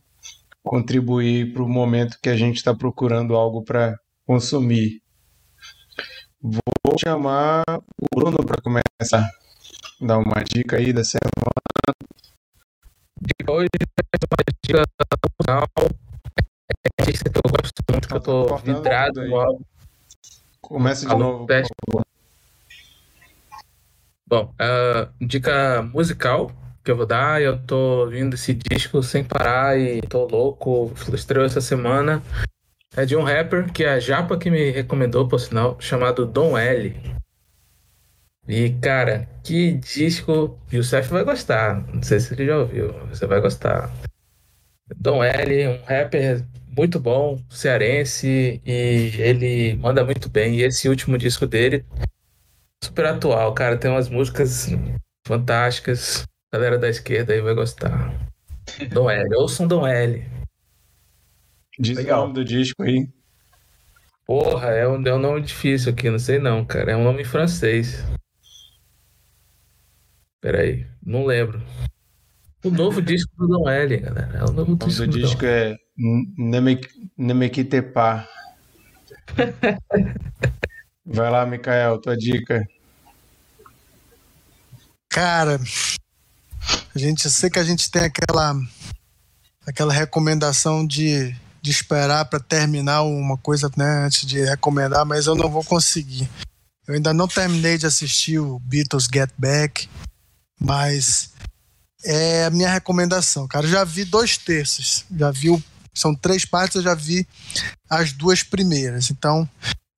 contribuir 0.63 1.53
para 1.53 1.61
o 1.61 1.69
momento 1.69 2.17
que 2.19 2.29
a 2.29 2.35
gente 2.35 2.55
está 2.55 2.73
procurando 2.73 3.35
algo 3.35 3.63
para 3.63 3.95
consumir. 4.25 4.99
Vou 6.41 6.97
chamar 6.99 7.63
o 7.69 8.07
Bruno 8.15 8.43
para 8.43 8.59
começar. 8.63 9.29
Dar 10.01 10.17
uma 10.17 10.43
dica 10.43 10.77
aí 10.77 10.91
da 10.91 11.03
semana. 11.03 11.65
Dica 13.21 13.51
hoje 13.51 13.67
é 13.71 13.85
uma 13.85 14.43
dica 14.63 14.83
musical. 15.47 15.89
É 16.37 17.01
artista 17.01 17.29
que 17.29 17.37
eu 17.37 17.51
gosto 17.51 17.83
muito, 17.91 18.07
que 18.07 18.13
eu 18.13 18.19
tô 18.19 18.45
Cortando 18.45 18.75
vidrado 18.75 19.27
no 19.27 19.39
álbum. 19.39 19.63
Começa 20.61 21.05
de 21.05 21.11
Alô, 21.11 21.23
novo. 21.23 21.45
teste. 21.45 21.73
Bom, 24.27 24.53
a 24.59 25.07
dica 25.21 25.81
musical 25.81 26.51
que 26.83 26.91
eu 26.91 26.97
vou 26.97 27.05
dar, 27.05 27.41
eu 27.41 27.59
tô 27.65 28.03
ouvindo 28.03 28.35
esse 28.35 28.53
disco 28.53 29.01
sem 29.01 29.23
parar 29.23 29.79
e 29.79 30.01
tô 30.01 30.27
louco, 30.27 30.93
estreou 31.13 31.45
essa 31.45 31.61
semana. 31.61 32.21
É 32.95 33.05
de 33.05 33.15
um 33.15 33.23
rapper 33.23 33.71
que 33.71 33.83
é 33.83 33.93
a 33.93 33.99
Japa 33.99 34.37
que 34.37 34.49
me 34.49 34.71
recomendou, 34.71 35.27
por 35.27 35.39
sinal, 35.39 35.77
chamado 35.79 36.25
Dom 36.25 36.57
L. 36.57 37.14
E, 38.47 38.71
cara, 38.81 39.27
que 39.43 39.73
disco. 39.73 40.59
E 40.71 40.77
o 40.77 40.83
Seth 40.83 41.07
vai 41.07 41.23
gostar. 41.23 41.85
Não 41.93 42.03
sei 42.03 42.19
se 42.19 42.33
ele 42.33 42.45
já 42.45 42.57
ouviu, 42.57 42.93
você 43.07 43.25
vai 43.25 43.41
gostar. 43.41 43.91
Dom 44.97 45.23
L, 45.23 45.67
um 45.67 45.83
rapper 45.83 46.45
muito 46.77 46.99
bom, 46.99 47.41
cearense, 47.49 48.61
e 48.65 49.11
ele 49.17 49.75
manda 49.77 50.03
muito 50.03 50.29
bem. 50.29 50.55
E 50.55 50.63
esse 50.63 50.87
último 50.87 51.17
disco 51.17 51.47
dele, 51.47 51.83
super 52.83 53.05
atual, 53.05 53.53
cara, 53.53 53.77
tem 53.77 53.89
umas 53.89 54.09
músicas 54.09 54.67
fantásticas. 55.25 56.25
A 56.51 56.57
galera 56.57 56.77
da 56.77 56.89
esquerda 56.89 57.33
aí 57.33 57.41
vai 57.41 57.55
gostar. 57.55 58.13
Dom 58.91 59.09
L, 59.09 59.35
ouçam 59.35 59.67
Dom 59.67 59.87
L. 59.87 60.23
Diz 61.79 61.97
Legal. 61.97 62.19
o 62.19 62.21
nome 62.23 62.35
do 62.35 62.45
disco 62.45 62.83
aí. 62.83 63.09
Porra, 64.25 64.69
é 64.69 64.87
um, 64.87 65.01
é 65.05 65.13
um 65.13 65.19
nome 65.19 65.41
difícil 65.41 65.91
aqui, 65.91 66.09
não 66.09 66.19
sei 66.19 66.39
não, 66.39 66.65
cara. 66.65 66.91
É 66.91 66.95
um 66.95 67.03
nome 67.03 67.21
em 67.21 67.25
francês. 67.25 68.03
Peraí, 70.45 70.85
não 71.03 71.25
lembro. 71.25 71.59
O 72.63 72.69
novo 72.69 73.01
disco 73.01 73.31
do 73.35 73.47
Dom 73.47 73.67
L, 73.67 73.97
galera. 73.97 74.37
É 74.37 74.43
o 74.43 74.51
novo 74.51 74.73
O 74.73 74.77
disco 74.77 75.07
do 75.07 75.19
disco 75.19 75.43
é 75.43 75.75
Ne 75.97 76.61
me, 76.61 76.79
Ne 77.17 77.33
me 77.33 77.49
quitte 77.49 77.81
pas. 77.81 78.27
Vai 81.03 81.31
lá, 81.31 81.47
Mikael, 81.47 81.99
tua 81.99 82.15
dica. 82.15 82.63
Cara, 85.09 85.59
a 86.93 86.99
gente 86.99 87.25
eu 87.25 87.31
sei 87.31 87.49
que 87.49 87.57
a 87.57 87.63
gente 87.63 87.89
tem 87.89 88.03
aquela 88.03 88.53
aquela 89.65 89.91
recomendação 89.91 90.85
de, 90.85 91.35
de 91.59 91.71
esperar 91.71 92.23
para 92.25 92.39
terminar 92.39 93.01
uma 93.01 93.35
coisa, 93.35 93.67
né, 93.75 94.05
antes 94.05 94.27
de 94.27 94.45
recomendar, 94.45 95.07
mas 95.07 95.25
eu 95.25 95.33
não 95.33 95.49
vou 95.49 95.63
conseguir. 95.63 96.29
Eu 96.87 96.93
ainda 96.93 97.15
não 97.15 97.27
terminei 97.27 97.79
de 97.79 97.87
assistir 97.87 98.37
o 98.37 98.59
Beatles 98.59 99.07
Get 99.11 99.31
Back, 99.39 99.89
mas 100.59 101.31
é 102.03 102.45
a 102.45 102.49
minha 102.49 102.69
recomendação, 102.69 103.47
cara. 103.47 103.65
Eu 103.65 103.71
já 103.71 103.83
vi 103.83 104.05
dois 104.05 104.37
terços, 104.37 105.05
já 105.15 105.31
vi 105.31 105.49
o, 105.49 105.61
são 105.93 106.13
três 106.13 106.45
partes, 106.45 106.75
eu 106.75 106.83
já 106.83 106.93
vi 106.93 107.27
as 107.89 108.11
duas 108.11 108.43
primeiras, 108.43 109.09
então 109.09 109.49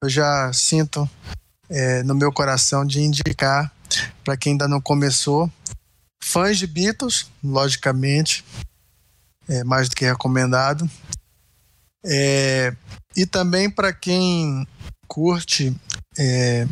eu 0.03 0.09
já 0.09 0.51
sinto 0.53 1.09
é, 1.69 2.03
no 2.03 2.15
meu 2.15 2.31
coração 2.31 2.85
de 2.85 3.01
indicar 3.01 3.71
para 4.23 4.37
quem 4.37 4.53
ainda 4.53 4.67
não 4.67 4.81
começou. 4.81 5.51
Fãs 6.21 6.57
de 6.57 6.67
Beatles, 6.67 7.27
logicamente, 7.43 8.43
é 9.47 9.63
mais 9.63 9.87
do 9.89 9.95
que 9.95 10.05
recomendado. 10.05 10.89
É, 12.05 12.75
e 13.15 13.25
também 13.25 13.69
para 13.69 13.91
quem 13.91 14.67
curte 15.07 15.75
é, 16.17 16.67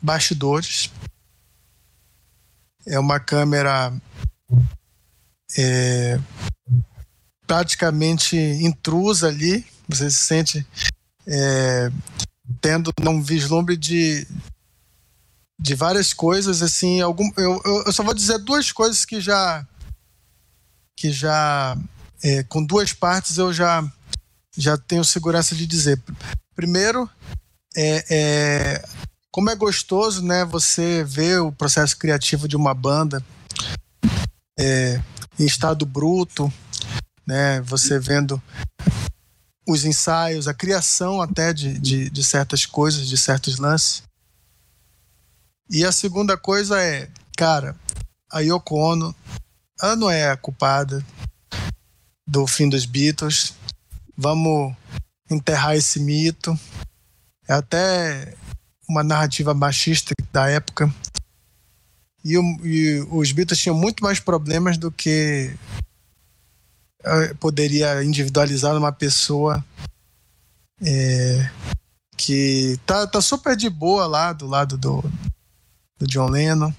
bastidores. 0.00 0.90
É 2.86 2.98
uma 2.98 3.20
câmera 3.20 3.92
é, 5.58 6.18
praticamente 7.46 8.36
intrusa 8.36 9.28
ali. 9.28 9.66
Você 9.88 10.10
se 10.10 10.24
sente 10.24 10.66
é, 11.26 11.90
tendo 12.60 12.92
um 13.06 13.22
vislumbre 13.22 13.76
de, 13.76 14.26
de 15.58 15.74
várias 15.74 16.12
coisas. 16.12 16.62
Assim, 16.62 17.00
algum, 17.00 17.30
eu, 17.36 17.60
eu 17.86 17.92
só 17.92 18.02
vou 18.02 18.14
dizer 18.14 18.38
duas 18.38 18.72
coisas 18.72 19.04
que 19.04 19.20
já 19.20 19.66
que 20.96 21.10
já 21.10 21.76
é, 22.22 22.42
com 22.42 22.62
duas 22.62 22.92
partes 22.92 23.38
eu 23.38 23.52
já 23.52 23.82
já 24.56 24.76
tenho 24.76 25.04
segurança 25.04 25.54
de 25.54 25.66
dizer. 25.66 26.00
Primeiro, 26.54 27.08
é, 27.76 28.04
é, 28.10 28.84
como 29.30 29.50
é 29.50 29.54
gostoso, 29.54 30.22
né? 30.24 30.44
Você 30.44 31.04
ver 31.04 31.40
o 31.40 31.52
processo 31.52 31.96
criativo 31.96 32.48
de 32.48 32.56
uma 32.56 32.74
banda 32.74 33.24
é, 34.58 35.00
em 35.38 35.46
estado 35.46 35.86
bruto, 35.86 36.52
né? 37.26 37.60
Você 37.62 37.98
vendo 37.98 38.42
os 39.66 39.84
ensaios, 39.84 40.48
a 40.48 40.54
criação 40.54 41.22
até 41.22 41.52
de, 41.52 41.78
de, 41.78 42.10
de 42.10 42.24
certas 42.24 42.66
coisas, 42.66 43.06
de 43.06 43.16
certos 43.16 43.58
lances. 43.58 44.02
E 45.68 45.84
a 45.84 45.92
segunda 45.92 46.36
coisa 46.36 46.82
é, 46.82 47.08
cara, 47.36 47.76
a 48.32 48.40
Yoko 48.40 48.76
Ono, 48.76 49.14
ela 49.80 49.94
não 49.94 50.10
é 50.10 50.30
a 50.30 50.36
culpada 50.36 51.04
do 52.26 52.46
fim 52.46 52.68
dos 52.68 52.84
Beatles. 52.84 53.54
Vamos 54.16 54.74
enterrar 55.30 55.76
esse 55.76 56.00
mito. 56.00 56.58
É 57.48 57.54
até 57.54 58.36
uma 58.90 59.04
narrativa 59.04 59.54
machista 59.54 60.12
da 60.32 60.48
época. 60.48 60.92
E, 62.24 62.34
e 62.34 63.06
os 63.10 63.32
Beatles 63.32 63.60
tinham 63.60 63.76
muito 63.76 64.02
mais 64.02 64.20
problemas 64.20 64.76
do 64.76 64.90
que 64.90 65.56
eh, 67.02 67.34
poderia 67.34 68.02
individualizar 68.04 68.74
numa 68.74 68.92
pessoa 68.92 69.64
é, 70.82 71.50
que 72.16 72.78
tá, 72.84 73.06
tá 73.06 73.20
super 73.20 73.56
de 73.56 73.70
boa 73.70 74.06
lá 74.06 74.32
do 74.32 74.46
lado 74.46 74.76
do, 74.76 75.02
do 75.98 76.06
John 76.06 76.28
Lennon, 76.28 76.72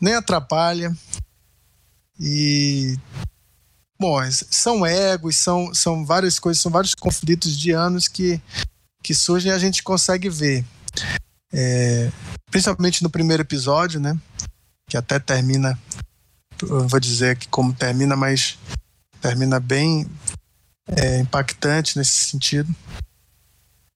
nem 0.00 0.14
atrapalha. 0.14 0.94
E 2.20 2.98
bom, 3.98 4.18
são 4.30 4.84
egos, 4.84 5.36
são, 5.36 5.72
são 5.72 6.04
várias 6.04 6.38
coisas, 6.38 6.62
são 6.62 6.70
vários 6.70 6.94
conflitos 6.94 7.56
de 7.56 7.70
anos 7.70 8.08
que, 8.08 8.40
que 9.02 9.14
surgem 9.14 9.50
e 9.50 9.54
a 9.54 9.58
gente 9.58 9.82
consegue 9.82 10.28
ver. 10.28 10.64
É, 11.52 12.10
principalmente 12.50 13.02
no 13.02 13.10
primeiro 13.10 13.42
episódio, 13.42 14.00
né? 14.00 14.18
Que 14.88 14.96
até 14.96 15.18
termina, 15.18 15.78
vou 16.60 17.00
dizer 17.00 17.30
aqui 17.30 17.48
como 17.48 17.74
termina, 17.74 18.16
mas 18.16 18.58
termina 19.20 19.60
bem 19.60 20.08
é, 20.86 21.18
impactante 21.20 21.98
nesse 21.98 22.30
sentido. 22.30 22.74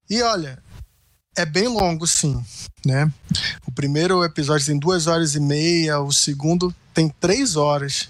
E 0.09 0.23
olha, 0.23 0.63
é 1.37 1.45
bem 1.45 1.69
longo, 1.69 2.07
sim, 2.07 2.43
né? 2.85 3.13
O 3.67 3.73
primeiro 3.73 4.25
episódio 4.25 4.67
tem 4.67 4.79
duas 4.79 5.07
horas 5.07 5.35
e 5.35 5.41
meia, 5.41 6.01
o 6.01 6.13
segundo 6.13 6.75
tem 6.95 7.09
três 7.09 7.57
horas. 7.57 8.09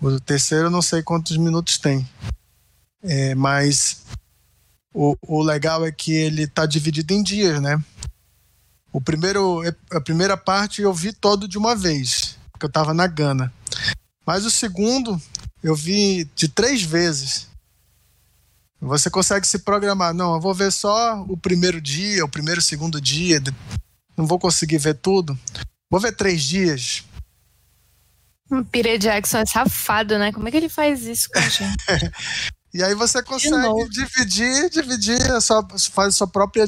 O 0.00 0.20
terceiro 0.20 0.66
eu 0.66 0.70
não 0.70 0.82
sei 0.82 1.02
quantos 1.02 1.36
minutos 1.36 1.78
tem. 1.78 2.06
É, 3.02 3.34
mas 3.34 4.02
o, 4.92 5.16
o 5.22 5.42
legal 5.42 5.84
é 5.84 5.90
que 5.90 6.12
ele 6.12 6.42
está 6.42 6.66
dividido 6.66 7.12
em 7.12 7.22
dias, 7.22 7.60
né? 7.60 7.82
O 8.96 9.00
primeiro, 9.02 9.60
a 9.92 10.00
primeira 10.00 10.38
parte 10.38 10.80
eu 10.80 10.90
vi 10.90 11.12
todo 11.12 11.46
de 11.46 11.58
uma 11.58 11.76
vez, 11.76 12.38
porque 12.50 12.64
eu 12.64 12.68
estava 12.68 12.94
na 12.94 13.06
Gana. 13.06 13.52
Mas 14.26 14.46
o 14.46 14.50
segundo 14.50 15.20
eu 15.62 15.74
vi 15.74 16.24
de 16.34 16.48
três 16.48 16.82
vezes. 16.82 17.46
Você 18.80 19.10
consegue 19.10 19.46
se 19.46 19.58
programar. 19.58 20.14
Não, 20.14 20.34
eu 20.34 20.40
vou 20.40 20.54
ver 20.54 20.72
só 20.72 21.20
o 21.28 21.36
primeiro 21.36 21.78
dia, 21.78 22.24
o 22.24 22.28
primeiro, 22.28 22.62
segundo 22.62 22.98
dia. 22.98 23.38
Não 24.16 24.26
vou 24.26 24.38
conseguir 24.38 24.78
ver 24.78 24.94
tudo. 24.94 25.38
Vou 25.90 26.00
ver 26.00 26.16
três 26.16 26.42
dias. 26.42 27.04
O 28.50 28.64
Peter 28.64 28.98
Jackson 28.98 29.40
é 29.40 29.44
safado, 29.44 30.18
né? 30.18 30.32
Como 30.32 30.48
é 30.48 30.50
que 30.50 30.56
ele 30.56 30.70
faz 30.70 31.02
isso 31.02 31.28
com 31.28 31.38
a 31.38 31.48
gente? 31.50 31.84
e 32.72 32.82
aí 32.82 32.94
você 32.94 33.22
consegue 33.22 33.90
dividir, 33.90 34.70
dividir, 34.70 35.20
a 35.32 35.40
sua, 35.42 35.68
faz 35.92 36.14
a 36.14 36.16
sua 36.16 36.26
própria, 36.26 36.66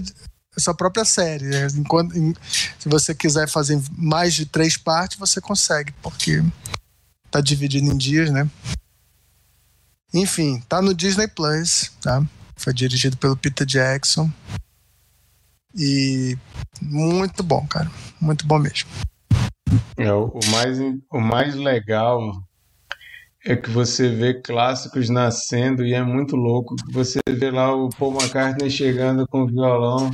sua 0.59 0.75
própria 0.75 1.05
série. 1.05 1.47
Enquanto, 1.77 2.17
em, 2.17 2.35
se 2.79 2.89
você 2.89 3.15
quiser 3.15 3.49
fazer 3.49 3.81
mais 3.97 4.35
de 4.35 4.47
três 4.47 4.77
partes, 4.77 5.19
você 5.19 5.41
consegue, 5.41 5.93
porque 6.03 6.43
tá 7.31 7.41
dividido 7.41 7.87
em 7.87 7.97
dias, 7.97 8.31
né? 8.31 8.49
Enfim, 10.13 10.63
tá 10.69 10.81
no 10.81 10.95
Disney 10.95 11.29
Plus, 11.29 11.93
tá? 12.01 12.25
Foi 12.57 12.73
dirigido 12.73 13.17
pelo 13.17 13.37
Peter 13.37 13.67
Jackson. 13.67 14.31
E 15.75 16.37
muito 16.81 17.43
bom, 17.43 17.67
cara. 17.67 17.91
Muito 18.21 18.47
bom 18.47 18.59
mesmo. 18.59 18.89
É, 19.97 20.13
o, 20.13 20.41
mais, 20.51 20.79
o 21.13 21.21
mais 21.21 21.55
legal 21.55 22.43
é 23.45 23.57
que 23.57 23.71
você 23.71 24.09
vê 24.09 24.35
clássicos 24.35 25.09
nascendo 25.09 25.85
e 25.85 25.95
é 25.95 26.03
muito 26.03 26.37
louco. 26.37 26.75
Você 26.93 27.21
vê 27.29 27.51
lá 27.51 27.75
o 27.75 27.89
Paul 27.89 28.13
McCartney 28.15 28.71
chegando 28.71 29.27
com 29.29 29.43
o 29.43 29.47
violão. 29.47 30.11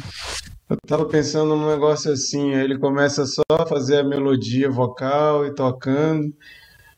Eu 0.68 0.76
tava 0.86 1.06
pensando 1.06 1.56
num 1.56 1.68
negócio 1.68 2.12
assim, 2.12 2.55
aí 2.55 2.64
ele 2.64 2.78
começa 2.78 3.24
só 3.26 3.42
a 3.51 3.66
fazer 3.66 3.98
a 3.98 4.05
melodia 4.05 4.70
vocal 4.70 5.46
e 5.46 5.55
tocando. 5.55 6.34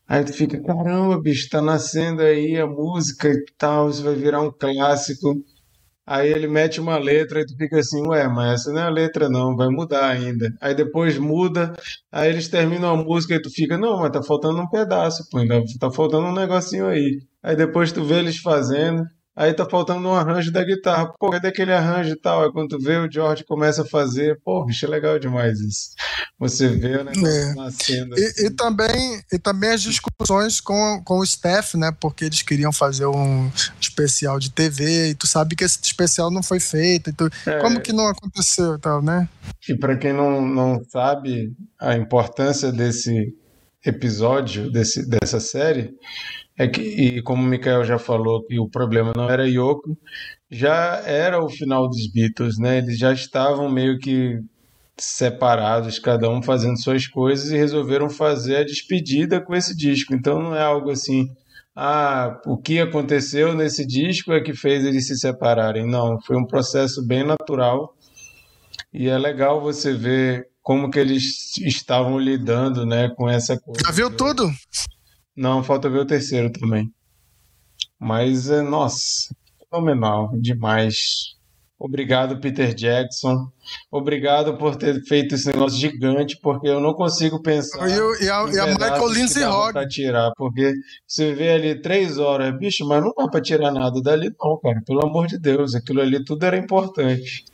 Aí 0.09 0.24
tu 0.24 0.32
fica, 0.32 0.61
caramba, 0.62 1.20
bicho, 1.20 1.48
tá 1.51 1.61
nascendo 1.61 2.23
aí 2.23 2.57
a 2.57 2.66
música 2.66 3.28
e 3.28 3.44
tal, 3.59 3.90
isso 3.90 4.05
vai 4.05 4.15
virar 4.15 4.40
um 4.40 4.53
clássico. 4.53 5.35
Aí 6.07 6.31
ele 6.31 6.47
mete 6.47 6.81
uma 6.81 6.99
letra 6.99 7.41
e 7.41 7.47
tu 7.47 7.57
fica 7.57 7.78
assim, 7.81 8.07
ué, 8.07 8.28
mas 8.28 8.61
essa 8.61 8.73
não 8.73 8.81
é 8.81 8.85
a 8.85 8.89
letra 8.91 9.28
não, 9.28 9.57
vai 9.57 9.69
mudar 9.69 10.09
ainda. 10.09 10.53
Aí 10.61 10.74
depois 10.74 11.19
muda, 11.19 11.74
aí 12.12 12.31
eles 12.31 12.49
terminam 12.49 12.91
a 12.91 12.97
música 12.97 13.35
e 13.35 13.43
tu 13.43 13.51
fica, 13.51 13.77
não, 13.77 13.99
mas 14.01 14.12
tá 14.12 14.23
faltando 14.23 14.61
um 14.61 14.69
pedaço, 14.69 15.28
pô, 15.31 15.39
ainda 15.39 15.62
tá 15.81 15.91
faltando 15.91 16.28
um 16.28 16.35
negocinho 16.35 16.87
aí. 16.87 17.20
Aí 17.43 17.57
depois 17.57 17.93
tu 17.93 18.05
vê 18.05 18.20
eles 18.20 18.39
fazendo, 18.39 19.05
Aí 19.37 19.53
tá 19.53 19.69
faltando 19.69 20.09
um 20.09 20.15
arranjo 20.15 20.51
da 20.51 20.65
guitarra. 20.65 21.13
Pô, 21.19 21.29
cadê 21.29 21.49
aquele 21.49 21.71
arranjo 21.71 22.15
e 22.15 22.17
tal? 22.17 22.43
Aí 22.43 22.51
quando 22.51 22.71
tu 22.71 22.79
vê, 22.79 22.97
o 22.97 23.11
George 23.11 23.45
começa 23.45 23.83
a 23.83 23.87
fazer. 23.87 24.41
Pô, 24.43 24.65
bicho, 24.65 24.87
é 24.87 24.89
legal 24.89 25.19
demais 25.19 25.61
isso. 25.61 25.91
Você 26.39 26.69
vê, 26.69 27.05
né? 27.05 27.13
É. 27.15 27.55
Nascendo. 27.55 28.19
E, 28.19 28.25
assim. 28.25 28.47
e, 28.47 28.51
também, 28.51 29.21
e 29.31 29.39
também 29.39 29.71
as 29.73 29.83
discussões 29.83 30.59
com, 30.59 31.03
com 31.05 31.19
o 31.19 31.25
staff, 31.25 31.77
né? 31.77 31.93
Porque 32.01 32.25
eles 32.25 32.41
queriam 32.41 32.73
fazer 32.73 33.05
um 33.05 33.51
especial 33.79 34.39
de 34.39 34.51
TV 34.51 35.11
e 35.11 35.15
tu 35.15 35.27
sabe 35.27 35.55
que 35.55 35.65
esse 35.65 35.79
especial 35.83 36.31
não 36.31 36.43
foi 36.43 36.59
feito. 36.59 37.13
Tu, 37.13 37.29
é. 37.47 37.59
Como 37.59 37.79
que 37.79 37.93
não 37.93 38.09
aconteceu 38.09 38.77
e 38.77 38.81
tal, 38.81 39.03
né? 39.03 39.29
E 39.69 39.77
para 39.77 39.99
quem 39.99 40.15
não, 40.15 40.41
não 40.41 40.83
sabe 40.89 41.53
a 41.79 41.95
importância 41.95 42.73
desse 42.73 43.35
episódio, 43.85 44.71
desse, 44.71 45.07
dessa 45.07 45.41
série 45.41 45.95
é 46.59 46.66
que, 46.66 46.81
e 46.81 47.23
como 47.23 47.43
o 47.43 47.47
Mikael 47.47 47.85
já 47.85 47.99
falou, 47.99 48.43
que 48.45 48.59
o 48.59 48.69
problema 48.69 49.12
não 49.15 49.28
era 49.28 49.49
Yoko, 49.49 49.97
já 50.51 51.03
era 51.05 51.43
o 51.43 51.49
final 51.49 51.89
dos 51.89 52.11
Beatles, 52.11 52.59
né? 52.59 52.78
Eles 52.78 52.99
já 52.99 53.12
estavam 53.12 53.69
meio 53.69 53.99
que 53.99 54.41
separados, 54.97 55.99
cada 55.99 56.31
um 56.31 56.43
fazendo 56.43 56.81
suas 56.81 57.07
coisas 57.07 57.51
e 57.51 57.57
resolveram 57.57 58.09
fazer 58.09 58.57
a 58.57 58.65
despedida 58.65 59.41
com 59.41 59.55
esse 59.55 59.77
disco. 59.77 60.15
Então 60.15 60.43
não 60.43 60.57
é 60.57 60.62
algo 60.62 60.91
assim, 60.91 61.28
ah, 61.74 62.41
o 62.47 62.57
que 62.57 62.81
aconteceu 62.81 63.55
nesse 63.55 63.87
disco 63.87 64.33
é 64.33 64.41
que 64.41 64.55
fez 64.55 64.85
eles 64.85 65.07
se 65.07 65.19
separarem. 65.19 65.87
Não, 65.87 66.19
foi 66.23 66.37
um 66.37 66.47
processo 66.47 67.07
bem 67.07 67.23
natural. 67.23 67.95
E 68.93 69.09
é 69.09 69.19
legal 69.19 69.61
você 69.61 69.93
ver 69.93 70.49
como 70.62 70.91
que 70.91 70.99
eles 70.99 71.57
estavam 71.59 72.19
lidando, 72.19 72.87
né, 72.87 73.11
com 73.15 73.28
essa 73.28 73.61
coisa. 73.61 73.83
Já 73.85 73.93
viu 73.93 74.11
tudo? 74.11 74.51
Não, 75.37 75.63
falta 75.63 75.91
ver 75.91 75.99
o 75.99 76.07
terceiro 76.07 76.51
também. 76.51 76.91
Mas, 77.99 78.51
é, 78.51 78.63
nossa, 78.63 79.35
fenomenal, 79.59 80.31
demais. 80.41 81.37
Obrigado, 81.79 82.41
Peter 82.41 82.73
Jackson. 82.75 83.51
Obrigado 83.91 84.57
por 84.57 84.77
ter 84.77 85.03
feito 85.05 85.35
esse 85.35 85.47
negócio 85.49 85.79
gigante, 85.79 86.39
porque 86.41 86.67
eu 86.67 86.81
não 86.81 86.95
consigo 86.95 87.43
pensar. 87.43 87.87
E, 87.87 88.01
o, 88.01 88.15
e 88.15 88.31
a, 88.31 88.45
e 88.51 88.59
a 88.59 88.67
Michael 88.67 89.09
Lindsay 89.09 89.45
Hogg. 89.45 89.73
Pra 89.75 89.87
tirar, 89.87 90.33
porque 90.37 90.73
você 91.07 91.35
vê 91.35 91.51
ali 91.51 91.81
três 91.83 92.17
horas, 92.17 92.57
bicho, 92.59 92.87
mas 92.87 93.03
não 93.03 93.13
dá 93.15 93.29
pra 93.29 93.43
tirar 93.43 93.71
nada 93.71 94.01
dali, 94.01 94.35
não, 94.43 94.59
cara. 94.59 94.81
Pelo 94.87 95.05
amor 95.05 95.27
de 95.27 95.39
Deus, 95.39 95.75
aquilo 95.75 96.01
ali 96.01 96.25
tudo 96.25 96.45
era 96.45 96.57
importante. 96.57 97.45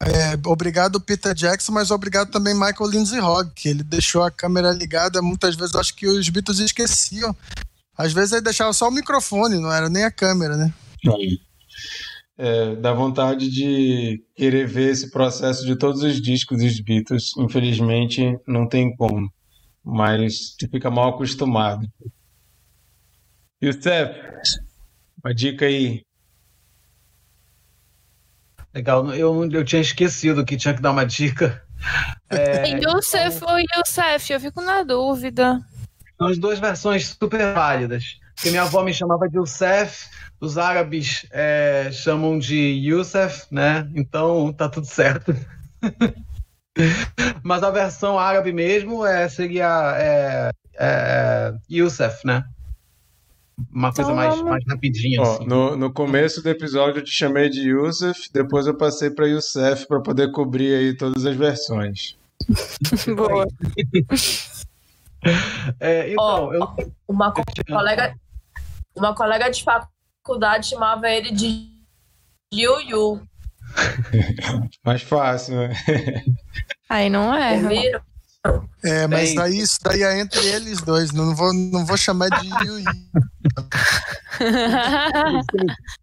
É, 0.00 0.48
obrigado 0.48 1.00
Peter 1.00 1.34
Jackson, 1.34 1.72
mas 1.72 1.90
obrigado 1.90 2.30
também 2.30 2.54
Michael 2.54 2.90
Lindsay 2.90 3.20
Hogg, 3.20 3.50
que 3.54 3.68
ele 3.68 3.82
deixou 3.82 4.22
a 4.22 4.30
câmera 4.30 4.70
ligada. 4.72 5.20
Muitas 5.20 5.56
vezes 5.56 5.74
acho 5.74 5.94
que 5.94 6.06
os 6.06 6.28
Beatles 6.28 6.58
esqueciam. 6.58 7.34
Às 7.96 8.12
vezes 8.12 8.32
ele 8.32 8.42
deixava 8.42 8.72
só 8.72 8.88
o 8.88 8.92
microfone, 8.92 9.60
não 9.60 9.72
era 9.72 9.88
nem 9.88 10.04
a 10.04 10.10
câmera, 10.10 10.56
né? 10.56 10.72
É, 12.38 12.74
dá 12.76 12.92
vontade 12.92 13.50
de 13.50 14.24
querer 14.34 14.66
ver 14.66 14.90
esse 14.90 15.10
processo 15.10 15.64
de 15.64 15.76
todos 15.76 16.02
os 16.02 16.20
discos 16.20 16.58
dos 16.58 16.80
Beatles. 16.80 17.36
Infelizmente, 17.36 18.38
não 18.46 18.66
tem 18.66 18.94
como. 18.96 19.30
Mas 19.84 20.56
fica 20.70 20.90
mal 20.90 21.10
acostumado. 21.10 21.86
E 23.60 23.68
o 23.68 23.72
Steph, 23.72 24.16
uma 25.22 25.34
dica 25.34 25.66
aí. 25.66 26.02
Legal, 28.74 29.14
eu, 29.14 29.50
eu 29.50 29.64
tinha 29.64 29.82
esquecido 29.82 30.44
que 30.44 30.56
tinha 30.56 30.74
que 30.74 30.82
dar 30.82 30.92
uma 30.92 31.06
dica. 31.06 31.62
É, 32.30 32.68
Youssef 32.68 33.44
ou 33.44 33.58
Youssef, 33.58 34.32
eu 34.32 34.40
fico 34.40 34.62
na 34.62 34.84
dúvida. 34.84 35.58
São 36.16 36.28
as 36.28 36.38
duas 36.38 36.60
versões 36.60 37.08
super 37.08 37.52
válidas. 37.52 38.20
Porque 38.36 38.50
minha 38.50 38.62
avó 38.62 38.82
me 38.82 38.94
chamava 38.94 39.28
de 39.28 39.36
Youssef, 39.36 40.08
os 40.40 40.56
árabes 40.56 41.26
é, 41.30 41.90
chamam 41.92 42.38
de 42.38 42.56
Youssef, 42.56 43.46
né? 43.50 43.88
Então 43.94 44.52
tá 44.52 44.68
tudo 44.68 44.86
certo. 44.86 45.34
Mas 47.42 47.62
a 47.62 47.70
versão 47.70 48.18
árabe 48.18 48.52
mesmo 48.52 49.04
é, 49.04 49.28
seria 49.28 49.94
é, 49.98 50.50
é, 50.78 51.54
Youssef, 51.70 52.26
né? 52.26 52.44
Uma 53.70 53.92
coisa 53.92 54.14
mais, 54.14 54.40
mais 54.42 54.64
rapidinha. 54.68 55.20
Ó, 55.20 55.34
assim. 55.34 55.46
no, 55.46 55.76
no 55.76 55.92
começo 55.92 56.42
do 56.42 56.48
episódio 56.48 57.00
eu 57.00 57.04
te 57.04 57.10
chamei 57.10 57.48
de 57.48 57.68
Youssef, 57.68 58.30
depois 58.32 58.66
eu 58.66 58.74
passei 58.76 59.10
para 59.10 59.26
Youssef 59.26 59.86
para 59.86 60.00
poder 60.00 60.30
cobrir 60.32 60.74
aí 60.74 60.94
todas 60.94 61.24
as 61.26 61.36
versões. 61.36 62.16
Boa. 63.14 63.46
É, 65.78 66.10
então, 66.10 66.24
Ó, 66.48 66.52
eu, 66.52 66.92
Uma 67.06 67.30
co- 67.32 67.44
colega, 67.68 68.12
uma 68.96 69.14
colega 69.14 69.48
de 69.50 69.62
faculdade 69.62 70.66
chamava 70.68 71.08
ele 71.08 71.30
de 71.30 71.68
Yu 72.52 72.80
Yu. 72.80 73.22
Mais 74.84 75.02
fácil, 75.02 75.54
né? 75.56 75.72
Aí 76.88 77.08
não 77.08 77.32
é. 77.32 77.54
Ouviram? 77.54 78.00
É, 78.82 79.06
mas 79.06 79.28
Tem. 79.28 79.36
daí 79.36 79.58
isso 79.60 79.78
daí 79.84 80.02
é 80.02 80.18
entre 80.20 80.44
eles 80.48 80.80
dois. 80.80 81.12
Não 81.12 81.32
vou, 81.34 81.54
não 81.54 81.86
vou 81.86 81.96
chamar 81.96 82.28
de 82.28 82.48
Yu 82.48 82.80
Yu. 82.80 82.84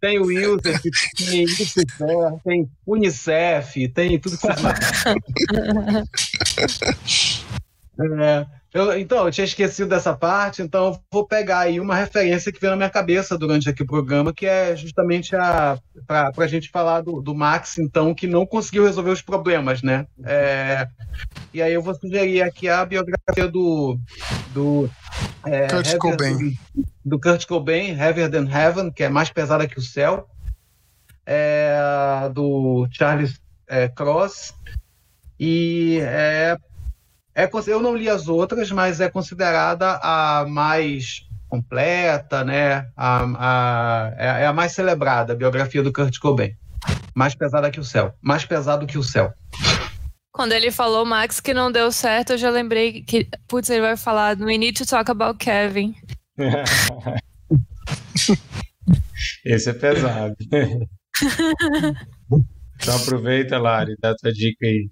tem 0.00 0.18
o 0.18 0.30
Youssef, 0.30 0.80
tem 1.18 1.42
Youssef, 1.42 1.84
tem 2.42 2.70
Unicef, 2.86 3.88
tem 3.88 4.18
tudo 4.18 4.38
que 4.38 4.46
você 4.46 4.52
É, 8.22 8.46
eu- 8.72 8.98
então, 8.98 9.26
eu 9.26 9.30
tinha 9.32 9.44
esquecido 9.44 9.88
dessa 9.88 10.14
parte, 10.14 10.62
então 10.62 10.86
eu 10.88 11.00
vou 11.12 11.26
pegar 11.26 11.60
aí 11.60 11.80
uma 11.80 11.94
referência 11.96 12.52
que 12.52 12.60
veio 12.60 12.70
na 12.72 12.76
minha 12.76 12.90
cabeça 12.90 13.36
durante 13.36 13.68
aqui 13.68 13.82
o 13.82 13.86
programa, 13.86 14.32
que 14.32 14.46
é 14.46 14.76
justamente 14.76 15.34
a 15.36 15.78
para 16.06 16.32
a 16.36 16.46
gente 16.46 16.70
falar 16.70 17.00
do, 17.02 17.20
do 17.20 17.34
Max, 17.34 17.78
então, 17.78 18.14
que 18.14 18.26
não 18.26 18.46
conseguiu 18.46 18.84
resolver 18.86 19.10
os 19.10 19.22
problemas, 19.22 19.82
né? 19.82 20.06
É, 20.24 20.86
e 21.52 21.60
aí 21.60 21.72
eu 21.72 21.82
vou 21.82 21.94
sugerir 21.94 22.42
aqui 22.42 22.68
a 22.68 22.84
biografia 22.84 23.46
do, 23.48 23.98
do 24.54 24.88
é, 25.44 25.66
Kurt 25.68 25.86
Heavier- 25.86 25.98
Cobain. 25.98 26.58
do 27.04 27.20
Kurt 27.20 27.46
Cobain, 27.46 27.90
Heavier 27.98 28.30
Than 28.30 28.48
Heaven, 28.50 28.90
que 28.92 29.02
é 29.02 29.08
mais 29.08 29.30
pesada 29.30 29.66
que 29.68 29.78
o 29.78 29.82
céu, 29.82 30.26
é, 31.26 31.78
do 32.32 32.86
Charles 32.90 33.38
é, 33.68 33.88
Cross, 33.88 34.54
e 35.38 35.98
é, 36.02 36.56
é, 37.34 37.48
eu 37.66 37.80
não 37.80 37.96
li 37.96 38.08
as 38.08 38.28
outras, 38.28 38.70
mas 38.70 39.00
é 39.00 39.08
considerada 39.08 39.98
a 40.02 40.44
mais 40.48 41.26
completa, 41.48 42.44
né? 42.44 42.88
A, 42.96 43.24
a- 43.38 44.14
é, 44.16 44.42
é 44.42 44.46
a 44.46 44.52
mais 44.52 44.72
celebrada, 44.72 45.32
a 45.32 45.36
biografia 45.36 45.82
do 45.82 45.92
Kurt 45.92 46.18
Cobain. 46.18 46.54
Mais 47.14 47.34
pesada 47.34 47.70
que 47.70 47.80
o 47.80 47.84
céu. 47.84 48.14
Mais 48.22 48.44
pesado 48.44 48.86
que 48.86 48.96
o 48.98 49.02
céu. 49.02 49.32
Quando 50.32 50.52
ele 50.52 50.70
falou, 50.70 51.04
Max, 51.04 51.40
que 51.40 51.52
não 51.52 51.70
deu 51.72 51.90
certo, 51.90 52.32
eu 52.32 52.38
já 52.38 52.48
lembrei 52.50 53.02
que, 53.02 53.28
putz, 53.48 53.68
ele 53.68 53.80
vai 53.82 53.96
falar 53.96 54.38
We 54.38 54.56
need 54.56 54.78
to 54.78 54.86
talk 54.86 55.10
about 55.10 55.38
Kevin. 55.38 55.94
Esse 59.44 59.70
é 59.70 59.72
pesado. 59.74 60.34
então 62.80 62.96
aproveita, 62.96 63.58
Lari, 63.58 63.96
dá 64.00 64.14
tua 64.14 64.32
dica 64.32 64.64
aí. 64.66 64.88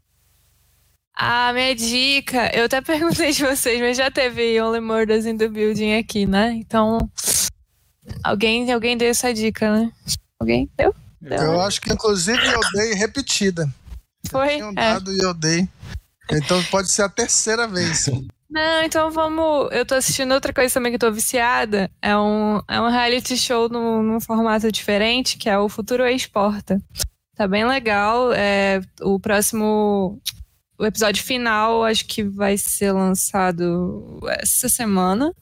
Ah, 1.20 1.52
minha 1.52 1.74
dica, 1.74 2.48
eu 2.54 2.66
até 2.66 2.80
perguntei 2.80 3.32
de 3.32 3.44
vocês, 3.44 3.80
mas 3.80 3.96
já 3.96 4.08
teve 4.10 4.60
Only 4.60 4.80
Murders 4.80 5.26
in 5.26 5.36
the 5.36 5.48
Building 5.48 5.96
aqui, 5.98 6.26
né? 6.26 6.52
Então, 6.52 7.10
alguém, 8.22 8.70
alguém 8.72 8.96
deu 8.96 9.08
essa 9.08 9.34
dica, 9.34 9.68
né? 9.74 9.90
Alguém 10.38 10.70
deu? 10.76 10.94
Deu, 11.20 11.38
Eu 11.42 11.52
né? 11.54 11.64
acho 11.64 11.80
que 11.80 11.92
inclusive 11.92 12.38
eu 12.46 12.60
dei 12.72 12.94
repetida. 12.94 13.68
Foi? 14.30 14.48
Tinham 14.56 14.70
É. 14.70 14.74
dado 14.74 15.12
e 15.12 15.18
eu 15.18 15.34
dei. 15.34 15.68
Então 16.30 16.62
pode 16.64 16.88
ser 16.88 17.02
a 17.02 17.08
terceira 17.08 17.66
vez. 17.66 18.08
Não, 18.48 18.82
então 18.84 19.10
vamos. 19.10 19.68
Eu 19.72 19.84
tô 19.84 19.94
assistindo 19.96 20.32
outra 20.32 20.52
coisa 20.52 20.72
também 20.72 20.92
que 20.92 20.96
eu 20.96 21.00
tô 21.00 21.10
viciada. 21.10 21.90
É 22.00 22.16
um, 22.16 22.62
é 22.68 22.80
um 22.80 22.88
reality 22.88 23.36
show 23.36 23.68
num, 23.68 24.02
num 24.02 24.20
formato 24.20 24.70
diferente, 24.70 25.36
que 25.36 25.48
é 25.48 25.58
o 25.58 25.68
Futuro 25.68 26.06
Exporta. 26.06 26.80
Tá 27.34 27.48
bem 27.48 27.66
legal. 27.66 28.32
É, 28.32 28.80
o 29.02 29.18
próximo. 29.18 30.20
O 30.78 30.86
episódio 30.86 31.24
final 31.24 31.82
acho 31.84 32.06
que 32.06 32.22
vai 32.22 32.56
ser 32.56 32.92
lançado 32.92 34.20
essa 34.40 34.68
semana. 34.68 35.34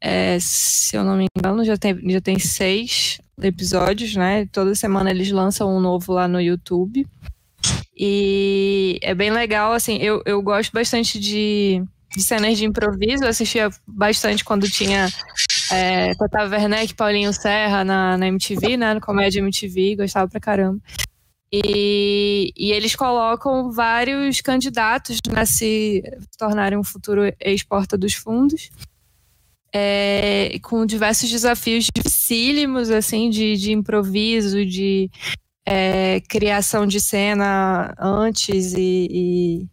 É, 0.00 0.36
se 0.38 0.94
eu 0.94 1.02
não 1.02 1.16
me 1.16 1.26
engano, 1.34 1.64
já 1.64 1.78
tem, 1.78 1.98
já 2.10 2.20
tem 2.20 2.38
seis 2.38 3.18
episódios, 3.40 4.14
né? 4.14 4.46
Toda 4.52 4.74
semana 4.74 5.10
eles 5.10 5.30
lançam 5.30 5.74
um 5.74 5.80
novo 5.80 6.12
lá 6.12 6.28
no 6.28 6.38
YouTube. 6.38 7.06
E 7.96 8.98
é 9.02 9.14
bem 9.14 9.30
legal, 9.30 9.72
assim, 9.72 9.96
eu, 9.96 10.20
eu 10.26 10.42
gosto 10.42 10.72
bastante 10.72 11.18
de, 11.18 11.82
de 12.14 12.22
cenas 12.22 12.58
de 12.58 12.66
improviso, 12.66 13.24
eu 13.24 13.28
assistia 13.28 13.70
bastante 13.86 14.44
quando 14.44 14.68
tinha 14.68 15.08
é, 15.72 16.12
Tata 16.14 16.44
Werneck 16.44 16.92
Paulinho 16.94 17.32
Serra 17.32 17.84
na, 17.84 18.18
na 18.18 18.26
MTV, 18.26 18.76
né, 18.76 18.94
no 18.94 19.00
Comédia 19.00 19.40
MTV, 19.40 19.96
gostava 19.96 20.28
pra 20.28 20.40
caramba. 20.40 20.80
E, 21.64 22.52
e 22.56 22.72
eles 22.72 22.96
colocam 22.96 23.70
vários 23.70 24.40
candidatos 24.40 25.18
né, 25.30 25.44
se 25.44 26.02
tornarem 26.38 26.78
um 26.78 26.82
futuro 26.84 27.22
ex-porta 27.38 27.96
dos 27.96 28.14
fundos, 28.14 28.70
é, 29.72 30.58
com 30.62 30.86
diversos 30.86 31.28
desafios 31.30 31.86
dificílimos, 31.94 32.90
assim, 32.90 33.28
de, 33.30 33.56
de 33.56 33.72
improviso, 33.72 34.64
de 34.64 35.10
é, 35.66 36.20
criação 36.28 36.86
de 36.86 37.00
cena 37.00 37.94
antes 37.98 38.72
e, 38.74 39.68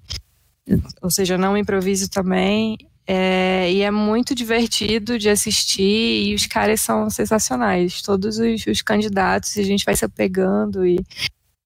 e- 0.68 0.78
ou 1.02 1.10
seja, 1.10 1.38
não 1.38 1.58
improviso 1.58 2.10
também. 2.10 2.78
É, 3.06 3.70
e 3.72 3.82
é 3.82 3.92
muito 3.92 4.34
divertido 4.34 5.18
de 5.20 5.28
assistir 5.30 6.28
e 6.30 6.36
os 6.36 6.46
caras 6.46 6.82
são 6.82 7.10
sensacionais. 7.10 8.02
Todos 8.02 8.38
os, 8.40 8.66
os 8.68 8.82
candidatos, 8.82 9.58
a 9.58 9.64
gente 9.64 9.84
vai 9.84 9.96
se 9.96 10.06
apegando 10.06 10.86
e 10.86 10.98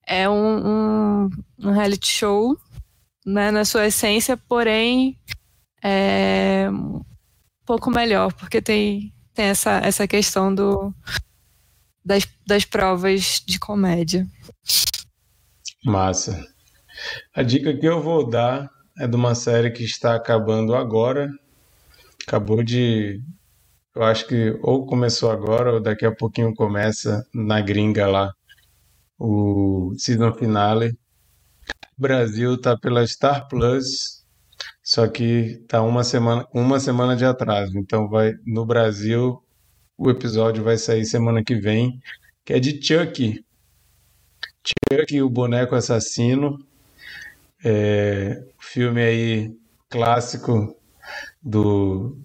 é 0.08 0.30
um, 0.30 0.68
um, 1.26 1.30
um 1.60 1.72
reality 1.72 2.08
show 2.08 2.58
né, 3.26 3.52
na 3.52 3.66
sua 3.66 3.88
essência, 3.88 4.38
porém 4.38 5.20
é 5.84 6.68
um 6.70 7.04
pouco 7.66 7.90
melhor, 7.90 8.32
porque 8.34 8.62
tem, 8.62 9.14
tem 9.34 9.46
essa, 9.46 9.80
essa 9.80 10.08
questão 10.08 10.54
do, 10.54 10.94
das, 12.04 12.28
das 12.46 12.66
provas 12.66 13.44
de 13.46 13.60
comédia. 13.60 14.28
Massa. 15.84 16.46
A 17.34 17.44
dica 17.44 17.76
que 17.76 17.86
eu 17.86 18.02
vou 18.02 18.28
dar 18.28 18.70
é 18.98 19.08
de 19.08 19.16
uma 19.16 19.36
série 19.36 19.72
que 19.72 19.84
está 19.84 20.16
acabando 20.16 20.76
agora. 20.76 21.30
Acabou 22.26 22.64
de. 22.64 23.22
Eu 23.94 24.04
acho 24.04 24.28
que 24.28 24.58
ou 24.62 24.86
começou 24.86 25.32
agora 25.32 25.74
ou 25.74 25.80
daqui 25.80 26.06
a 26.06 26.16
pouquinho 26.16 26.54
começa 26.54 27.26
na 27.34 27.62
gringa 27.62 28.08
lá. 28.08 28.34
O 29.18 29.94
season 29.98 30.34
finale. 30.34 30.98
Brasil 31.98 32.60
tá 32.60 32.78
pela 32.78 33.06
Star 33.08 33.48
Plus, 33.48 34.26
só 34.84 35.08
que 35.08 35.64
tá 35.68 35.82
uma 35.82 36.04
semana, 36.04 36.46
uma 36.54 36.80
semana 36.80 37.16
de 37.16 37.26
atraso. 37.26 37.78
Então 37.78 38.10
vai 38.10 38.34
no 38.46 38.66
Brasil 38.66 39.42
o 39.98 40.10
episódio 40.10 40.64
vai 40.64 40.78
sair 40.78 41.06
semana 41.06 41.44
que 41.44 41.56
vem, 41.56 42.00
que 42.44 42.54
é 42.54 42.60
de 42.60 42.82
Chucky. 42.82 43.46
Chuck, 44.66 45.22
o 45.22 45.30
boneco 45.30 45.76
assassino, 45.76 46.60
é, 47.64 48.44
filme 48.60 49.02
aí 49.02 49.58
clássico 49.90 50.76
do 51.42 52.18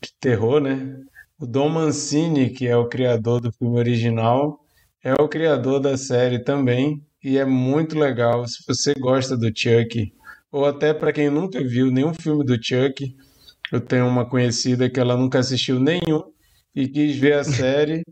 de 0.00 0.12
terror, 0.20 0.60
né? 0.60 1.00
O 1.38 1.46
Don 1.46 1.68
Mancini, 1.68 2.50
que 2.50 2.66
é 2.66 2.76
o 2.76 2.88
criador 2.88 3.40
do 3.40 3.52
filme 3.52 3.78
original, 3.78 4.64
é 5.06 5.14
o 5.22 5.28
criador 5.28 5.78
da 5.78 5.96
série 5.96 6.40
também 6.40 7.00
e 7.22 7.38
é 7.38 7.44
muito 7.44 7.96
legal. 7.96 8.44
Se 8.48 8.64
você 8.66 8.92
gosta 8.92 9.36
do 9.36 9.46
Chuck, 9.56 10.12
ou 10.50 10.64
até 10.64 10.92
para 10.92 11.12
quem 11.12 11.30
nunca 11.30 11.62
viu 11.62 11.92
nenhum 11.92 12.12
filme 12.12 12.44
do 12.44 12.54
Chuck, 12.60 13.14
eu 13.70 13.80
tenho 13.80 14.04
uma 14.08 14.28
conhecida 14.28 14.90
que 14.90 14.98
ela 14.98 15.16
nunca 15.16 15.38
assistiu 15.38 15.78
nenhum 15.78 16.24
e 16.74 16.88
quis 16.88 17.16
ver 17.16 17.34
a 17.34 17.44
série 17.46 18.02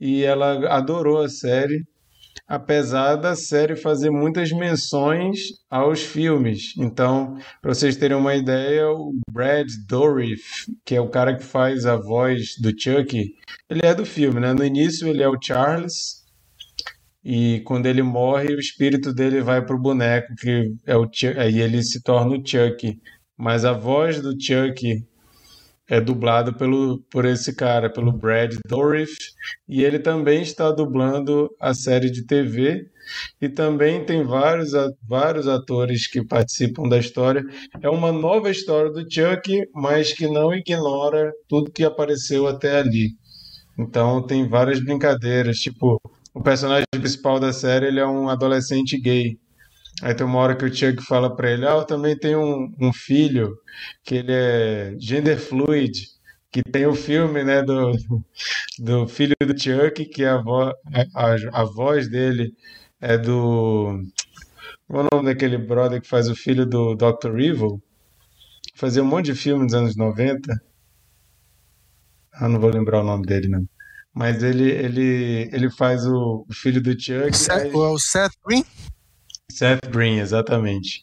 e 0.00 0.24
ela 0.24 0.66
adorou 0.68 1.22
a 1.22 1.28
série 1.28 1.86
apesar 2.46 3.16
da 3.16 3.34
série 3.34 3.74
fazer 3.74 4.10
muitas 4.10 4.50
menções 4.52 5.38
aos 5.68 6.02
filmes. 6.02 6.74
Então, 6.78 7.38
para 7.60 7.74
vocês 7.74 7.96
terem 7.96 8.16
uma 8.16 8.34
ideia, 8.34 8.88
o 8.88 9.12
Brad 9.30 9.68
Dourif, 9.88 10.66
que 10.84 10.94
é 10.94 11.00
o 11.00 11.08
cara 11.08 11.36
que 11.36 11.44
faz 11.44 11.86
a 11.86 11.96
voz 11.96 12.56
do 12.60 12.70
Chuck, 12.70 13.34
ele 13.68 13.80
é 13.84 13.94
do 13.94 14.06
filme, 14.06 14.40
né? 14.40 14.52
No 14.52 14.64
início 14.64 15.08
ele 15.08 15.22
é 15.22 15.28
o 15.28 15.40
Charles, 15.40 16.15
e 17.28 17.60
quando 17.62 17.86
ele 17.86 18.04
morre, 18.04 18.54
o 18.54 18.60
espírito 18.60 19.12
dele 19.12 19.40
vai 19.40 19.60
pro 19.60 19.76
boneco, 19.76 20.32
que 20.36 20.72
é 20.86 20.96
o 20.96 21.10
Chuck, 21.12 21.36
aí 21.36 21.60
ele 21.60 21.82
se 21.82 22.00
torna 22.00 22.36
o 22.36 22.46
Chuck. 22.46 23.00
Mas 23.36 23.64
a 23.64 23.72
voz 23.72 24.22
do 24.22 24.30
Chuck 24.40 25.04
é 25.88 26.00
dublado 26.00 26.54
pelo, 26.54 27.02
por 27.10 27.24
esse 27.24 27.52
cara, 27.52 27.90
pelo 27.90 28.12
Brad 28.12 28.54
Dourif, 28.68 29.16
e 29.68 29.82
ele 29.82 29.98
também 29.98 30.40
está 30.40 30.70
dublando 30.70 31.50
a 31.60 31.74
série 31.74 32.12
de 32.12 32.24
TV 32.24 32.86
e 33.42 33.48
também 33.48 34.04
tem 34.04 34.22
vários, 34.22 34.70
vários 35.02 35.48
atores 35.48 36.06
que 36.06 36.24
participam 36.24 36.88
da 36.88 36.96
história. 36.96 37.42
É 37.82 37.90
uma 37.90 38.12
nova 38.12 38.52
história 38.52 38.92
do 38.92 39.00
Chuck, 39.00 39.50
mas 39.74 40.12
que 40.12 40.28
não 40.28 40.54
ignora 40.54 41.32
tudo 41.48 41.72
que 41.72 41.82
apareceu 41.82 42.46
até 42.46 42.78
ali. 42.78 43.16
Então 43.76 44.24
tem 44.24 44.48
várias 44.48 44.78
brincadeiras, 44.78 45.56
tipo, 45.56 46.00
o 46.36 46.42
personagem 46.42 46.84
principal 46.90 47.40
da 47.40 47.50
série 47.50 47.86
ele 47.86 47.98
é 47.98 48.06
um 48.06 48.28
adolescente 48.28 49.00
gay. 49.00 49.38
Aí 50.02 50.14
tem 50.14 50.26
uma 50.26 50.38
hora 50.38 50.54
que 50.54 50.66
o 50.66 50.74
Chuck 50.74 51.02
fala 51.02 51.34
pra 51.34 51.50
ele: 51.50 51.66
Ah, 51.66 51.76
eu 51.76 51.84
também 51.86 52.16
tenho 52.16 52.40
um, 52.40 52.74
um 52.78 52.92
filho 52.92 53.56
que 54.04 54.16
ele 54.16 54.32
é 54.32 54.94
gender 54.98 55.38
fluid, 55.38 55.92
que 56.52 56.62
tem 56.62 56.86
o 56.86 56.94
filme 56.94 57.42
né, 57.42 57.62
do, 57.62 57.92
do 58.78 59.08
filho 59.08 59.34
do 59.40 59.58
Chuck, 59.58 60.04
que 60.04 60.24
a, 60.26 60.36
vo, 60.36 60.72
a, 61.14 61.36
a 61.54 61.64
voz 61.64 62.10
dele 62.10 62.52
é 63.00 63.16
do. 63.16 63.98
Qual 64.86 65.04
é 65.04 65.06
o 65.06 65.16
nome 65.16 65.32
daquele 65.32 65.56
brother 65.56 66.02
que 66.02 66.08
faz 66.08 66.28
o 66.28 66.36
filho 66.36 66.66
do 66.66 66.94
Dr. 66.94 67.38
Evil? 67.40 67.82
Fazia 68.74 69.02
um 69.02 69.06
monte 69.06 69.26
de 69.26 69.34
filme 69.34 69.64
nos 69.64 69.72
anos 69.74 69.96
90. 69.96 70.52
Ah, 72.34 72.48
não 72.48 72.60
vou 72.60 72.70
lembrar 72.70 73.00
o 73.00 73.04
nome 73.04 73.24
dele, 73.24 73.48
não. 73.48 73.66
Mas 74.16 74.42
ele, 74.42 74.70
ele, 74.70 75.50
ele 75.52 75.70
faz 75.70 76.06
o, 76.06 76.46
o 76.48 76.54
filho 76.54 76.82
do 76.82 76.98
Chuck. 76.98 77.36
Seth, 77.36 77.66
aí... 77.66 77.70
O 77.74 77.98
Seth 77.98 78.32
Green? 78.46 78.64
Seth 79.52 79.86
Green, 79.90 80.20
exatamente. 80.20 81.02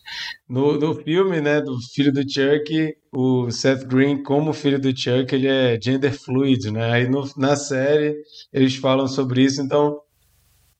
No, 0.49 0.79
no 0.79 0.95
filme, 0.95 1.39
né, 1.39 1.61
do 1.61 1.77
filho 1.93 2.11
do 2.11 2.21
Chuck, 2.21 2.95
o 3.11 3.51
Seth 3.51 3.85
Green, 3.85 4.23
como 4.23 4.51
filho 4.51 4.79
do 4.79 4.89
Chuck, 4.89 5.31
ele 5.31 5.47
é 5.47 5.79
gender 5.79 6.11
fluid, 6.11 6.71
né? 6.71 6.91
Aí 6.91 7.07
no, 7.07 7.23
na 7.37 7.55
série 7.55 8.15
eles 8.51 8.75
falam 8.77 9.07
sobre 9.07 9.43
isso, 9.43 9.61
então 9.61 9.99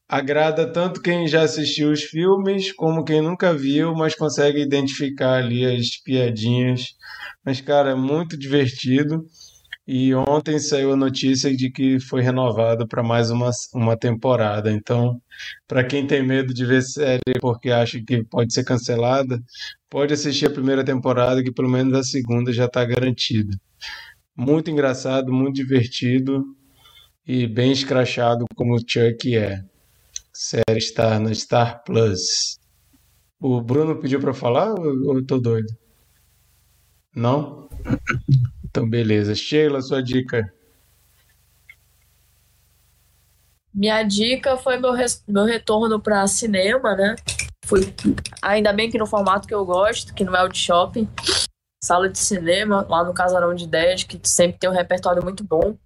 agrada 0.10 0.66
tanto 0.72 1.02
quem 1.02 1.28
já 1.28 1.44
assistiu 1.44 1.92
os 1.92 2.02
filmes 2.02 2.72
como 2.72 3.04
quem 3.06 3.22
nunca 3.22 3.54
viu, 3.54 3.94
mas 3.94 4.16
consegue 4.16 4.60
identificar 4.60 5.36
ali 5.36 5.66
as 5.66 5.98
piadinhas. 6.04 6.96
Mas, 7.46 7.62
cara, 7.62 7.92
é 7.92 7.96
muito 7.96 8.38
divertido. 8.38 9.24
E 9.86 10.16
ontem 10.16 10.60
saiu 10.60 10.94
a 10.94 10.96
notícia 10.96 11.54
de 11.56 11.70
que 11.70 12.00
foi 12.00 12.22
renovado 12.22 12.88
para 12.88 13.04
mais 13.04 13.30
uma, 13.30 13.50
uma 13.74 13.98
temporada. 13.98 14.72
Então, 14.72 15.22
para 15.68 15.84
quem 15.84 16.08
tem 16.08 16.24
medo 16.26 16.54
de 16.54 16.66
ver 16.66 16.82
série 16.82 17.20
porque 17.42 17.70
acha 17.70 18.02
que 18.02 18.24
pode 18.24 18.54
ser 18.54 18.64
cancelada, 18.64 19.42
pode 19.90 20.14
assistir 20.14 20.46
a 20.48 20.54
primeira 20.54 20.86
temporada, 20.86 21.44
que 21.44 21.52
pelo 21.52 21.70
menos 21.70 21.94
a 21.94 22.04
segunda 22.04 22.54
já 22.54 22.66
está 22.66 22.86
garantida. 22.86 23.58
Muito 24.36 24.72
engraçado, 24.72 25.34
muito 25.34 25.56
divertido 25.56 26.46
e 27.28 27.46
bem 27.48 27.72
escrachado 27.72 28.46
como 28.56 28.76
o 28.76 28.80
Chuck 28.80 29.36
é. 29.36 29.64
Série 30.34 30.78
está 30.78 31.20
no 31.20 31.34
Star 31.36 31.84
Plus. 31.84 32.58
O 33.40 33.62
Bruno 33.62 34.00
pediu 34.00 34.20
para 34.20 34.34
falar 34.34 34.74
ou 34.74 35.18
eu 35.18 35.26
tô 35.26 35.40
doido? 35.40 35.68
Não? 37.16 37.70
Então, 38.74 38.90
beleza. 38.90 39.36
Sheila, 39.36 39.80
sua 39.82 40.02
dica. 40.02 40.52
Minha 43.72 44.02
dica 44.02 44.58
foi 44.58 44.80
meu, 44.80 44.94
meu 45.28 45.46
retorno 45.46 46.02
para 46.02 46.26
cinema, 46.26 46.96
né? 46.96 47.16
Fui, 47.66 47.94
ainda 48.42 48.74
bem 48.74 48.90
que 48.90 48.98
no 48.98 49.06
formato 49.06 49.48
que 49.48 49.54
eu 49.54 49.64
gosto, 49.64 50.12
que 50.16 50.24
não 50.24 50.36
é 50.36 50.44
o 50.44 50.48
de 50.48 50.58
shopping. 50.58 51.08
Sala 51.84 52.10
de 52.10 52.18
cinema, 52.18 52.84
lá 52.90 53.04
no 53.04 53.14
Casarão 53.14 53.54
de 53.54 53.68
10, 53.68 54.06
que 54.06 54.20
sempre 54.24 54.58
tem 54.58 54.68
um 54.68 54.74
repertório 54.74 55.24
muito 55.24 55.44
bom. 55.44 55.78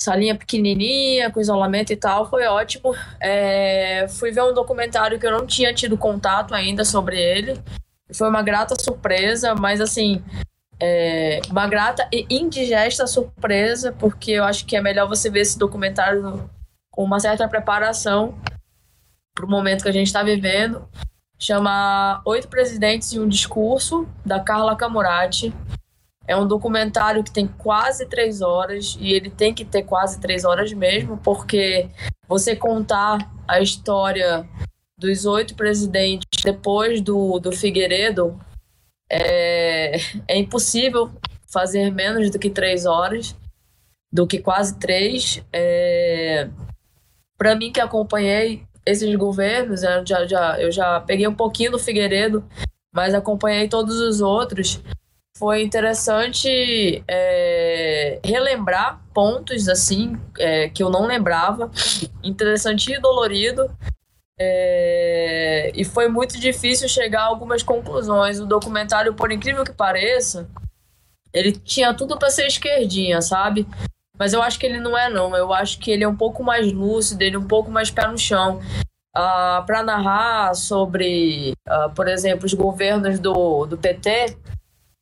Salinha 0.00 0.36
pequenininha, 0.38 1.32
com 1.32 1.40
isolamento 1.40 1.92
e 1.92 1.96
tal, 1.96 2.30
foi 2.30 2.46
ótimo. 2.46 2.94
É, 3.20 4.06
fui 4.06 4.30
ver 4.30 4.42
um 4.42 4.54
documentário 4.54 5.18
que 5.18 5.26
eu 5.26 5.32
não 5.32 5.44
tinha 5.44 5.74
tido 5.74 5.98
contato 5.98 6.54
ainda 6.54 6.84
sobre 6.84 7.20
ele. 7.20 7.60
Foi 8.14 8.28
uma 8.28 8.42
grata 8.42 8.80
surpresa, 8.80 9.52
mas 9.56 9.80
assim, 9.80 10.22
é, 10.80 11.40
uma 11.50 11.66
grata 11.66 12.08
e 12.12 12.26
indigesta 12.30 13.06
surpresa, 13.06 13.92
porque 13.92 14.32
eu 14.32 14.44
acho 14.44 14.66
que 14.66 14.76
é 14.76 14.80
melhor 14.80 15.08
você 15.08 15.30
ver 15.30 15.40
esse 15.40 15.58
documentário 15.58 16.48
com 16.90 17.04
uma 17.04 17.20
certa 17.20 17.48
preparação 17.48 18.34
para 19.34 19.44
o 19.44 19.50
momento 19.50 19.82
que 19.82 19.88
a 19.88 19.92
gente 19.92 20.06
está 20.06 20.22
vivendo. 20.22 20.88
Chama 21.38 22.22
Oito 22.24 22.48
Presidentes 22.48 23.12
e 23.12 23.20
um 23.20 23.28
Discurso, 23.28 24.08
da 24.24 24.40
Carla 24.40 24.74
Camurati. 24.74 25.52
É 26.26 26.36
um 26.36 26.46
documentário 26.46 27.22
que 27.22 27.30
tem 27.30 27.46
quase 27.46 28.06
três 28.06 28.40
horas, 28.40 28.96
e 28.98 29.12
ele 29.12 29.30
tem 29.30 29.54
que 29.54 29.64
ter 29.64 29.82
quase 29.82 30.18
três 30.18 30.44
horas 30.44 30.72
mesmo, 30.72 31.18
porque 31.18 31.88
você 32.26 32.56
contar 32.56 33.30
a 33.46 33.60
história 33.60 34.48
dos 34.98 35.26
oito 35.26 35.54
presidentes 35.54 36.26
depois 36.42 37.00
do, 37.00 37.38
do 37.38 37.52
Figueiredo 37.52 38.40
é, 39.10 39.96
é 40.28 40.38
impossível 40.38 41.10
fazer 41.52 41.90
menos 41.90 42.30
do 42.30 42.38
que 42.38 42.50
três 42.50 42.86
horas, 42.86 43.34
do 44.12 44.26
que 44.26 44.38
quase 44.38 44.78
três. 44.78 45.42
É, 45.52 46.48
Para 47.38 47.54
mim 47.54 47.72
que 47.72 47.80
acompanhei 47.80 48.64
esses 48.84 49.14
governos, 49.16 49.82
eu 49.82 50.06
já, 50.06 50.26
já, 50.26 50.60
eu 50.60 50.70
já 50.70 51.00
peguei 51.00 51.26
um 51.26 51.34
pouquinho 51.34 51.72
do 51.72 51.78
Figueiredo, 51.78 52.44
mas 52.92 53.14
acompanhei 53.14 53.68
todos 53.68 53.98
os 53.98 54.20
outros. 54.20 54.80
Foi 55.36 55.62
interessante 55.62 57.04
é, 57.06 58.18
relembrar 58.24 59.04
pontos 59.12 59.68
assim 59.68 60.16
é, 60.38 60.70
que 60.70 60.82
eu 60.82 60.88
não 60.88 61.06
lembrava, 61.06 61.70
interessante 62.24 62.92
e 62.92 63.00
dolorido. 63.00 63.70
É, 64.38 65.72
e 65.74 65.84
foi 65.84 66.08
muito 66.08 66.38
difícil 66.38 66.88
chegar 66.88 67.22
a 67.22 67.26
algumas 67.26 67.62
conclusões. 67.62 68.38
O 68.38 68.46
documentário, 68.46 69.14
por 69.14 69.32
incrível 69.32 69.64
que 69.64 69.72
pareça, 69.72 70.48
ele 71.32 71.52
tinha 71.52 71.94
tudo 71.94 72.18
para 72.18 72.30
ser 72.30 72.46
esquerdinha, 72.46 73.20
sabe? 73.22 73.66
Mas 74.18 74.32
eu 74.32 74.42
acho 74.42 74.58
que 74.58 74.66
ele 74.66 74.80
não 74.80 74.96
é, 74.96 75.08
não. 75.08 75.34
Eu 75.36 75.52
acho 75.52 75.78
que 75.78 75.90
ele 75.90 76.04
é 76.04 76.08
um 76.08 76.16
pouco 76.16 76.42
mais 76.42 76.72
lúcido, 76.72 77.22
ele 77.22 77.36
é 77.36 77.38
um 77.38 77.46
pouco 77.46 77.70
mais 77.70 77.90
pé 77.90 78.06
no 78.08 78.18
chão. 78.18 78.60
Uh, 79.16 79.64
para 79.64 79.82
narrar 79.82 80.54
sobre, 80.54 81.54
uh, 81.66 81.90
por 81.94 82.06
exemplo, 82.06 82.44
os 82.44 82.52
governos 82.52 83.18
do, 83.18 83.64
do 83.64 83.78
PT 83.78 84.36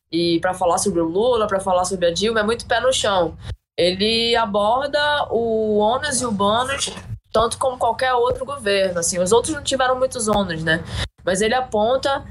e 0.09 0.39
para 0.39 0.53
falar 0.53 0.77
sobre 0.77 1.01
o 1.01 1.05
Lula, 1.05 1.47
para 1.47 1.59
falar 1.59 1.83
sobre 1.83 2.07
a 2.07 2.13
Dilma, 2.13 2.39
é 2.39 2.43
muito 2.43 2.65
pé 2.65 2.79
no 2.79 2.93
chão. 2.93 3.37
Ele 3.77 4.33
aborda 4.37 5.27
o 5.29 5.77
ônus 5.77 6.21
e 6.21 6.25
o 6.25 6.31
bônus 6.31 6.93
tanto 7.35 7.57
como 7.57 7.77
qualquer 7.77 8.13
outro 8.13 8.45
governo. 8.45 8.97
Assim, 8.97 9.19
os 9.19 9.33
outros 9.33 9.53
não 9.53 9.61
tiveram 9.61 9.99
muitos 9.99 10.29
ônus, 10.29 10.63
né? 10.63 10.81
Mas 11.21 11.41
ele 11.41 11.53
aponta, 11.53 12.23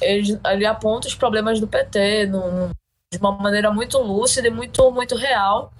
ele, 0.00 0.40
ele 0.46 0.64
aponta 0.64 1.06
os 1.06 1.14
problemas 1.14 1.60
do 1.60 1.66
PT 1.66 2.24
num, 2.24 2.70
de 3.12 3.18
uma 3.18 3.32
maneira 3.32 3.70
muito 3.70 3.98
lúcida 3.98 4.48
e 4.48 4.50
muito, 4.50 4.90
muito 4.90 5.14
real. 5.14 5.74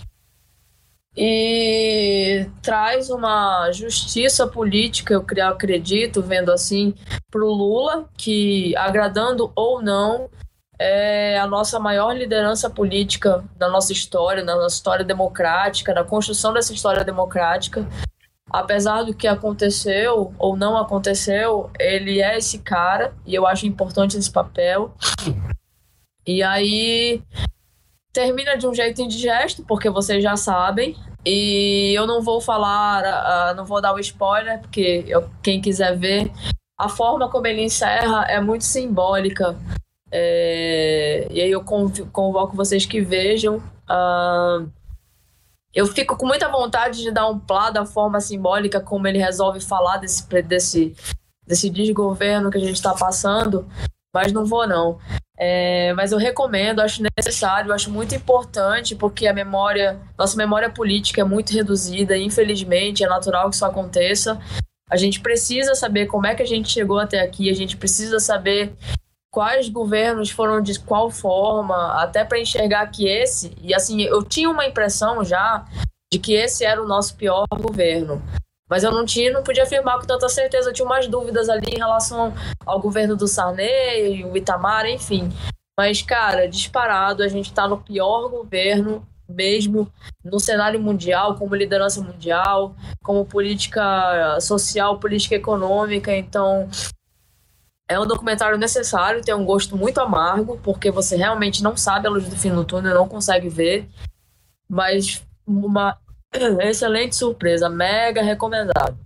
E 1.17 2.47
traz 2.61 3.09
uma 3.09 3.73
justiça 3.73 4.47
política, 4.47 5.15
eu 5.15 5.25
acredito, 5.49 6.21
vendo 6.21 6.53
assim, 6.53 6.95
para 7.31 7.43
o 7.43 7.51
Lula, 7.51 8.07
que 8.15 8.77
agradando 8.77 9.51
ou 9.57 9.81
não, 9.81 10.29
é 10.79 11.39
a 11.39 11.47
nossa 11.47 11.81
maior 11.81 12.15
liderança 12.15 12.69
política 12.69 13.43
da 13.57 13.71
nossa 13.71 13.95
história, 13.95 14.45
da 14.45 14.55
nossa 14.55 14.77
história 14.77 15.03
democrática, 15.03 15.95
da 15.95 16.05
construção 16.05 16.53
dessa 16.53 16.75
história 16.75 17.03
democrática 17.03 17.89
apesar 18.51 19.03
do 19.03 19.15
que 19.15 19.27
aconteceu 19.27 20.33
ou 20.39 20.57
não 20.57 20.77
aconteceu, 20.77 21.71
ele 21.79 22.21
é 22.21 22.39
esse 22.39 22.59
cara 22.59 23.15
e 23.27 23.35
eu 23.35 23.47
acho 23.47 23.67
importante 23.67 24.17
esse 24.17 24.31
papel. 24.31 24.95
E 26.27 26.43
aí 26.43 27.23
termina 28.13 28.57
de 28.57 28.67
um 28.67 28.75
jeito 28.75 29.03
indigesto, 29.03 29.63
porque 29.65 29.91
vocês 29.91 30.23
já 30.23 30.37
sabem. 30.37 30.97
E 31.25 31.93
eu 31.95 32.07
não 32.07 32.23
vou 32.23 32.41
falar, 32.41 33.55
não 33.55 33.65
vou 33.65 33.81
dar 33.81 33.93
o 33.93 33.99
spoiler, 33.99 34.61
porque 34.61 35.05
eu, 35.09 35.29
quem 35.43 35.61
quiser 35.61 35.97
ver, 35.97 36.31
a 36.79 36.89
forma 36.89 37.29
como 37.29 37.47
ele 37.47 37.63
encerra 37.63 38.25
é 38.29 38.41
muito 38.41 38.65
simbólica. 38.65 39.57
É, 40.11 41.27
e 41.31 41.41
aí 41.41 41.51
eu 41.51 41.65
convoco 41.65 42.57
vocês 42.57 42.87
que 42.87 43.01
vejam. 43.01 43.57
Uh, 43.89 44.71
eu 45.77 45.87
fico 45.87 46.17
com 46.17 46.27
muita 46.27 46.49
vontade 46.49 47.03
de 47.03 47.11
dar 47.11 47.29
um 47.29 47.39
plá 47.39 47.69
da 47.69 47.85
forma 47.85 48.19
simbólica 48.19 48.81
como 48.81 49.07
ele 49.07 49.19
resolve 49.19 49.61
falar 49.61 49.99
desse, 49.99 50.27
desse, 50.43 50.97
desse 51.47 51.69
desgoverno 51.69 52.51
que 52.51 52.57
a 52.57 52.61
gente 52.61 52.77
está 52.77 52.95
passando, 52.95 53.69
mas 54.13 54.33
não 54.33 54.47
vou 54.47 54.67
não. 54.67 54.99
É, 55.39 55.93
mas 55.93 56.13
eu 56.13 56.19
recomendo, 56.19 56.81
acho 56.81 57.03
necessário, 57.19 57.75
acho 57.75 57.91
muito 57.91 58.15
importante, 58.15 58.97
porque 58.97 59.27
a 59.27 59.35
memória, 59.35 60.01
nossa 60.17 60.35
memória 60.35 60.71
política 60.71 61.21
é 61.21 61.25
muito 61.25 61.53
reduzida, 61.53 62.17
infelizmente, 62.17 63.05
é 63.05 63.07
natural 63.07 63.51
que 63.51 63.57
isso 63.57 63.67
aconteça. 63.67 64.41
A 64.91 64.97
gente 64.97 65.21
precisa 65.21 65.75
saber 65.75 66.07
como 66.07 66.27
é 66.27 66.35
que 66.35 66.43
a 66.43 66.47
gente 66.47 66.71
chegou 66.71 66.99
até 66.99 67.21
aqui, 67.21 67.51
a 67.51 67.55
gente 67.55 67.77
precisa 67.77 68.19
saber 68.19 68.73
quais 69.37 69.69
governos 69.69 70.31
foram 70.31 70.63
de 70.63 70.81
qual 70.81 71.11
forma, 71.11 71.93
até 72.03 72.25
para 72.25 72.41
enxergar 72.41 72.87
que 72.87 73.07
esse, 73.07 73.55
e 73.61 73.75
assim, 73.75 74.01
eu 74.01 74.23
tinha 74.23 74.49
uma 74.49 74.65
impressão 74.65 75.23
já 75.23 75.63
de 76.11 76.19
que 76.19 76.33
esse 76.33 76.65
era 76.65 76.83
o 76.83 76.89
nosso 76.89 77.15
pior 77.17 77.45
governo. 77.61 78.23
Mas 78.67 78.83
eu 78.83 78.91
não 78.91 79.05
tinha, 79.05 79.31
não 79.31 79.43
podia 79.43 79.65
afirmar 79.65 80.01
com 80.01 80.07
tanta 80.07 80.27
certeza. 80.31 80.71
Eu 80.71 80.73
tinha 80.73 80.87
umas 80.87 81.07
dúvidas 81.07 81.51
ali 81.51 81.75
em 81.75 81.77
relação 81.77 82.33
ao 82.65 82.81
governo 82.81 83.15
do 83.15 83.29
Sarney, 83.29 84.25
o 84.25 84.35
Itamar, 84.35 84.87
enfim. 84.87 85.31
Mas, 85.79 86.01
cara, 86.01 86.49
disparado, 86.49 87.23
a 87.23 87.29
gente 87.29 87.51
está 87.51 87.69
no 87.69 87.77
pior 87.77 88.31
governo 88.31 89.07
mesmo 89.29 89.93
no 90.25 90.41
cenário 90.41 90.81
mundial, 90.81 91.35
como 91.35 91.55
liderança 91.55 92.01
mundial, 92.01 92.75
como 93.05 93.27
política 93.27 94.41
social, 94.41 94.99
política 94.99 95.35
econômica. 95.35 96.17
Então, 96.17 96.71
é 97.89 97.99
um 97.99 98.07
documentário 98.07 98.59
necessário, 98.59 99.23
tem 99.23 99.35
um 99.35 99.45
gosto 99.45 99.77
muito 99.77 100.01
amargo, 100.01 100.59
porque 100.63 100.91
você 100.91 101.17
realmente 101.17 101.63
não 101.63 101.77
sabe 101.77 102.07
a 102.07 102.11
luz 102.11 102.29
do 102.29 102.37
fim 102.37 102.53
do 102.53 102.65
túnel, 102.65 102.95
não 102.95 103.09
consegue 103.09 103.49
ver. 103.49 103.89
Mas 104.69 105.25
uma 105.47 105.97
Excelente 106.61 107.17
surpresa, 107.17 107.69
mega 107.69 108.23
recomendado. 108.23 108.99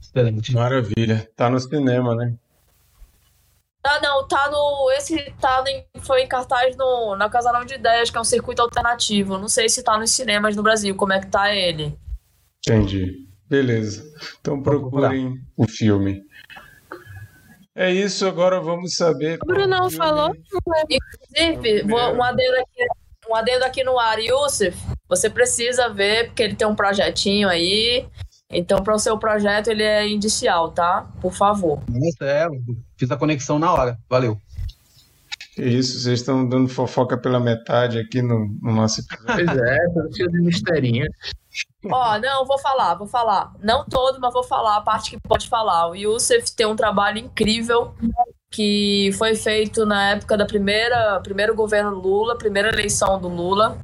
Excelente. 0.00 0.52
Maravilha. 0.52 1.30
Tá 1.36 1.48
no 1.50 1.58
cinema, 1.60 2.14
né? 2.14 2.34
Ah, 3.84 4.00
não, 4.00 4.26
tá 4.26 4.50
no. 4.50 4.90
Esse 4.96 5.32
tá 5.40 5.64
em, 5.66 5.86
foi 6.00 6.22
em 6.22 6.28
cartaz 6.28 6.76
no, 6.76 7.16
na 7.16 7.28
Casarão 7.30 7.64
de 7.64 7.74
Ideias, 7.74 8.10
que 8.10 8.18
é 8.18 8.20
um 8.20 8.24
circuito 8.24 8.60
alternativo. 8.60 9.38
Não 9.38 9.48
sei 9.48 9.68
se 9.68 9.82
tá 9.82 9.96
nos 9.96 10.10
cinemas 10.10 10.56
no 10.56 10.62
Brasil, 10.62 10.94
como 10.94 11.12
é 11.12 11.20
que 11.20 11.28
tá 11.28 11.54
ele. 11.54 11.96
Entendi. 12.66 13.26
Beleza. 13.48 14.04
Então 14.40 14.62
procurem 14.62 15.40
o 15.56 15.66
filme. 15.66 16.22
É 17.80 17.92
isso, 17.92 18.26
agora 18.26 18.60
vamos 18.60 18.96
saber. 18.96 19.38
O 19.40 19.46
Bruno 19.46 19.88
falou. 19.92 20.32
Inclusive, 20.90 21.82
vou, 21.84 22.12
um 22.12 22.24
adendo 22.24 22.56
aqui 22.56 22.84
um 23.30 23.36
adendo 23.36 23.64
aqui 23.64 23.84
no 23.84 23.98
ar, 23.98 24.18
Yusuf, 24.18 24.76
você 25.08 25.30
precisa 25.30 25.88
ver, 25.88 26.26
porque 26.26 26.42
ele 26.42 26.56
tem 26.56 26.66
um 26.66 26.74
projetinho 26.74 27.48
aí. 27.48 28.04
Então, 28.50 28.82
para 28.82 28.94
o 28.94 28.98
seu 28.98 29.16
projeto, 29.16 29.68
ele 29.68 29.84
é 29.84 30.08
indicial, 30.08 30.72
tá? 30.72 31.06
Por 31.20 31.32
favor. 31.32 31.80
É, 32.20 32.48
fiz 32.96 33.08
a 33.12 33.16
conexão 33.16 33.60
na 33.60 33.72
hora. 33.72 33.96
Valeu. 34.08 34.36
Isso, 35.56 36.00
vocês 36.00 36.20
estão 36.20 36.48
dando 36.48 36.68
fofoca 36.68 37.16
pela 37.16 37.38
metade 37.38 37.98
aqui 37.98 38.22
no, 38.22 38.48
no 38.60 38.72
nosso 38.72 39.02
episódio. 39.02 39.46
Pois 39.46 39.58
é, 39.58 39.76
cheio 40.16 40.30
de 40.30 40.40
misterinho. 40.40 41.06
Ó, 41.90 42.18
não, 42.20 42.44
vou 42.44 42.58
falar, 42.58 42.94
vou 42.94 43.06
falar. 43.06 43.52
Não 43.62 43.84
todo, 43.84 44.20
mas 44.20 44.32
vou 44.32 44.42
falar 44.42 44.76
a 44.76 44.80
parte 44.80 45.10
que 45.10 45.20
pode 45.20 45.48
falar. 45.48 45.88
O 45.88 45.94
Yusuf 45.94 46.54
tem 46.54 46.66
um 46.66 46.76
trabalho 46.76 47.18
incrível 47.18 47.94
que 48.50 49.10
foi 49.18 49.34
feito 49.34 49.84
na 49.84 50.10
época 50.10 50.36
da 50.36 50.46
primeira 50.46 51.20
primeiro 51.20 51.54
governo 51.54 51.90
Lula, 51.90 52.38
primeira 52.38 52.68
eleição 52.68 53.20
do 53.20 53.28
Lula. 53.28 53.78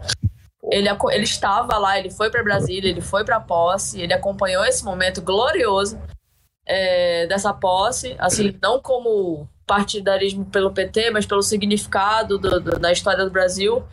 Ele, 0.70 0.88
ele 0.88 1.24
estava 1.24 1.76
lá, 1.76 1.98
ele 1.98 2.10
foi 2.10 2.30
para 2.30 2.42
Brasília, 2.42 2.88
ele 2.90 3.02
foi 3.02 3.22
para 3.22 3.38
posse, 3.38 4.00
ele 4.00 4.14
acompanhou 4.14 4.64
esse 4.64 4.82
momento 4.82 5.20
glorioso 5.20 5.98
é, 6.66 7.26
dessa 7.26 7.52
posse, 7.52 8.16
assim, 8.18 8.56
não 8.62 8.80
como 8.80 9.46
partidarismo 9.66 10.44
pelo 10.46 10.72
PT, 10.72 11.10
mas 11.10 11.26
pelo 11.26 11.42
significado 11.42 12.38
do, 12.38 12.60
do, 12.60 12.78
da 12.78 12.92
história 12.92 13.24
do 13.24 13.30
Brasil. 13.30 13.84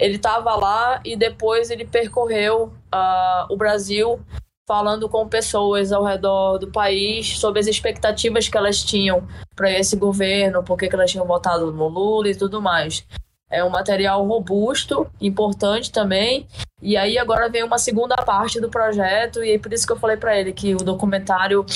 Ele 0.00 0.16
estava 0.16 0.56
lá 0.56 1.00
e 1.04 1.14
depois 1.14 1.70
ele 1.70 1.84
percorreu 1.84 2.72
uh, 2.92 3.52
o 3.52 3.56
Brasil 3.56 4.18
falando 4.66 5.08
com 5.08 5.28
pessoas 5.28 5.92
ao 5.92 6.04
redor 6.04 6.56
do 6.56 6.70
país 6.70 7.38
sobre 7.38 7.60
as 7.60 7.66
expectativas 7.66 8.48
que 8.48 8.56
elas 8.56 8.82
tinham 8.82 9.26
para 9.54 9.70
esse 9.70 9.96
governo, 9.96 10.62
por 10.62 10.78
que 10.78 10.88
elas 10.90 11.10
tinham 11.10 11.26
votado 11.26 11.70
no 11.72 11.88
Lula 11.88 12.28
e 12.28 12.36
tudo 12.36 12.62
mais. 12.62 13.04
É 13.50 13.64
um 13.64 13.68
material 13.68 14.24
robusto, 14.24 15.10
importante 15.20 15.90
também. 15.90 16.46
E 16.80 16.96
aí 16.96 17.18
agora 17.18 17.48
vem 17.48 17.64
uma 17.64 17.78
segunda 17.78 18.14
parte 18.16 18.60
do 18.60 18.70
projeto 18.70 19.42
e 19.42 19.54
é 19.54 19.58
por 19.58 19.72
isso 19.72 19.84
que 19.84 19.92
eu 19.92 19.98
falei 19.98 20.16
para 20.16 20.38
ele 20.38 20.52
que 20.52 20.72
o 20.74 20.78
documentário 20.78 21.66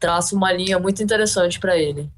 traça 0.00 0.34
uma 0.34 0.50
linha 0.50 0.78
muito 0.78 1.02
interessante 1.02 1.60
para 1.60 1.76
ele. 1.76 2.10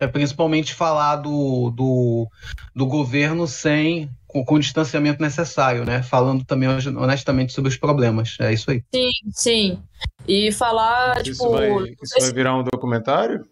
É 0.00 0.06
principalmente 0.06 0.74
falar 0.74 1.16
do, 1.16 1.70
do, 1.70 2.26
do 2.74 2.86
governo 2.86 3.46
sem 3.46 4.10
com, 4.26 4.44
com, 4.44 4.54
o 4.54 4.58
distanciamento 4.58 5.20
necessário, 5.20 5.84
né? 5.84 6.02
Falando 6.02 6.44
também 6.44 6.68
honestamente 6.68 7.52
sobre 7.52 7.68
os 7.68 7.76
problemas. 7.76 8.36
É 8.40 8.52
isso 8.52 8.70
aí. 8.70 8.82
Sim, 8.94 9.10
sim. 9.32 9.82
E 10.26 10.50
falar, 10.52 11.20
isso 11.20 11.32
tipo. 11.32 11.50
Vai, 11.50 11.68
isso 12.02 12.20
vai 12.20 12.32
virar 12.32 12.56
um 12.56 12.62
documentário? 12.62 13.46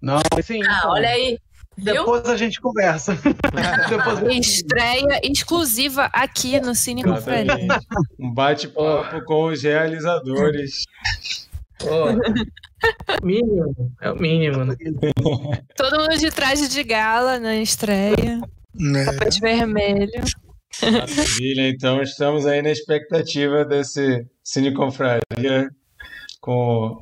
Não, 0.00 0.20
sim. 0.42 0.62
Ah, 0.62 0.78
então, 0.78 0.90
olha 0.92 1.08
aí. 1.08 1.38
Viu? 1.76 1.94
Depois 1.94 2.28
a 2.28 2.36
gente 2.36 2.60
conversa. 2.60 3.14
Depois 3.88 4.18
a 4.18 4.30
gente... 4.30 4.48
Estreia 4.48 5.20
exclusiva 5.22 6.10
aqui 6.12 6.60
no 6.60 6.74
Cine 6.74 7.04
Confraria. 7.04 7.68
Um 8.18 8.32
bate-papo 8.32 9.24
com 9.24 9.46
os 9.46 9.62
realizadores. 9.62 10.84
Oh, 11.84 12.08
mínimo, 13.24 13.92
é 14.00 14.10
o 14.10 14.16
mínimo, 14.16 14.64
né? 14.64 14.74
Todo 15.76 16.00
mundo 16.00 16.16
de 16.18 16.30
traje 16.30 16.68
de 16.68 16.82
gala 16.82 17.38
na 17.38 17.56
estreia. 17.56 18.40
Né? 18.74 19.04
Tapete 19.04 19.40
vermelho. 19.40 20.22
Maravilha, 20.82 21.68
então 21.68 22.02
estamos 22.02 22.46
aí 22.46 22.62
na 22.62 22.70
expectativa 22.70 23.64
desse 23.64 24.26
Cine 24.42 24.72
Confraria 24.72 25.68
com 26.40 27.00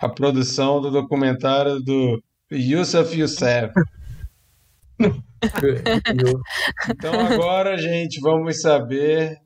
a 0.00 0.08
produção 0.08 0.80
do 0.80 0.90
documentário 0.90 1.80
do 1.80 2.22
Yusuf 2.52 3.18
Youssef. 3.18 3.72
então 6.90 7.20
agora, 7.20 7.78
gente, 7.78 8.20
vamos 8.20 8.60
saber, 8.60 9.38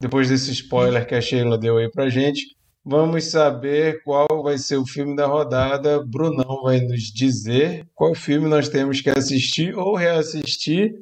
depois 0.00 0.28
desse 0.28 0.52
spoiler 0.52 1.06
que 1.06 1.14
a 1.14 1.20
Sheila 1.20 1.58
deu 1.58 1.78
aí 1.78 1.90
pra 1.90 2.08
gente, 2.08 2.42
vamos 2.84 3.24
saber 3.24 4.02
qual 4.02 4.42
vai 4.42 4.58
ser 4.58 4.76
o 4.76 4.86
filme 4.86 5.14
da 5.14 5.26
rodada. 5.26 6.02
Brunão 6.04 6.62
vai 6.62 6.80
nos 6.80 7.02
dizer 7.02 7.86
qual 7.94 8.14
filme 8.14 8.48
nós 8.48 8.68
temos 8.68 9.00
que 9.00 9.10
assistir 9.10 9.76
ou 9.76 9.94
reassistir 9.94 10.94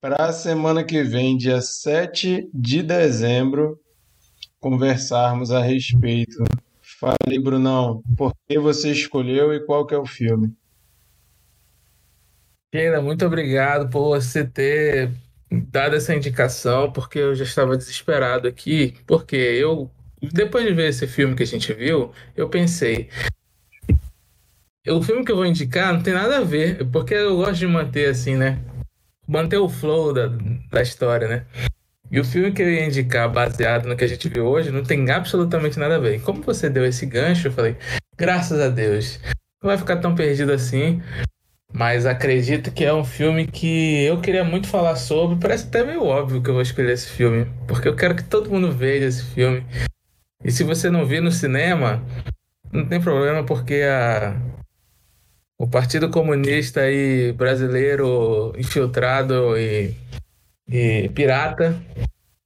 para 0.00 0.26
a 0.26 0.32
semana 0.32 0.82
que 0.82 1.02
vem, 1.02 1.36
dia 1.36 1.60
7 1.60 2.48
de 2.54 2.82
dezembro, 2.82 3.78
conversarmos 4.58 5.50
a 5.50 5.60
respeito. 5.60 6.42
Fale, 6.80 7.38
Brunão, 7.38 8.02
por 8.16 8.32
que 8.48 8.58
você 8.58 8.92
escolheu 8.92 9.52
e 9.52 9.64
qual 9.64 9.86
que 9.86 9.94
é 9.94 9.98
o 9.98 10.06
filme? 10.06 10.54
Keila, 12.72 13.02
muito 13.02 13.26
obrigado 13.26 13.90
por 13.90 14.08
você 14.08 14.44
ter 14.44 15.10
dado 15.50 15.96
essa 15.96 16.14
indicação, 16.14 16.92
porque 16.92 17.18
eu 17.18 17.34
já 17.34 17.44
estava 17.44 17.76
desesperado 17.76 18.46
aqui, 18.46 18.94
porque 19.06 19.36
eu, 19.36 19.90
depois 20.20 20.64
de 20.64 20.72
ver 20.72 20.88
esse 20.88 21.06
filme 21.06 21.34
que 21.34 21.42
a 21.42 21.46
gente 21.46 21.72
viu, 21.72 22.12
eu 22.36 22.48
pensei, 22.48 23.08
o 24.88 25.02
filme 25.02 25.24
que 25.24 25.32
eu 25.32 25.36
vou 25.36 25.46
indicar 25.46 25.92
não 25.92 26.02
tem 26.02 26.14
nada 26.14 26.38
a 26.38 26.44
ver, 26.44 26.84
porque 26.90 27.14
eu 27.14 27.36
gosto 27.36 27.56
de 27.56 27.66
manter 27.66 28.08
assim, 28.08 28.36
né? 28.36 28.58
manter 29.30 29.58
o 29.58 29.68
flow 29.68 30.12
da, 30.12 30.26
da 30.70 30.82
história, 30.82 31.28
né? 31.28 31.44
E 32.10 32.18
o 32.18 32.24
filme 32.24 32.50
que 32.50 32.60
eu 32.60 32.68
ia 32.68 32.84
indicar, 32.84 33.30
baseado 33.30 33.86
no 33.86 33.96
que 33.96 34.02
a 34.02 34.08
gente 34.08 34.28
viu 34.28 34.44
hoje, 34.44 34.72
não 34.72 34.82
tem 34.82 35.08
absolutamente 35.08 35.78
nada 35.78 35.94
a 35.94 35.98
ver. 36.00 36.16
E 36.16 36.20
como 36.20 36.42
você 36.42 36.68
deu 36.68 36.84
esse 36.84 37.06
gancho, 37.06 37.46
eu 37.46 37.52
falei, 37.52 37.76
graças 38.18 38.60
a 38.60 38.68
Deus, 38.68 39.20
não 39.62 39.68
vai 39.68 39.78
ficar 39.78 39.98
tão 39.98 40.16
perdido 40.16 40.52
assim. 40.52 41.00
Mas 41.72 42.04
acredito 42.04 42.72
que 42.72 42.84
é 42.84 42.92
um 42.92 43.04
filme 43.04 43.46
que 43.46 44.02
eu 44.02 44.20
queria 44.20 44.42
muito 44.42 44.66
falar 44.66 44.96
sobre. 44.96 45.36
Parece 45.36 45.68
até 45.68 45.84
meio 45.84 46.02
óbvio 46.02 46.42
que 46.42 46.50
eu 46.50 46.54
vou 46.54 46.62
escolher 46.62 46.92
esse 46.92 47.08
filme, 47.08 47.46
porque 47.68 47.86
eu 47.86 47.94
quero 47.94 48.16
que 48.16 48.24
todo 48.24 48.50
mundo 48.50 48.72
veja 48.72 49.06
esse 49.06 49.24
filme. 49.26 49.64
E 50.42 50.50
se 50.50 50.64
você 50.64 50.90
não 50.90 51.04
viu 51.04 51.22
no 51.22 51.30
cinema, 51.30 52.02
não 52.72 52.86
tem 52.86 53.00
problema, 53.00 53.44
porque 53.44 53.82
a, 53.82 54.34
o 55.58 55.68
Partido 55.68 56.08
Comunista 56.08 56.80
aí 56.80 57.32
brasileiro 57.32 58.54
infiltrado 58.56 59.58
e, 59.58 59.94
e 60.66 61.08
pirata 61.10 61.78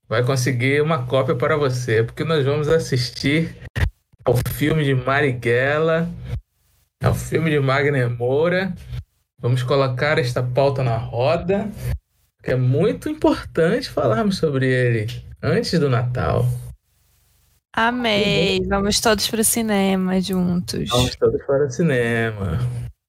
vai 0.09 0.25
conseguir 0.25 0.83
uma 0.83 1.07
cópia 1.07 1.37
para 1.37 1.57
você, 1.57 2.03
porque 2.03 2.25
nós 2.25 2.45
vamos 2.45 2.69
assistir 2.69 3.57
ao 4.25 4.35
filme 4.55 4.85
de 4.85 4.95
Marighella, 4.95 6.11
ao 7.03 7.15
filme 7.15 7.51
de 7.51 7.61
Magner 7.61 8.11
Moura. 8.11 8.75
Vamos 9.41 9.63
colocar 9.63 10.19
esta 10.19 10.43
pauta 10.43 10.83
na 10.83 10.97
roda. 10.97 11.69
que 12.43 12.51
é 12.51 12.57
muito 12.57 13.09
importante 13.09 13.89
falarmos 13.89 14.39
sobre 14.39 14.67
ele 14.67 15.07
antes 15.43 15.79
do 15.79 15.89
Natal. 15.89 16.47
Amei. 17.75 18.61
Vamos 18.69 19.01
todos 19.01 19.27
pro 19.29 19.43
cinema 19.43 20.21
juntos. 20.21 20.89
Vamos 20.91 21.17
todos 21.17 21.45
para 21.45 21.67
o 21.67 21.71
cinema. 21.71 22.59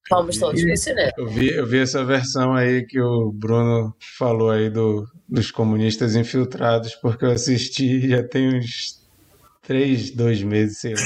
Vamos 0.09 0.37
todos 0.37 0.61
pro 0.61 0.77
cinema. 0.77 1.11
Eu 1.17 1.27
vi, 1.27 1.49
eu 1.49 1.65
vi 1.67 1.79
essa 1.79 2.03
versão 2.03 2.53
aí 2.53 2.83
que 2.85 2.99
o 2.99 3.31
Bruno 3.31 3.95
falou 4.17 4.49
aí 4.49 4.69
do, 4.69 5.07
dos 5.29 5.51
comunistas 5.51 6.15
infiltrados, 6.15 6.95
porque 6.95 7.25
eu 7.25 7.31
assisti 7.31 8.09
já 8.09 8.23
tem 8.23 8.57
uns 8.57 9.03
três, 9.61 10.11
dois 10.11 10.41
meses, 10.41 10.79
sei 10.79 10.93
lá. 10.95 11.01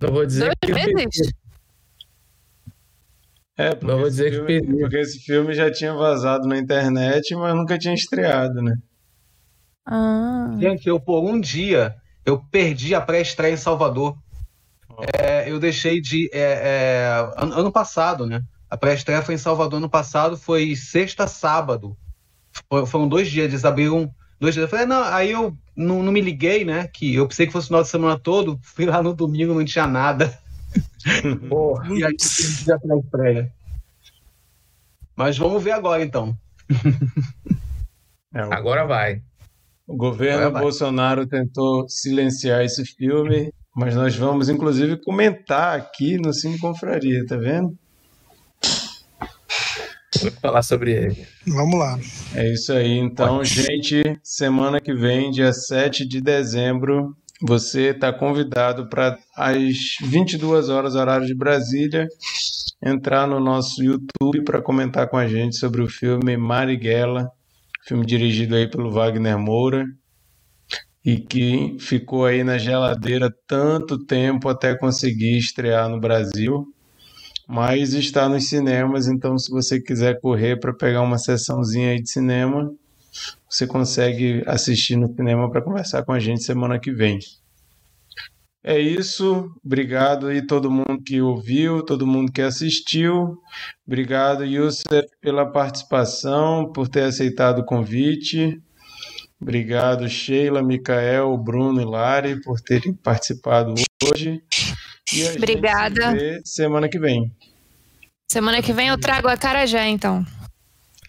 Não 0.00 0.12
vou 0.12 0.24
dizer 0.26 0.52
Dois 0.62 0.84
que 0.86 0.94
meses? 0.94 1.32
É, 3.56 3.74
porque, 3.74 3.86
Não 3.86 3.98
vou 3.98 4.08
dizer 4.08 4.30
que 4.30 4.36
filme, 4.36 4.46
perdi. 4.46 4.78
porque 4.78 4.96
esse 4.98 5.18
filme 5.20 5.52
já 5.52 5.70
tinha 5.70 5.92
vazado 5.92 6.46
na 6.46 6.56
internet, 6.58 7.34
mas 7.34 7.54
nunca 7.56 7.76
tinha 7.76 7.92
estreado, 7.94 8.62
né? 8.62 8.74
Ah. 9.90 10.54
Gente, 10.58 10.86
eu 10.86 11.00
por 11.00 11.24
um 11.24 11.40
dia 11.40 11.96
eu 12.24 12.38
perdi 12.50 12.94
a 12.94 13.00
pré-estreia 13.00 13.54
em 13.54 13.56
Salvador. 13.56 14.16
É, 15.18 15.50
eu 15.50 15.58
deixei 15.58 16.00
de. 16.00 16.28
é, 16.32 16.40
é, 16.40 17.32
ano, 17.42 17.54
ano 17.54 17.72
passado, 17.72 18.26
né? 18.26 18.42
A 18.68 18.76
pré-estreia 18.76 19.22
foi 19.22 19.34
em 19.34 19.38
Salvador 19.38 19.78
ano 19.78 19.88
passado, 19.88 20.36
foi 20.36 20.76
sexta, 20.76 21.26
sábado. 21.26 21.96
Foi- 22.68 22.84
foram 22.84 23.08
dois 23.08 23.30
dias, 23.30 23.46
eles 23.46 23.64
abriram 23.64 24.12
dois 24.38 24.54
dias. 24.54 24.64
Eu 24.64 24.68
falei, 24.68 24.84
não, 24.84 25.02
aí 25.04 25.30
eu 25.30 25.56
não, 25.74 26.02
não 26.02 26.12
me 26.12 26.20
liguei, 26.20 26.64
né? 26.66 26.86
Que 26.88 27.14
eu 27.14 27.26
pensei 27.26 27.46
que 27.46 27.52
fosse 27.52 27.66
o 27.66 27.68
final 27.68 27.82
de 27.82 27.88
semana 27.88 28.18
todo. 28.18 28.58
Fui 28.62 28.84
lá 28.84 29.02
no 29.02 29.14
domingo, 29.14 29.54
não 29.54 29.64
tinha 29.64 29.86
nada. 29.86 30.38
Porra, 31.48 31.88
E 31.94 32.04
aí 32.04 32.14
perdi 32.14 32.72
a 32.72 32.78
pré-estreia. 32.78 33.52
Mas 35.16 35.38
vamos 35.38 35.62
ver 35.62 35.72
agora 35.72 36.02
então. 36.04 36.36
É, 38.34 38.40
agora 38.40 38.84
vai. 38.84 39.22
O 39.88 39.96
governo. 39.96 40.60
Bolsonaro 40.60 41.26
tentou 41.26 41.88
silenciar 41.88 42.62
esse 42.62 42.84
filme, 42.84 43.50
mas 43.74 43.96
nós 43.96 44.14
vamos 44.14 44.50
inclusive 44.50 45.02
comentar 45.02 45.76
aqui 45.76 46.18
no 46.18 46.32
Cine 46.32 46.58
Confraria, 46.58 47.24
tá 47.26 47.36
vendo? 47.36 47.74
Vamos 50.20 50.38
falar 50.40 50.62
sobre 50.62 50.92
ele. 50.92 51.26
Vamos 51.46 51.78
lá. 51.78 51.98
É 52.34 52.52
isso 52.52 52.72
aí. 52.72 52.98
Então, 52.98 53.42
gente, 53.44 54.02
semana 54.22 54.80
que 54.80 54.92
vem, 54.92 55.30
dia 55.30 55.52
7 55.52 56.06
de 56.06 56.20
dezembro, 56.20 57.16
você 57.40 57.90
está 57.90 58.12
convidado 58.12 58.88
para 58.88 59.16
às 59.36 59.56
22 60.02 60.68
horas, 60.68 60.94
horário 60.96 61.26
de 61.26 61.34
Brasília, 61.34 62.08
entrar 62.84 63.26
no 63.26 63.38
nosso 63.38 63.82
YouTube 63.82 64.42
para 64.44 64.60
comentar 64.60 65.08
com 65.08 65.16
a 65.16 65.26
gente 65.26 65.56
sobre 65.56 65.82
o 65.82 65.88
filme 65.88 66.36
Marighella, 66.36 67.30
filme 67.88 68.04
dirigido 68.04 68.54
aí 68.54 68.68
pelo 68.68 68.92
Wagner 68.92 69.38
Moura 69.38 69.86
e 71.04 71.18
que 71.18 71.76
ficou 71.80 72.26
aí 72.26 72.44
na 72.44 72.58
geladeira 72.58 73.34
tanto 73.46 74.04
tempo 74.04 74.48
até 74.48 74.76
conseguir 74.76 75.38
estrear 75.38 75.88
no 75.88 75.98
Brasil 75.98 76.72
mas 77.48 77.94
está 77.94 78.28
nos 78.28 78.46
cinemas, 78.50 79.08
então 79.08 79.38
se 79.38 79.50
você 79.50 79.80
quiser 79.80 80.20
correr 80.20 80.60
para 80.60 80.74
pegar 80.74 81.00
uma 81.00 81.16
sessãozinha 81.16 81.92
aí 81.92 82.02
de 82.02 82.10
cinema, 82.10 82.70
você 83.48 83.66
consegue 83.66 84.42
assistir 84.46 84.96
no 84.96 85.08
cinema 85.14 85.50
para 85.50 85.62
conversar 85.62 86.04
com 86.04 86.12
a 86.12 86.18
gente 86.20 86.44
semana 86.44 86.78
que 86.78 86.92
vem. 86.92 87.18
É 88.62 88.78
isso, 88.78 89.48
obrigado 89.64 90.26
aí 90.26 90.44
todo 90.44 90.70
mundo 90.70 91.00
que 91.04 91.20
ouviu, 91.20 91.82
todo 91.84 92.06
mundo 92.06 92.32
que 92.32 92.42
assistiu. 92.42 93.36
Obrigado, 93.86 94.44
Youssef, 94.44 95.06
pela 95.20 95.50
participação, 95.50 96.70
por 96.72 96.88
ter 96.88 97.04
aceitado 97.04 97.60
o 97.60 97.64
convite. 97.64 98.60
Obrigado, 99.40 100.08
Sheila, 100.08 100.62
Micael, 100.62 101.36
Bruno 101.38 101.80
e 101.80 101.84
Lari, 101.84 102.40
por 102.42 102.60
terem 102.60 102.92
participado 102.92 103.74
hoje. 104.04 104.42
E 105.14 105.26
a 105.26 105.32
Obrigada. 105.32 106.10
gente 106.10 106.18
se 106.18 106.24
vê 106.24 106.40
semana 106.44 106.88
que 106.88 106.98
vem. 106.98 107.32
Semana 108.30 108.60
que 108.60 108.72
vem 108.72 108.88
eu 108.88 108.98
trago 108.98 109.28
a 109.28 109.36
cara 109.36 109.64
já, 109.66 109.86
então. 109.86 110.26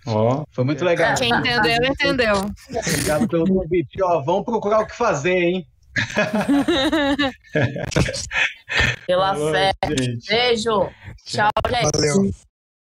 Ó, 0.05 0.43
Foi 0.51 0.63
muito 0.63 0.85
legal. 0.85 1.15
Quem 1.15 1.29
entendeu, 1.29 1.83
entendeu. 1.83 2.35
Obrigado 2.69 3.27
pelo 3.27 3.45
convite. 3.45 4.01
Ó, 4.01 4.21
vamos 4.23 4.45
procurar 4.45 4.81
o 4.81 4.87
que 4.87 4.95
fazer, 4.95 5.33
hein? 5.33 5.67
Pela 9.05 9.33
falou, 9.33 9.51
fé. 9.51 9.73
gente. 9.97 10.27
Beijo. 10.27 10.89
Tchau, 11.25 11.49
gente. 11.67 11.91
Valeu. 11.93 12.31